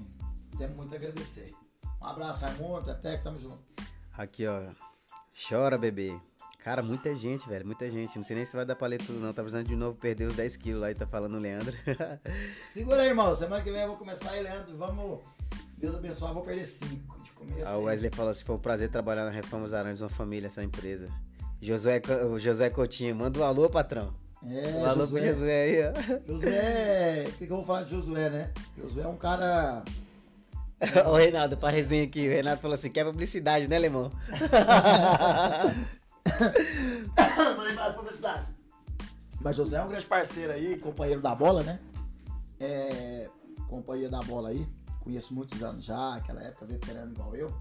tem 0.57 0.67
muito 0.69 0.93
a 0.93 0.97
agradecer. 0.97 1.53
Um 2.01 2.05
abraço, 2.05 2.43
Raimundo, 2.43 2.89
até 2.89 3.17
que 3.17 3.23
tamo 3.23 3.39
junto. 3.39 3.59
Aqui, 4.17 4.47
ó. 4.47 4.63
Chora, 5.47 5.77
bebê. 5.77 6.19
Cara, 6.65 6.81
muita 6.81 7.13
gente, 7.13 7.47
velho. 7.47 7.63
Muita 7.63 7.87
gente. 7.91 8.17
Não 8.17 8.25
sei 8.25 8.37
nem 8.37 8.43
se 8.43 8.55
vai 8.55 8.65
dar 8.65 8.75
pra 8.75 8.87
ler 8.87 8.97
tudo, 8.97 9.19
não. 9.19 9.31
Tá 9.31 9.43
precisando 9.43 9.67
de 9.67 9.75
novo 9.75 9.95
perder 9.99 10.25
os 10.25 10.35
10 10.35 10.57
quilos 10.57 10.81
lá 10.81 10.89
e 10.89 10.95
tá 10.95 11.05
falando 11.05 11.35
o 11.35 11.39
Leandro. 11.39 11.77
Segura 12.73 13.03
aí, 13.03 13.09
irmão. 13.09 13.35
Semana 13.35 13.61
que 13.61 13.71
vem 13.71 13.81
eu 13.81 13.89
vou 13.89 13.97
começar 13.97 14.31
aí, 14.31 14.41
Leandro. 14.41 14.75
Vamos. 14.75 15.19
Deus 15.77 15.93
abençoe, 15.93 16.29
eu 16.29 16.33
vou 16.33 16.41
perder 16.41 16.65
cinco 16.65 17.21
de 17.21 17.29
começo. 17.33 17.69
A 17.69 17.77
Wesley 17.77 18.09
falou 18.09 18.31
assim: 18.31 18.43
foi 18.43 18.55
um 18.55 18.59
prazer 18.59 18.89
trabalhar 18.89 19.25
na 19.25 19.29
Reformas 19.29 19.75
Aranhas, 19.75 20.01
uma 20.01 20.09
família, 20.09 20.47
essa 20.47 20.63
empresa. 20.63 21.07
Josué, 21.61 22.01
José 22.39 22.67
Coutinho, 22.71 23.15
manda 23.15 23.37
um 23.37 23.43
alô, 23.43 23.69
patrão. 23.69 24.15
É, 24.43 24.67
um 24.79 24.85
alô 24.85 25.07
pro 25.07 25.19
Josué. 25.19 25.33
Josué 25.33 25.61
aí, 25.61 25.83
ó. 25.87 25.93
Josué, 26.25 27.25
o 27.27 27.31
que, 27.33 27.45
que 27.45 27.53
eu 27.53 27.57
vou 27.57 27.65
falar 27.65 27.83
de 27.83 27.91
Josué, 27.91 28.31
né? 28.31 28.51
Josué 28.75 29.03
é 29.03 29.07
um 29.07 29.17
cara. 29.17 29.83
Ó, 31.05 31.11
o 31.11 31.15
Reinaldo, 31.15 31.57
pra 31.57 31.69
resenha 31.69 32.05
aqui. 32.05 32.27
O 32.27 32.31
Renato 32.31 32.59
falou 32.59 32.73
assim: 32.73 32.89
quer 32.89 33.05
publicidade, 33.05 33.67
né, 33.67 33.77
Lemão? 33.77 34.11
Publicidade. 37.95 38.47
Mas 39.41 39.55
Josué 39.55 39.79
é 39.79 39.83
um 39.83 39.87
grande 39.87 40.05
parceiro 40.05 40.51
aí, 40.51 40.77
companheiro 40.77 41.21
da 41.21 41.35
bola, 41.35 41.63
né? 41.63 41.79
É, 42.59 43.29
companheiro 43.67 44.11
da 44.11 44.21
bola 44.21 44.49
aí. 44.49 44.67
Conheço 45.01 45.33
muitos 45.33 45.61
anos 45.61 45.85
já, 45.85 46.15
aquela 46.15 46.41
época 46.41 46.65
veterano 46.65 47.11
igual 47.11 47.35
eu. 47.35 47.53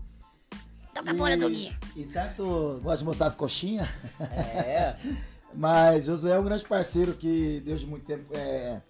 Toca 0.95 1.11
a 1.11 1.15
bola, 1.15 1.36
Doguinha. 1.36 1.78
E 1.95 2.05
tanto 2.05 2.81
gosta 2.82 2.99
de 2.99 3.05
mostrar 3.05 3.27
as 3.27 3.35
coxinhas. 3.35 3.89
É. 4.20 4.97
Mas 5.53 6.07
Josué 6.07 6.32
é 6.32 6.39
um 6.39 6.45
grande 6.45 6.65
parceiro 6.65 7.15
que 7.15 7.61
desde 7.65 7.86
muito 7.86 8.05
tempo 8.05 8.27
é, 8.36 8.82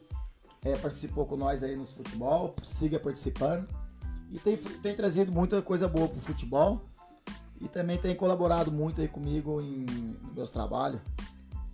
é, 0.65 0.77
participou 0.77 1.27
com 1.27 1.37
nós 1.37 1.63
aí 1.63 1.77
nos 1.77 1.93
futebol, 1.93 2.55
siga 2.63 2.99
participando. 2.99 3.69
E 4.31 4.39
tem, 4.39 4.57
tem 4.57 4.95
trazido 4.95 5.31
muita 5.31 5.61
coisa 5.61 5.87
boa 5.87 6.09
pro 6.09 6.21
futebol. 6.21 6.83
E 7.65 7.69
também 7.69 7.97
tem 7.97 8.15
colaborado 8.15 8.71
muito 8.71 9.01
aí 9.01 9.09
comigo 9.09 9.59
em, 9.59 9.87
meus 10.35 10.51
trabalhos. 10.51 11.01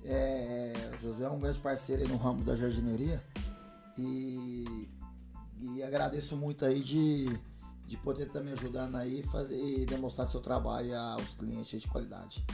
É, 0.04 0.72
Josué 1.02 1.26
é 1.26 1.30
um 1.30 1.40
grande 1.40 1.58
parceiro 1.58 2.02
aí 2.02 2.08
no 2.08 2.16
ramo 2.16 2.44
da 2.44 2.54
jardineria. 2.54 3.20
E, 3.98 4.88
e 5.60 5.82
agradeço 5.82 6.36
muito 6.36 6.64
aí 6.64 6.80
de, 6.80 7.36
de 7.88 7.96
poder 7.96 8.28
estar 8.28 8.40
me 8.40 8.52
ajudando 8.52 8.94
aí 8.96 9.24
fazer, 9.24 9.56
e 9.56 9.84
demonstrar 9.84 10.28
seu 10.28 10.40
trabalho 10.40 10.96
aos 10.96 11.34
clientes 11.34 11.82
de 11.82 11.88
qualidade. 11.88 12.44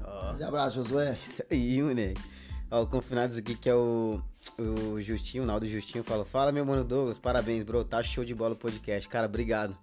Grande 0.00 0.44
abraço, 0.44 0.76
Josué. 0.76 1.18
Isso 1.22 1.42
aí, 1.50 1.82
moleque. 1.82 2.22
Ó, 2.70 2.82
o 2.82 2.86
confinados 2.86 3.36
aqui 3.36 3.54
que 3.54 3.68
é 3.68 3.74
o, 3.74 4.20
o 4.58 5.00
Justinho, 5.00 5.44
o 5.44 5.46
Naldo 5.46 5.68
Justinho, 5.68 6.02
falou: 6.02 6.24
Fala, 6.24 6.50
meu 6.50 6.64
mano 6.64 6.82
Douglas, 6.82 7.18
parabéns, 7.18 7.62
bro. 7.62 7.84
Tá 7.84 8.02
show 8.02 8.24
de 8.24 8.34
bola 8.34 8.54
o 8.54 8.58
podcast. 8.58 9.06
Cara, 9.08 9.26
obrigado. 9.26 9.76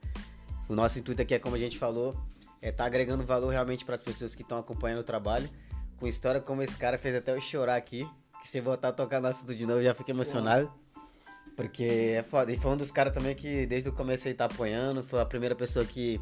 O 0.67 0.75
nosso 0.75 0.97
intuito 0.97 1.21
aqui 1.21 1.33
é, 1.33 1.39
como 1.39 1.55
a 1.55 1.59
gente 1.59 1.77
falou, 1.77 2.15
é 2.63 2.71
tá 2.71 2.85
agregando 2.85 3.25
valor 3.25 3.49
realmente 3.49 3.83
para 3.83 3.93
as 3.93 4.01
pessoas 4.01 4.33
que 4.33 4.41
estão 4.41 4.57
acompanhando 4.57 4.99
o 4.99 5.03
trabalho. 5.03 5.49
Com 5.97 6.07
história 6.07 6.39
como 6.39 6.61
esse 6.61 6.77
cara 6.77 6.97
fez 6.97 7.13
até 7.13 7.33
eu 7.33 7.41
chorar 7.41 7.75
aqui. 7.75 8.09
Que 8.41 8.47
se 8.47 8.61
voltar 8.61 8.87
a 8.87 8.91
tocar 8.93 9.19
no 9.19 9.27
assunto 9.27 9.53
de 9.53 9.65
novo, 9.65 9.79
eu 9.79 9.83
já 9.83 9.93
fico 9.93 10.09
emocionado. 10.09 10.71
Porque 11.57 11.83
é 12.17 12.23
foda. 12.23 12.53
E 12.53 12.57
foi 12.57 12.71
um 12.71 12.77
dos 12.77 12.89
caras 12.89 13.13
também 13.13 13.35
que 13.35 13.65
desde 13.65 13.89
o 13.89 13.91
começo 13.91 14.29
ele 14.29 14.35
tá 14.35 14.45
apoiando. 14.45 15.03
Foi 15.03 15.19
a 15.19 15.25
primeira 15.25 15.53
pessoa 15.53 15.83
que 15.83 16.21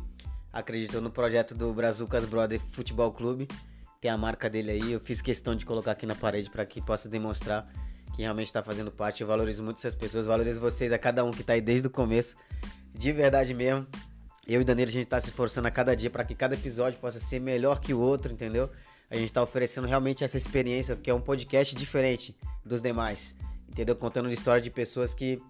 acreditou 0.51 0.99
no 0.99 1.11
projeto 1.11 1.53
do 1.53 1.71
Brazucas 1.73 2.25
Brother 2.25 2.59
Futebol 2.71 3.11
Clube. 3.11 3.47
Tem 4.01 4.09
a 4.09 4.17
marca 4.17 4.49
dele 4.49 4.71
aí. 4.71 4.93
Eu 4.93 4.99
fiz 4.99 5.21
questão 5.21 5.55
de 5.55 5.63
colocar 5.63 5.91
aqui 5.91 6.07
na 6.07 6.15
parede 6.15 6.49
para 6.49 6.65
que 6.65 6.81
possa 6.81 7.07
demonstrar 7.07 7.71
que 8.15 8.23
realmente 8.23 8.47
está 8.47 8.63
fazendo 8.63 8.91
parte. 8.91 9.21
Eu 9.21 9.27
valorizo 9.27 9.61
muito 9.63 9.77
essas 9.77 9.93
pessoas, 9.93 10.25
valorizo 10.25 10.59
vocês, 10.59 10.91
a 10.91 10.97
cada 10.97 11.23
um 11.23 11.29
que 11.29 11.43
tá 11.43 11.53
aí 11.53 11.61
desde 11.61 11.85
o 11.85 11.91
começo. 11.91 12.35
De 12.95 13.11
verdade 13.11 13.53
mesmo. 13.53 13.85
Eu 14.53 14.59
e 14.59 14.65
Danilo, 14.65 14.89
a 14.89 14.91
gente 14.91 15.05
tá 15.05 15.17
se 15.17 15.29
esforçando 15.29 15.69
a 15.69 15.71
cada 15.71 15.95
dia 15.95 16.09
para 16.09 16.25
que 16.25 16.35
cada 16.35 16.55
episódio 16.55 16.99
possa 16.99 17.21
ser 17.21 17.39
melhor 17.39 17.79
que 17.79 17.93
o 17.93 18.01
outro, 18.01 18.33
entendeu? 18.33 18.69
A 19.09 19.15
gente 19.15 19.31
tá 19.31 19.41
oferecendo 19.41 19.87
realmente 19.87 20.25
essa 20.25 20.35
experiência, 20.35 20.93
porque 20.93 21.09
é 21.09 21.13
um 21.13 21.21
podcast 21.21 21.73
diferente 21.73 22.35
dos 22.65 22.81
demais, 22.81 23.33
entendeu? 23.69 23.95
Contando 23.95 24.27
a 24.27 24.33
história 24.33 24.61
de 24.61 24.69
pessoas 24.69 25.13
que, 25.13 25.41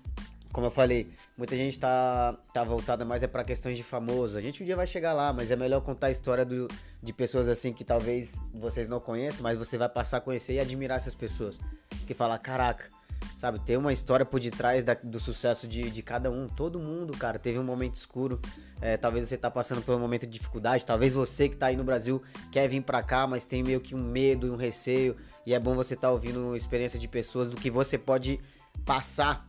como 0.53 0.67
eu 0.67 0.71
falei, 0.71 1.11
muita 1.35 1.55
gente 1.55 1.79
tá, 1.79 2.37
tá 2.53 2.63
voltada 2.63 3.03
mais 3.03 3.23
é 3.23 3.27
para 3.27 3.43
questões 3.43 3.75
de 3.75 3.81
famoso. 3.81 4.37
A 4.37 4.41
gente 4.41 4.61
um 4.61 4.65
dia 4.67 4.75
vai 4.75 4.85
chegar 4.85 5.13
lá, 5.13 5.33
mas 5.33 5.49
é 5.49 5.55
melhor 5.55 5.81
contar 5.81 6.07
a 6.07 6.11
história 6.11 6.45
do, 6.45 6.67
de 7.01 7.11
pessoas 7.11 7.47
assim 7.47 7.73
que 7.73 7.83
talvez 7.83 8.39
vocês 8.53 8.87
não 8.87 8.99
conheçam, 8.99 9.41
mas 9.41 9.57
você 9.57 9.79
vai 9.79 9.89
passar 9.89 10.17
a 10.17 10.21
conhecer 10.21 10.53
e 10.53 10.59
admirar 10.59 10.97
essas 10.97 11.15
pessoas. 11.15 11.59
Que 12.05 12.13
falar, 12.13 12.37
caraca, 12.37 12.87
sabe, 13.35 13.59
tem 13.59 13.77
uma 13.77 13.91
história 13.93 14.25
por 14.25 14.39
detrás 14.39 14.83
da- 14.83 14.97
do 15.01 15.19
sucesso 15.19 15.67
de, 15.67 15.89
de 15.89 16.01
cada 16.01 16.29
um. 16.29 16.47
Todo 16.47 16.79
mundo, 16.79 17.15
cara, 17.17 17.37
teve 17.39 17.57
um 17.59 17.63
momento 17.63 17.95
escuro. 17.95 18.39
É, 18.81 18.97
talvez 18.97 19.27
você 19.27 19.37
tá 19.37 19.49
passando 19.49 19.81
por 19.81 19.95
um 19.95 19.99
momento 19.99 20.25
de 20.25 20.33
dificuldade. 20.33 20.85
Talvez 20.85 21.13
você 21.13 21.49
que 21.49 21.55
tá 21.55 21.67
aí 21.67 21.75
no 21.75 21.83
Brasil 21.83 22.21
quer 22.51 22.67
vir 22.67 22.81
pra 22.81 23.01
cá, 23.03 23.25
mas 23.27 23.45
tem 23.45 23.63
meio 23.63 23.79
que 23.79 23.95
um 23.95 24.03
medo 24.03 24.47
e 24.47 24.49
um 24.49 24.55
receio. 24.55 25.15
E 25.45 25.53
é 25.53 25.59
bom 25.59 25.75
você 25.75 25.93
estar 25.95 26.11
ouvindo 26.11 26.55
experiência 26.55 26.99
de 26.99 27.07
pessoas 27.07 27.49
do 27.49 27.55
que 27.55 27.69
você 27.71 27.97
pode 27.97 28.39
passar, 28.85 29.47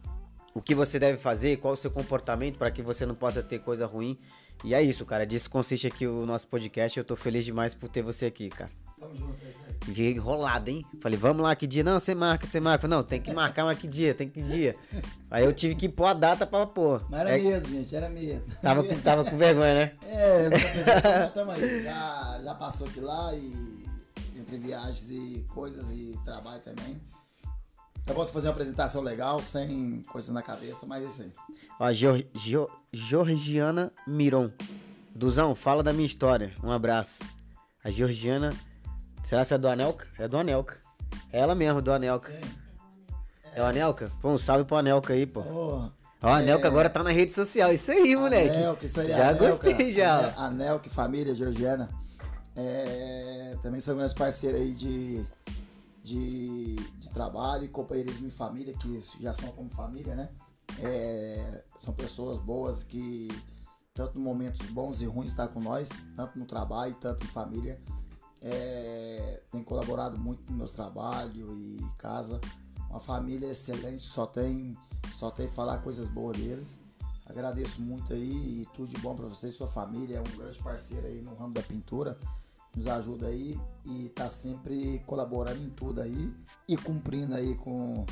o 0.54 0.60
que 0.60 0.74
você 0.74 0.98
deve 0.98 1.18
fazer, 1.18 1.58
qual 1.58 1.74
o 1.74 1.76
seu 1.76 1.90
comportamento 1.90 2.58
para 2.58 2.70
que 2.70 2.82
você 2.82 3.06
não 3.06 3.14
possa 3.14 3.42
ter 3.42 3.58
coisa 3.58 3.86
ruim. 3.86 4.18
E 4.64 4.74
é 4.74 4.82
isso, 4.82 5.04
cara. 5.04 5.26
Disso 5.26 5.50
consiste 5.50 5.86
aqui 5.86 6.06
o 6.06 6.24
nosso 6.26 6.46
podcast. 6.46 6.98
Eu 6.98 7.04
tô 7.04 7.16
feliz 7.16 7.44
demais 7.44 7.74
por 7.74 7.88
ter 7.88 8.02
você 8.02 8.26
aqui, 8.26 8.48
cara. 8.48 8.70
Tamo 9.02 9.16
junto, 9.16 9.44
é 9.44 9.48
isso 9.50 9.60
aí. 9.66 9.72
Fiquei 9.82 10.12
enrolado, 10.12 10.70
hein? 10.70 10.84
Falei, 11.00 11.18
vamos 11.18 11.42
lá, 11.42 11.56
que 11.56 11.66
dia? 11.66 11.82
Não, 11.82 11.98
você 11.98 12.14
marca, 12.14 12.46
você 12.46 12.60
marca. 12.60 12.82
Falei, 12.82 12.96
Não, 12.96 13.02
tem 13.02 13.20
que 13.20 13.32
marcar, 13.34 13.64
mas 13.64 13.78
que 13.78 13.88
dia? 13.88 14.14
Tem 14.14 14.28
que 14.28 14.40
dia? 14.42 14.76
Aí 15.30 15.44
eu 15.44 15.52
tive 15.52 15.74
que 15.74 15.88
pôr 15.88 16.04
a 16.06 16.12
data 16.14 16.46
pra 16.46 16.64
pôr. 16.66 17.04
Mas 17.10 17.20
era 17.20 17.36
É, 17.36 17.38
medo, 17.42 17.68
gente, 17.68 17.96
era 17.96 18.08
medo. 18.08 18.44
tava, 18.62 18.84
com, 18.84 19.00
tava 19.00 19.24
com 19.24 19.36
vergonha, 19.36 19.74
né? 19.74 19.92
É, 20.06 20.48
aí. 21.52 21.84
Já, 21.84 22.40
já 22.44 22.54
passou 22.54 22.86
aqui 22.86 23.00
lá 23.00 23.34
e 23.34 23.82
entre 24.38 24.56
viagens 24.58 25.10
e 25.10 25.44
coisas 25.48 25.90
e 25.90 26.18
trabalho 26.24 26.60
também. 26.62 27.00
Eu 28.06 28.14
posso 28.14 28.32
fazer 28.32 28.48
uma 28.48 28.52
apresentação 28.52 29.00
legal, 29.02 29.40
sem 29.40 30.02
coisa 30.10 30.32
na 30.32 30.42
cabeça, 30.42 30.84
mas 30.86 31.04
é 31.04 31.08
isso 31.08 31.22
aí. 31.22 31.32
Ó, 31.78 31.92
Geor- 31.92 32.24
Geo- 32.34 32.70
Georgiana 32.92 33.92
Miron. 34.06 34.50
Duzão, 35.14 35.54
fala 35.54 35.82
da 35.82 35.92
minha 35.92 36.06
história. 36.06 36.52
Um 36.62 36.70
abraço. 36.70 37.20
A 37.84 37.90
Georgiana. 37.90 38.52
Será 39.24 39.44
que 39.44 39.54
é 39.54 39.58
do 39.58 39.68
Anelka? 39.68 40.06
É 40.18 40.26
do 40.28 40.36
Anelka. 40.36 40.76
É 41.32 41.40
ela 41.40 41.54
mesmo, 41.54 41.80
do 41.80 41.92
Anelka. 41.92 42.32
É 43.54 43.62
o 43.62 43.64
Anelka? 43.66 44.10
Pô, 44.20 44.30
um 44.30 44.38
salve 44.38 44.64
pro 44.64 44.76
Anelka 44.76 45.12
aí, 45.12 45.26
pô. 45.26 45.40
Ô, 45.40 45.90
Ó, 46.22 46.28
a 46.28 46.36
Anelka 46.36 46.68
agora 46.68 46.88
tá 46.88 47.02
na 47.02 47.10
rede 47.10 47.32
social. 47.32 47.72
Isso 47.72 47.90
aí, 47.90 48.14
moleque. 48.16 48.56
Anelka, 48.56 48.86
isso 48.86 49.00
aí, 49.00 49.08
já 49.08 49.32
gostei, 49.32 49.90
já. 49.92 50.18
Ane- 50.18 50.34
Anelka, 50.62 50.88
família, 50.90 51.34
Georgiana. 51.34 51.88
É, 52.54 53.56
também 53.62 53.80
são 53.80 53.96
grandes 53.96 54.14
parceiros 54.14 54.60
aí 54.60 54.72
de, 54.74 55.24
de, 56.04 56.76
de 56.98 57.10
trabalho 57.10 57.64
e 57.64 57.68
companheirismo 57.68 58.26
em 58.26 58.30
família, 58.30 58.74
que 58.74 59.02
já 59.20 59.32
são 59.32 59.48
como 59.52 59.68
família, 59.70 60.14
né? 60.14 60.28
É, 60.80 61.62
são 61.76 61.92
pessoas 61.92 62.38
boas 62.38 62.82
que, 62.84 63.28
tanto 63.94 64.18
em 64.18 64.22
momentos 64.22 64.64
bons 64.70 65.00
e 65.02 65.06
ruins, 65.06 65.30
estão 65.30 65.48
com 65.48 65.60
nós, 65.60 65.88
tanto 66.14 66.38
no 66.38 66.44
trabalho, 66.46 66.94
tanto 67.00 67.24
em 67.24 67.28
família. 67.28 67.80
É, 68.42 69.40
tem 69.50 69.62
colaborado 69.62 70.18
muito 70.18 70.50
no 70.50 70.58
meu 70.58 70.68
trabalho 70.68 71.56
e 71.56 71.80
casa. 71.98 72.40
Uma 72.90 73.00
família 73.00 73.50
excelente, 73.50 74.04
só 74.04 74.26
tem, 74.26 74.76
só 75.14 75.30
tem 75.30 75.48
falar 75.48 75.78
coisas 75.78 76.06
boas 76.08 76.36
deles. 76.36 76.80
Agradeço 77.24 77.80
muito 77.80 78.12
aí 78.12 78.62
e 78.62 78.68
tudo 78.74 78.88
de 78.88 78.98
bom 79.00 79.14
para 79.14 79.26
você 79.26 79.48
e 79.48 79.52
sua 79.52 79.66
família. 79.66 80.16
É 80.16 80.20
um 80.20 80.36
grande 80.36 80.58
parceiro 80.58 81.06
aí 81.06 81.22
no 81.22 81.34
ramo 81.34 81.54
da 81.54 81.62
pintura. 81.62 82.18
Nos 82.76 82.86
ajuda 82.86 83.28
aí 83.28 83.58
e 83.84 84.08
tá 84.10 84.28
sempre 84.28 85.02
colaborando 85.06 85.62
em 85.62 85.70
tudo 85.70 86.00
aí 86.00 86.34
e 86.66 86.76
cumprindo 86.76 87.34
aí 87.34 87.54
com, 87.54 88.04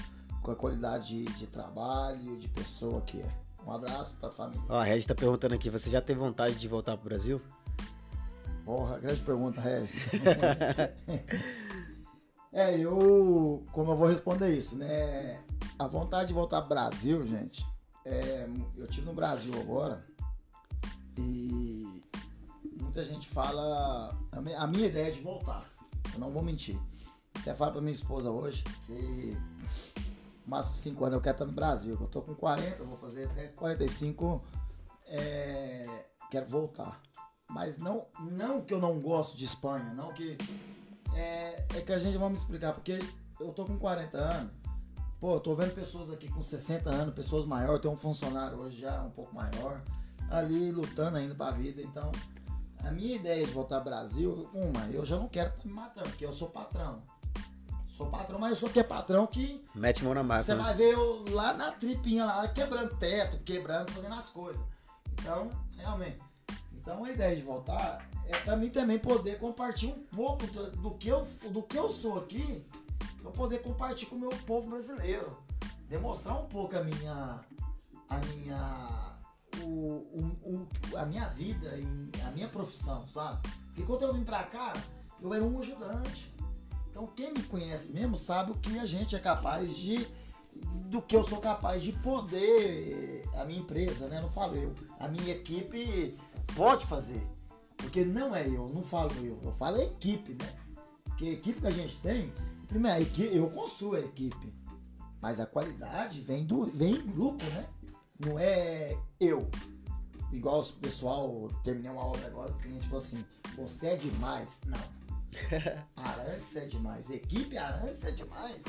com 0.43 0.51
a 0.51 0.57
qualidade 0.57 1.09
de, 1.09 1.25
de 1.33 1.47
trabalho, 1.47 2.37
de 2.37 2.49
pessoa 2.49 3.01
que 3.01 3.21
é. 3.21 3.31
Um 3.67 3.73
abraço 3.73 4.15
pra 4.17 4.31
família. 4.31 4.65
Ó, 4.69 4.79
a 4.79 4.85
Regis 4.85 5.07
tá 5.07 5.15
perguntando 5.15 5.55
aqui, 5.55 5.69
você 5.69 5.91
já 5.91 6.01
teve 6.01 6.19
vontade 6.19 6.55
de 6.57 6.69
voltar 6.69 6.97
pro 6.97 7.09
Brasil? 7.09 7.41
Porra, 8.71 9.01
grande 9.01 9.21
pergunta, 9.23 9.61
Regis. 9.61 10.05
é, 12.53 12.79
eu. 12.79 13.67
Como 13.73 13.91
eu 13.91 13.97
vou 13.97 14.07
responder 14.07 14.57
isso, 14.57 14.77
né? 14.77 15.43
A 15.77 15.89
vontade 15.89 16.29
de 16.29 16.35
voltar 16.35 16.61
pro 16.61 16.69
Brasil, 16.69 17.27
gente. 17.27 17.67
é, 18.05 18.49
eu 18.77 18.87
tive 18.87 19.07
no 19.07 19.13
Brasil 19.13 19.53
agora 19.61 20.07
e 21.19 22.01
muita 22.81 23.05
gente 23.05 23.29
fala. 23.29 24.17
A 24.31 24.41
mi- 24.41 24.55
a 24.55 24.69
minha 24.69 24.87
ideia 24.87 25.09
é 25.09 25.11
de 25.11 25.21
voltar. 25.21 25.69
Eu 26.15 26.21
não 26.21 26.31
vou 26.31 26.41
mentir. 26.41 26.79
Até 27.41 27.53
falo 27.53 27.73
pra 27.73 27.81
minha 27.81 27.93
esposa 27.93 28.31
hoje 28.31 28.63
que 28.87 29.37
máximo 30.47 30.77
5 30.77 31.05
anos 31.05 31.17
eu 31.17 31.21
quero 31.21 31.35
estar 31.35 31.45
no 31.47 31.53
Brasil. 31.53 31.99
Eu 32.01 32.07
tô 32.07 32.23
com 32.23 32.37
40, 32.37 32.77
eu 32.79 32.87
vou 32.87 32.99
fazer 32.99 33.25
até 33.25 33.49
45. 33.49 34.41
É, 35.09 36.05
quero 36.31 36.47
voltar. 36.47 37.03
Mas 37.51 37.79
não, 37.79 38.07
não 38.21 38.61
que 38.61 38.73
eu 38.73 38.81
não 38.81 39.01
gosto 39.01 39.37
de 39.37 39.45
Espanha, 39.45 39.93
não 39.93 40.13
que. 40.13 40.39
É, 41.15 41.67
é 41.75 41.81
que 41.81 41.93
a 41.93 41.99
gente 41.99 42.17
vai 42.17 42.29
me 42.29 42.37
explicar, 42.37 42.73
porque 42.73 42.99
eu 43.41 43.53
tô 43.53 43.65
com 43.65 43.77
40 43.77 44.17
anos. 44.17 44.53
Pô, 45.21 45.35
eu 45.35 45.41
tô 45.41 45.55
vendo 45.55 45.75
pessoas 45.75 46.11
aqui 46.11 46.29
com 46.29 46.43
60 46.43 46.89
anos, 46.89 47.15
pessoas 47.15 47.45
maiores, 47.45 47.83
tem 47.83 47.91
um 47.91 47.97
funcionário 47.97 48.59
hoje 48.59 48.81
já 48.81 49.03
um 49.03 49.11
pouco 49.11 49.35
maior, 49.35 49.83
ali 50.31 50.71
lutando 50.71 51.19
ainda 51.19 51.35
pra 51.35 51.51
vida. 51.51 51.83
Então, 51.83 52.11
a 52.83 52.91
minha 52.91 53.17
ideia 53.17 53.45
de 53.45 53.53
voltar 53.53 53.79
ao 53.79 53.85
Brasil, 53.85 54.49
uma, 54.55 54.87
eu 54.87 55.05
já 55.05 55.17
não 55.17 55.29
quero 55.29 55.51
estar 55.51 55.67
me 55.67 55.75
matando, 55.75 56.09
porque 56.09 56.25
eu 56.25 56.33
sou 56.33 56.49
patrão. 56.49 57.03
Sou 57.89 58.07
patrão, 58.07 58.39
mas 58.39 58.51
eu 58.51 58.57
sou 58.57 58.71
que 58.71 58.81
é 58.81 58.83
patrão 58.85 59.27
que 59.27 59.63
Mete 59.75 60.03
mão 60.05 60.15
na 60.15 60.23
você 60.23 60.27
massa. 60.29 60.55
né? 60.55 60.63
vai 60.63 60.75
ver 60.75 60.95
eu 60.95 61.25
lá 61.31 61.53
na 61.53 61.73
tripinha, 61.73 62.25
lá 62.25 62.49
quebrando 62.49 62.97
teto, 62.97 63.39
quebrando, 63.45 63.91
fazendo 63.91 64.15
as 64.15 64.29
coisas. 64.31 64.63
Então, 65.13 65.51
realmente. 65.77 66.30
Então 66.81 67.05
a 67.05 67.11
ideia 67.11 67.37
de 67.37 67.43
voltar 67.43 68.09
é 68.27 68.37
pra 68.39 68.57
mim 68.57 68.71
também 68.71 68.99
poder 68.99 69.39
compartilhar 69.39 69.95
um 69.95 70.05
pouco 70.05 70.47
do, 70.47 70.71
do 70.73 70.91
que, 70.93 71.09
eu, 71.09 71.27
do 71.51 71.63
que 71.63 71.77
eu 71.77 71.91
sou 71.91 72.19
aqui, 72.19 72.65
eu 73.25 73.31
poder 73.31 73.59
compartilhar 73.61 74.11
com 74.11 74.17
o 74.17 74.21
meu 74.21 74.31
povo 74.47 74.71
brasileiro. 74.71 75.37
Demonstrar 75.89 76.41
um 76.41 76.47
pouco 76.47 76.77
a 76.77 76.85
minha. 76.85 77.41
a 78.09 78.19
minha. 78.19 79.11
O, 79.63 79.67
o- 79.67 80.39
o- 80.45 80.97
a 80.97 81.05
minha 81.05 81.29
vida 81.31 81.77
e 81.77 82.11
a 82.23 82.31
minha 82.31 82.49
profissão, 82.49 83.07
sabe? 83.09 83.47
Porque 83.67 83.83
quando 83.83 84.03
eu 84.03 84.15
vim 84.15 84.23
pra 84.23 84.45
cá, 84.45 84.73
eu 85.21 85.35
era 85.35 85.45
um 85.45 85.59
ajudante. 85.59 86.33
Então 86.89 87.07
quem 87.09 87.33
me 87.35 87.43
conhece 87.43 87.93
mesmo 87.93 88.17
sabe 88.17 88.53
o 88.53 88.55
que 88.55 88.79
a 88.79 88.85
gente 88.87 89.15
é 89.17 89.19
capaz 89.19 89.77
de. 89.77 90.07
Do 90.87 91.01
que 91.03 91.15
eu 91.17 91.23
sou 91.25 91.39
capaz 91.39 91.83
de 91.83 91.93
poder. 91.93 93.29
A 93.35 93.45
minha 93.45 93.61
empresa, 93.61 94.09
né? 94.09 94.21
Não 94.21 94.29
falo 94.29 94.57
eu. 94.57 94.75
A 94.99 95.09
minha 95.09 95.33
equipe 95.33 96.17
pode 96.55 96.87
fazer. 96.87 97.27
Porque 97.77 98.05
não 98.05 98.35
é 98.35 98.47
eu, 98.47 98.69
não 98.69 98.83
falo 98.83 99.11
eu. 99.25 99.41
Eu 99.43 99.53
falo 99.53 99.77
a 99.77 99.85
equipe, 99.85 100.33
né? 100.35 100.53
Porque 101.05 101.25
a 101.25 101.33
equipe 101.33 101.61
que 101.61 101.67
a 101.67 101.71
gente 101.71 101.97
tem, 101.99 102.33
primeiro, 102.69 102.97
a 102.97 103.01
equipe, 103.01 103.35
eu 103.35 103.49
construo 103.51 103.95
a 103.95 104.01
equipe. 104.01 104.53
Mas 105.21 105.41
a 105.41 105.47
qualidade 105.47 106.21
vem, 106.21 106.45
do, 106.45 106.67
vem 106.67 106.95
em 106.95 107.07
grupo, 107.07 107.45
né? 107.47 107.67
Não 108.19 108.39
é 108.39 108.97
eu. 109.19 109.49
Igual 110.33 110.61
o 110.61 110.73
pessoal, 110.75 111.51
terminei 111.65 111.91
uma 111.91 112.05
obra 112.05 112.27
agora, 112.27 112.53
o 112.53 112.59
cliente 112.59 112.87
falou 112.87 113.03
assim, 113.03 113.25
você 113.57 113.89
é 113.89 113.97
demais. 113.97 114.61
Não. 114.67 115.01
Arantes 115.97 116.57
é 116.57 116.65
demais. 116.67 117.09
Equipe 117.11 117.57
Arantes 117.57 118.05
é 118.05 118.11
demais. 118.11 118.63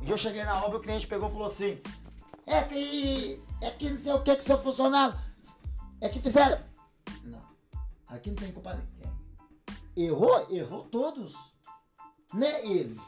Um 0.00 0.04
dia 0.04 0.14
eu 0.14 0.18
cheguei 0.18 0.44
na 0.44 0.64
obra, 0.64 0.78
o 0.78 0.80
cliente 0.80 1.06
pegou 1.06 1.28
e 1.28 1.32
falou 1.32 1.46
assim: 1.46 1.80
É 2.46 2.62
que. 2.62 3.42
É 3.62 3.70
que 3.70 3.90
não 3.90 3.98
sei 3.98 4.12
o 4.12 4.22
que 4.22 4.36
que 4.36 4.44
seu 4.44 4.60
funcionário. 4.60 5.18
É 6.00 6.08
que 6.08 6.20
fizeram. 6.20 6.62
Não. 7.24 7.42
Aqui 8.06 8.30
não 8.30 8.36
tem 8.36 8.52
culpa 8.52 8.74
ninguém. 8.74 9.12
Errou? 9.96 10.46
Errou 10.50 10.84
todos. 10.84 11.34
Né 12.32 12.66
ele. 12.66 13.00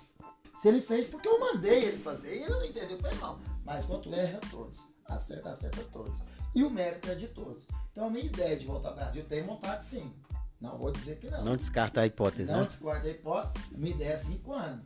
Se 0.56 0.68
ele 0.68 0.80
fez 0.80 1.06
porque 1.06 1.28
eu 1.28 1.40
mandei 1.40 1.84
ele 1.84 1.98
fazer, 1.98 2.36
ele 2.36 2.48
não 2.48 2.64
entendeu, 2.64 2.98
foi 2.98 3.14
mal. 3.14 3.38
Mas 3.64 3.84
quanto 3.84 4.12
erra 4.12 4.40
todos. 4.50 4.78
Acerta, 5.06 5.50
acerta 5.50 5.82
todos. 5.84 6.22
E 6.54 6.62
o 6.62 6.70
mérito 6.70 7.10
é 7.10 7.14
de 7.14 7.28
todos. 7.28 7.66
Então 7.92 8.06
a 8.06 8.10
minha 8.10 8.24
ideia 8.24 8.56
de 8.56 8.66
voltar 8.66 8.90
ao 8.90 8.94
Brasil 8.94 9.24
tem 9.24 9.42
vontade 9.42 9.84
sim. 9.84 10.12
Não 10.60 10.76
vou 10.76 10.90
dizer 10.90 11.18
que 11.18 11.30
Não 11.30 11.56
descarta 11.56 12.02
a 12.02 12.06
hipótese, 12.06 12.52
não 12.52 12.60
né? 12.60 12.66
discordo 12.66 13.04
da 13.04 13.10
hipótese, 13.10 13.54
a 13.74 13.78
minha 13.78 13.94
ideia 13.94 14.12
é 14.12 14.16
5 14.16 14.52
anos. 14.52 14.82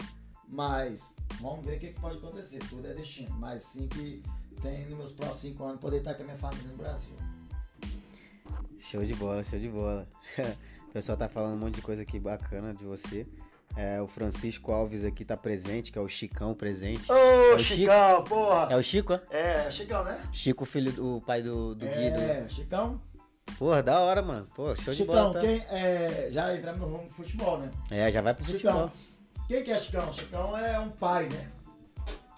Mas 0.47 1.17
vamos 1.41 1.65
ver 1.65 1.77
o 1.77 1.81
que, 1.81 1.89
que 1.89 2.01
pode 2.01 2.19
acontecer. 2.19 2.59
Tudo 2.69 2.87
é 2.87 2.95
destino. 2.95 3.35
Mas 3.39 3.63
sim 3.63 3.89
que 3.89 4.23
tem 4.63 4.87
nos 4.87 4.97
meus 4.97 5.13
próximos 5.13 5.41
5 5.41 5.65
anos 5.65 5.81
poder 5.81 5.99
estar 5.99 6.15
com 6.15 6.23
a 6.23 6.27
minha 6.27 6.39
família 6.39 6.69
no 6.69 6.77
Brasil. 6.77 7.17
Show 8.79 9.05
de 9.05 9.15
bola, 9.15 9.43
show 9.43 9.59
de 9.59 9.69
bola. 9.69 10.07
o 10.89 10.93
pessoal 10.93 11.17
tá 11.17 11.29
falando 11.29 11.55
um 11.55 11.59
monte 11.59 11.77
de 11.77 11.83
coisa 11.83 12.03
aqui 12.03 12.19
bacana 12.19 12.75
de 12.75 12.85
você. 12.85 13.27
É, 13.77 14.01
o 14.01 14.07
Francisco 14.07 14.71
Alves 14.71 15.05
aqui 15.05 15.25
tá 15.25 15.37
presente, 15.37 15.91
que 15.91 15.99
é 15.99 16.01
o 16.01 16.09
Chicão 16.09 16.55
presente. 16.55 17.11
Ô, 17.11 17.55
o 17.57 17.59
Chicão, 17.59 18.23
porra! 18.23 18.69
É 18.71 18.77
o 18.77 18.83
Chico, 18.83 19.15
ó? 19.15 19.21
É, 19.35 19.69
Chicão, 19.71 20.05
né? 20.05 20.21
Chico, 20.33 20.65
filho 20.65 20.93
do 20.93 21.17
o 21.17 21.21
pai 21.21 21.43
do, 21.43 21.75
do 21.75 21.85
Guido. 21.85 22.21
É, 22.21 22.49
Chicão. 22.49 23.01
Porra, 23.59 23.83
da 23.83 23.99
hora, 24.01 24.23
mano. 24.23 24.47
Pô, 24.55 24.77
show 24.77 24.95
de 24.95 25.05
bola. 25.05 25.27
Chicão, 25.27 25.33
Tá? 25.33 25.41
quem, 25.41 25.61
é, 25.71 26.29
já 26.31 26.55
entramos 26.55 26.81
no 26.81 26.87
rumo 26.87 27.09
do 27.09 27.11
futebol, 27.15 27.59
né? 27.59 27.71
É, 27.91 28.11
já 28.13 28.21
vai 28.21 28.33
pro 28.35 28.45
futebol. 28.45 28.73
Chicão. 28.73 28.93
Quem 29.49 29.63
que 29.65 29.71
é 29.73 29.79
Chicão? 29.79 30.13
Chicão 30.13 30.57
é 30.57 30.79
um 30.79 30.91
pai, 30.91 31.29
né? 31.29 31.51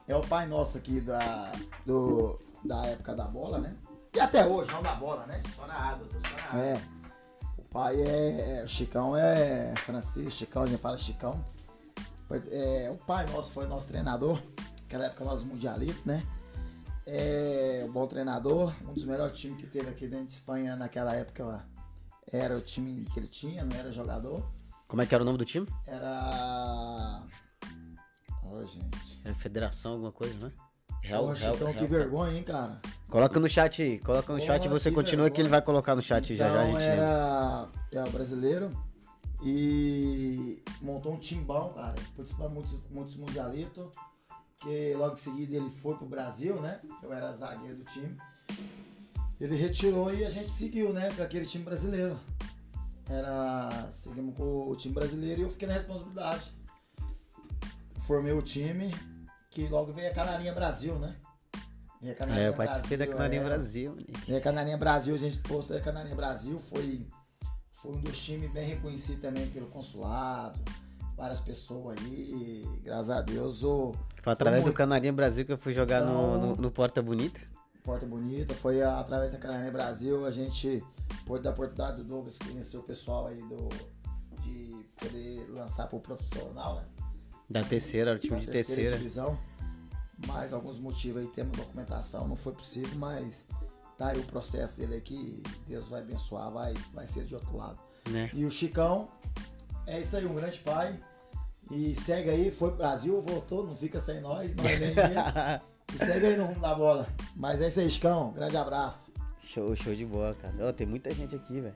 É 0.09 0.17
o 0.17 0.21
pai 0.23 0.47
nosso 0.47 0.79
aqui 0.79 1.01
da, 1.01 1.53
do, 1.85 2.39
da 2.65 2.87
época 2.87 3.15
da 3.15 3.25
bola, 3.25 3.59
né? 3.59 3.77
E 4.17 4.21
até 4.21 4.47
hoje, 4.47 4.73
não 4.73 4.83
da 4.83 4.95
bola, 4.95 5.27
né? 5.27 5.43
Só 5.55 5.67
na 5.67 5.75
água, 5.75 6.09
tô 6.11 6.19
só 6.27 6.35
na 6.35 6.43
água. 6.43 6.61
É. 6.63 6.81
O 7.59 7.63
pai 7.65 8.01
é. 8.01 8.63
O 8.65 8.67
Chicão 8.67 9.15
é 9.15 9.75
Francisco, 9.85 10.31
Chicão, 10.31 10.63
a 10.63 10.67
gente 10.67 10.81
fala 10.81 10.97
Chicão. 10.97 11.45
É, 12.51 12.91
o 12.91 12.97
pai 12.97 13.27
nosso 13.27 13.53
foi 13.53 13.67
nosso 13.67 13.87
treinador. 13.87 14.41
Naquela 14.81 15.05
época 15.05 15.23
nós 15.23 15.45
mundialitos, 15.45 16.03
né? 16.07 16.27
É 17.07 17.85
um 17.87 17.93
bom 17.93 18.07
treinador, 18.07 18.73
um 18.89 18.95
dos 18.95 19.05
melhores 19.05 19.37
times 19.37 19.61
que 19.61 19.67
teve 19.67 19.91
aqui 19.91 20.09
dentro 20.09 20.29
de 20.29 20.33
Espanha 20.33 20.77
naquela 20.77 21.15
época 21.15 21.63
era 22.33 22.57
o 22.57 22.63
time 22.63 23.05
que 23.13 23.21
ele 23.21 23.29
tinha, 23.29 23.67
não 23.67 23.77
era 23.77 23.93
jogador. 23.93 24.43
Como 24.89 25.03
é 25.03 25.07
que 25.07 25.15
era 25.15 25.23
o 25.23 25.27
nome 25.27 25.37
do 25.37 25.45
time? 25.45 25.69
Era. 25.87 27.23
Ô, 28.43 28.65
gente. 28.65 29.21
Era 29.23 29.35
Federação, 29.35 29.93
alguma 29.93 30.11
coisa, 30.11 30.49
né? 30.49 30.66
Porra, 31.09 31.37
Chicão, 31.37 31.73
que 31.75 31.87
vergonha, 31.87 32.37
hein, 32.37 32.43
cara. 32.43 32.81
Coloca 33.09 33.39
no 33.41 33.49
chat 33.49 33.83
aí, 33.83 33.99
coloca 33.99 34.33
no 34.33 34.39
Porra, 34.39 34.47
chat 34.53 34.65
e 34.65 34.69
você 34.69 34.89
que 34.91 34.95
continua 34.95 35.31
que 35.31 35.41
ele 35.41 35.49
vergonha. 35.49 35.61
vai 35.61 35.63
colocar 35.63 35.95
no 35.95 36.03
chat 36.03 36.35
já 36.37 36.49
já 36.49 36.61
a 36.61 36.69
Então 36.69 36.81
gente. 36.81 36.91
era. 36.91 37.69
É 37.93 38.11
brasileiro. 38.11 38.71
E 39.43 40.63
montou 40.83 41.13
um 41.15 41.19
timbão, 41.19 41.73
cara. 41.73 41.95
Participou 42.17 42.49
muitos, 42.51 42.81
muitos 42.91 43.17
mundialitos. 43.17 43.95
Que 44.63 44.95
logo 44.95 45.15
em 45.15 45.19
seguida 45.19 45.57
ele 45.57 45.71
foi 45.71 45.95
pro 45.97 46.07
Brasil, 46.07 46.61
né? 46.61 46.81
Eu 47.03 47.13
era 47.13 47.33
zagueiro 47.35 47.77
do 47.77 47.85
time. 47.85 48.17
Ele 49.39 49.55
retirou 49.55 50.13
e 50.15 50.25
a 50.25 50.31
gente 50.31 50.51
seguiu, 50.51 50.93
né? 50.93 51.11
Com 51.15 51.23
aquele 51.23 51.45
time 51.45 51.63
brasileiro. 51.65 52.19
Era. 53.09 53.89
Seguimos 53.93 54.35
com 54.37 54.69
o 54.71 54.75
time 54.75 54.95
brasileiro 54.95 55.43
e 55.43 55.45
eu 55.45 55.51
fiquei 55.51 55.69
na 55.69 55.75
responsabilidade. 55.75 56.51
Formei 57.99 58.33
o 58.33 58.41
time, 58.41 58.91
que 59.57 59.67
logo 59.69 59.91
veio 59.91 60.11
a 60.11 60.15
Canarinha 60.15 60.53
Brasil, 60.53 60.99
né? 60.99 61.17
Veio 62.03 62.13
a 62.13 62.17
Canarinha 62.17 62.45
É, 62.45 62.49
eu 62.51 62.53
participei 62.55 62.99
da 62.99 63.05
Brasil, 63.07 63.17
Canarinha 63.17 63.41
é. 63.41 63.45
Brasil. 63.45 63.97
né? 64.29 64.37
A 64.37 64.41
Canarinha 64.43 64.77
Brasil, 64.77 65.15
a 65.15 65.19
gente 65.19 65.39
postou 65.39 65.75
a 65.77 65.81
Canarinha 65.81 66.15
Brasil, 66.15 66.59
foi, 66.59 67.07
foi 67.73 67.93
um 67.93 68.01
dos 68.03 68.19
times 68.19 68.53
bem 68.53 68.67
reconhecido 68.67 69.23
também 69.23 69.49
pelo 69.49 69.67
consulado, 69.69 70.61
várias 71.17 71.41
pessoas 71.41 71.99
aí, 71.99 72.65
e, 72.67 72.81
graças 72.85 73.09
a 73.09 73.23
Deus 73.23 73.63
o 73.63 73.95
Foi 74.23 74.31
através 74.35 74.63
Como- 74.63 74.75
do 74.75 74.77
Canarinha 74.77 75.13
Brasil 75.15 75.47
que 75.47 75.53
eu 75.53 75.59
fui 75.59 75.73
jogar 75.73 76.03
no, 76.03 76.11
Então- 76.37 76.47
no, 76.49 76.57
no 76.57 76.71
Porta 76.71 77.01
Bonita. 77.03 77.41
Porta 77.83 78.05
Bonita, 78.05 78.53
foi 78.53 78.83
a- 78.83 79.01
através 79.01 79.33
da 79.33 79.39
Canarinha 79.39 79.73
Brasil, 79.73 80.27
a 80.27 80.31
gente 80.31 80.85
pôde 81.25 81.45
dar 81.45 81.51
a 81.51 81.53
oportunidade 81.55 81.97
do 81.97 82.05
Douglas 82.05 82.37
conhecer 82.37 82.77
o 82.77 82.83
pessoal 82.83 83.29
aí 83.29 83.41
do, 83.41 83.71
de 84.43 84.85
poder 85.01 85.49
lançar 85.51 85.87
pro 85.87 85.99
profissional, 85.99 86.77
né? 86.77 86.83
Da 87.49 87.63
terceira, 87.63 88.11
era 88.11 88.19
o 88.19 88.21
time 88.21 88.37
da 88.37 88.41
de 88.41 88.51
terceira. 88.51 88.97
divisão. 88.97 89.39
Mas 90.27 90.53
alguns 90.53 90.79
motivos 90.79 91.23
aí, 91.23 91.29
temos 91.29 91.57
documentação, 91.57 92.27
não 92.27 92.37
foi 92.37 92.53
possível, 92.55 92.91
mas 92.97 93.45
tá 93.99 94.09
aí 94.09 94.19
o 94.19 94.25
processo 94.25 94.77
dele 94.79 94.97
aqui, 94.97 95.43
Deus 95.69 95.89
vai 95.89 96.01
abençoar, 96.01 96.51
vai, 96.51 96.75
vai 96.95 97.07
ser 97.07 97.25
de 97.25 97.35
outro 97.35 97.57
lado. 97.57 97.79
Né? 98.11 98.31
E 98.33 98.45
o 98.45 98.51
Chicão, 98.51 99.09
é 99.87 100.01
isso 100.01 100.17
aí, 100.17 100.25
um 100.27 100.35
grande 100.35 100.59
pai. 100.61 100.99
E 101.71 101.95
segue 101.97 102.31
aí, 102.31 102.51
foi 102.51 102.69
pro 102.71 102.79
Brasil, 102.79 103.21
voltou, 103.21 103.67
não 103.67 103.75
fica 103.77 104.01
sem 104.01 104.21
nós, 104.21 104.55
nós 104.55 104.81
nem 104.81 104.91
ele. 104.97 105.01
E 105.95 105.99
segue 105.99 106.27
aí 106.27 106.37
no 106.37 106.47
rumo 106.47 106.61
da 106.61 106.75
bola. 106.75 107.07
Mas 107.35 107.61
é 107.61 107.69
isso 107.69 107.81
aí, 107.81 107.91
Chicão, 107.91 108.33
grande 108.33 108.57
abraço. 108.57 109.13
Show, 109.41 109.77
show 109.77 109.95
de 109.95 110.05
bola, 110.05 110.35
cara. 110.35 110.55
Ó, 110.61 110.73
tem 110.73 110.87
muita 110.87 111.11
gente 111.13 111.35
aqui, 111.35 111.61
velho. 111.61 111.75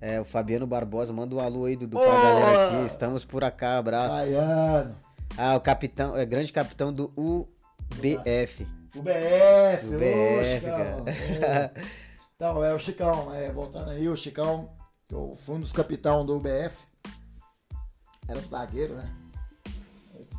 É, 0.00 0.20
o 0.20 0.24
Fabiano 0.24 0.66
Barbosa, 0.66 1.12
manda 1.12 1.34
um 1.34 1.40
alô 1.40 1.64
aí, 1.66 1.76
Dudu, 1.76 1.98
pra 1.98 2.06
Boa! 2.06 2.22
galera 2.22 2.66
aqui. 2.78 2.86
Estamos 2.86 3.24
por 3.24 3.44
acá, 3.44 3.78
abraço. 3.78 4.16
Baiano. 4.16 4.96
Ah, 5.36 5.56
o 5.56 5.60
capitão, 5.60 6.16
é 6.16 6.24
grande 6.24 6.52
capitão 6.52 6.92
do 6.92 7.12
U, 7.16 7.48
BF. 7.96 8.66
O 8.94 9.02
BF, 9.02 9.86
O 9.86 9.96
ô, 9.96 9.98
BF, 9.98 10.54
Chicão. 10.60 11.04
cara. 11.04 11.10
É. 11.10 11.70
Então, 12.36 12.64
é 12.64 12.74
o 12.74 12.78
Chicão, 12.78 13.30
né? 13.30 13.50
Voltando 13.52 13.90
aí, 13.90 14.08
o 14.08 14.16
Chicão, 14.16 14.70
eu 15.10 15.34
fui 15.34 15.56
um 15.56 15.60
dos 15.60 15.72
capitão 15.72 16.24
do 16.24 16.38
BF. 16.38 16.84
Era 18.28 18.38
um 18.38 18.46
zagueiro, 18.46 18.94
né? 18.94 19.12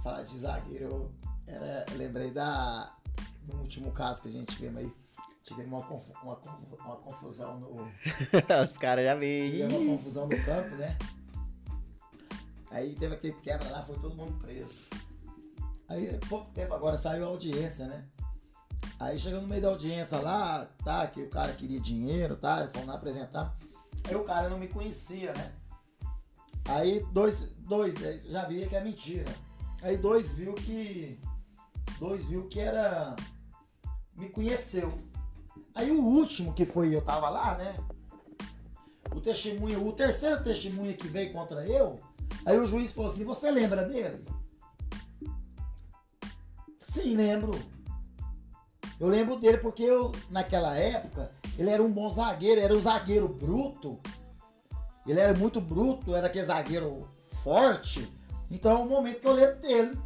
Falar 0.02 0.22
de 0.22 0.38
zagueiro, 0.38 0.86
eu 0.86 1.12
era, 1.48 1.86
lembrei 1.96 2.32
da, 2.32 2.96
do 3.44 3.58
último 3.58 3.92
caso 3.92 4.22
que 4.22 4.28
a 4.28 4.32
gente 4.32 4.56
tivemos 4.56 4.80
aí. 4.82 4.92
Tivemos 5.44 5.72
uma, 5.82 5.88
confu- 5.88 6.14
uma, 6.24 6.36
confu- 6.38 6.76
uma 6.84 6.96
confusão 6.98 7.60
no. 7.60 7.92
Os 8.64 8.78
caras 8.78 9.06
já 9.06 9.14
Tivemos 9.14 9.20
veem. 9.20 9.64
uma 9.68 9.98
confusão 9.98 10.28
no 10.28 10.44
campo, 10.44 10.76
né? 10.76 10.98
Aí 12.72 12.96
teve 12.96 13.16
aquele 13.16 13.34
quebra 13.34 13.70
lá, 13.70 13.84
foi 13.84 13.98
todo 14.00 14.16
mundo 14.16 14.34
preso. 14.40 14.74
Aí, 15.88 16.20
pouco 16.28 16.52
tempo 16.52 16.74
agora 16.74 16.98
saiu 16.98 17.26
a 17.26 17.28
audiência, 17.28 17.86
né? 17.86 18.06
Aí 19.00 19.20
chegou 19.20 19.42
no 19.42 19.48
meio 19.48 19.62
da 19.62 19.70
audiência 19.70 20.20
lá, 20.20 20.68
tá, 20.84 21.06
que 21.08 21.22
o 21.22 21.30
cara 21.30 21.54
queria 21.54 21.80
dinheiro, 21.80 22.36
tá, 22.36 22.70
fomos 22.74 22.88
lá 22.88 22.96
apresentar. 22.96 23.56
Aí 24.08 24.16
o 24.16 24.24
cara 24.24 24.50
não 24.50 24.58
me 24.58 24.68
conhecia, 24.68 25.34
né? 25.34 25.52
Aí 26.68 27.06
dois, 27.12 27.54
dois, 27.60 27.96
já 28.24 28.46
via 28.46 28.68
que 28.68 28.76
é 28.76 28.84
mentira. 28.84 29.32
Aí 29.82 29.98
dois 29.98 30.32
viu 30.32 30.54
que, 30.54 31.20
dois 32.00 32.26
viu 32.26 32.48
que 32.48 32.60
era, 32.60 33.16
me 34.16 34.30
conheceu. 34.30 34.94
Aí 35.74 35.92
o 35.92 36.02
último 36.02 36.54
que 36.54 36.66
foi, 36.66 36.96
eu 36.96 37.02
tava 37.02 37.30
lá, 37.30 37.56
né? 37.56 37.76
O 39.14 39.20
testemunho, 39.20 39.86
o 39.86 39.92
terceiro 39.92 40.44
testemunho 40.44 40.96
que 40.96 41.08
veio 41.08 41.32
contra 41.32 41.68
eu, 41.68 42.00
aí 42.46 42.58
o 42.58 42.66
juiz 42.66 42.92
falou 42.92 43.12
assim, 43.12 43.24
você 43.24 43.52
lembra 43.52 43.84
dele? 43.84 44.24
Sim, 46.80 47.16
lembro. 47.16 47.52
Eu 49.00 49.08
lembro 49.08 49.36
dele 49.36 49.58
porque 49.58 49.84
eu, 49.84 50.12
naquela 50.30 50.78
época, 50.78 51.30
ele 51.58 51.70
era 51.70 51.84
um 51.84 51.92
bom 51.92 52.10
zagueiro, 52.10 52.62
era 52.62 52.74
um 52.74 52.80
zagueiro 52.80 53.28
bruto. 53.28 54.00
Ele 55.06 55.20
era 55.20 55.38
muito 55.38 55.60
bruto, 55.60 56.16
era 56.16 56.28
aquele 56.28 56.46
zagueiro 56.46 57.08
forte. 57.44 58.10
Então 58.50 58.72
é 58.72 58.76
um 58.76 58.88
momento 58.88 59.20
que 59.20 59.28
eu 59.28 59.34
lembro 59.34 59.60
dele. 59.60 60.00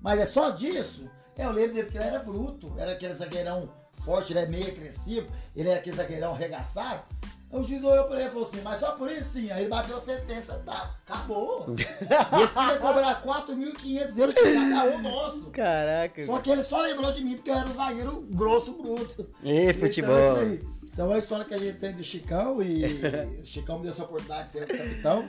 Mas 0.00 0.20
é 0.20 0.24
só 0.24 0.50
disso. 0.50 1.08
É, 1.36 1.44
eu 1.44 1.52
lembro 1.52 1.74
dele 1.74 1.84
porque 1.84 1.98
ele 1.98 2.06
era 2.06 2.18
bruto, 2.18 2.74
era 2.76 2.92
aquele 2.92 3.14
zagueirão 3.14 3.70
forte, 4.00 4.32
ele 4.32 4.40
é 4.40 4.46
meio 4.46 4.66
agressivo, 4.66 5.28
ele 5.54 5.68
era 5.68 5.78
aquele 5.78 5.96
zagueirão 5.96 6.32
arregaçado. 6.32 7.04
O 7.50 7.62
juiz 7.62 7.82
olhou 7.82 8.04
pra 8.04 8.18
ele 8.18 8.28
e 8.28 8.30
falou 8.30 8.46
assim, 8.46 8.60
mas 8.60 8.78
só 8.78 8.92
por 8.92 9.10
isso 9.10 9.30
sim. 9.32 9.50
Aí 9.50 9.62
ele 9.62 9.70
bateu 9.70 9.96
a 9.96 10.00
sentença, 10.00 10.54
tá, 10.66 10.94
acabou. 11.06 11.64
e 11.78 12.42
esse 12.42 12.54
queria 12.54 12.78
cobrar 12.78 13.22
4.500 13.22 14.18
euros 14.18 14.34
de 14.34 14.40
cada 14.42 14.84
um 14.84 15.02
nosso. 15.02 15.50
Caraca. 15.50 16.26
Só 16.26 16.38
que 16.40 16.50
ele 16.50 16.62
só 16.62 16.82
lembrou 16.82 17.10
de 17.10 17.24
mim 17.24 17.36
porque 17.36 17.50
eu 17.50 17.54
era 17.54 17.66
um 17.66 17.72
zagueiro 17.72 18.20
grosso, 18.30 18.74
bruto. 18.74 19.30
E 19.42 19.62
Então, 19.70 19.80
futebol. 19.80 20.18
isso 20.32 20.40
aí. 20.40 20.78
Então 20.92 21.10
é 21.10 21.14
a 21.14 21.18
história 21.18 21.44
que 21.44 21.54
a 21.54 21.58
gente 21.58 21.78
tem 21.78 21.92
do 21.94 22.02
Chicão 22.04 22.60
e 22.62 22.84
o 23.40 23.46
Chicão 23.46 23.76
me 23.76 23.82
deu 23.84 23.92
essa 23.92 24.04
oportunidade 24.04 24.44
de 24.46 24.50
ser 24.50 24.64
o 24.64 24.66
capitão. 24.66 25.28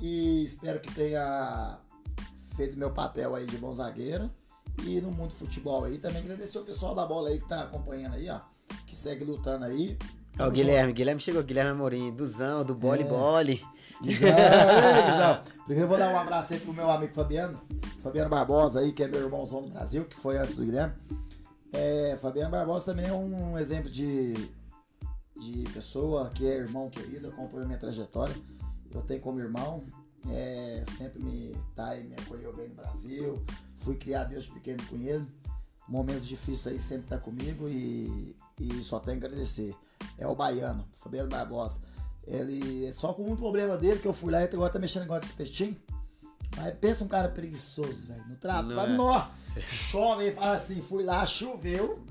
E 0.00 0.44
espero 0.44 0.78
que 0.80 0.92
tenha 0.92 1.78
feito 2.54 2.78
meu 2.78 2.90
papel 2.90 3.34
aí 3.34 3.46
de 3.46 3.56
bom 3.56 3.72
zagueiro. 3.72 4.30
E 4.84 5.00
no 5.00 5.10
mundo 5.10 5.30
do 5.30 5.36
futebol 5.36 5.84
aí, 5.84 5.96
também 5.96 6.18
agradecer 6.18 6.58
o 6.58 6.62
pessoal 6.64 6.94
da 6.94 7.06
bola 7.06 7.30
aí 7.30 7.38
que 7.38 7.48
tá 7.48 7.62
acompanhando 7.62 8.14
aí, 8.14 8.28
ó. 8.28 8.40
Que 8.86 8.94
segue 8.94 9.24
lutando 9.24 9.64
aí. 9.64 9.96
Ó, 10.38 10.48
o 10.48 10.50
Guilherme, 10.50 10.92
Guilherme 10.92 11.20
chegou, 11.20 11.42
Guilherme 11.42 11.70
Amorim, 11.70 12.14
Duzão, 12.14 12.64
do 12.64 12.74
Bole. 12.74 13.04
Guizão, 14.02 14.28
ei, 14.28 15.10
Guizão. 15.10 15.42
Primeiro 15.64 15.88
vou 15.88 15.96
dar 15.96 16.12
um 16.12 16.18
abraço 16.18 16.52
aí 16.52 16.60
pro 16.60 16.72
meu 16.74 16.90
amigo 16.90 17.14
Fabiano. 17.14 17.58
Fabiano 18.00 18.28
Barbosa 18.28 18.80
aí, 18.80 18.92
que 18.92 19.02
é 19.02 19.08
meu 19.08 19.20
irmãozão 19.20 19.62
do 19.62 19.70
Brasil, 19.70 20.04
que 20.04 20.16
foi 20.16 20.36
antes 20.36 20.54
do 20.54 20.64
Guilherme. 20.64 20.94
É, 21.72 22.18
Fabiano 22.20 22.50
Barbosa 22.50 22.84
também 22.84 23.06
é 23.06 23.12
um 23.12 23.58
exemplo 23.58 23.90
de, 23.90 24.34
de 25.38 25.64
pessoa 25.72 26.30
que 26.30 26.46
é 26.46 26.56
irmão 26.56 26.90
querido, 26.90 27.28
acompanhou 27.28 27.66
minha 27.66 27.78
trajetória. 27.78 28.34
Eu 28.94 29.02
tenho 29.02 29.20
como 29.20 29.40
irmão, 29.40 29.84
é, 30.30 30.82
sempre 30.96 31.22
me 31.22 31.56
tá 31.74 31.96
e 31.96 32.04
me 32.04 32.14
acolheu 32.14 32.54
bem 32.54 32.68
no 32.68 32.74
Brasil. 32.74 33.42
Fui 33.78 33.96
criado 33.96 34.30
desde 34.30 34.50
pequeno 34.50 34.82
com 34.88 34.96
ele. 34.96 35.26
Momentos 35.88 36.26
difíceis 36.26 36.74
aí 36.74 36.80
sempre 36.80 37.06
tá 37.06 37.16
comigo 37.16 37.68
e, 37.68 38.36
e 38.60 38.82
só 38.82 38.98
tenho 38.98 39.18
que 39.18 39.26
agradecer. 39.26 39.74
É 40.18 40.26
o 40.26 40.34
baiano, 40.34 40.86
Fabiano 40.94 41.28
Barbosa. 41.28 41.80
Ele, 42.26 42.92
só 42.92 43.12
com 43.12 43.30
um 43.30 43.36
problema 43.36 43.76
dele, 43.76 44.00
que 44.00 44.08
eu 44.08 44.12
fui 44.12 44.32
lá 44.32 44.40
e 44.42 44.44
agora 44.44 44.72
tá 44.72 44.78
mexendo 44.78 45.02
negócio 45.02 45.22
de 45.22 45.28
espetinho. 45.28 45.76
Mas 46.56 46.74
pensa 46.78 47.04
um 47.04 47.08
cara 47.08 47.28
preguiçoso, 47.28 48.06
velho. 48.06 48.24
No 48.28 48.36
trabalho, 48.36 48.94
nó, 48.94 49.26
chove, 49.60 50.24
ele 50.24 50.34
fala 50.36 50.54
assim, 50.54 50.80
fui 50.80 51.04
lá, 51.04 51.24
choveu. 51.26 52.04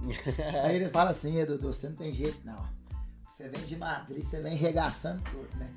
Aí 0.64 0.76
ele 0.76 0.90
fala 0.90 1.10
assim, 1.10 1.38
"Ê, 1.38 1.46
Dudu, 1.46 1.74
você 1.74 1.90
não 1.90 1.96
tem 1.96 2.14
jeito 2.14 2.40
não. 2.46 2.66
Você 3.28 3.50
vem 3.50 3.64
de 3.64 3.76
Madrid, 3.76 4.24
você 4.24 4.40
vem 4.40 4.56
regaçando 4.56 5.22
tudo, 5.32 5.50
né? 5.58 5.70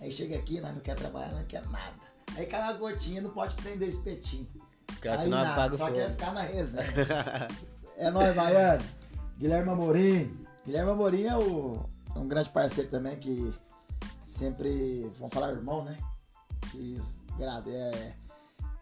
Aí 0.00 0.12
chega 0.12 0.36
aqui, 0.36 0.60
nós 0.60 0.72
não 0.72 0.80
quer 0.80 0.94
trabalhar, 0.94 1.32
não 1.32 1.44
quer 1.44 1.66
nada. 1.68 1.94
Aí 2.36 2.46
cai 2.46 2.60
uma 2.62 2.74
gotinha, 2.74 3.20
não 3.20 3.30
pode 3.30 3.54
prender 3.56 3.88
o 3.88 3.90
espetinho. 3.90 4.46
Cara, 5.00 5.20
Aí 5.20 5.28
nada, 5.28 5.76
só 5.76 5.86
fogo. 5.86 5.96
quer 5.98 6.10
ficar 6.10 6.32
na 6.32 6.42
resenha. 6.42 6.84
É 7.98 8.10
nóis, 8.10 8.34
Baiano. 8.36 8.84
Guilherme 9.38 9.70
Amorim. 9.70 10.45
Guilherme 10.66 10.90
Amorim 10.90 11.22
é 11.24 11.36
o- 11.36 11.78
é 12.14 12.18
um 12.18 12.28
grande 12.28 12.50
parceiro 12.50 12.90
também 12.90 13.16
que 13.18 13.54
sempre, 14.26 15.10
vamos 15.18 15.32
falar 15.32 15.52
irmão, 15.52 15.84
né? 15.84 15.96
Que 16.72 16.98
é, 17.70 18.16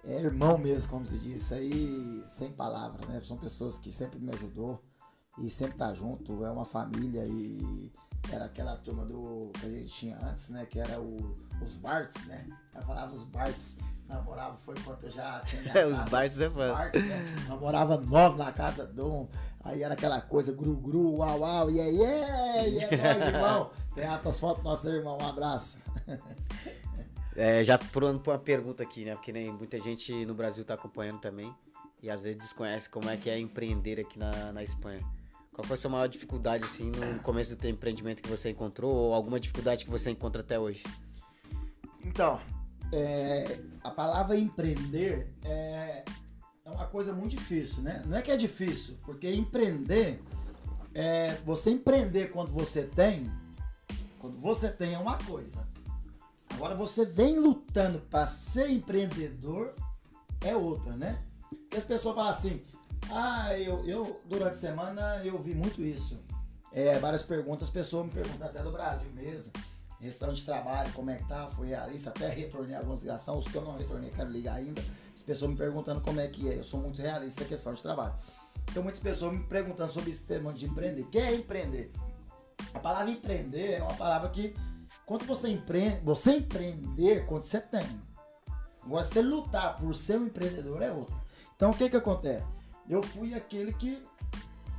é 0.05 0.21
irmão 0.21 0.57
mesmo, 0.59 0.91
como 0.91 1.07
se 1.07 1.19
diz. 1.19 1.53
Aí, 1.53 2.25
sem 2.27 2.51
palavras, 2.53 3.07
né? 3.09 3.21
São 3.23 3.37
pessoas 3.37 3.79
que 3.79 3.93
sempre 3.93 4.19
me 4.19 4.33
ajudou 4.33 4.83
e 5.39 5.51
sempre 5.51 5.77
tá 5.77 5.93
junto. 5.93 6.45
É 6.45 6.51
uma 6.51 6.65
família 6.65 7.25
e 7.27 7.93
era 8.33 8.47
aquela 8.47 8.77
turma 8.79 9.05
do 9.05 9.51
que 9.61 9.67
a 9.67 9.71
gente 9.71 9.93
tinha 9.93 10.17
antes, 10.27 10.49
né? 10.49 10.65
Que 10.65 10.79
era 10.81 10.99
o, 11.01 11.37
os 11.63 11.77
Barts, 11.77 12.25
né? 12.27 12.47
Eu 12.75 12.83
falava 12.83 13.13
os 13.13 13.23
Barts. 13.25 13.77
Namorava 14.09 14.57
foi 14.59 14.75
enquanto 14.79 15.05
eu 15.05 15.11
já 15.11 15.41
tinha 15.41 15.63
minha 15.63 15.73
Os 15.89 15.97
casa. 15.97 16.11
Bartos 16.11 16.41
é 16.41 16.51
fã. 16.51 16.75
Né? 16.75 17.37
Namorava 17.49 17.99
nove 17.99 18.39
na 18.39 18.53
casa 18.53 18.87
do 18.87 19.07
um. 19.07 19.29
Aí 19.63 19.83
era 19.83 19.95
aquela 19.95 20.21
coisa, 20.21 20.53
gru, 20.53 20.77
gru, 20.77 21.17
uau, 21.17 21.41
uau, 21.41 21.71
e 21.71 21.81
aí, 21.81 21.97
e 21.97 22.79
é 22.79 22.97
nóis, 22.97 23.23
irmão. 23.35 23.71
Tem 23.95 24.07
altas 24.07 24.39
fotos 24.39 24.63
nosso 24.63 24.89
irmão, 24.89 25.19
um 25.21 25.27
abraço. 25.27 25.79
É, 27.37 27.65
já 27.65 27.77
pulando 27.77 28.21
pra 28.21 28.35
uma 28.35 28.39
pergunta 28.39 28.85
aqui, 28.85 29.05
né? 29.05 29.11
Porque 29.11 29.33
nem 29.33 29.51
muita 29.51 29.77
gente 29.79 30.25
no 30.25 30.35
Brasil 30.35 30.65
tá 30.65 30.75
acompanhando 30.75 31.19
também. 31.19 31.53
E 32.01 32.09
às 32.09 32.23
vezes 32.23 32.39
desconhece 32.39 32.89
como 32.89 33.11
é 33.11 33.17
que 33.17 33.29
é 33.29 33.37
empreender 33.37 33.99
aqui 33.99 34.17
na, 34.17 34.53
na 34.53 34.63
Espanha. 34.63 35.01
Qual 35.53 35.67
foi 35.67 35.75
a 35.75 35.77
sua 35.77 35.91
maior 35.91 36.07
dificuldade, 36.07 36.63
assim, 36.65 36.91
no 36.91 37.21
começo 37.21 37.57
do 37.57 37.61
teu 37.61 37.71
empreendimento 37.71 38.23
que 38.23 38.29
você 38.29 38.51
encontrou? 38.51 38.93
Ou 38.93 39.15
alguma 39.15 39.41
dificuldade 39.41 39.85
que 39.85 39.91
você 39.91 40.11
encontra 40.11 40.43
até 40.43 40.59
hoje? 40.59 40.85
Então, 42.05 42.41
é, 42.95 43.61
a 43.83 43.91
palavra 43.91 44.37
empreender 44.37 45.27
é, 45.45 46.05
é 46.65 46.71
uma 46.71 46.87
coisa 46.87 47.13
muito 47.13 47.33
difícil, 47.33 47.83
né? 47.83 48.03
Não 48.07 48.17
é 48.17 48.23
que 48.23 48.31
é 48.31 48.37
difícil, 48.37 48.97
porque 49.05 49.29
empreender, 49.35 50.23
é, 50.95 51.35
você 51.45 51.71
empreender 51.71 52.31
quando 52.31 52.53
você 52.53 52.83
tem, 52.83 53.29
quando 54.21 54.39
você 54.39 54.71
tem 54.71 54.95
é 54.95 54.99
uma 54.99 55.19
coisa. 55.19 55.67
Agora 56.51 56.77
você 56.77 57.05
vem 57.05 57.37
lutando 57.37 57.99
para 57.99 58.29
ser 58.29 58.71
empreendedor 58.71 59.75
é 60.41 60.55
outra, 60.55 60.93
né? 60.97 61.21
Porque 61.49 61.77
as 61.77 61.85
pessoas 61.85 62.15
falam 62.15 62.31
assim, 62.31 62.63
ah, 63.11 63.59
eu, 63.59 63.85
eu 63.85 64.21
durante 64.27 64.55
a 64.55 64.59
semana 64.59 65.21
eu 65.25 65.37
vi 65.43 65.53
muito 65.53 65.83
isso. 65.83 66.17
É, 66.71 66.97
várias 67.01 67.25
perguntas, 67.25 67.65
as 67.65 67.75
pessoas 67.75 68.07
me 68.07 68.13
perguntam 68.13 68.47
até 68.47 68.63
do 68.63 68.71
Brasil 68.71 69.11
mesmo. 69.13 69.53
Questão 70.05 70.35
de 70.35 70.45
trabalho, 70.45 70.93
como 70.93 71.09
é 71.09 71.17
que 71.17 71.25
tá? 71.25 71.49
Fui 71.49 71.69
realista, 71.69 72.11
até 72.11 72.29
retornei 72.29 72.77
algumas 72.77 73.01
ligações, 73.01 73.39
os 73.39 73.51
que 73.51 73.57
eu 73.57 73.63
não 73.63 73.79
retornei, 73.79 74.11
quero 74.11 74.31
ligar 74.31 74.57
ainda. 74.57 74.83
As 75.17 75.23
pessoas 75.23 75.53
me 75.53 75.57
perguntando 75.57 76.03
como 76.03 76.21
é 76.21 76.29
que 76.29 76.47
é. 76.47 76.59
Eu 76.59 76.63
sou 76.63 76.79
muito 76.79 77.01
realista 77.01 77.43
em 77.43 77.47
questão 77.47 77.73
de 77.73 77.81
trabalho. 77.81 78.13
Então 78.71 78.83
muitas 78.83 79.01
pessoas 79.01 79.33
me 79.33 79.43
perguntando 79.45 79.91
sobre 79.91 80.11
esse 80.11 80.21
tema 80.21 80.53
de 80.53 80.67
empreender. 80.67 81.05
Que 81.05 81.19
é 81.19 81.35
empreender? 81.35 81.91
A 82.75 82.81
palavra 82.81 83.11
empreender 83.11 83.79
é 83.79 83.83
uma 83.83 83.95
palavra 83.95 84.29
que 84.29 84.55
quando 85.07 85.25
você 85.25 85.49
empreende, 85.49 86.05
você 86.05 86.33
empreender 86.33 87.25
quando 87.25 87.45
você 87.45 87.59
tem. 87.59 87.87
Agora 88.83 89.03
você 89.03 89.23
lutar 89.23 89.79
por 89.79 89.95
ser 89.95 90.19
um 90.19 90.27
empreendedor 90.27 90.83
é 90.83 90.93
outra. 90.93 91.17
Então 91.57 91.71
o 91.71 91.75
que 91.75 91.89
que 91.89 91.97
acontece? 91.97 92.47
Eu 92.87 93.03
fui 93.03 93.33
aquele 93.33 93.73
que 93.73 94.03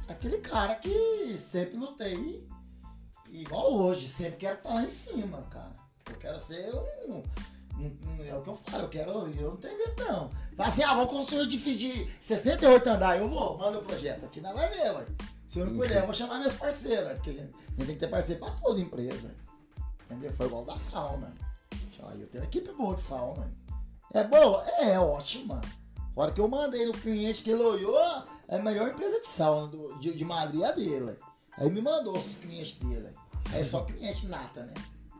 aquele 0.07 0.37
cara 0.37 0.75
que 0.75 1.35
sempre 1.39 1.77
lutei 1.77 2.47
igual 3.41 3.73
hoje, 3.73 4.07
sempre 4.07 4.37
quero 4.37 4.55
estar 4.57 4.73
lá 4.73 4.83
em 4.83 4.87
cima, 4.87 5.41
cara. 5.51 5.71
Eu 6.09 6.15
quero 6.17 6.39
ser 6.39 6.73
um, 6.75 7.23
um- 7.77 7.97
um- 8.07 8.23
é 8.25 8.35
o 8.35 8.41
que 8.41 8.49
eu 8.49 8.55
falo, 8.55 8.83
eu 8.83 8.89
quero, 8.89 9.11
eu 9.11 9.49
não 9.51 9.57
tenho 9.57 9.77
medo 9.77 10.03
não. 10.03 10.29
Fala 10.55 10.69
assim, 10.69 10.83
ah, 10.83 10.95
vou 10.95 11.07
construir 11.07 11.39
um 11.41 11.43
edifício 11.43 11.79
de 11.79 12.11
68 12.19 12.87
andares, 12.87 13.21
eu 13.21 13.29
vou, 13.29 13.57
manda 13.57 13.79
o 13.79 13.83
projeto 13.83 14.25
aqui, 14.25 14.39
não 14.41 14.53
vai 14.53 14.69
ver, 14.69 14.91
ué. 14.95 15.05
Se 15.47 15.59
eu 15.59 15.65
não 15.67 15.75
puder, 15.75 16.01
eu 16.01 16.05
vou 16.05 16.13
chamar 16.13 16.39
meus 16.39 16.53
parceiros, 16.53 17.13
porque 17.13 17.29
a 17.29 17.33
gente, 17.33 17.53
tem 17.77 17.85
que 17.87 17.95
ter 17.95 18.07
parceiro 18.07 18.39
pra 18.41 18.51
toda 18.51 18.79
empresa. 18.79 19.33
Entendeu? 20.05 20.31
Foi 20.33 20.45
igual 20.47 20.63
da 20.65 20.77
sauna. 20.77 21.33
Aí 22.07 22.21
eu 22.21 22.27
tenho 22.27 22.43
equipe 22.43 22.71
boa 22.73 22.93
de 22.95 23.01
sauna. 23.01 23.51
É 24.13 24.23
boa? 24.23 24.63
É, 24.67 24.91
é 24.91 24.99
ótima. 24.99 25.59
A 26.15 26.21
hora 26.21 26.31
que 26.31 26.39
eu 26.39 26.47
mandei 26.47 26.85
no 26.85 26.91
cliente 26.93 27.41
que 27.41 27.49
ele 27.49 27.63
olhou, 27.63 27.97
é 28.47 28.57
a 28.57 28.61
melhor 28.61 28.89
empresa 28.89 29.19
de 29.19 29.27
sauna 29.27 29.67
do- 29.67 29.97
de, 29.99 30.13
de 30.13 30.23
Madrid 30.23 30.61
a 30.63 30.71
dele. 30.71 31.17
Aí 31.57 31.69
me 31.69 31.81
mandou 31.81 32.15
os 32.17 32.37
clientes 32.37 32.75
dele. 32.75 33.09
Aí 33.53 33.63
só 33.63 33.83
cliente 33.83 34.27
nata, 34.27 34.65
né? 34.65 34.73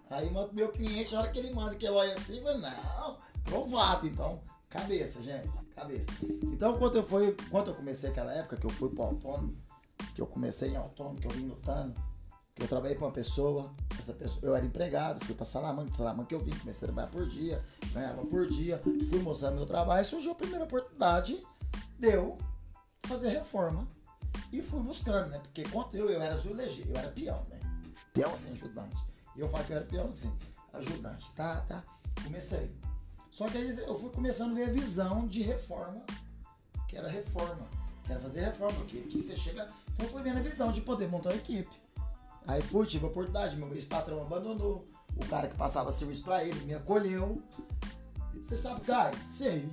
Aí 0.10 0.30
manda 0.30 0.54
meu 0.54 0.70
cliente, 0.70 1.16
a 1.16 1.20
hora 1.20 1.30
que 1.30 1.40
ele 1.40 1.54
manda 1.54 1.76
que 1.76 1.88
olho 1.88 2.14
assim, 2.14 2.42
falo, 2.42 2.60
não, 2.60 3.18
provado, 3.44 4.08
então. 4.08 4.40
Cabeça, 4.70 5.22
gente, 5.24 5.50
cabeça. 5.74 6.08
Então, 6.52 6.78
quando 6.78 6.98
eu, 6.98 7.06
fui, 7.06 7.36
quando 7.50 7.70
eu 7.70 7.76
comecei 7.76 8.10
aquela 8.10 8.34
época 8.34 8.58
que 8.58 8.66
eu 8.66 8.70
fui 8.70 8.90
pro 8.90 9.04
autônomo, 9.04 9.56
que 10.14 10.22
eu 10.22 10.28
comecei 10.28 10.70
em 10.70 10.76
autônomo, 10.76 11.16
que 11.16 11.28
eu 11.28 11.32
vim 11.32 11.48
lutando, 11.48 11.94
que 12.54 12.64
eu 12.64 12.68
trabalhei 12.68 12.96
pra 12.96 13.08
uma 13.08 13.14
pessoa, 13.14 13.74
essa 14.00 14.14
pessoa, 14.14 14.40
eu 14.44 14.56
era 14.56 14.66
empregado, 14.66 15.24
fui 15.24 15.34
pra 15.34 15.46
Salamanca, 15.46 15.92
de 15.92 15.98
Salamanca 15.98 16.34
eu 16.34 16.40
vim, 16.40 16.52
comecei 16.58 16.88
a 16.88 16.92
trabalhar 16.92 17.08
por 17.08 17.26
dia, 17.26 17.64
ganhava 17.94 18.26
por 18.26 18.48
dia, 18.48 18.82
fui 18.84 19.20
mostrando 19.20 19.56
meu 19.56 19.66
trabalho, 19.66 20.06
surgiu 20.06 20.32
a 20.32 20.36
primeira 20.36 20.66
oportunidade 20.66 21.42
de 21.98 22.08
eu 22.08 22.38
fazer 23.04 23.30
reforma. 23.30 23.88
E 24.52 24.62
fui 24.62 24.82
buscando, 24.82 25.30
né? 25.30 25.40
Porque 25.40 25.64
quando 25.64 25.96
eu, 25.96 26.10
eu 26.10 26.22
era 26.22 26.34
azulejeiro, 26.34 26.92
eu 26.92 26.98
era 26.98 27.10
peão, 27.10 27.44
né? 27.50 27.55
Peão 28.16 28.34
assim, 28.34 28.54
ajudante. 28.54 28.96
E 29.36 29.42
eu 29.42 29.50
falo 29.50 29.64
que 29.66 29.74
eu 29.74 29.78
era 29.78 29.86
peão 29.86 30.10
assim, 30.10 30.34
ajudante, 30.74 31.30
tá, 31.34 31.62
tá. 31.68 31.84
Comecei. 32.24 32.72
Só 33.30 33.46
que 33.50 33.58
aí 33.58 33.78
eu 33.78 34.00
fui 34.00 34.10
começando 34.10 34.52
a 34.52 34.56
ver 34.56 34.64
a 34.64 34.74
visão 34.74 35.28
de 35.28 35.42
reforma, 35.42 36.02
que 36.88 36.98
era 36.98 37.10
reforma. 37.10 37.68
Que 38.06 38.14
era 38.14 38.22
fazer 38.22 38.40
reforma, 38.40 38.78
porque 38.78 39.00
aqui 39.00 39.22
você 39.22 39.36
chega. 39.36 39.68
Então 39.94 40.06
eu 40.06 40.12
fui 40.12 40.24
vendo 40.24 40.38
a 40.38 40.42
visão 40.42 40.72
de 40.72 40.80
poder 40.80 41.10
montar 41.10 41.30
uma 41.30 41.36
equipe. 41.36 41.76
Aí 42.48 42.62
fui, 42.62 42.86
tive 42.86 43.06
a 43.06 43.10
oportunidade, 43.10 43.58
meu 43.58 43.74
ex-patrão 43.74 44.22
abandonou. 44.22 44.88
O 45.18 45.26
cara 45.26 45.50
que 45.50 45.56
passava 45.56 45.92
serviço 45.92 46.24
pra 46.24 46.44
ele 46.44 46.60
me 46.62 46.74
acolheu. 46.74 47.42
Você 48.36 48.56
sabe 48.56 48.86
gás? 48.86 49.18
Sei. 49.18 49.70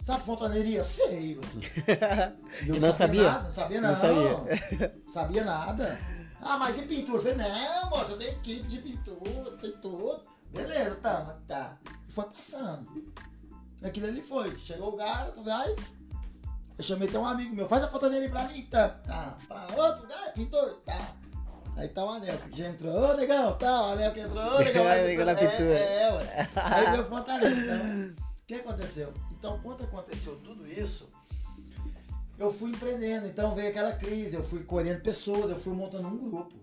Sabe 0.00 0.24
fontaneria? 0.24 0.84
Sei. 0.84 1.38
Eu 2.66 2.76
E 2.76 2.80
não 2.80 2.92
sabia? 2.92 3.22
Nada, 3.24 3.42
não 3.44 3.52
sabia 3.52 3.80
não. 3.80 3.88
Não 3.88 3.96
sabia. 3.96 5.00
Sabia 5.12 5.44
nada. 5.44 6.13
Ah, 6.44 6.58
mas 6.58 6.76
e 6.76 6.82
pintura? 6.82 7.16
Eu 7.16 7.22
falei, 7.22 7.36
não, 7.36 7.88
moça, 7.88 8.12
eu 8.12 8.18
tenho 8.18 8.32
equipe 8.32 8.62
de 8.68 8.78
pintura, 8.78 9.56
tem 9.62 9.72
tudo. 9.72 10.22
Beleza, 10.52 10.94
tá, 10.96 11.36
tá. 11.48 11.78
E 12.06 12.12
foi 12.12 12.24
passando. 12.24 12.86
Aquilo 13.82 14.06
ali 14.06 14.22
foi. 14.22 14.56
Chegou 14.58 14.92
o 14.92 14.96
garoto, 14.96 15.40
o 15.40 15.42
gás. 15.42 15.94
Eu 16.76 16.84
chamei 16.84 17.08
até 17.08 17.18
um 17.18 17.26
amigo 17.26 17.56
meu, 17.56 17.66
faz 17.66 17.82
a 17.82 17.88
fontaneria 17.88 18.28
pra 18.28 18.48
mim, 18.48 18.62
tá? 18.66 18.88
Tá. 18.88 19.38
Pra 19.48 19.66
outro 19.82 20.06
gás, 20.06 20.32
pintor, 20.32 20.82
tá. 20.84 21.14
Aí 21.76 21.88
tá 21.88 22.04
o 22.04 22.10
anel 22.10 22.36
que 22.38 22.58
já 22.58 22.68
entrou, 22.68 23.10
ô 23.10 23.14
negão, 23.14 23.56
tá, 23.58 23.88
o 23.88 23.92
anel 23.92 24.12
que 24.12 24.20
entrou, 24.20 24.44
ô 24.44 24.58
negão. 24.58 24.84
Vai, 24.84 25.02
negão 25.08 25.26
na 25.26 25.34
pintura. 25.34 25.78
É, 25.78 26.02
é, 26.02 26.12
ué. 26.12 26.48
Aí 26.56 26.86
veio 26.92 27.02
a 27.02 27.04
fontaneria. 27.04 27.74
Então, 27.74 28.24
o 28.24 28.46
que 28.46 28.54
aconteceu? 28.54 29.14
Então, 29.32 29.58
quando 29.62 29.84
aconteceu 29.84 30.36
tudo 30.44 30.70
isso, 30.70 31.08
eu 32.38 32.52
fui 32.52 32.70
empreendendo. 32.70 33.26
Então 33.26 33.54
veio 33.54 33.68
aquela 33.68 33.92
crise, 33.92 34.36
eu 34.36 34.42
fui 34.42 34.62
colhendo 34.64 35.00
pessoas, 35.02 35.50
eu 35.50 35.56
fui 35.56 35.72
montando 35.72 36.08
um 36.08 36.18
grupo. 36.18 36.54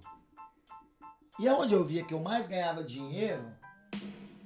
E 1.39 1.47
aonde 1.47 1.73
eu 1.73 1.83
via 1.83 2.05
que 2.05 2.13
eu 2.13 2.19
mais 2.19 2.47
ganhava 2.47 2.83
dinheiro, 2.83 3.43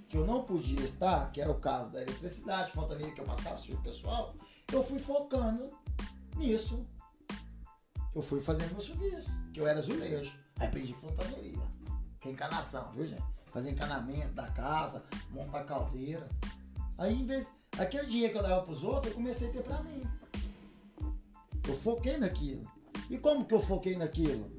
que 0.08 0.18
eu 0.18 0.26
não 0.26 0.44
podia 0.44 0.82
estar, 0.82 1.32
que 1.32 1.42
era 1.42 1.52
o 1.52 1.60
caso 1.60 1.90
da 1.90 2.02
eletricidade, 2.02 2.72
fontaneria 2.72 3.14
que 3.14 3.22
eu 3.22 3.26
passava 3.26 3.58
serviço 3.58 3.82
pessoal, 3.82 4.36
eu 4.72 4.84
fui 4.84 5.00
focando 5.00 5.70
nisso. 6.38 6.86
Eu 8.14 8.22
fui 8.22 8.40
fazendo 8.40 8.72
meu 8.72 8.82
serviço, 8.82 9.32
que 9.54 9.60
eu 9.60 9.68
era 9.68 9.80
azulejo. 9.80 10.32
Aí 10.58 10.68
aprendi 10.68 10.94
fontaneria, 10.94 11.62
que 12.22 12.30
é 12.30 12.32
encanação, 12.32 12.90
viu 12.94 13.08
gente? 13.08 13.24
Fazer 13.48 13.72
encanamento 13.72 14.34
da 14.34 14.48
casa, 14.52 15.04
montar 15.32 15.64
caldeira. 15.64 16.28
Aí 16.98 17.14
em 17.14 17.26
vez. 17.26 17.46
Aquele 17.78 18.08
dinheiro 18.08 18.32
que 18.32 18.40
eu 18.40 18.44
dava 18.44 18.62
pros 18.62 18.86
outros, 18.86 19.08
eu 19.12 19.16
comecei 19.16 19.50
a 19.50 19.52
ter 19.52 19.62
pra 19.62 19.84
mim. 19.84 20.02
Eu 21.68 21.76
foquei 21.76 22.18
naquilo. 22.18 22.64
E 23.10 23.18
como 23.18 23.46
que 23.46 23.54
eu 23.54 23.60
foquei 23.60 23.98
naquilo? 23.98 24.50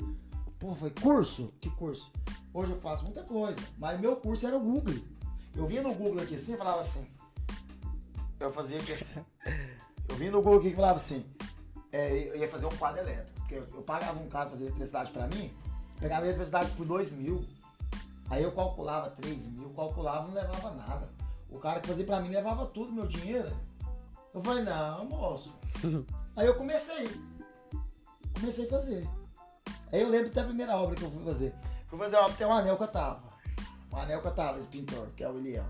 Pô, 0.58 0.74
foi 0.74 0.90
curso? 0.90 1.52
Que 1.60 1.70
curso? 1.70 2.10
Hoje 2.52 2.72
eu 2.72 2.80
faço 2.80 3.04
muita 3.04 3.22
coisa, 3.22 3.60
mas 3.78 4.00
meu 4.00 4.16
curso 4.16 4.46
era 4.46 4.56
o 4.56 4.60
Google. 4.60 4.94
Eu 5.54 5.66
vinha 5.66 5.82
no 5.82 5.94
Google 5.94 6.22
aqui 6.22 6.34
assim 6.34 6.54
e 6.54 6.56
falava 6.56 6.80
assim. 6.80 7.06
Eu 8.40 8.50
fazia 8.50 8.80
aqui 8.80 8.92
assim. 8.92 9.20
Eu 10.08 10.16
vinha 10.16 10.30
no 10.30 10.42
Google 10.42 10.60
aqui 10.60 10.68
e 10.68 10.74
falava 10.74 10.96
assim. 10.96 11.24
é, 11.92 12.28
eu 12.28 12.36
ia 12.36 12.48
fazer 12.48 12.66
um 12.66 12.76
quadro 12.76 13.00
elétrico. 13.00 13.32
Porque 13.40 13.54
eu, 13.54 13.66
eu 13.74 13.82
pagava 13.82 14.18
um 14.18 14.28
cara 14.28 14.50
fazer 14.50 14.64
eletricidade 14.64 15.10
pra 15.10 15.28
mim, 15.28 15.52
pegava 16.00 16.26
eletricidade 16.26 16.70
por 16.72 16.86
2 16.86 17.12
mil. 17.12 17.44
Aí 18.28 18.42
eu 18.42 18.52
calculava 18.52 19.10
3 19.10 19.46
mil, 19.46 19.70
calculava, 19.70 20.26
não 20.26 20.34
levava 20.34 20.70
nada. 20.72 21.08
O 21.48 21.58
cara 21.58 21.80
que 21.80 21.88
fazia 21.88 22.04
pra 22.04 22.20
mim 22.20 22.28
levava 22.28 22.66
tudo, 22.66 22.92
meu 22.92 23.06
dinheiro. 23.06 23.50
Eu 24.34 24.40
falei, 24.40 24.64
não, 24.64 25.04
moço. 25.06 25.54
Aí 26.36 26.46
eu 26.46 26.54
comecei. 26.54 27.08
Comecei 28.38 28.66
a 28.66 28.68
fazer. 28.68 29.08
Aí 29.92 30.02
eu 30.02 30.08
lembro 30.08 30.28
até 30.28 30.40
a 30.40 30.44
primeira 30.44 30.76
obra 30.76 30.94
que 30.94 31.02
eu 31.02 31.10
fui 31.10 31.24
fazer. 31.24 31.54
Fui 31.88 31.98
fazer 31.98 32.16
uma 32.16 32.26
obra, 32.26 32.36
tem 32.36 32.46
um 32.46 32.52
anel 32.52 32.76
que 32.76 32.82
eu 32.82 32.88
tava. 32.88 33.22
Um 33.90 33.96
anel 33.96 34.20
que 34.20 34.26
eu 34.26 34.34
tava, 34.34 34.58
esse 34.58 34.68
pintor, 34.68 35.08
que 35.16 35.24
é 35.24 35.28
o 35.28 35.34
William. 35.34 35.64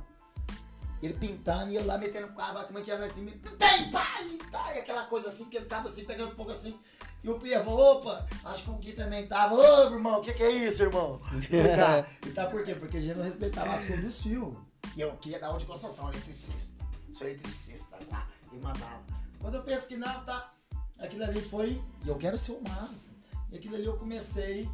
Ele 1.02 1.14
pintando 1.14 1.70
e 1.70 1.76
eu 1.76 1.86
lá 1.86 1.98
metendo 1.98 2.28
com 2.28 2.40
a 2.40 2.52
vaca, 2.52 2.72
mantinha 2.72 2.96
assim, 3.04 3.26
tem, 3.58 3.90
pai, 3.90 4.38
e 4.74 4.78
aquela 4.78 5.04
coisa 5.04 5.28
assim, 5.28 5.44
que 5.44 5.56
ele 5.56 5.66
tava 5.66 5.88
assim, 5.88 6.04
pegando 6.04 6.34
fogo 6.34 6.50
assim. 6.50 6.78
E 7.22 7.28
o 7.28 7.38
Pia 7.38 7.62
falou, 7.62 7.98
opa, 7.98 8.26
acho 8.44 8.64
que 8.64 8.70
o 8.70 8.74
Gui 8.74 8.92
também 8.92 9.26
tava, 9.26 9.54
ô 9.54 9.92
irmão, 9.92 10.20
o 10.20 10.22
que, 10.22 10.32
que 10.32 10.42
é 10.42 10.50
isso, 10.50 10.82
irmão? 10.82 11.20
E 11.50 11.76
tá, 11.76 12.06
e 12.26 12.30
tá 12.30 12.46
por 12.46 12.64
quê? 12.64 12.74
Porque 12.74 12.96
a 12.96 13.00
gente 13.00 13.16
não 13.16 13.24
respeitava 13.24 13.74
as 13.74 13.84
cores 13.84 14.04
dos 14.04 14.22
fios. 14.22 14.56
E 14.96 15.00
eu 15.00 15.12
queria 15.16 15.38
dar 15.38 15.50
onde 15.50 15.60
de 15.60 15.66
construção, 15.66 16.08
eletricista. 16.08 16.84
Sou 17.12 17.26
eletricista, 17.26 17.96
tá? 18.08 18.26
E 18.52 18.56
mandava. 18.56 19.02
Quando 19.40 19.56
eu 19.56 19.62
penso 19.62 19.86
que 19.88 19.96
não, 19.96 20.24
tá? 20.24 20.52
Aquilo 20.98 21.24
ali 21.24 21.40
foi. 21.40 21.82
E 22.04 22.08
eu 22.08 22.16
quero 22.16 22.38
ser 22.38 22.52
o 22.52 22.62
máximo. 22.62 23.16
E 23.50 23.56
aquilo 23.56 23.76
ali 23.76 23.84
eu 23.84 23.96
comecei. 23.96 24.68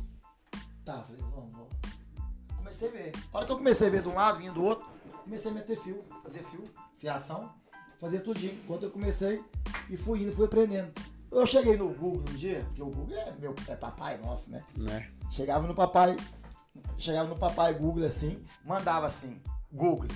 Tá, 0.85 1.03
falei, 1.03 1.21
vamos, 1.21 1.53
vamos. 1.53 1.69
Comecei 2.57 2.89
a 2.89 2.93
ver. 2.93 3.13
A 3.33 3.37
hora 3.37 3.47
que 3.47 3.53
eu 3.53 3.59
comecei 3.59 3.89
a 3.89 3.91
ver 3.91 4.03
de 4.03 4.09
um 4.09 4.15
lado, 4.15 4.39
vinha 4.39 4.53
do 4.53 4.63
outro, 4.63 4.87
comecei 5.25 5.51
a 5.51 5.55
meter 5.55 5.77
fio, 5.77 6.03
fazer 6.23 6.43
fio, 6.45 6.65
fiação, 6.97 7.53
fazer 7.99 8.21
tudinho. 8.21 8.55
Enquanto 8.55 8.85
eu 8.85 8.91
comecei 8.91 9.43
e 9.91 9.97
fui 9.97 10.23
indo, 10.23 10.33
fui 10.33 10.47
aprendendo. 10.47 10.93
Eu 11.31 11.47
cheguei 11.47 11.77
no 11.77 11.89
Google 11.89 12.25
um 12.29 12.37
dia, 12.37 12.65
porque 12.67 12.83
o 12.83 12.87
Google 12.91 13.17
é 13.17 13.33
meu 13.39 13.55
é 13.67 13.75
papai 13.75 14.19
nosso, 14.19 14.51
né? 14.51 14.63
Né? 14.77 15.11
Chegava 15.31 15.67
no 15.67 15.75
papai, 15.75 16.17
chegava 16.97 17.29
no 17.29 17.37
papai 17.37 17.73
Google 17.73 18.05
assim, 18.05 18.45
mandava 18.65 19.07
assim, 19.07 19.41
Google, 19.73 20.09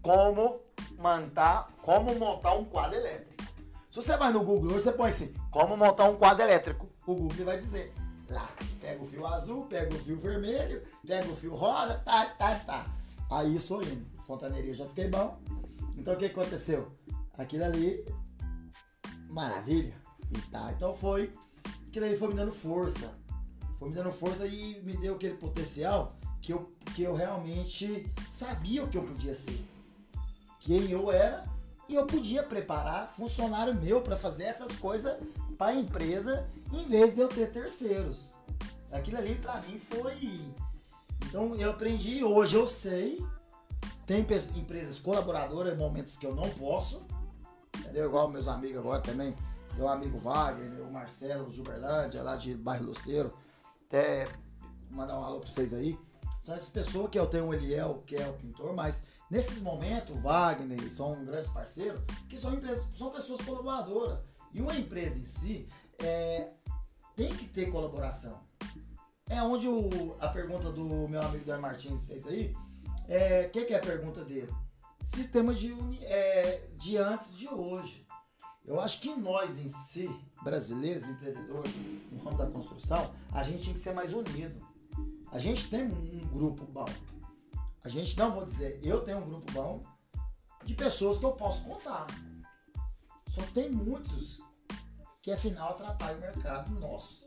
como 0.00 0.60
montar, 0.96 1.72
como 1.82 2.14
montar 2.14 2.54
um 2.54 2.64
quadro 2.64 2.96
elétrico. 2.96 3.42
Se 3.90 3.96
você 3.96 4.16
vai 4.16 4.32
no 4.32 4.44
Google 4.44 4.72
você 4.72 4.92
põe 4.92 5.08
assim, 5.08 5.34
como 5.50 5.76
montar 5.76 6.04
um 6.04 6.16
quadro 6.16 6.42
elétrico. 6.42 6.88
O 7.06 7.14
Google 7.14 7.44
vai 7.44 7.58
dizer, 7.58 7.92
lá, 8.28 8.48
pega 8.80 9.02
o 9.02 9.06
fio 9.06 9.26
azul, 9.26 9.66
pega 9.66 9.94
o 9.94 9.98
fio 9.98 10.18
vermelho, 10.18 10.82
pega 11.06 11.28
o 11.28 11.34
fio 11.34 11.54
rosa, 11.54 11.94
tá, 12.04 12.26
tá, 12.26 12.54
tá. 12.60 12.86
Aí 13.30 13.58
sou 13.58 13.82
indo. 13.82 14.06
Fontaneria 14.22 14.74
já 14.74 14.86
fiquei 14.86 15.08
bom. 15.08 15.38
Então 15.96 16.14
o 16.14 16.16
que 16.16 16.26
aconteceu? 16.26 16.92
Aquilo 17.36 17.64
ali, 17.64 18.04
maravilha. 19.28 19.94
E 20.30 20.40
tá, 20.50 20.72
então 20.76 20.94
foi, 20.94 21.32
aquilo 21.88 22.06
ali 22.06 22.16
foi 22.16 22.28
me 22.28 22.34
dando 22.34 22.52
força 22.52 23.20
foi 23.80 23.88
me 23.88 23.94
dando 23.94 24.12
força 24.12 24.46
e 24.46 24.78
me 24.82 24.94
deu 24.94 25.14
aquele 25.14 25.34
potencial 25.34 26.12
que 26.42 26.52
eu, 26.52 26.70
que 26.94 27.02
eu 27.02 27.14
realmente 27.14 28.06
sabia 28.28 28.84
o 28.84 28.88
que 28.88 28.98
eu 28.98 29.02
podia 29.02 29.34
ser. 29.34 29.58
Quem 30.58 30.90
eu 30.90 31.10
era 31.10 31.44
e 31.90 31.96
eu 31.96 32.06
podia 32.06 32.42
preparar 32.42 33.08
funcionário 33.08 33.74
meu 33.74 34.00
para 34.00 34.16
fazer 34.16 34.44
essas 34.44 34.70
coisas 34.76 35.18
para 35.58 35.72
a 35.72 35.74
empresa 35.74 36.48
em 36.72 36.86
vez 36.86 37.12
de 37.12 37.20
eu 37.20 37.28
ter 37.28 37.50
terceiros. 37.50 38.34
Aquilo 38.92 39.18
ali 39.18 39.34
para 39.34 39.60
mim 39.62 39.76
foi. 39.76 40.40
Então 41.26 41.56
eu 41.56 41.70
aprendi, 41.70 42.22
hoje 42.22 42.56
eu 42.56 42.66
sei. 42.66 43.24
Tem 44.06 44.20
empresas 44.20 44.98
colaboradoras 45.00 45.76
momentos 45.76 46.16
que 46.16 46.24
eu 46.24 46.34
não 46.34 46.48
posso. 46.50 47.02
Entendeu? 47.76 48.06
Igual 48.06 48.28
meus 48.28 48.46
amigos 48.46 48.78
agora 48.78 49.02
também. 49.02 49.34
Meu 49.76 49.88
amigo 49.88 50.18
Wagner, 50.18 50.82
o 50.82 50.92
Marcelo, 50.92 51.48
o 51.48 51.50
Gilberlândia, 51.50 52.22
lá 52.22 52.36
de 52.36 52.54
Bairro 52.54 52.86
Luceiro 52.86 53.32
até 53.86 54.28
mandar 54.88 55.18
um 55.18 55.24
alô 55.24 55.40
pra 55.40 55.48
vocês 55.48 55.74
aí. 55.74 55.98
São 56.40 56.54
essas 56.54 56.70
pessoas 56.70 57.10
que 57.10 57.18
eu 57.18 57.26
tenho 57.26 57.46
o 57.46 57.54
Eliel, 57.54 58.02
que 58.06 58.14
é 58.14 58.28
o 58.28 58.32
pintor, 58.34 58.72
mas 58.72 59.02
nesses 59.30 59.60
momentos, 59.62 60.18
Wagner 60.20 60.90
são 60.90 61.12
um 61.12 61.24
grande 61.24 61.48
parceiro, 61.50 62.02
que 62.28 62.36
são, 62.36 62.52
empresas, 62.54 62.86
são 62.94 63.10
pessoas 63.10 63.40
colaboradoras. 63.42 64.18
E 64.52 64.60
uma 64.60 64.76
empresa 64.76 65.18
em 65.18 65.26
si 65.26 65.68
é, 65.98 66.50
tem 67.14 67.28
que 67.28 67.46
ter 67.46 67.70
colaboração. 67.70 68.40
É 69.28 69.40
onde 69.42 69.68
o- 69.68 70.16
a 70.18 70.28
pergunta 70.28 70.72
do 70.72 70.84
meu 71.08 71.22
amigo 71.22 71.44
Dan 71.44 71.60
Martins 71.60 72.04
fez 72.04 72.26
aí. 72.26 72.52
O 72.52 73.12
é, 73.12 73.44
que, 73.44 73.64
que 73.64 73.72
é 73.74 73.76
a 73.76 73.80
pergunta 73.80 74.24
dele? 74.24 74.52
Temos 75.32 75.58
de, 75.58 75.72
é, 76.04 76.68
de 76.76 76.96
antes 76.96 77.36
de 77.36 77.48
hoje. 77.48 78.06
Eu 78.64 78.80
acho 78.80 79.00
que 79.00 79.14
nós 79.14 79.58
em 79.58 79.68
si, 79.68 80.08
brasileiros, 80.42 81.04
empreendedores, 81.08 81.72
no 82.12 82.22
ramo 82.22 82.36
da 82.36 82.46
construção, 82.46 83.10
a 83.32 83.42
gente 83.42 83.64
tem 83.64 83.74
que 83.74 83.80
ser 83.80 83.92
mais 83.94 84.12
unido. 84.12 84.60
A 85.32 85.38
gente 85.38 85.68
tem 85.70 85.84
um 85.84 86.28
grupo 86.28 86.64
bom. 86.66 86.84
A 87.82 87.88
gente 87.88 88.16
não 88.16 88.32
vou 88.32 88.44
dizer, 88.44 88.78
eu 88.82 89.02
tenho 89.02 89.18
um 89.18 89.28
grupo 89.28 89.52
bom 89.52 89.82
de 90.64 90.74
pessoas 90.74 91.18
que 91.18 91.24
eu 91.24 91.32
posso 91.32 91.64
contar. 91.64 92.06
Só 93.28 93.42
tem 93.54 93.70
muitos 93.70 94.40
que 95.22 95.30
afinal 95.30 95.70
atrapalham 95.70 96.18
o 96.18 96.20
mercado 96.20 96.70
nosso. 96.78 97.26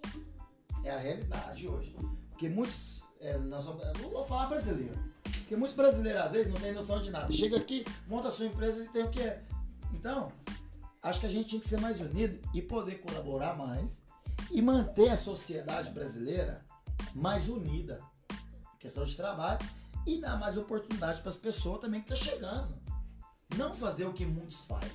É 0.83 0.91
a 0.91 0.97
realidade 0.97 1.67
hoje. 1.67 1.95
Porque 2.29 2.49
muitos, 2.49 3.03
é, 3.19 3.37
nós 3.37 3.65
vou 3.65 4.25
falar 4.25 4.47
brasileiro, 4.47 4.97
porque 5.23 5.55
muitos 5.55 5.75
brasileiros 5.75 6.21
às 6.21 6.31
vezes 6.31 6.51
não 6.51 6.59
têm 6.59 6.73
noção 6.73 7.01
de 7.01 7.09
nada. 7.09 7.31
Chega 7.31 7.57
aqui, 7.57 7.85
monta 8.07 8.27
a 8.27 8.31
sua 8.31 8.45
empresa 8.45 8.83
e 8.83 8.89
tem 8.89 9.03
o 9.03 9.09
que 9.09 9.21
é. 9.21 9.43
Então, 9.93 10.31
acho 11.01 11.19
que 11.19 11.25
a 11.25 11.29
gente 11.29 11.49
tinha 11.49 11.61
que 11.61 11.67
ser 11.67 11.79
mais 11.79 11.99
unido 11.99 12.39
e 12.53 12.61
poder 12.61 12.99
colaborar 12.99 13.55
mais 13.55 14.01
e 14.51 14.61
manter 14.61 15.09
a 15.09 15.17
sociedade 15.17 15.89
brasileira 15.91 16.63
mais 17.15 17.49
unida. 17.49 17.99
Questão 18.79 19.05
de 19.05 19.15
trabalho 19.15 19.59
e 20.05 20.19
dar 20.19 20.37
mais 20.37 20.57
oportunidade 20.57 21.21
para 21.21 21.29
as 21.29 21.37
pessoas 21.37 21.81
também 21.81 22.01
que 22.01 22.13
estão 22.13 22.27
tá 22.27 22.35
chegando. 22.35 22.73
Não 23.57 23.73
fazer 23.73 24.05
o 24.05 24.13
que 24.13 24.25
muitos 24.25 24.61
fazem. 24.61 24.91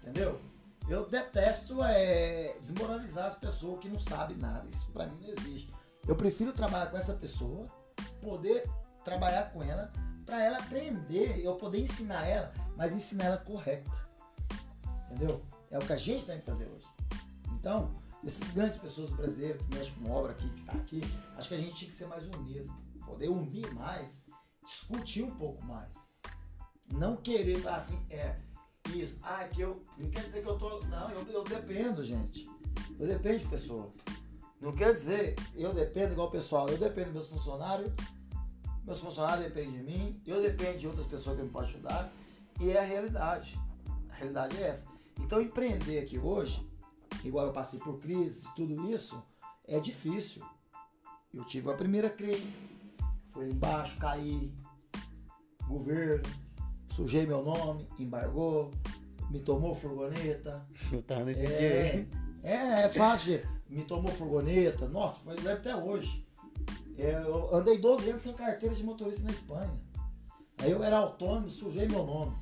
Entendeu? 0.00 0.40
Eu 0.88 1.08
detesto 1.08 1.82
é, 1.82 2.56
desmoralizar 2.60 3.26
as 3.26 3.34
pessoas 3.34 3.80
que 3.80 3.88
não 3.88 3.98
sabem 3.98 4.36
nada. 4.36 4.66
Isso 4.68 4.90
para 4.92 5.06
mim 5.06 5.18
não 5.20 5.28
existe. 5.28 5.72
Eu 6.06 6.14
prefiro 6.14 6.52
trabalhar 6.52 6.86
com 6.86 6.96
essa 6.96 7.12
pessoa, 7.12 7.66
poder 8.20 8.68
trabalhar 9.04 9.50
com 9.52 9.62
ela, 9.62 9.92
para 10.24 10.42
ela 10.42 10.58
aprender, 10.58 11.40
eu 11.44 11.54
poder 11.54 11.80
ensinar 11.80 12.26
ela, 12.26 12.52
mas 12.76 12.94
ensinar 12.94 13.24
ela 13.24 13.36
correta. 13.38 13.90
Entendeu? 15.06 15.42
É 15.70 15.78
o 15.78 15.82
que 15.82 15.92
a 15.92 15.96
gente 15.96 16.24
tem 16.24 16.38
que 16.38 16.46
fazer 16.46 16.66
hoje. 16.66 16.86
Então, 17.52 17.94
essas 18.24 18.50
grandes 18.50 18.78
pessoas 18.78 19.10
brasileiras 19.10 19.60
que 19.62 19.74
mexem 19.74 19.94
com 19.94 20.10
obra 20.10 20.32
aqui, 20.32 20.48
que 20.50 20.60
está 20.60 20.72
aqui, 20.72 21.00
acho 21.36 21.48
que 21.48 21.54
a 21.54 21.58
gente 21.58 21.74
tinha 21.74 21.90
que 21.90 21.96
ser 21.96 22.06
mais 22.06 22.24
unido, 22.24 22.72
poder 23.06 23.28
unir 23.28 23.72
mais, 23.72 24.22
discutir 24.64 25.22
um 25.22 25.30
pouco 25.30 25.64
mais. 25.64 25.94
Não 26.92 27.16
querer 27.16 27.60
falar 27.60 27.76
assim, 27.76 27.98
é, 28.10 28.36
isso, 28.94 29.18
ah, 29.22 29.42
é 29.42 29.48
que 29.48 29.60
eu. 29.60 29.82
Não 29.98 30.10
quer 30.10 30.24
dizer 30.24 30.42
que 30.42 30.48
eu 30.48 30.58
tô. 30.58 30.80
Não, 30.86 31.10
eu, 31.10 31.22
eu 31.28 31.44
dependo, 31.44 32.04
gente. 32.04 32.48
Eu 32.98 33.06
dependo 33.06 33.38
de 33.38 33.46
pessoas. 33.46 33.92
Não 34.60 34.72
quer 34.74 34.92
dizer, 34.92 35.34
eu 35.54 35.72
dependo 35.72 36.12
igual 36.12 36.28
o 36.28 36.30
pessoal, 36.30 36.68
eu 36.68 36.78
dependo 36.78 37.06
dos 37.06 37.12
meus 37.12 37.26
funcionários, 37.26 37.92
meus 38.84 39.00
funcionários 39.00 39.44
dependem 39.44 39.72
de 39.72 39.82
mim, 39.82 40.22
eu 40.26 40.40
dependo 40.40 40.78
de 40.78 40.86
outras 40.86 41.06
pessoas 41.06 41.36
que 41.36 41.42
me 41.42 41.50
podem 41.50 41.70
ajudar, 41.70 42.10
e 42.60 42.70
é 42.70 42.78
a 42.78 42.84
realidade. 42.84 43.58
A 44.10 44.14
realidade 44.14 44.56
é 44.56 44.68
essa. 44.68 44.86
Então 45.20 45.42
empreender 45.42 45.98
aqui 45.98 46.18
hoje, 46.18 46.66
igual 47.22 47.46
eu 47.46 47.52
passei 47.52 47.78
por 47.78 47.98
crise, 47.98 48.48
tudo 48.54 48.90
isso, 48.90 49.22
é 49.66 49.78
difícil. 49.78 50.42
Eu 51.34 51.44
tive 51.44 51.70
a 51.70 51.74
primeira 51.74 52.08
crise, 52.08 52.58
foi 53.36 53.50
embaixo, 53.50 53.98
caí, 53.98 54.50
governo, 55.68 56.24
sujei 56.88 57.26
meu 57.26 57.44
nome, 57.44 57.86
embargou, 57.98 58.70
me 59.30 59.40
tomou 59.40 59.74
furgoneta. 59.74 60.66
Eu 60.90 61.02
tava 61.02 61.26
nesse 61.26 61.44
é, 61.44 61.58
dia 61.58 61.82
aí. 61.82 62.08
É, 62.42 62.82
é 62.84 62.88
fácil, 62.88 63.46
me 63.68 63.84
tomou 63.84 64.10
furgoneta, 64.10 64.88
nossa, 64.88 65.20
foi 65.20 65.36
leve 65.36 65.50
até 65.50 65.76
hoje. 65.76 66.26
É, 66.96 67.12
eu 67.12 67.54
andei 67.54 67.76
12 67.76 68.08
anos 68.08 68.22
sem 68.22 68.32
carteira 68.32 68.74
de 68.74 68.82
motorista 68.82 69.24
na 69.24 69.30
Espanha. 69.30 69.70
Aí 70.56 70.70
eu 70.70 70.82
era 70.82 70.96
autônomo, 70.96 71.50
sujei 71.50 71.86
meu 71.86 72.06
nome. 72.06 72.34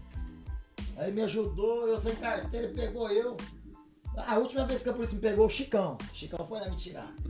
Aí 0.97 1.11
me 1.11 1.23
ajudou, 1.23 1.89
eu 1.89 1.99
sem 1.99 2.15
carteira, 2.15 2.69
pegou 2.69 3.11
eu. 3.11 3.37
A 4.16 4.39
última 4.39 4.65
vez 4.65 4.82
que 4.82 4.89
a 4.89 4.93
polícia 4.93 5.15
me 5.15 5.20
pegou, 5.20 5.47
o 5.47 5.51
Chicão. 5.51 5.99
O 6.01 6.15
Chicão 6.15 6.47
foi 6.47 6.61
lá 6.61 6.69
me 6.69 6.77
tirar. 6.77 7.12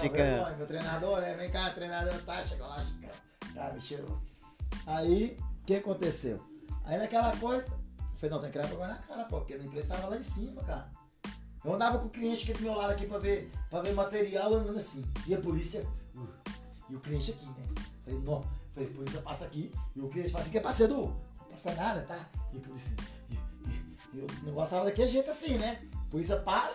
Chicão. 0.00 0.56
Meu 0.56 0.66
treinador, 0.66 1.20
né? 1.20 1.34
Vem 1.34 1.50
cá, 1.50 1.70
treinador, 1.70 2.20
tá, 2.22 2.42
chegou 2.42 2.66
lá, 2.66 2.84
Chicão. 2.84 3.10
Tá, 3.54 3.72
me 3.72 3.80
tirou. 3.80 4.18
Aí, 4.86 5.36
o 5.62 5.64
que 5.64 5.76
aconteceu? 5.76 6.42
Aí 6.84 6.98
naquela 6.98 7.34
coisa, 7.36 7.66
eu 7.68 8.16
falei, 8.16 8.30
não, 8.30 8.40
tem 8.40 8.50
que 8.50 8.58
criar 8.58 8.66
vergonha 8.66 8.88
na 8.88 8.98
cara, 8.98 9.24
pô, 9.24 9.38
porque 9.38 9.54
a 9.54 9.58
empresa 9.58 9.94
tava 9.94 10.08
lá 10.08 10.16
em 10.16 10.22
cima, 10.22 10.62
cara. 10.64 10.90
Eu 11.64 11.74
andava 11.74 11.98
com 11.98 12.06
o 12.06 12.10
cliente 12.10 12.42
aqui 12.42 12.52
do 12.52 12.62
meu 12.62 12.74
lado 12.74 12.90
aqui 12.90 13.06
pra 13.06 13.18
ver, 13.18 13.50
pra 13.70 13.80
ver 13.80 13.94
material 13.94 14.52
andando 14.52 14.76
assim. 14.76 15.02
E 15.26 15.34
a 15.34 15.40
polícia. 15.40 15.86
Uh, 16.14 16.28
e 16.90 16.96
o 16.96 17.00
cliente 17.00 17.30
aqui, 17.30 17.46
né? 17.46 17.82
Falei, 18.04 18.20
não. 18.20 18.44
Falei, 18.74 18.90
polícia 18.90 19.22
passa 19.22 19.46
aqui. 19.46 19.72
E 19.96 20.00
o 20.00 20.08
cliente 20.08 20.30
fala 20.30 20.42
assim, 20.42 20.50
que 20.50 20.58
é 20.58 20.60
parceiro? 20.60 21.16
Não 21.40 21.46
passa 21.48 21.72
nada, 21.74 22.02
tá? 22.02 22.18
E 22.52 22.58
a 22.58 22.60
polícia. 22.60 22.94
E, 23.30 23.34
e, 24.14 24.20
eu 24.20 24.26
não 24.42 24.52
gostava 24.52 24.84
daquele 24.84 25.08
jeito 25.08 25.30
assim, 25.30 25.56
né? 25.56 25.80
Polícia 26.14 26.36
para, 26.36 26.72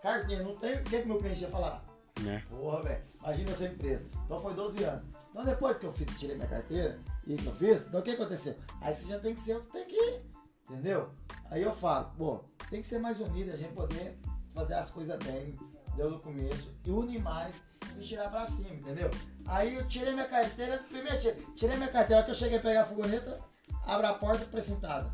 cartinha, 0.00 0.42
não 0.42 0.56
tem. 0.56 0.76
O 0.76 0.84
que, 0.84 1.02
que 1.02 1.06
meu 1.06 1.18
cliente 1.18 1.42
ia 1.42 1.50
falar? 1.50 1.84
Né? 2.22 2.42
Porra, 2.48 2.82
velho. 2.82 3.02
Imagina 3.18 3.50
essa 3.50 3.66
empresa. 3.66 4.06
Então 4.24 4.38
foi 4.38 4.54
12 4.54 4.82
anos. 4.84 5.04
Então 5.28 5.44
depois 5.44 5.76
que 5.76 5.84
eu 5.84 5.92
fiz, 5.92 6.18
tirei 6.18 6.34
minha 6.34 6.48
carteira 6.48 6.98
e 7.26 7.36
que 7.36 7.44
eu 7.44 7.52
fiz, 7.52 7.86
então 7.86 8.00
o 8.00 8.02
que 8.02 8.12
aconteceu? 8.12 8.54
Aí 8.80 8.94
você 8.94 9.04
já 9.04 9.18
tem 9.18 9.34
que 9.34 9.40
ser 9.42 9.58
o 9.58 9.60
que 9.60 9.70
tem 9.70 9.84
que 9.84 9.94
ir. 9.94 10.22
Entendeu? 10.64 11.10
Aí 11.50 11.62
eu 11.62 11.74
falo, 11.74 12.10
pô, 12.16 12.40
tem 12.70 12.80
que 12.80 12.86
ser 12.86 12.98
mais 12.98 13.20
unido, 13.20 13.52
a 13.52 13.56
gente 13.56 13.74
poder 13.74 14.18
fazer 14.54 14.72
as 14.72 14.90
coisas 14.90 15.18
bem, 15.24 15.58
deu 15.94 16.10
no 16.12 16.18
começo, 16.18 16.74
e 16.82 16.90
unir 16.90 17.20
mais 17.20 17.54
e 17.98 18.00
tirar 18.00 18.30
pra 18.30 18.46
cima, 18.46 18.76
entendeu? 18.76 19.10
Aí 19.44 19.74
eu 19.74 19.86
tirei 19.88 20.14
minha 20.14 20.26
carteira, 20.26 20.82
primeiro 20.88 21.20
tirei, 21.20 21.46
tirei 21.54 21.76
minha 21.76 21.90
carteira, 21.90 22.22
que 22.22 22.30
eu 22.30 22.34
cheguei 22.34 22.56
a 22.56 22.62
pegar 22.62 22.80
a 22.80 22.86
furgoneta, 22.86 23.38
abro 23.84 24.06
a 24.06 24.14
porta 24.14 24.46
presentada. 24.46 25.12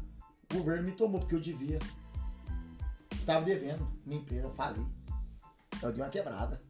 O 0.52 0.59
governo 0.59 0.84
me 0.84 0.93
tomou, 0.93 1.18
porque 1.18 1.34
eu 1.34 1.40
devia. 1.40 1.80
Tava 3.24 3.44
devendo, 3.44 3.86
minha 4.05 4.20
empresa, 4.20 4.47
eu 4.47 4.51
falei. 4.51 4.84
Eu 5.82 5.93
dei 5.93 6.02
uma 6.02 6.10
quebrada. 6.10 6.60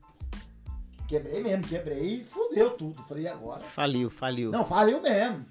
Quebrei 1.06 1.42
mesmo, 1.42 1.66
quebrei 1.66 2.20
e 2.20 2.24
fudeu 2.24 2.76
tudo. 2.76 2.94
Falei, 3.04 3.28
agora? 3.28 3.60
Faliu, 3.60 4.10
faliu. 4.10 4.50
Não, 4.50 4.64
faliu 4.64 5.00
mesmo. 5.00 5.46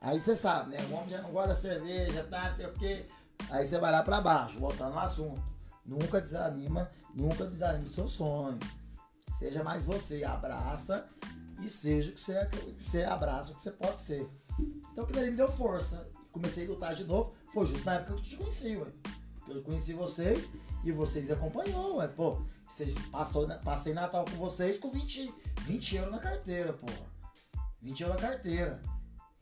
Aí 0.00 0.20
você 0.20 0.34
sabe, 0.34 0.70
né? 0.70 0.78
O 0.90 0.94
homem 0.94 1.10
já 1.10 1.22
não 1.22 1.30
gosta 1.30 1.48
da 1.48 1.54
cerveja, 1.54 2.24
tá, 2.24 2.48
não 2.48 2.56
sei 2.56 2.66
o 2.66 2.72
quê. 2.72 3.06
Aí 3.50 3.64
você 3.64 3.78
vai 3.78 3.92
lá 3.92 4.02
pra 4.02 4.20
baixo, 4.20 4.58
voltando 4.58 4.94
ao 4.94 5.04
assunto. 5.04 5.42
Nunca 5.84 6.20
desanima, 6.20 6.90
nunca 7.14 7.44
desanima 7.44 7.86
o 7.86 7.90
seu 7.90 8.08
sonho. 8.08 8.58
Seja 9.38 9.64
mais 9.64 9.84
você, 9.84 10.24
abraça 10.24 11.06
e 11.62 11.68
seja 11.68 12.10
o 12.10 12.14
que 12.14 12.20
você, 12.20 12.48
você 12.78 13.04
abraça, 13.04 13.52
o 13.52 13.54
que 13.54 13.62
você 13.62 13.70
pode 13.70 14.00
ser. 14.00 14.28
Então 14.92 15.04
aquilo 15.04 15.20
ali 15.20 15.30
me 15.30 15.36
deu 15.36 15.50
força. 15.50 16.08
Comecei 16.32 16.66
a 16.66 16.68
lutar 16.68 16.94
de 16.94 17.04
novo. 17.04 17.34
Foi 17.52 17.66
justo 17.66 17.84
na 17.84 17.94
época 17.94 18.14
que 18.14 18.20
eu 18.20 18.24
te 18.24 18.36
conheci, 18.36 18.76
ué. 18.76 18.86
Eu 19.50 19.62
conheci 19.62 19.92
vocês 19.92 20.50
e 20.84 20.92
vocês 20.92 21.30
acompanhou, 21.30 21.96
ué. 21.96 22.08
Pô, 22.08 22.40
vocês 22.70 22.94
passou, 23.10 23.48
passei 23.64 23.92
Natal 23.92 24.24
com 24.24 24.36
vocês 24.36 24.78
com 24.78 24.90
20, 24.90 25.34
20 25.62 25.96
euros 25.96 26.12
na 26.12 26.18
carteira, 26.18 26.72
porra. 26.72 27.10
20 27.82 28.00
euros 28.02 28.22
na 28.22 28.28
carteira. 28.28 28.80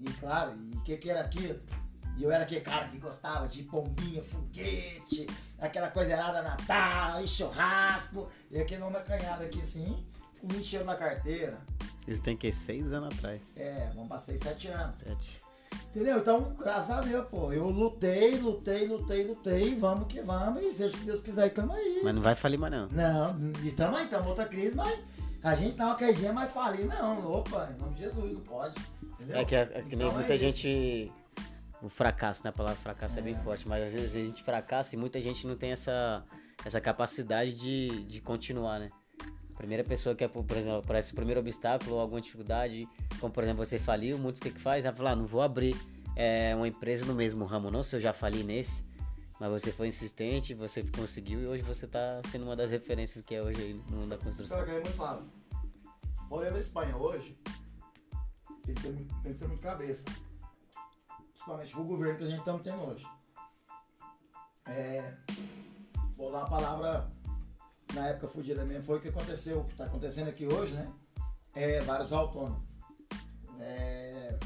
E 0.00 0.10
claro, 0.14 0.56
e 0.56 0.76
o 0.76 0.80
que, 0.82 0.96
que 0.96 1.10
era 1.10 1.20
aquilo? 1.20 1.60
E 2.16 2.24
eu 2.24 2.32
era 2.32 2.44
aquele 2.44 2.62
cara 2.62 2.88
que 2.88 2.98
gostava 2.98 3.46
de 3.46 3.62
pombinha, 3.64 4.22
foguete, 4.22 5.26
aquela 5.58 5.90
coisa 5.90 6.12
errada 6.12 6.42
Natal, 6.42 7.22
e 7.22 7.28
churrasco. 7.28 8.28
E 8.50 8.58
aquele 8.60 8.80
nome 8.80 8.96
acanhado 8.96 9.44
aqui 9.44 9.60
assim, 9.60 10.04
com 10.40 10.48
20 10.48 10.72
euros 10.72 10.86
na 10.86 10.96
carteira. 10.96 11.60
Isso 12.06 12.22
tem 12.22 12.36
que 12.36 12.50
seis 12.52 12.92
anos 12.92 13.14
atrás. 13.14 13.42
É, 13.56 13.90
vamos 13.94 14.08
pra 14.08 14.18
6, 14.18 14.40
7 14.40 14.68
anos. 14.68 14.98
Sete. 14.98 15.47
Entendeu? 15.90 16.18
Então, 16.18 16.54
graças 16.58 16.90
a 16.90 17.00
Deus, 17.00 17.26
pô. 17.28 17.52
Eu 17.52 17.68
lutei, 17.68 18.36
lutei, 18.36 18.86
lutei, 18.86 19.26
lutei. 19.26 19.74
Vamos 19.74 20.06
que 20.06 20.20
vamos. 20.20 20.62
E 20.62 20.70
seja 20.70 20.94
o 20.94 20.98
que 20.98 21.06
Deus 21.06 21.20
quiser, 21.20 21.48
tamo 21.50 21.72
aí. 21.72 22.00
Mas 22.04 22.14
não 22.14 22.22
vai 22.22 22.34
falir 22.34 22.58
mais 22.58 22.72
não. 22.72 22.88
Não, 22.88 23.52
e 23.64 23.72
tamo 23.72 23.96
aí, 23.96 24.06
tamo 24.06 24.28
outra 24.28 24.44
crise, 24.44 24.76
mas 24.76 24.98
a 25.42 25.54
gente 25.54 25.76
dá 25.76 25.86
uma 25.86 25.96
queijinha, 25.96 26.32
mas 26.32 26.50
falir 26.50 26.86
não. 26.86 27.32
Opa, 27.32 27.70
em 27.74 27.80
nome 27.80 27.94
de 27.94 28.02
Jesus, 28.02 28.32
não 28.32 28.40
pode. 28.40 28.78
Entendeu? 29.02 29.36
É 29.36 29.44
que, 29.44 29.54
é 29.54 29.64
que 29.64 29.96
nem 29.96 30.06
Então 30.06 30.12
muita 30.12 30.34
é 30.34 30.36
gente. 30.36 31.12
O 31.80 31.88
fracasso, 31.88 32.42
né? 32.42 32.50
A 32.50 32.52
palavra 32.52 32.76
fracasso 32.76 33.18
é. 33.18 33.22
bem 33.22 33.36
forte, 33.36 33.66
mas 33.68 33.84
às 33.84 33.92
vezes 33.92 34.16
a 34.16 34.18
gente 34.18 34.42
fracassa 34.42 34.96
e 34.96 34.98
muita 34.98 35.20
gente 35.20 35.46
não 35.46 35.56
tem 35.56 35.70
essa, 35.70 36.24
essa 36.64 36.80
capacidade 36.80 37.54
de, 37.54 38.04
de 38.04 38.20
continuar, 38.20 38.80
né? 38.80 38.88
A 39.58 39.66
primeira 39.66 39.82
pessoa 39.82 40.14
que 40.14 40.26
por 40.28 40.56
exemplo, 40.56 40.84
parece 40.86 41.10
o 41.10 41.16
primeiro 41.16 41.40
obstáculo 41.40 41.96
ou 41.96 42.00
alguma 42.00 42.20
dificuldade, 42.20 42.88
como 43.18 43.32
por 43.32 43.42
exemplo 43.42 43.64
você 43.64 43.76
faliu, 43.76 44.16
muitos 44.16 44.40
o 44.40 44.44
que, 44.44 44.52
que 44.52 44.60
faz? 44.60 44.84
Vai 44.84 44.92
falar, 44.92 45.10
ah, 45.10 45.16
não 45.16 45.26
vou 45.26 45.42
abrir 45.42 45.76
é, 46.14 46.54
uma 46.54 46.68
empresa 46.68 47.04
no 47.04 47.12
mesmo 47.12 47.44
ramo, 47.44 47.68
não, 47.68 47.82
se 47.82 47.96
eu 47.96 48.00
já 48.00 48.12
fali 48.12 48.44
nesse. 48.44 48.84
Mas 49.40 49.50
você 49.50 49.72
foi 49.72 49.88
insistente, 49.88 50.54
você 50.54 50.84
conseguiu 50.84 51.40
e 51.40 51.46
hoje 51.48 51.62
você 51.64 51.88
tá 51.88 52.20
sendo 52.30 52.44
uma 52.44 52.54
das 52.54 52.70
referências 52.70 53.24
que 53.24 53.34
é 53.34 53.42
hoje 53.42 53.82
no 53.90 53.96
mundo 53.96 54.10
da 54.10 54.18
construção. 54.18 54.60
O 54.60 54.64
que 54.64 54.70
é 54.70 54.74
muito 54.74 54.90
fala? 54.90 55.26
Porém, 56.28 56.52
na 56.52 56.60
Espanha 56.60 56.96
hoje, 56.96 57.36
tem 58.64 58.74
que, 58.76 58.82
ter, 58.82 58.92
tem 58.92 59.32
que 59.32 59.38
ser 59.38 59.48
muito 59.48 59.60
cabeça. 59.60 60.04
Principalmente 61.34 61.72
pro 61.72 61.82
governo 61.82 62.16
que 62.16 62.24
a 62.24 62.28
gente 62.28 62.38
estamos 62.38 62.62
tendo 62.62 62.80
hoje. 62.80 63.04
É, 64.66 65.14
vou 66.16 66.28
usar 66.28 66.38
uma 66.38 66.48
palavra, 66.48 67.08
na 67.94 68.08
época 68.08 68.28
fugida 68.28 68.64
mesmo, 68.64 68.84
foi 68.84 68.98
o 68.98 69.00
que 69.00 69.08
aconteceu, 69.08 69.60
o 69.60 69.64
que 69.64 69.72
está 69.72 69.84
acontecendo 69.84 70.28
aqui 70.28 70.46
hoje, 70.46 70.74
né? 70.74 70.90
É, 71.54 71.80
vários 71.80 72.12
autônomos. 72.12 72.62
É, 73.60 74.38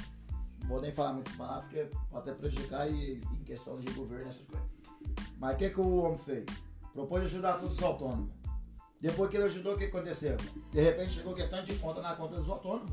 vou 0.66 0.80
nem 0.80 0.92
falar 0.92 1.12
muitas 1.12 1.34
palavras, 1.34 1.64
porque 1.64 1.90
pode 2.10 2.30
até 2.30 2.32
prejudicar 2.32 2.90
e, 2.90 3.20
em 3.20 3.44
questão 3.44 3.78
de 3.78 3.90
governo, 3.92 4.28
essas 4.28 4.46
coisas. 4.46 4.66
Mas 5.36 5.54
o 5.54 5.58
que, 5.58 5.70
que 5.70 5.80
o 5.80 5.96
homem 5.98 6.18
fez? 6.18 6.46
Propôs 6.92 7.24
ajudar 7.24 7.58
todos 7.58 7.76
os 7.76 7.82
autônomos. 7.82 8.32
Depois 9.00 9.28
que 9.28 9.36
ele 9.36 9.46
ajudou, 9.46 9.74
o 9.74 9.78
que 9.78 9.84
aconteceu? 9.84 10.36
De 10.70 10.80
repente 10.80 11.14
chegou 11.14 11.34
que 11.34 11.42
é 11.42 11.48
tanto 11.48 11.72
de 11.72 11.78
conta 11.78 12.00
na 12.00 12.14
conta 12.14 12.36
dos 12.36 12.48
autônomos. 12.48 12.92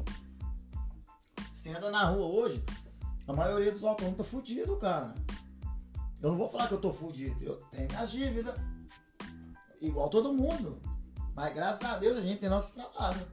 Você 1.56 1.70
anda 1.70 1.92
na 1.92 2.06
rua 2.06 2.26
hoje, 2.26 2.64
a 3.28 3.34
maioria 3.34 3.72
dos 3.72 3.84
autônomos 3.84 4.18
tá 4.18 4.24
fudido, 4.24 4.76
cara. 4.78 5.14
Eu 6.22 6.32
não 6.32 6.38
vou 6.38 6.50
falar 6.50 6.68
que 6.68 6.74
eu 6.74 6.82
tô 6.82 6.92
fudido. 6.92 7.38
Eu 7.44 7.56
tenho 7.70 7.88
minhas 7.88 8.12
dívidas. 8.12 8.60
Igual 9.82 10.10
todo 10.10 10.34
mundo. 10.34 10.82
Mas 11.36 11.54
graças 11.54 11.84
a 11.84 11.98
Deus 11.98 12.18
a 12.18 12.22
gente 12.22 12.40
tem 12.40 12.50
nosso 12.50 12.74
trabalho. 12.74 13.26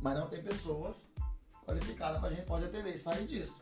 Mas 0.00 0.14
não 0.18 0.28
tem 0.28 0.42
pessoas 0.42 1.08
qualificadas 1.66 2.20
pra 2.20 2.30
gente 2.30 2.42
pode 2.46 2.64
atender 2.64 2.94
e 2.94 2.98
sair 2.98 3.26
disso. 3.26 3.60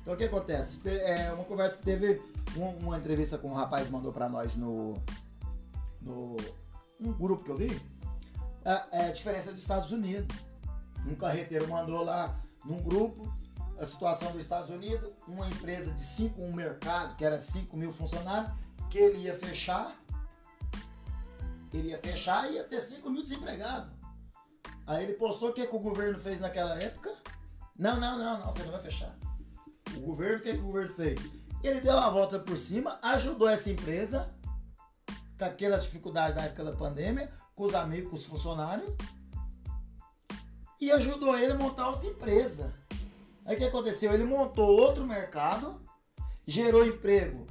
Então 0.00 0.14
o 0.14 0.16
que 0.16 0.24
acontece? 0.24 0.80
É 0.88 1.32
uma 1.32 1.44
conversa 1.44 1.76
que 1.78 1.84
teve 1.84 2.20
um- 2.56 2.86
uma 2.86 2.98
entrevista 2.98 3.38
com 3.38 3.48
um 3.48 3.54
rapaz 3.54 3.88
mandou 3.88 4.12
pra 4.12 4.28
nós 4.28 4.54
no. 4.54 4.96
no. 6.00 6.36
um 7.00 7.12
grupo 7.12 7.42
que 7.44 7.50
eu 7.50 7.56
vi. 7.56 7.80
É, 8.64 8.82
é 9.00 9.04
a 9.06 9.12
diferença 9.12 9.52
dos 9.52 9.62
Estados 9.62 9.90
Unidos. 9.90 10.36
Um 11.06 11.14
carreteiro 11.16 11.68
mandou 11.68 12.04
lá 12.04 12.40
num 12.64 12.80
grupo 12.80 13.32
a 13.78 13.84
situação 13.84 14.30
dos 14.30 14.42
Estados 14.42 14.70
Unidos, 14.70 15.10
uma 15.26 15.48
empresa 15.48 15.90
de 15.92 16.00
5, 16.02 16.40
um 16.40 16.52
mercado 16.52 17.16
que 17.16 17.24
era 17.24 17.40
5 17.42 17.76
mil 17.76 17.92
funcionários, 17.92 18.52
que 18.88 18.98
ele 18.98 19.18
ia 19.24 19.34
fechar. 19.34 19.96
Ele 21.72 21.88
ia 21.88 21.98
fechar 21.98 22.50
e 22.50 22.54
ia 22.54 22.64
ter 22.64 22.80
5 22.80 23.08
mil 23.10 23.22
desempregados. 23.22 23.90
Aí 24.86 25.04
ele 25.04 25.14
postou 25.14 25.50
o 25.50 25.52
que, 25.52 25.66
que 25.66 25.76
o 25.76 25.78
governo 25.78 26.18
fez 26.18 26.40
naquela 26.40 26.80
época. 26.80 27.12
Não, 27.78 27.98
não, 27.98 28.18
não, 28.18 28.38
não, 28.38 28.52
você 28.52 28.62
não 28.62 28.72
vai 28.72 28.80
fechar. 28.80 29.14
O 29.96 30.00
governo, 30.00 30.38
o 30.38 30.42
que, 30.42 30.52
que 30.52 30.58
o 30.58 30.66
governo 30.66 30.94
fez? 30.94 31.20
Ele 31.62 31.80
deu 31.80 31.96
uma 31.96 32.10
volta 32.10 32.38
por 32.38 32.56
cima, 32.56 32.98
ajudou 33.02 33.48
essa 33.48 33.70
empresa 33.70 34.28
com 35.38 35.44
aquelas 35.44 35.84
dificuldades 35.84 36.36
na 36.36 36.42
época 36.42 36.64
da 36.64 36.72
pandemia, 36.72 37.32
com 37.54 37.64
os 37.64 37.74
amigos, 37.74 38.10
com 38.10 38.16
os 38.16 38.24
funcionários, 38.24 38.90
e 40.80 40.90
ajudou 40.90 41.38
ele 41.38 41.52
a 41.52 41.56
montar 41.56 41.88
outra 41.88 42.08
empresa. 42.08 42.74
Aí 43.44 43.54
o 43.54 43.58
que 43.58 43.64
aconteceu? 43.64 44.12
Ele 44.12 44.24
montou 44.24 44.68
outro 44.68 45.04
mercado, 45.04 45.80
gerou 46.46 46.86
emprego 46.86 47.46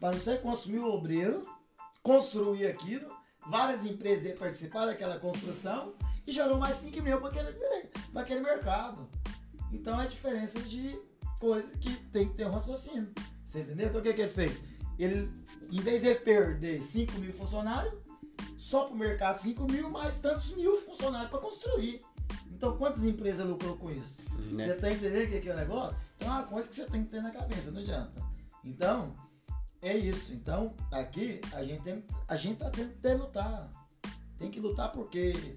para 0.00 0.16
não 0.16 0.20
sei 0.20 0.38
quantos 0.38 0.66
mil 0.66 0.88
obreiros, 0.88 1.46
construir 2.02 2.66
aquilo, 2.66 3.11
várias 3.46 3.84
empresas 3.84 4.26
iam 4.26 4.36
participar 4.36 4.86
daquela 4.86 5.18
construção 5.18 5.94
e 6.26 6.32
gerou 6.32 6.58
mais 6.58 6.76
5 6.76 7.02
mil 7.02 7.20
para 7.20 7.28
aquele, 7.28 7.52
pra 8.12 8.22
aquele 8.22 8.40
mercado. 8.40 9.08
Então 9.72 10.00
é 10.00 10.04
a 10.04 10.08
diferença 10.08 10.60
de 10.60 10.98
coisa 11.40 11.70
que 11.78 11.94
tem 12.10 12.28
que 12.28 12.34
ter 12.34 12.46
um 12.46 12.50
raciocínio. 12.50 13.12
Você 13.46 13.60
entendeu? 13.60 13.88
Então 13.88 14.00
o 14.00 14.02
que, 14.04 14.12
que 14.12 14.22
ele 14.22 14.30
fez? 14.30 14.60
Ele, 14.98 15.30
em 15.70 15.80
vez 15.80 16.02
de 16.02 16.08
ele 16.08 16.20
perder 16.20 16.80
5 16.80 17.18
mil 17.18 17.32
funcionários, 17.32 17.94
só 18.56 18.84
para 18.84 18.94
o 18.94 18.98
mercado 18.98 19.42
5 19.42 19.64
mil, 19.70 19.90
mais 19.90 20.18
tantos 20.18 20.54
mil 20.54 20.76
funcionários 20.76 21.30
para 21.30 21.40
construir. 21.40 22.00
Então 22.50 22.76
quantas 22.76 23.02
empresas 23.04 23.46
lucrou 23.46 23.76
com 23.76 23.90
isso? 23.90 24.22
Né? 24.52 24.68
Você 24.68 24.74
tá 24.74 24.90
entendendo 24.92 25.26
o 25.26 25.30
que 25.30 25.40
que 25.40 25.50
é 25.50 25.52
o 25.52 25.56
negócio? 25.56 25.96
Então 26.16 26.28
é 26.28 26.30
uma 26.30 26.44
coisa 26.44 26.68
que 26.68 26.76
você 26.76 26.86
tem 26.86 27.04
que 27.04 27.10
ter 27.10 27.20
na 27.20 27.30
cabeça, 27.30 27.70
não 27.70 27.80
adianta. 27.80 28.22
Então, 28.64 29.14
é 29.82 29.96
isso. 29.96 30.32
Então, 30.32 30.74
aqui 30.90 31.40
a 31.52 31.62
gente 31.64 31.82
tem, 31.82 32.04
a 32.28 32.36
gente 32.36 32.58
tá 32.58 32.70
tendo 32.70 32.94
que 32.94 33.14
lutar. 33.14 33.70
Tem 34.38 34.50
que 34.50 34.60
lutar 34.60 34.92
porque 34.92 35.56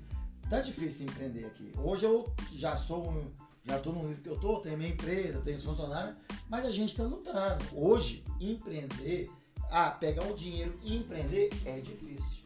tá 0.50 0.60
difícil 0.60 1.06
empreender 1.06 1.46
aqui. 1.46 1.72
Hoje 1.78 2.06
eu 2.06 2.34
já 2.52 2.76
sou 2.76 3.10
um, 3.10 3.32
já 3.64 3.80
tô 3.80 3.92
no 3.92 4.08
nível 4.08 4.24
que 4.24 4.30
eu 4.30 4.40
tô, 4.40 4.60
tenho 4.60 4.78
minha 4.78 4.90
empresa, 4.90 5.42
tenho 5.42 5.56
os 5.56 5.64
funcionários, 5.64 6.16
mas 6.50 6.66
a 6.66 6.72
gente 6.72 6.96
tá 6.96 7.04
lutando. 7.04 7.64
Hoje, 7.74 8.24
empreender, 8.40 9.32
ah, 9.72 9.92
pegar 9.92 10.26
o 10.26 10.36
dinheiro 10.36 10.78
e 10.84 10.98
empreender 10.98 11.50
é 11.66 11.80
difícil. 11.80 12.44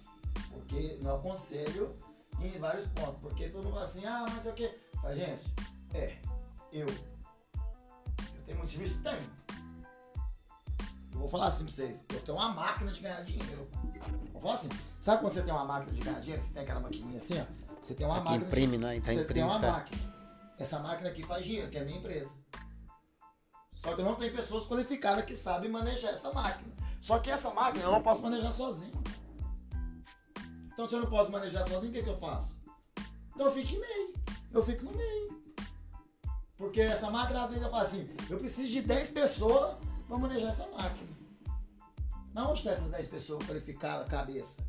Porque 0.52 0.98
não 1.02 1.16
aconselho 1.16 1.96
em 2.42 2.58
vários 2.60 2.86
pontos. 2.88 3.20
Porque 3.22 3.50
todo 3.50 3.64
mundo 3.64 3.74
fala 3.74 3.86
assim, 3.86 4.06
ah, 4.06 4.26
mas 4.34 4.46
é 4.46 4.50
o 4.50 4.54
quê? 4.54 4.78
Fala, 5.02 5.16
gente, 5.16 5.54
é, 5.94 6.18
eu. 6.72 6.88
Eu 6.88 8.44
tenho 8.46 8.58
muito? 8.58 9.04
Tenho. 9.04 9.40
Eu 11.20 11.24
vou 11.24 11.30
falar 11.30 11.48
assim 11.48 11.66
pra 11.66 11.74
vocês, 11.74 12.06
eu 12.14 12.22
tenho 12.22 12.38
uma 12.38 12.48
máquina 12.54 12.90
de 12.94 13.02
ganhar 13.02 13.22
dinheiro. 13.24 13.70
Vou 14.32 14.42
falar 14.42 14.54
assim, 14.54 14.70
sabe 15.02 15.20
quando 15.22 15.34
você 15.34 15.42
tem 15.42 15.54
uma 15.54 15.66
máquina 15.66 15.92
de 15.92 16.02
ganhar 16.02 16.20
dinheiro? 16.22 16.42
Você 16.42 16.54
tem 16.54 16.64
aquela 16.64 16.80
maquininha 16.80 17.18
assim, 17.18 17.42
ó. 17.42 17.46
Você 17.82 17.94
tem 17.94 18.08
uma 18.08 18.16
Aqui 18.16 18.24
máquina. 18.24 18.46
imprime, 18.46 18.78
de... 18.78 18.78
né? 18.78 18.96
Então 18.96 19.14
Você 19.14 19.26
tem 19.26 19.44
uma 19.44 19.60
máquina. 19.60 20.14
Essa 20.58 20.80
máquina 20.80 21.10
aqui 21.10 21.22
faz 21.24 21.44
dinheiro, 21.44 21.70
que 21.70 21.78
é 21.78 21.82
a 21.82 21.84
minha 21.84 21.98
empresa. 21.98 22.32
Só 23.84 23.94
que 23.96 24.02
não 24.02 24.16
tem 24.16 24.32
pessoas 24.32 24.66
qualificadas 24.66 25.26
que 25.26 25.36
sabem 25.36 25.70
manejar 25.70 26.12
essa 26.14 26.32
máquina. 26.32 26.72
Só 27.02 27.20
que 27.20 27.30
essa 27.30 27.54
máquina 27.54 27.84
eu 27.84 27.92
não 27.92 28.02
posso 28.02 28.22
manejar 28.22 28.54
sozinho. 28.54 28.94
Então 30.72 30.88
se 30.88 30.96
eu 30.96 31.02
não 31.02 31.10
posso 31.10 31.30
manejar 31.30 31.68
sozinho, 31.68 31.92
o 31.92 31.94
que, 31.94 32.02
que 32.02 32.10
eu 32.10 32.18
faço? 32.18 32.56
Então 33.36 33.48
eu 33.48 33.52
fico 33.52 33.74
em 33.74 33.80
meio. 33.80 34.14
Eu 34.54 34.64
fico 34.64 34.86
no 34.86 34.96
meio. 34.96 35.44
Porque 36.56 36.80
essa 36.80 37.12
máquina, 37.12 37.44
às 37.44 37.50
vezes, 37.50 37.64
eu 37.66 37.70
falo 37.70 37.84
assim, 37.84 38.10
eu 38.30 38.38
preciso 38.38 38.72
de 38.72 38.82
10 38.84 39.10
pessoas 39.10 39.76
para 40.10 40.18
manejar 40.18 40.50
essa 40.50 40.68
máquina. 40.68 41.08
Mas 42.34 42.46
onde 42.46 42.58
estão 42.58 42.74
essas 42.74 42.90
10 42.90 43.08
pessoas 43.08 43.46
qualificadas, 43.46 44.10
cabeça? 44.10 44.62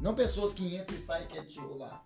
Não 0.00 0.14
pessoas 0.14 0.54
que 0.54 0.74
entram 0.74 0.96
e 0.96 1.00
saem 1.00 1.28
te 1.28 1.60
roubar. 1.60 2.04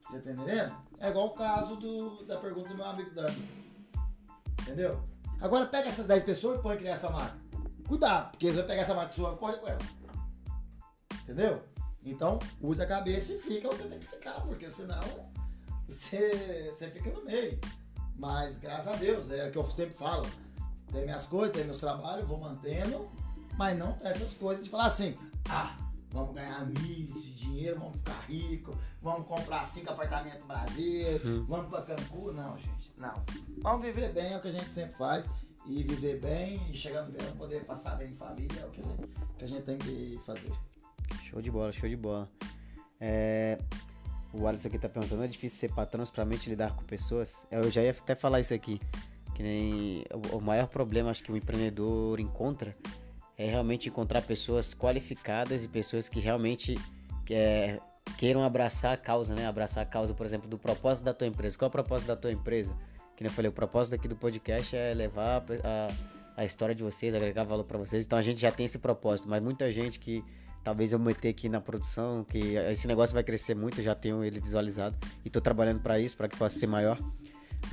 Você 0.00 0.20
tá 0.20 0.30
entendendo? 0.30 0.76
É 1.00 1.08
igual 1.08 1.26
o 1.26 1.34
caso 1.34 1.76
do, 1.76 2.24
da 2.24 2.38
pergunta 2.38 2.68
do 2.68 2.76
meu 2.76 2.84
amigo 2.84 3.10
Dani. 3.10 3.48
Entendeu? 4.62 5.02
Agora 5.40 5.66
pega 5.66 5.88
essas 5.88 6.06
10 6.06 6.22
pessoas 6.22 6.58
e 6.58 6.62
põe 6.62 6.76
criar 6.76 6.92
essa 6.92 7.10
máquina. 7.10 7.42
Cuidado, 7.88 8.30
porque 8.30 8.46
eles 8.46 8.56
vão 8.56 8.66
pegar 8.66 8.82
essa 8.82 8.94
máquina 8.94 9.14
sua 9.14 9.34
e 9.34 9.36
corre 9.36 9.56
com 9.56 9.68
ela. 9.68 9.82
Entendeu? 11.22 11.62
Então, 12.04 12.38
usa 12.60 12.84
a 12.84 12.86
cabeça 12.86 13.32
e 13.32 13.38
fica 13.38 13.68
onde 13.68 13.78
você 13.78 13.88
tem 13.88 13.98
que 13.98 14.06
ficar, 14.06 14.40
porque 14.42 14.68
senão 14.70 15.02
você, 15.88 16.70
você 16.72 16.90
fica 16.90 17.10
no 17.10 17.24
meio. 17.24 17.58
Mas 18.16 18.58
graças 18.58 18.88
a 18.88 18.96
Deus, 18.96 19.30
é 19.30 19.48
o 19.48 19.50
que 19.50 19.58
eu 19.58 19.64
sempre 19.64 19.94
falo. 19.94 20.26
Tem 20.94 21.04
minhas 21.04 21.26
coisas, 21.26 21.50
tem 21.50 21.64
meus 21.64 21.80
trabalhos, 21.80 22.24
vou 22.26 22.38
mantendo, 22.38 23.10
mas 23.58 23.76
não 23.76 23.98
essas 24.00 24.32
coisas 24.34 24.62
de 24.62 24.70
falar 24.70 24.86
assim, 24.86 25.16
ah, 25.50 25.76
vamos 26.12 26.32
ganhar 26.34 26.64
milhos 26.66 27.24
de 27.24 27.34
dinheiro, 27.34 27.80
vamos 27.80 27.96
ficar 27.96 28.20
rico, 28.28 28.78
vamos 29.02 29.26
comprar 29.26 29.64
cinco 29.64 29.90
apartamentos 29.90 30.40
no 30.40 30.46
Brasil, 30.46 31.20
vamos 31.48 31.68
pra 31.68 31.82
Cancún. 31.82 32.32
Não, 32.32 32.56
gente, 32.56 32.92
não. 32.96 33.24
Vamos 33.58 33.82
viver 33.84 34.12
bem, 34.12 34.32
é 34.32 34.36
o 34.36 34.40
que 34.40 34.48
a 34.48 34.52
gente 34.52 34.68
sempre 34.68 34.94
faz. 34.94 35.26
E 35.66 35.82
viver 35.82 36.20
bem 36.20 36.60
e 36.70 36.76
chegar 36.76 37.04
no 37.06 37.10
verão, 37.10 37.32
poder 37.36 37.64
passar 37.64 37.96
bem 37.96 38.10
em 38.10 38.14
família, 38.14 38.60
é 38.60 38.66
o 38.66 38.70
que 38.70 38.80
a 38.80 38.84
gente, 38.84 39.08
que 39.38 39.44
a 39.44 39.48
gente 39.48 39.62
tem 39.62 39.78
que 39.78 40.18
fazer. 40.24 40.52
Show 41.24 41.42
de 41.42 41.50
bola, 41.50 41.72
show 41.72 41.88
de 41.88 41.96
bola. 41.96 42.28
É, 43.00 43.58
O 44.32 44.46
Alisson 44.46 44.68
aqui 44.68 44.78
tá 44.78 44.88
perguntando, 44.88 45.24
é 45.24 45.26
difícil 45.26 45.58
ser 45.58 45.74
patrão 45.74 46.04
pra 46.06 46.24
mente 46.24 46.50
lidar 46.50 46.76
com 46.76 46.84
pessoas? 46.84 47.44
Eu 47.50 47.70
já 47.70 47.82
ia 47.82 47.92
até 47.92 48.14
falar 48.14 48.40
isso 48.40 48.52
aqui. 48.52 48.80
Que 49.34 49.42
nem 49.42 50.04
o- 50.32 50.40
maior 50.40 50.68
problema 50.68 51.10
acho 51.10 51.22
que 51.22 51.32
o 51.32 51.36
empreendedor 51.36 52.20
encontra 52.20 52.72
é 53.36 53.46
realmente 53.46 53.88
encontrar 53.88 54.22
pessoas 54.22 54.72
qualificadas 54.74 55.64
e 55.64 55.68
pessoas 55.68 56.08
que 56.08 56.20
realmente 56.20 56.78
é, 57.30 57.80
queiram 58.16 58.44
abraçar 58.44 58.92
a 58.94 58.96
causa, 58.96 59.34
né? 59.34 59.46
Abraçar 59.46 59.82
a 59.82 59.86
causa, 59.86 60.14
por 60.14 60.24
exemplo, 60.24 60.48
do 60.48 60.56
propósito 60.58 61.04
da 61.04 61.12
tua 61.12 61.26
empresa. 61.26 61.58
Qual 61.58 61.66
é 61.66 61.68
o 61.68 61.72
propósito 61.72 62.08
da 62.08 62.16
tua 62.16 62.30
empresa? 62.30 62.72
Que 63.16 63.22
nem 63.24 63.28
eu 63.30 63.34
falei, 63.34 63.48
o 63.48 63.52
propósito 63.52 63.94
aqui 63.94 64.06
do 64.06 64.14
podcast 64.16 64.76
é 64.76 64.94
levar 64.94 65.44
a, 65.64 65.88
a 66.36 66.44
história 66.44 66.74
de 66.74 66.82
vocês, 66.84 67.12
agregar 67.14 67.42
valor 67.44 67.64
pra 67.64 67.76
vocês. 67.78 68.04
Então 68.06 68.18
a 68.18 68.22
gente 68.22 68.40
já 68.40 68.50
tem 68.52 68.66
esse 68.66 68.78
propósito, 68.78 69.28
mas 69.28 69.42
muita 69.42 69.72
gente 69.72 69.98
que 69.98 70.22
talvez 70.62 70.92
eu 70.92 70.98
meter 70.98 71.28
aqui 71.30 71.48
na 71.48 71.60
produção, 71.60 72.24
que 72.24 72.54
esse 72.70 72.86
negócio 72.86 73.14
vai 73.14 73.22
crescer 73.24 73.54
muito, 73.54 73.82
já 73.82 73.94
tenho 73.94 74.22
ele 74.24 74.40
visualizado 74.40 74.96
e 75.24 75.30
tô 75.30 75.40
trabalhando 75.40 75.80
pra 75.80 75.98
isso, 75.98 76.16
pra 76.16 76.28
que 76.28 76.36
possa 76.36 76.56
ser 76.58 76.66
maior. 76.66 76.98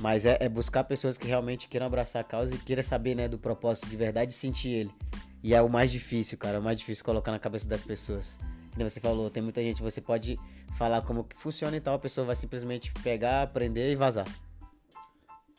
Mas 0.00 0.26
é, 0.26 0.36
é 0.40 0.48
buscar 0.48 0.84
pessoas 0.84 1.16
que 1.16 1.26
realmente 1.26 1.68
queiram 1.68 1.86
abraçar 1.86 2.22
a 2.22 2.24
causa 2.24 2.54
e 2.54 2.58
queiram 2.58 2.82
saber, 2.82 3.14
né, 3.14 3.28
do 3.28 3.38
propósito 3.38 3.88
de 3.88 3.96
verdade 3.96 4.32
e 4.32 4.34
sentir 4.34 4.70
ele. 4.70 4.94
E 5.42 5.54
é 5.54 5.62
o 5.62 5.68
mais 5.68 5.90
difícil, 5.90 6.38
cara, 6.38 6.56
é 6.56 6.58
o 6.58 6.62
mais 6.62 6.78
difícil 6.78 7.04
colocar 7.04 7.32
na 7.32 7.38
cabeça 7.38 7.68
das 7.68 7.82
pessoas. 7.82 8.38
Como 8.74 8.88
você 8.88 9.00
falou, 9.00 9.28
tem 9.28 9.42
muita 9.42 9.62
gente, 9.62 9.82
você 9.82 10.00
pode 10.00 10.38
falar 10.76 11.02
como 11.02 11.24
que 11.24 11.36
funciona 11.36 11.76
e 11.76 11.80
tal, 11.80 11.94
a 11.94 11.98
pessoa 11.98 12.26
vai 12.26 12.36
simplesmente 12.36 12.92
pegar, 13.02 13.42
aprender 13.42 13.90
e 13.90 13.96
vazar. 13.96 14.26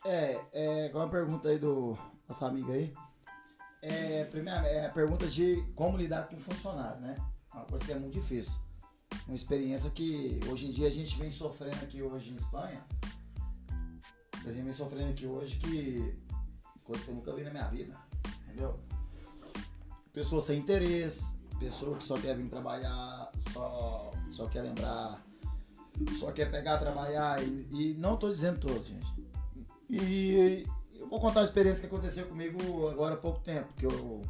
É, 0.04 0.40
é, 0.52 0.88
qual 0.90 1.06
a 1.06 1.08
pergunta 1.08 1.48
aí 1.48 1.58
do 1.58 1.96
nosso 2.28 2.44
amigo 2.44 2.72
aí? 2.72 2.92
É, 3.80 4.24
primeiro, 4.24 4.64
é 4.66 4.86
a 4.86 4.90
pergunta 4.90 5.26
de 5.26 5.62
como 5.74 5.96
lidar 5.96 6.26
com 6.28 6.38
funcionário, 6.38 7.00
né? 7.00 7.14
É 7.52 7.56
uma 7.56 7.66
coisa 7.66 7.84
que 7.84 7.92
é 7.92 7.98
muito 7.98 8.14
difícil. 8.14 8.54
Uma 9.26 9.34
experiência 9.34 9.90
que 9.90 10.40
hoje 10.50 10.66
em 10.66 10.70
dia 10.70 10.88
a 10.88 10.90
gente 10.90 11.16
vem 11.16 11.30
sofrendo 11.30 11.76
aqui 11.82 12.02
hoje 12.02 12.32
em 12.32 12.36
Espanha. 12.36 12.84
A 14.46 14.52
gente 14.52 14.62
vem 14.62 14.72
sofrendo 14.72 15.10
aqui 15.10 15.26
hoje 15.26 15.56
que 15.56 16.14
coisa 16.84 17.02
que 17.02 17.10
eu 17.10 17.14
nunca 17.14 17.34
vi 17.34 17.42
na 17.44 17.50
minha 17.50 17.68
vida, 17.68 17.96
entendeu? 18.42 18.74
Pessoa 20.12 20.40
sem 20.40 20.58
interesse, 20.58 21.34
pessoa 21.58 21.96
que 21.96 22.04
só 22.04 22.14
quer 22.14 22.36
vir 22.36 22.48
trabalhar, 22.50 23.32
só, 23.52 24.12
só 24.30 24.46
quer 24.46 24.62
lembrar, 24.62 25.24
só 26.18 26.30
quer 26.30 26.50
pegar, 26.50 26.76
trabalhar 26.76 27.42
e, 27.42 27.66
e 27.72 27.94
não 27.94 28.18
tô 28.18 28.28
dizendo 28.28 28.60
todos, 28.60 28.86
gente. 28.86 29.14
E 29.88 30.66
eu 30.94 31.08
vou 31.08 31.20
contar 31.20 31.40
uma 31.40 31.46
experiência 31.46 31.80
que 31.80 31.86
aconteceu 31.86 32.26
comigo 32.26 32.88
agora 32.88 33.14
há 33.14 33.18
pouco 33.18 33.40
tempo, 33.40 33.72
que 33.74 33.86
eu 33.86 34.22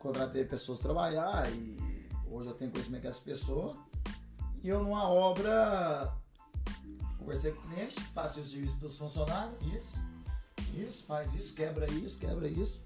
contratei 0.00 0.44
pessoas 0.44 0.78
para 0.78 0.88
trabalhar 0.88 1.48
e 1.52 2.08
hoje 2.28 2.48
eu 2.48 2.54
tenho 2.54 2.72
conhecimento 2.72 3.02
dessas 3.02 3.20
pessoas. 3.20 3.76
E 4.64 4.68
eu 4.68 4.82
numa 4.82 5.08
obra 5.08 6.12
conversei 7.18 7.52
com 7.52 7.60
o 7.60 7.70
cliente, 7.70 8.00
passei 8.14 8.42
o 8.42 8.46
serviço 8.46 8.76
para 8.76 8.86
os 8.86 8.96
funcionários, 8.96 9.54
isso, 9.74 9.98
isso, 10.74 11.04
faz 11.04 11.34
isso, 11.34 11.54
quebra 11.54 11.90
isso, 11.90 12.18
quebra 12.18 12.48
isso. 12.48 12.82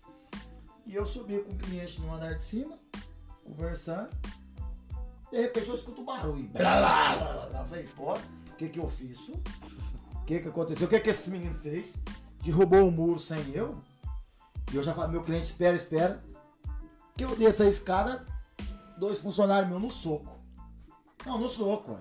E 0.86 0.94
eu 0.94 1.06
subi 1.06 1.38
com 1.38 1.52
o 1.52 1.56
cliente 1.56 2.00
no 2.00 2.12
andar 2.12 2.34
de 2.34 2.42
cima, 2.42 2.76
conversando. 3.44 4.10
De 5.30 5.40
repente 5.40 5.68
eu 5.68 5.74
escuto 5.74 6.00
um 6.00 6.04
barulho. 6.04 6.48
Blá, 6.48 6.78
blá, 6.78 7.16
blá, 7.16 7.46
blá. 7.46 7.60
Eu 7.60 7.66
falei, 7.66 7.88
pô, 7.96 8.14
o 8.14 8.56
que 8.56 8.68
que 8.68 8.78
eu 8.78 8.86
fiz? 8.86 9.18
O 9.28 10.24
que 10.26 10.40
que 10.40 10.48
aconteceu? 10.48 10.86
O 10.86 10.90
que 10.90 11.00
que 11.00 11.10
esse 11.10 11.30
menino 11.30 11.54
fez? 11.54 11.94
Derrubou 12.42 12.88
o 12.88 12.90
muro 12.90 13.18
sem 13.18 13.38
eu? 13.52 13.78
E 14.72 14.76
eu 14.76 14.82
já 14.82 14.94
falei, 14.94 15.12
meu 15.12 15.22
cliente, 15.22 15.44
espera, 15.44 15.76
espera. 15.76 16.22
Que 17.16 17.24
eu 17.24 17.36
desço 17.36 17.62
a 17.62 17.66
escada, 17.66 18.26
dois 18.98 19.20
funcionários 19.20 19.68
meus 19.68 19.82
no 19.82 19.90
soco. 19.90 20.38
Não, 21.24 21.38
no 21.38 21.48
soco. 21.48 21.98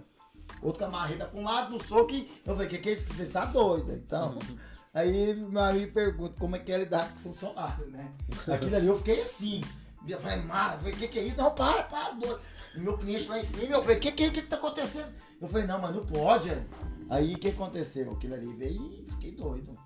Outro 0.61 0.79
com 0.79 0.85
a 0.85 0.89
marreta 0.89 1.25
pra 1.25 1.39
um 1.39 1.43
lado, 1.43 1.71
no 1.71 1.83
soco, 1.83 2.13
e 2.13 2.29
eu 2.45 2.53
falei, 2.53 2.67
que 2.67 2.77
que 2.77 2.89
é 2.89 2.91
isso? 2.93 3.11
Você 3.11 3.23
está 3.23 3.45
doido? 3.45 3.91
Então, 3.93 4.37
aí 4.93 5.33
meu 5.35 5.61
amigo 5.61 5.91
pergunta 5.93 6.37
como 6.37 6.55
é 6.55 6.59
que 6.59 6.71
é 6.71 6.77
lidar 6.77 7.11
com 7.11 7.19
funcionário, 7.19 7.87
né? 7.87 8.13
Aquilo 8.47 8.75
ali 8.75 8.87
eu 8.87 8.95
fiquei 8.95 9.21
assim. 9.21 9.61
Eu 10.07 10.19
falei, 10.19 10.41
mas, 10.41 10.73
eu 10.73 10.79
falei, 10.79 10.93
que 10.95 11.07
que 11.07 11.19
é 11.19 11.23
isso? 11.23 11.37
Não, 11.37 11.53
para, 11.53 11.83
para, 11.83 12.11
doido. 12.11 12.41
E 12.75 12.79
meu 12.79 12.97
cliente 12.97 13.27
lá 13.27 13.39
em 13.39 13.43
cima, 13.43 13.75
eu 13.75 13.81
falei, 13.81 13.99
que 13.99 14.11
que, 14.11 14.31
que 14.31 14.41
que 14.41 14.47
tá 14.47 14.55
acontecendo? 14.55 15.13
Eu 15.39 15.47
falei, 15.47 15.67
não, 15.67 15.79
mas 15.79 15.95
não 15.95 16.05
pode. 16.05 16.49
é. 16.49 16.63
Aí 17.09 17.35
o 17.35 17.39
que 17.39 17.49
aconteceu? 17.49 18.11
Aquilo 18.13 18.33
ali 18.35 18.53
veio 18.53 18.81
e 18.93 19.11
fiquei 19.11 19.31
doido. 19.31 19.77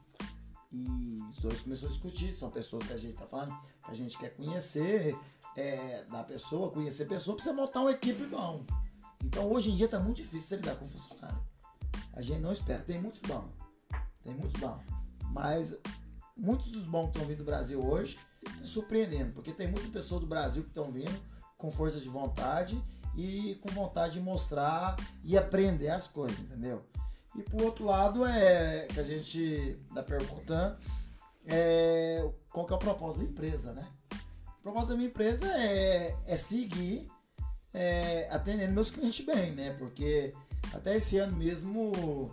E 0.71 1.21
os 1.29 1.37
dois 1.37 1.61
começaram 1.61 1.87
a 1.87 1.91
discutir, 1.91 2.33
são 2.33 2.51
pessoas 2.51 2.85
que 2.85 2.93
a 2.93 2.97
gente 2.97 3.15
tá 3.15 3.25
falando, 3.25 3.57
que 3.83 3.91
a 3.91 3.93
gente 3.93 4.17
quer 4.17 4.29
conhecer 4.35 5.17
é, 5.55 6.03
da 6.03 6.23
pessoa, 6.23 6.69
conhecer 6.69 7.03
a 7.03 7.07
pessoa, 7.07 7.35
precisa 7.35 7.55
montar 7.55 7.81
uma 7.81 7.91
equipe 7.91 8.25
bom. 8.25 8.63
Então 9.23 9.51
hoje 9.51 9.71
em 9.71 9.75
dia 9.75 9.87
tá 9.87 9.99
muito 9.99 10.17
difícil 10.17 10.49
você 10.49 10.55
lidar 10.57 10.75
com 10.75 10.87
funcionário. 10.87 11.41
A 12.13 12.21
gente 12.21 12.39
não 12.39 12.51
espera, 12.51 12.81
tem 12.81 13.01
muitos 13.01 13.21
bons. 13.21 13.49
Tem 14.23 14.33
muitos 14.33 14.59
bons. 14.59 14.81
Mas 15.31 15.77
muitos 16.35 16.71
dos 16.71 16.83
bons 16.83 17.05
que 17.05 17.11
estão 17.11 17.25
vindo 17.25 17.39
do 17.39 17.43
Brasil 17.45 17.83
hoje 17.83 18.17
tá 18.43 18.51
surpreendendo, 18.65 19.33
porque 19.33 19.51
tem 19.51 19.67
muita 19.69 19.89
pessoa 19.89 20.19
do 20.19 20.27
Brasil 20.27 20.63
que 20.63 20.69
estão 20.69 20.91
vindo 20.91 21.19
com 21.57 21.71
força 21.71 21.99
de 21.99 22.09
vontade 22.09 22.81
e 23.17 23.55
com 23.61 23.69
vontade 23.69 24.13
de 24.13 24.21
mostrar 24.21 24.95
e 25.23 25.37
aprender 25.37 25.89
as 25.89 26.07
coisas, 26.07 26.37
entendeu? 26.39 26.83
E 27.35 27.43
por 27.43 27.61
outro 27.61 27.85
lado 27.85 28.25
é 28.25 28.87
que 28.87 28.99
a 28.99 29.03
gente 29.03 29.77
tá 29.93 30.01
perguntando 30.01 30.77
é, 31.45 32.29
qual 32.49 32.65
que 32.65 32.73
é 32.73 32.75
o 32.75 32.79
propósito 32.79 33.23
da 33.23 33.29
empresa, 33.29 33.73
né? 33.73 33.87
O 34.59 34.63
propósito 34.63 34.89
da 34.89 34.95
minha 34.95 35.09
empresa 35.09 35.45
é, 35.47 36.17
é 36.25 36.37
seguir 36.37 37.07
é, 37.75 38.27
atendendo 38.31 38.73
meus 38.73 38.89
clientes 38.89 39.25
bem, 39.25 39.51
né? 39.53 39.73
Porque 39.77 40.33
até 40.73 40.95
esse 40.95 41.17
ano 41.17 41.35
mesmo 41.37 42.31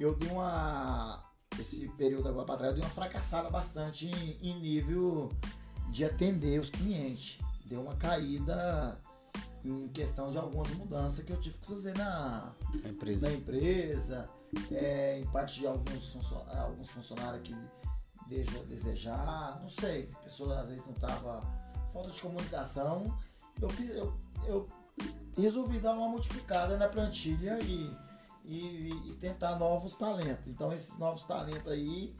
eu 0.00 0.14
dei 0.14 0.30
uma. 0.30 1.22
Esse 1.58 1.86
período 1.90 2.28
agora 2.28 2.46
para 2.46 2.56
trás, 2.56 2.70
eu 2.72 2.76
dei 2.78 2.84
uma 2.84 2.90
fracassada 2.94 3.50
bastante 3.50 4.06
em, 4.08 4.38
em 4.40 4.58
nível 4.60 5.30
de 5.90 6.04
atender 6.04 6.58
os 6.58 6.70
clientes. 6.70 7.38
Deu 7.66 7.82
uma 7.82 7.94
caída 7.96 8.98
em 9.64 9.88
questão 9.88 10.30
de 10.30 10.38
algumas 10.38 10.70
mudanças 10.70 11.22
que 11.24 11.30
eu 11.30 11.38
tive 11.40 11.58
que 11.58 11.66
fazer 11.66 11.96
na, 11.96 12.52
A 12.84 12.88
empresa. 12.88 13.28
na 13.28 13.32
empresa, 13.34 14.28
é, 14.72 15.20
em 15.20 15.26
parte 15.26 15.60
de 15.60 15.66
alguns, 15.66 16.08
funcio- 16.10 16.42
alguns 16.48 16.88
funcionários 16.90 17.42
que 17.46 17.54
deixou 18.28 18.62
a 18.62 18.64
desejar, 18.64 19.60
não 19.60 19.68
sei, 19.68 20.10
a 20.14 20.18
pessoa 20.24 20.58
às 20.58 20.68
vezes 20.70 20.84
não 20.86 20.94
estava, 20.94 21.42
falta 21.92 22.10
de 22.10 22.20
comunicação, 22.20 23.16
eu, 23.60 23.70
eu, 23.96 24.12
eu 24.46 24.68
resolvi 25.36 25.78
dar 25.78 25.94
uma 25.94 26.08
modificada 26.08 26.76
na 26.76 26.88
plantilha 26.88 27.58
e, 27.62 27.94
e, 28.44 29.10
e 29.10 29.16
tentar 29.20 29.56
novos 29.56 29.94
talentos. 29.94 30.46
Então 30.48 30.72
esses 30.72 30.98
novos 30.98 31.22
talentos 31.22 31.70
aí 31.70 32.14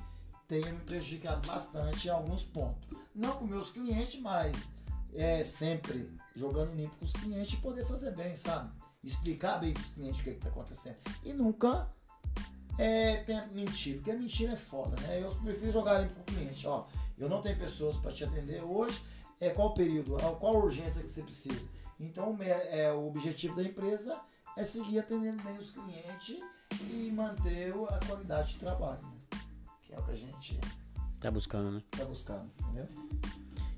têm 0.49 0.73
me 0.73 0.81
prejudicado 0.81 1.47
bastante 1.47 2.09
em 2.09 2.11
alguns 2.11 2.43
pontos. 2.45 2.89
Não 3.15 3.33
com 3.33 3.45
meus 3.45 3.71
clientes, 3.71 4.21
mas 4.21 4.57
é 5.15 5.45
sempre 5.45 6.11
jogando 6.35 6.75
limpo 6.75 6.97
com 6.97 7.05
os 7.05 7.13
clientes 7.13 7.55
e 7.55 7.57
poder 7.57 7.85
fazer 7.85 8.15
bem, 8.15 8.35
sabe? 8.35 8.71
Explicar 9.05 9.59
bem 9.59 9.75
para 9.75 9.83
os 9.83 9.91
clientes 9.91 10.21
o 10.21 10.25
que 10.25 10.31
está 10.31 10.49
acontecendo. 10.49 10.97
E 11.25 11.33
nunca 11.33 11.91
é, 12.79 13.17
tento 13.25 13.53
mentir, 13.53 13.97
porque 13.97 14.13
mentira 14.13 14.53
é 14.53 14.57
foda, 14.57 15.01
né? 15.03 15.23
Eu 15.23 15.35
prefiro 15.37 15.73
jogar 15.73 15.99
limpo 15.99 16.15
com 16.15 16.21
o 16.21 16.25
cliente. 16.25 16.67
Ó, 16.67 16.87
eu 17.19 17.29
não 17.29 17.43
tenho 17.43 17.59
pessoas 17.59 17.97
para 17.97 18.13
te 18.13 18.25
atender 18.25 18.63
hoje. 18.63 19.03
É 19.43 19.51
qual 19.51 19.71
o 19.71 19.75
período? 19.75 20.17
Qual 20.39 20.55
a 20.55 20.59
urgência 20.59 21.03
que 21.03 21.11
você 21.11 21.21
precisa? 21.21 21.69
Então, 21.99 22.39
é, 22.41 22.93
o 22.93 23.09
objetivo 23.09 23.57
da 23.57 23.65
empresa 23.65 24.21
é 24.57 24.63
seguir 24.63 25.01
atendendo 25.01 25.43
bem 25.43 25.59
os 25.59 25.73
clientes 25.73 26.39
e 26.89 27.11
manter 27.11 27.75
a 27.89 27.99
qualidade 28.07 28.53
de 28.53 28.59
trabalho, 28.61 29.03
né? 29.03 29.41
Que 29.83 29.95
é 29.95 29.99
o 29.99 30.03
que 30.05 30.13
a 30.13 30.15
gente 30.15 30.61
Tá 31.21 31.29
buscando, 31.29 31.73
né? 31.73 31.83
está 31.93 32.05
buscando, 32.05 32.49
entendeu? 32.61 32.89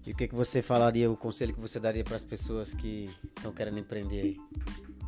E 0.07 0.13
o 0.13 0.15
que, 0.15 0.29
que 0.29 0.35
você 0.35 0.61
falaria, 0.61 1.11
o 1.11 1.17
conselho 1.17 1.55
que 1.55 1.61
você 1.61 1.81
daria 1.81 2.05
para 2.05 2.17
as 2.17 2.25
pessoas 2.25 2.75
que 2.75 3.09
estão 3.35 3.51
querendo 3.51 3.79
empreender 3.79 4.21
aí? 4.21 4.41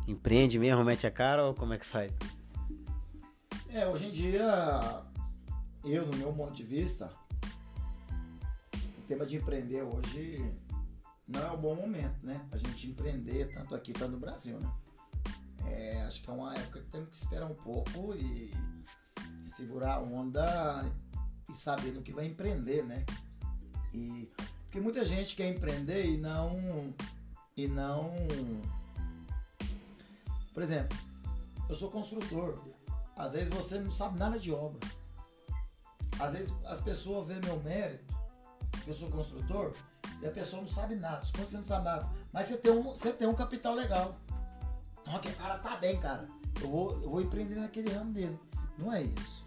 Empreende 0.07 0.57
mesmo, 0.57 0.83
mete 0.83 1.05
a 1.05 1.11
cara 1.11 1.45
ou 1.45 1.53
como 1.53 1.75
é 1.75 1.77
que 1.77 1.85
faz? 1.85 2.11
É, 3.69 3.87
hoje 3.87 4.07
em 4.07 4.11
dia, 4.11 5.03
eu, 5.83 6.07
no 6.07 6.17
meu 6.17 6.33
ponto 6.33 6.53
de 6.53 6.63
vista, 6.63 7.11
tema 9.07 9.25
de 9.25 9.37
empreender 9.37 9.81
hoje 9.83 10.53
não 11.27 11.41
é 11.41 11.51
o 11.51 11.57
bom 11.57 11.75
momento, 11.75 12.25
né? 12.25 12.45
A 12.51 12.57
gente 12.57 12.87
empreender, 12.87 13.53
tanto 13.53 13.73
aqui 13.73 13.93
quanto 13.93 14.11
no 14.11 14.19
Brasil, 14.19 14.59
né? 14.59 14.71
É, 15.65 16.01
acho 16.03 16.21
que 16.21 16.29
é 16.29 16.33
uma 16.33 16.55
época 16.55 16.81
que 16.81 16.89
temos 16.89 17.09
que 17.09 17.15
esperar 17.15 17.49
um 17.49 17.55
pouco 17.55 18.13
e 18.15 18.53
segurar 19.55 19.95
a 19.95 19.99
onda 19.99 20.89
e 21.49 21.55
saber 21.55 21.91
no 21.91 22.01
que 22.01 22.13
vai 22.13 22.25
empreender, 22.25 22.83
né? 22.83 23.05
E, 23.93 24.29
porque 24.63 24.79
muita 24.79 25.05
gente 25.05 25.35
quer 25.35 25.49
empreender 25.49 26.05
e 26.05 26.17
não. 26.17 26.93
E 27.55 27.67
não. 27.67 28.13
Por 30.53 30.63
exemplo, 30.63 30.97
eu 31.69 31.75
sou 31.75 31.89
construtor. 31.89 32.61
Às 33.15 33.33
vezes 33.33 33.49
você 33.49 33.79
não 33.79 33.91
sabe 33.91 34.19
nada 34.19 34.37
de 34.37 34.51
obra. 34.53 34.79
Às 36.19 36.33
vezes 36.33 36.53
as 36.65 36.81
pessoas 36.81 37.27
veem 37.27 37.41
meu 37.41 37.61
mérito, 37.61 38.06
eu 38.85 38.93
sou 38.93 39.09
construtor, 39.09 39.73
e 40.21 40.27
a 40.27 40.31
pessoa 40.31 40.61
não 40.61 40.69
sabe 40.69 40.95
nada. 40.95 41.25
Que 41.25 41.41
você 41.41 41.57
não 41.57 41.63
sabe 41.63 41.85
nada. 41.85 42.09
Mas 42.31 42.47
você 42.47 42.57
tem 42.57 42.71
um, 42.71 42.83
você 42.83 43.11
tem 43.11 43.27
um 43.27 43.33
capital 43.33 43.73
legal. 43.73 44.17
Não, 45.05 45.15
aquele 45.15 45.35
cara 45.35 45.57
tá 45.57 45.77
bem, 45.77 45.99
cara. 45.99 46.27
Eu 46.61 46.69
vou, 46.69 46.91
eu 47.01 47.09
vou 47.09 47.21
empreender 47.21 47.55
naquele 47.55 47.91
ramo 47.91 48.13
dele. 48.13 48.39
Não 48.77 48.91
é 48.91 49.03
isso. 49.03 49.45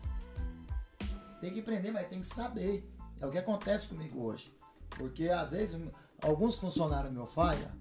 Tem 1.41 1.53
que 1.53 1.61
empreender, 1.61 1.91
mas 1.91 2.09
tem 2.09 2.21
que 2.21 2.27
saber. 2.27 2.89
É 3.21 3.27
o 3.27 3.31
que 3.31 3.39
acontece 3.39 3.89
comigo 3.89 4.23
hoje. 4.23 4.53
Porque 4.91 5.29
às 5.29 5.51
vezes 5.51 5.79
alguns 6.23 6.57
funcionários 6.57 7.13
meu 7.13 7.27
falha. 7.27 7.73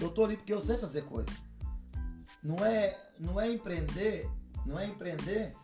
Eu 0.00 0.10
tô 0.10 0.24
ali 0.24 0.36
porque 0.36 0.52
eu 0.52 0.60
sei 0.60 0.76
fazer 0.76 1.02
coisa. 1.04 1.30
Não 2.42 2.64
é, 2.64 2.98
não 3.18 3.40
é 3.40 3.50
empreender, 3.50 4.28
não 4.66 4.78
é 4.78 4.86
empreender, 4.86 5.56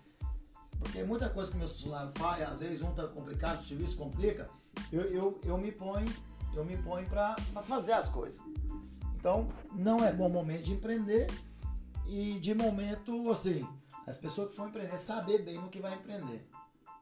porque 0.78 1.04
muita 1.04 1.28
coisa 1.28 1.50
que 1.50 1.58
meus 1.58 1.72
funcionários 1.72 2.14
fazem, 2.16 2.44
às 2.44 2.60
vezes 2.60 2.80
um 2.80 2.94
tá 2.94 3.06
complicado, 3.06 3.60
o 3.60 3.64
serviço 3.64 3.96
complica, 3.96 4.48
eu, 4.92 5.02
eu, 5.02 5.38
eu 5.44 5.58
me 5.58 5.72
ponho, 5.72 6.08
eu 6.54 6.64
me 6.64 6.76
ponho 6.76 7.06
para 7.08 7.36
fazer 7.62 7.92
as 7.92 8.08
coisas. 8.08 8.40
Então, 9.16 9.48
não 9.72 10.04
é 10.04 10.12
bom 10.12 10.28
momento 10.28 10.62
de 10.62 10.72
empreender 10.72 11.26
e 12.06 12.40
de 12.40 12.54
momento, 12.54 13.30
assim, 13.30 13.66
as 14.06 14.16
pessoas 14.16 14.50
que 14.50 14.56
vão 14.56 14.68
empreender 14.68 14.96
saber 14.96 15.42
bem 15.42 15.58
no 15.58 15.68
que 15.68 15.80
vai 15.80 15.94
empreender. 15.94 16.44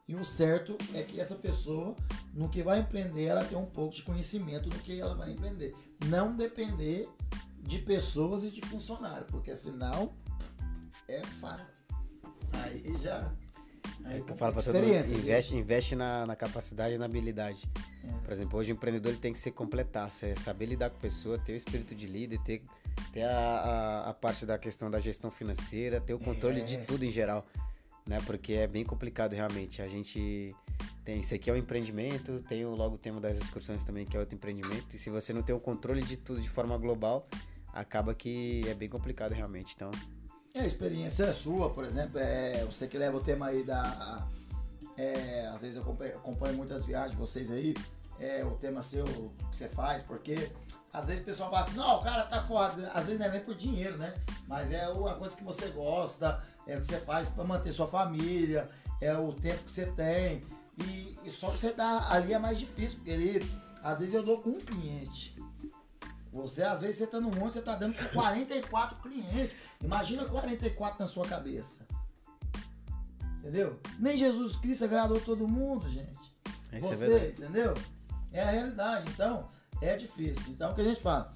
E 0.07 0.15
o 0.15 0.25
certo 0.25 0.75
é 0.93 1.03
que 1.03 1.19
essa 1.19 1.35
pessoa, 1.35 1.95
no 2.33 2.49
que 2.49 2.63
vai 2.63 2.79
empreender, 2.79 3.25
ela 3.25 3.45
tem 3.45 3.57
um 3.57 3.65
pouco 3.65 3.93
de 3.93 4.03
conhecimento 4.03 4.67
do 4.67 4.79
que 4.79 4.99
ela 4.99 5.15
vai 5.15 5.31
empreender. 5.31 5.75
Não 6.07 6.35
depender 6.35 7.07
de 7.61 7.79
pessoas 7.79 8.43
e 8.43 8.49
de 8.49 8.61
funcionários, 8.61 9.29
porque 9.29 9.53
senão 9.55 10.13
é 11.07 11.21
fardo. 11.39 11.71
Aí 12.53 12.97
já. 12.97 13.31
Aí 14.05 14.17
É 14.17 14.19
eu 14.19 14.35
falo 14.35 14.53
pra 14.53 14.61
todo 14.63 14.75
mundo, 14.75 14.87
investe, 14.87 15.55
investe 15.55 15.95
na, 15.95 16.25
na 16.25 16.35
capacidade 16.35 16.95
e 16.95 16.97
na 16.97 17.05
habilidade. 17.05 17.67
É. 18.03 18.11
Por 18.23 18.31
exemplo, 18.31 18.59
hoje 18.59 18.71
o 18.71 18.73
empreendedor 18.73 19.11
ele 19.11 19.19
tem 19.21 19.33
que 19.33 19.39
se 19.39 19.51
completar, 19.51 20.11
saber 20.11 20.65
lidar 20.65 20.89
com 20.89 20.97
a 20.97 20.99
pessoa, 20.99 21.37
ter 21.39 21.53
o 21.53 21.55
espírito 21.55 21.93
de 21.95 22.05
líder, 22.07 22.39
ter, 22.39 22.61
ter 23.11 23.23
a, 23.23 23.29
a, 23.37 24.09
a 24.09 24.13
parte 24.13 24.45
da 24.45 24.57
questão 24.57 24.89
da 24.89 24.99
gestão 24.99 25.29
financeira, 25.31 25.99
ter 26.01 26.13
o 26.13 26.19
controle 26.19 26.61
É. 26.61 26.63
de 26.63 26.77
tudo 26.85 27.03
em 27.03 27.11
geral, 27.11 27.45
né? 28.07 28.17
Porque 28.25 28.53
é 28.53 28.67
bem 28.67 28.83
complicado 28.83 29.33
realmente. 29.33 29.81
A 29.81 29.87
gente 29.87 30.55
tem 31.05 31.19
isso 31.19 31.33
aqui 31.33 31.49
é 31.49 31.53
um 31.53 31.57
empreendimento, 31.57 32.39
tem 32.47 32.65
o, 32.65 32.75
logo 32.75 32.95
o 32.95 32.97
tema 32.97 33.19
das 33.19 33.37
excursões 33.37 33.83
também 33.83 34.05
que 34.05 34.15
é 34.15 34.19
outro 34.19 34.35
empreendimento. 34.35 34.95
E 34.95 34.97
se 34.97 35.09
você 35.09 35.33
não 35.33 35.41
tem 35.41 35.55
o 35.55 35.59
controle 35.59 36.01
de 36.03 36.17
tudo 36.17 36.41
de 36.41 36.49
forma 36.49 36.77
global, 36.77 37.27
acaba 37.73 38.13
que 38.13 38.61
é 38.67 38.73
bem 38.73 38.89
complicado 38.89 39.33
realmente. 39.33 39.73
Então, 39.75 39.91
a 40.59 40.65
experiência 40.65 41.23
é 41.25 41.33
sua, 41.33 41.69
por 41.69 41.83
exemplo, 41.83 42.19
é, 42.19 42.63
você 42.65 42.87
que 42.87 42.97
leva 42.97 43.17
o 43.17 43.21
tema 43.21 43.47
aí 43.47 43.63
da. 43.63 44.27
é, 44.97 45.49
às 45.53 45.61
vezes 45.61 45.75
eu 45.75 45.81
acompanho, 45.81 46.15
acompanho 46.15 46.55
muitas 46.55 46.85
viagens 46.85 47.11
de 47.11 47.17
vocês 47.17 47.51
aí, 47.51 47.73
é, 48.19 48.43
o 48.43 48.51
tema 48.51 48.81
seu, 48.81 49.05
que 49.05 49.57
você 49.57 49.67
faz, 49.67 50.01
porque 50.01 50.51
às 50.91 51.07
vezes 51.07 51.21
o 51.21 51.25
pessoal 51.25 51.49
fala 51.49 51.61
assim, 51.61 51.77
não, 51.77 51.97
o 51.97 52.03
cara 52.03 52.23
tá 52.23 52.43
foda, 52.43 52.91
às 52.93 53.05
vezes 53.05 53.19
não 53.19 53.27
é 53.27 53.31
nem 53.31 53.41
por 53.41 53.55
dinheiro, 53.55 53.97
né? 53.97 54.13
Mas 54.47 54.71
é 54.71 54.87
uma 54.89 55.13
coisa 55.15 55.35
que 55.35 55.43
você 55.43 55.67
gosta, 55.67 56.43
é 56.65 56.75
o 56.75 56.79
que 56.79 56.87
você 56.87 56.99
faz 56.99 57.29
para 57.29 57.43
manter 57.43 57.71
sua 57.71 57.87
família, 57.87 58.69
é 58.99 59.15
o 59.15 59.31
tempo 59.33 59.63
que 59.63 59.71
você 59.71 59.85
tem. 59.85 60.43
E, 60.87 61.17
e 61.23 61.31
só 61.31 61.49
pra 61.49 61.57
você 61.57 61.73
dar 61.73 62.11
ali 62.11 62.33
é 62.33 62.39
mais 62.39 62.57
difícil, 62.57 62.97
porque 62.99 63.11
ali 63.11 63.39
Às 63.83 63.99
vezes 63.99 64.15
eu 64.15 64.23
dou 64.23 64.41
com 64.41 64.49
um 64.49 64.59
cliente. 64.59 65.35
Você, 66.31 66.63
às 66.63 66.81
vezes, 66.81 66.97
você 66.97 67.07
tá 67.07 67.19
no 67.19 67.29
mundo, 67.29 67.49
você 67.49 67.61
tá 67.61 67.75
dando 67.75 67.95
com 67.95 68.05
44 68.09 68.97
clientes. 68.97 69.55
Imagina 69.83 70.25
44 70.25 70.99
na 70.99 71.07
sua 71.07 71.25
cabeça. 71.27 71.85
Entendeu? 73.39 73.79
Nem 73.97 74.15
Jesus 74.17 74.55
Cristo 74.57 74.85
agradou 74.85 75.19
todo 75.19 75.47
mundo, 75.47 75.89
gente. 75.89 76.19
Isso 76.71 76.75
é 76.75 76.79
Você, 76.81 77.07
verdade. 77.07 77.41
entendeu? 77.41 77.73
É 78.31 78.43
a 78.43 78.51
realidade. 78.51 79.09
Então, 79.11 79.47
é 79.81 79.95
difícil. 79.95 80.51
Então, 80.51 80.71
o 80.71 80.75
que 80.75 80.81
a 80.81 80.83
gente 80.83 81.01
fala? 81.01 81.33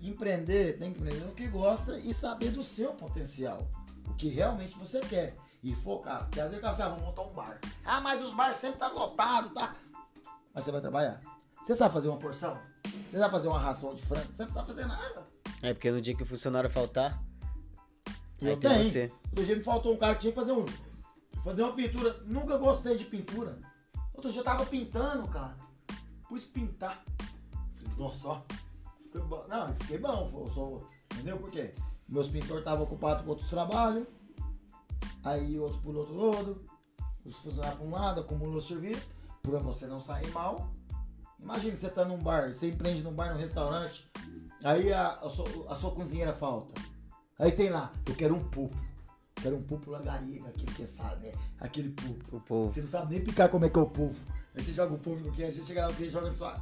Empreender, 0.00 0.78
tem 0.78 0.92
que 0.92 0.98
empreender 0.98 1.24
no 1.24 1.34
que 1.34 1.46
gosta 1.46 1.98
e 1.98 2.12
saber 2.12 2.50
do 2.50 2.62
seu 2.62 2.92
potencial. 2.94 3.68
O 4.08 4.14
que 4.14 4.28
realmente 4.28 4.76
você 4.76 4.98
quer. 5.00 5.36
E 5.62 5.72
focar. 5.76 6.24
Porque 6.24 6.40
às 6.40 6.50
vezes 6.50 6.60
fala, 6.60 6.86
ah, 6.86 6.96
vou 6.96 7.06
montar 7.06 7.22
um 7.22 7.32
bar. 7.32 7.60
Ah, 7.84 8.00
mas 8.00 8.20
os 8.20 8.34
bares 8.34 8.56
sempre 8.56 8.80
tá 8.80 8.88
lotado, 8.88 9.50
tá? 9.50 9.76
Mas 10.52 10.64
você 10.64 10.72
vai 10.72 10.80
trabalhar. 10.80 11.20
Você 11.64 11.76
sabe 11.76 11.94
fazer 11.94 12.08
uma 12.08 12.18
porção? 12.18 12.58
Você 13.10 13.18
sabe 13.18 13.30
fazer 13.30 13.48
uma 13.48 13.58
ração 13.58 13.94
de 13.94 14.02
frango? 14.02 14.32
Você 14.32 14.44
não 14.44 14.50
sabe 14.50 14.66
fazer 14.68 14.86
nada. 14.86 15.26
É 15.62 15.72
porque 15.72 15.90
no 15.90 16.00
dia 16.00 16.14
que 16.16 16.22
o 16.22 16.26
funcionário 16.26 16.68
faltar, 16.68 17.22
eu 18.40 18.56
tenho. 18.56 18.84
você. 18.84 19.12
Outro 19.30 19.44
dia 19.44 19.56
me 19.56 19.62
faltou 19.62 19.94
um 19.94 19.96
cara 19.96 20.14
que 20.14 20.22
tinha 20.22 20.32
que 20.32 20.38
fazer 20.38 20.52
um. 20.52 20.64
Fazer 21.44 21.62
uma 21.62 21.72
pintura. 21.72 22.20
Nunca 22.26 22.56
gostei 22.58 22.96
de 22.96 23.04
pintura. 23.04 23.58
Outro 24.12 24.30
dia 24.30 24.40
eu 24.40 24.44
tava 24.44 24.66
pintando, 24.66 25.28
cara. 25.28 25.56
Pus 26.28 26.44
pintar. 26.44 27.02
Nossa, 27.96 28.28
ó. 28.28 28.42
Fiquei 29.02 29.20
bom. 29.20 29.44
Não, 29.48 29.68
eu 29.68 29.74
fiquei 29.74 29.98
bom. 29.98 30.30
Eu 30.34 30.50
sou, 30.50 30.88
entendeu 31.12 31.36
por 31.38 31.50
quê? 31.50 31.74
Meus 32.08 32.28
pintores 32.28 32.58
estavam 32.58 32.84
ocupados 32.84 33.24
com 33.24 33.30
outros 33.30 33.48
trabalhos. 33.48 34.06
Aí 35.22 35.58
outros 35.58 35.80
por 35.80 35.94
outro 35.94 36.14
lado. 36.16 36.64
Os 37.24 37.36
funcionários 37.36 37.78
para 37.78 37.86
um 37.86 37.90
lado, 37.90 38.20
acumulou 38.20 38.56
o 38.56 38.60
serviço. 38.60 39.08
Pra 39.42 39.58
você 39.58 39.86
não 39.86 40.00
sair 40.00 40.30
mal. 40.32 40.72
Imagina 41.42 41.76
você 41.76 41.88
tá 41.88 42.04
num 42.04 42.18
bar, 42.18 42.52
você 42.52 42.68
empreende 42.68 43.02
num 43.02 43.12
bar, 43.12 43.32
num 43.32 43.40
restaurante. 43.40 44.08
Aí 44.62 44.92
a, 44.92 45.10
a, 45.18 45.28
sua, 45.28 45.46
a 45.68 45.74
sua 45.74 45.90
cozinheira 45.90 46.32
falta. 46.32 46.80
Aí 47.38 47.50
tem 47.50 47.68
lá, 47.68 47.92
eu 48.06 48.14
quero 48.14 48.34
um 48.34 48.48
pulpo. 48.48 48.76
Quero 49.34 49.56
um 49.56 49.62
pulpo 49.62 49.90
lagariga, 49.90 50.48
aquele 50.48 50.72
que 50.72 50.86
sabe, 50.86 51.26
né? 51.26 51.32
Aquele 51.58 51.90
pulpo. 51.90 52.66
Você 52.72 52.80
não 52.80 52.88
sabe 52.88 53.14
nem 53.14 53.24
picar 53.24 53.48
como 53.48 53.64
é 53.64 53.68
que 53.68 53.76
é 53.78 53.82
o 53.82 53.86
pulpo. 53.86 54.14
Aí 54.54 54.62
você 54.62 54.72
joga 54.72 54.94
o 54.94 54.98
pulpo 54.98 55.20
no 55.20 55.32
que 55.32 55.42
a 55.42 55.50
gente 55.50 55.66
chega 55.66 55.86
lá, 55.86 55.92
o 55.92 56.10
joga 56.10 56.28
no 56.28 56.34
sua. 56.34 56.60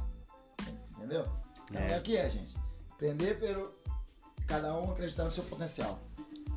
Entendeu? 0.97 1.27
Então 1.69 1.81
É. 1.81 1.91
é. 1.93 1.97
o 1.99 2.01
que 2.01 2.17
é, 2.17 2.27
gente. 2.29 2.57
Aprender 2.91 3.39
pelo. 3.39 3.71
Cada 4.47 4.75
um 4.79 4.91
acreditar 4.91 5.25
no 5.25 5.31
seu 5.31 5.43
potencial. 5.43 5.99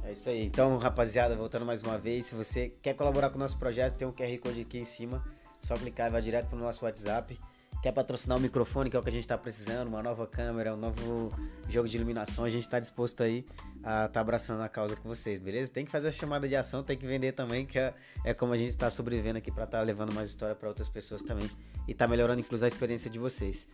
É 0.03 0.13
isso 0.13 0.29
aí. 0.29 0.45
Então, 0.45 0.79
rapaziada, 0.79 1.37
voltando 1.37 1.65
mais 1.65 1.83
uma 1.83 1.99
vez, 1.99 2.27
se 2.27 2.35
você 2.35 2.71
quer 2.83 2.95
colaborar 2.95 3.31
com 3.31 3.37
o 3.37 3.39
nosso 3.39 3.59
projeto, 3.59 3.95
tem 3.95 4.09
um 4.09 4.13
QR 4.13 4.39
Code 4.39 4.63
aqui 4.63 4.79
em 4.79 4.85
cima. 4.85 5.23
Só 5.61 5.77
clicar 5.77 6.09
e 6.09 6.11
vai 6.11 6.23
direto 6.23 6.49
pro 6.49 6.59
nosso 6.59 6.85
WhatsApp. 6.85 7.39
Quer 7.85 7.93
patrocinar 7.93 8.39
o 8.39 8.41
microfone, 8.41 8.89
que 8.89 8.97
é 8.97 8.99
o 8.99 9.03
que 9.03 9.11
a 9.11 9.13
gente 9.13 9.29
tá 9.29 9.37
precisando, 9.37 9.89
uma 9.89 10.03
nova 10.03 10.27
câmera, 10.27 10.73
um 10.73 10.77
novo 10.79 11.31
jogo 11.69 11.87
de 11.87 11.99
iluminação, 11.99 12.47
a 12.47 12.49
gente 12.49 12.67
tá 12.67 12.81
disposto 12.81 13.23
aí 13.23 13.45
a 13.83 14.09
tá 14.09 14.21
abraçando 14.21 14.63
a 14.63 14.71
causa 14.71 14.97
com 14.97 15.07
vocês, 15.07 15.39
beleza? 15.39 15.71
Tem 15.71 15.85
que 15.85 15.91
fazer 15.91 16.09
a 16.09 16.11
chamada 16.11 16.49
de 16.49 16.57
ação, 16.57 16.83
tem 16.83 16.97
que 16.97 17.07
vender 17.07 17.33
também, 17.33 17.67
que 17.67 17.79
é, 17.79 17.93
é 18.25 18.33
como 18.33 18.55
a 18.55 18.57
gente 18.57 18.75
tá 18.75 18.89
sobrevivendo 18.89 19.37
aqui 19.37 19.53
pra 19.53 19.67
tá 19.67 19.83
levando 19.83 20.15
mais 20.15 20.31
história 20.31 20.55
pra 20.55 20.67
outras 20.67 20.89
pessoas 20.89 21.23
também. 21.23 21.47
E 21.87 21.93
tá 21.93 22.09
melhorando, 22.09 22.41
inclusive, 22.41 22.65
a 22.65 22.69
experiência 22.69 23.11
de 23.11 23.19
vocês. 23.19 23.69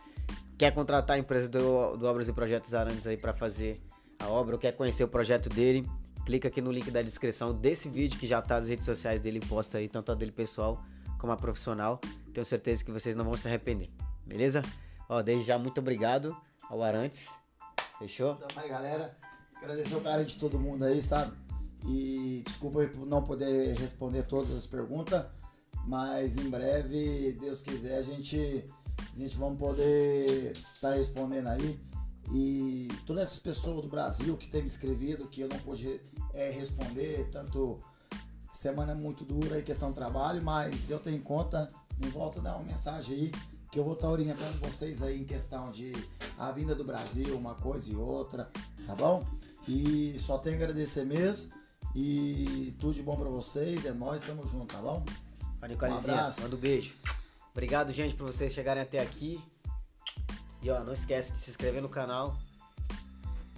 Quer 0.57 0.73
contratar 0.73 1.15
a 1.15 1.19
empresa 1.19 1.47
do, 1.47 1.95
do 1.95 2.05
Obras 2.05 2.27
e 2.27 2.33
Projetos 2.33 2.73
Arantes 2.73 3.07
aí 3.07 3.15
pra 3.15 3.31
fazer 3.31 3.79
a 4.19 4.27
obra 4.27 4.55
ou 4.55 4.59
quer 4.59 4.73
conhecer 4.73 5.05
o 5.05 5.07
projeto 5.07 5.47
dele, 5.47 5.87
clica 6.25 6.49
aqui 6.49 6.59
no 6.59 6.69
link 6.69 6.91
da 6.91 7.01
descrição 7.01 7.53
desse 7.53 7.87
vídeo 7.87 8.19
que 8.19 8.27
já 8.27 8.41
tá 8.41 8.55
nas 8.55 8.67
redes 8.67 8.85
sociais 8.85 9.21
dele 9.21 9.39
posta 9.39 9.77
aí, 9.77 9.87
tanto 9.87 10.11
a 10.11 10.15
dele 10.15 10.33
pessoal 10.33 10.83
como 11.21 11.31
a 11.31 11.37
profissional. 11.37 12.01
Tenho 12.33 12.45
certeza 12.45 12.83
que 12.83 12.91
vocês 12.91 13.15
não 13.15 13.23
vão 13.23 13.37
se 13.37 13.47
arrepender, 13.47 13.91
beleza? 14.25 14.63
Ó, 15.07 15.21
desde 15.21 15.45
já 15.45 15.57
muito 15.57 15.79
obrigado 15.79 16.35
ao 16.67 16.81
Arantes. 16.81 17.29
Fechou? 17.99 18.33
Então, 18.33 18.63
aí, 18.63 18.67
galera, 18.67 19.15
agradecer 19.55 19.95
o 19.95 20.01
carinho 20.01 20.27
de 20.27 20.35
todo 20.37 20.59
mundo 20.59 20.83
aí, 20.83 20.99
sabe? 20.99 21.37
E 21.85 22.41
desculpa 22.43 22.87
por 22.87 23.05
não 23.05 23.21
poder 23.21 23.77
responder 23.77 24.23
todas 24.23 24.49
as 24.51 24.65
perguntas, 24.65 25.23
mas 25.85 26.37
em 26.37 26.49
breve, 26.49 27.37
Deus 27.39 27.61
quiser, 27.61 27.99
a 27.99 28.01
gente, 28.01 28.65
a 29.13 29.17
gente 29.17 29.37
vamos 29.37 29.59
poder 29.59 30.53
estar 30.53 30.93
respondendo 30.93 31.47
aí. 31.49 31.79
E 32.33 32.87
todas 33.05 33.23
essas 33.23 33.39
pessoas 33.39 33.83
do 33.83 33.89
Brasil 33.89 34.35
que 34.37 34.47
têm 34.47 34.61
me 34.61 34.67
escrevido, 34.67 35.27
que 35.27 35.41
eu 35.41 35.49
não 35.49 35.59
pude 35.59 36.01
é, 36.33 36.49
responder, 36.49 37.27
tanto 37.31 37.79
semana 38.61 38.91
é 38.91 38.95
muito 38.95 39.25
dura 39.25 39.55
aí, 39.55 39.63
questão 39.63 39.89
do 39.89 39.95
trabalho, 39.95 40.39
mas 40.43 40.89
eu 40.91 40.99
tenho 40.99 41.17
em 41.17 41.21
conta, 41.21 41.71
me 41.97 42.07
volta 42.09 42.39
a 42.39 42.43
dar 42.43 42.55
uma 42.57 42.65
mensagem 42.65 43.15
aí, 43.15 43.31
que 43.71 43.79
eu 43.79 43.83
vou 43.83 43.93
estar 43.93 44.07
orientando 44.07 44.59
vocês 44.59 45.01
aí 45.01 45.19
em 45.19 45.25
questão 45.25 45.71
de 45.71 45.93
a 46.37 46.51
vinda 46.51 46.75
do 46.75 46.83
Brasil, 46.83 47.35
uma 47.35 47.55
coisa 47.55 47.91
e 47.91 47.95
outra, 47.95 48.51
tá 48.85 48.95
bom? 48.95 49.25
E 49.67 50.15
só 50.19 50.37
tenho 50.37 50.55
a 50.55 50.59
agradecer 50.59 51.05
mesmo. 51.05 51.51
E 51.95 52.75
tudo 52.79 52.93
de 52.93 53.01
bom 53.01 53.15
pra 53.15 53.29
vocês, 53.29 53.83
é 53.85 53.91
nós, 53.91 54.21
tamo 54.21 54.45
junto, 54.47 54.73
tá 54.75 54.81
bom? 54.81 55.03
Nicolezinha, 55.67 56.13
Um 56.13 56.15
abraço. 56.17 56.41
manda 56.41 56.55
um 56.55 56.59
beijo. 56.59 56.93
Obrigado, 57.51 57.91
gente, 57.91 58.13
por 58.13 58.27
vocês 58.27 58.53
chegarem 58.53 58.83
até 58.83 58.99
aqui. 58.99 59.43
E 60.61 60.69
ó, 60.69 60.83
não 60.83 60.93
esquece 60.93 61.33
de 61.33 61.39
se 61.39 61.49
inscrever 61.49 61.81
no 61.81 61.89
canal 61.89 62.37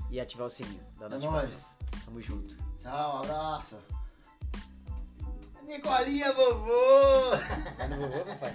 e 0.10 0.20
ativar 0.20 0.48
o 0.48 0.50
sininho 0.50 0.80
da 0.98 1.08
É 1.08 1.10
notificação. 1.10 1.76
Tamo 2.06 2.22
junto. 2.22 2.56
Tchau, 2.82 3.18
abraço. 3.24 3.78
Nicolinha 5.66 6.34
vovô! 6.34 7.32
Tá 7.78 7.88
no 7.88 7.98
vovô, 7.98 8.26
papai? 8.26 8.54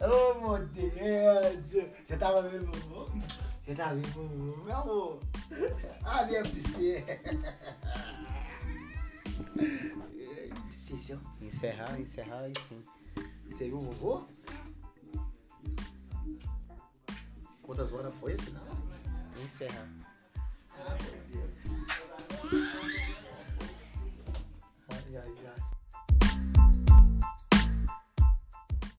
oh, 0.00 0.34
meu 0.40 0.66
Deus! 0.66 1.86
Você 2.06 2.16
tava 2.18 2.42
vendo 2.42 2.72
vovô? 2.72 3.10
Você 3.64 3.74
tava 3.74 3.94
vendo 3.94 4.08
vovô, 4.08 4.64
meu 4.64 4.76
amor? 4.76 5.20
Ah, 6.04 6.24
minha 6.24 6.42
piscina. 6.42 7.06
Piscina. 10.70 11.20
Encerrar, 11.40 12.00
encerrar 12.00 12.48
e 12.48 12.54
sim. 12.68 12.84
Você 13.50 13.64
viu 13.64 13.78
o 13.78 13.82
vovô? 13.82 14.24
Quantas 17.62 17.92
horas 17.92 18.14
foi 18.16 18.32
aqui 18.32 18.50
Não. 18.50 19.42
Encerrar. 19.44 19.88
Ah, 20.78 20.96
meu 21.02 21.20
Deus. 21.28 21.54
Ai, 24.88 25.16
ai. 25.16 25.39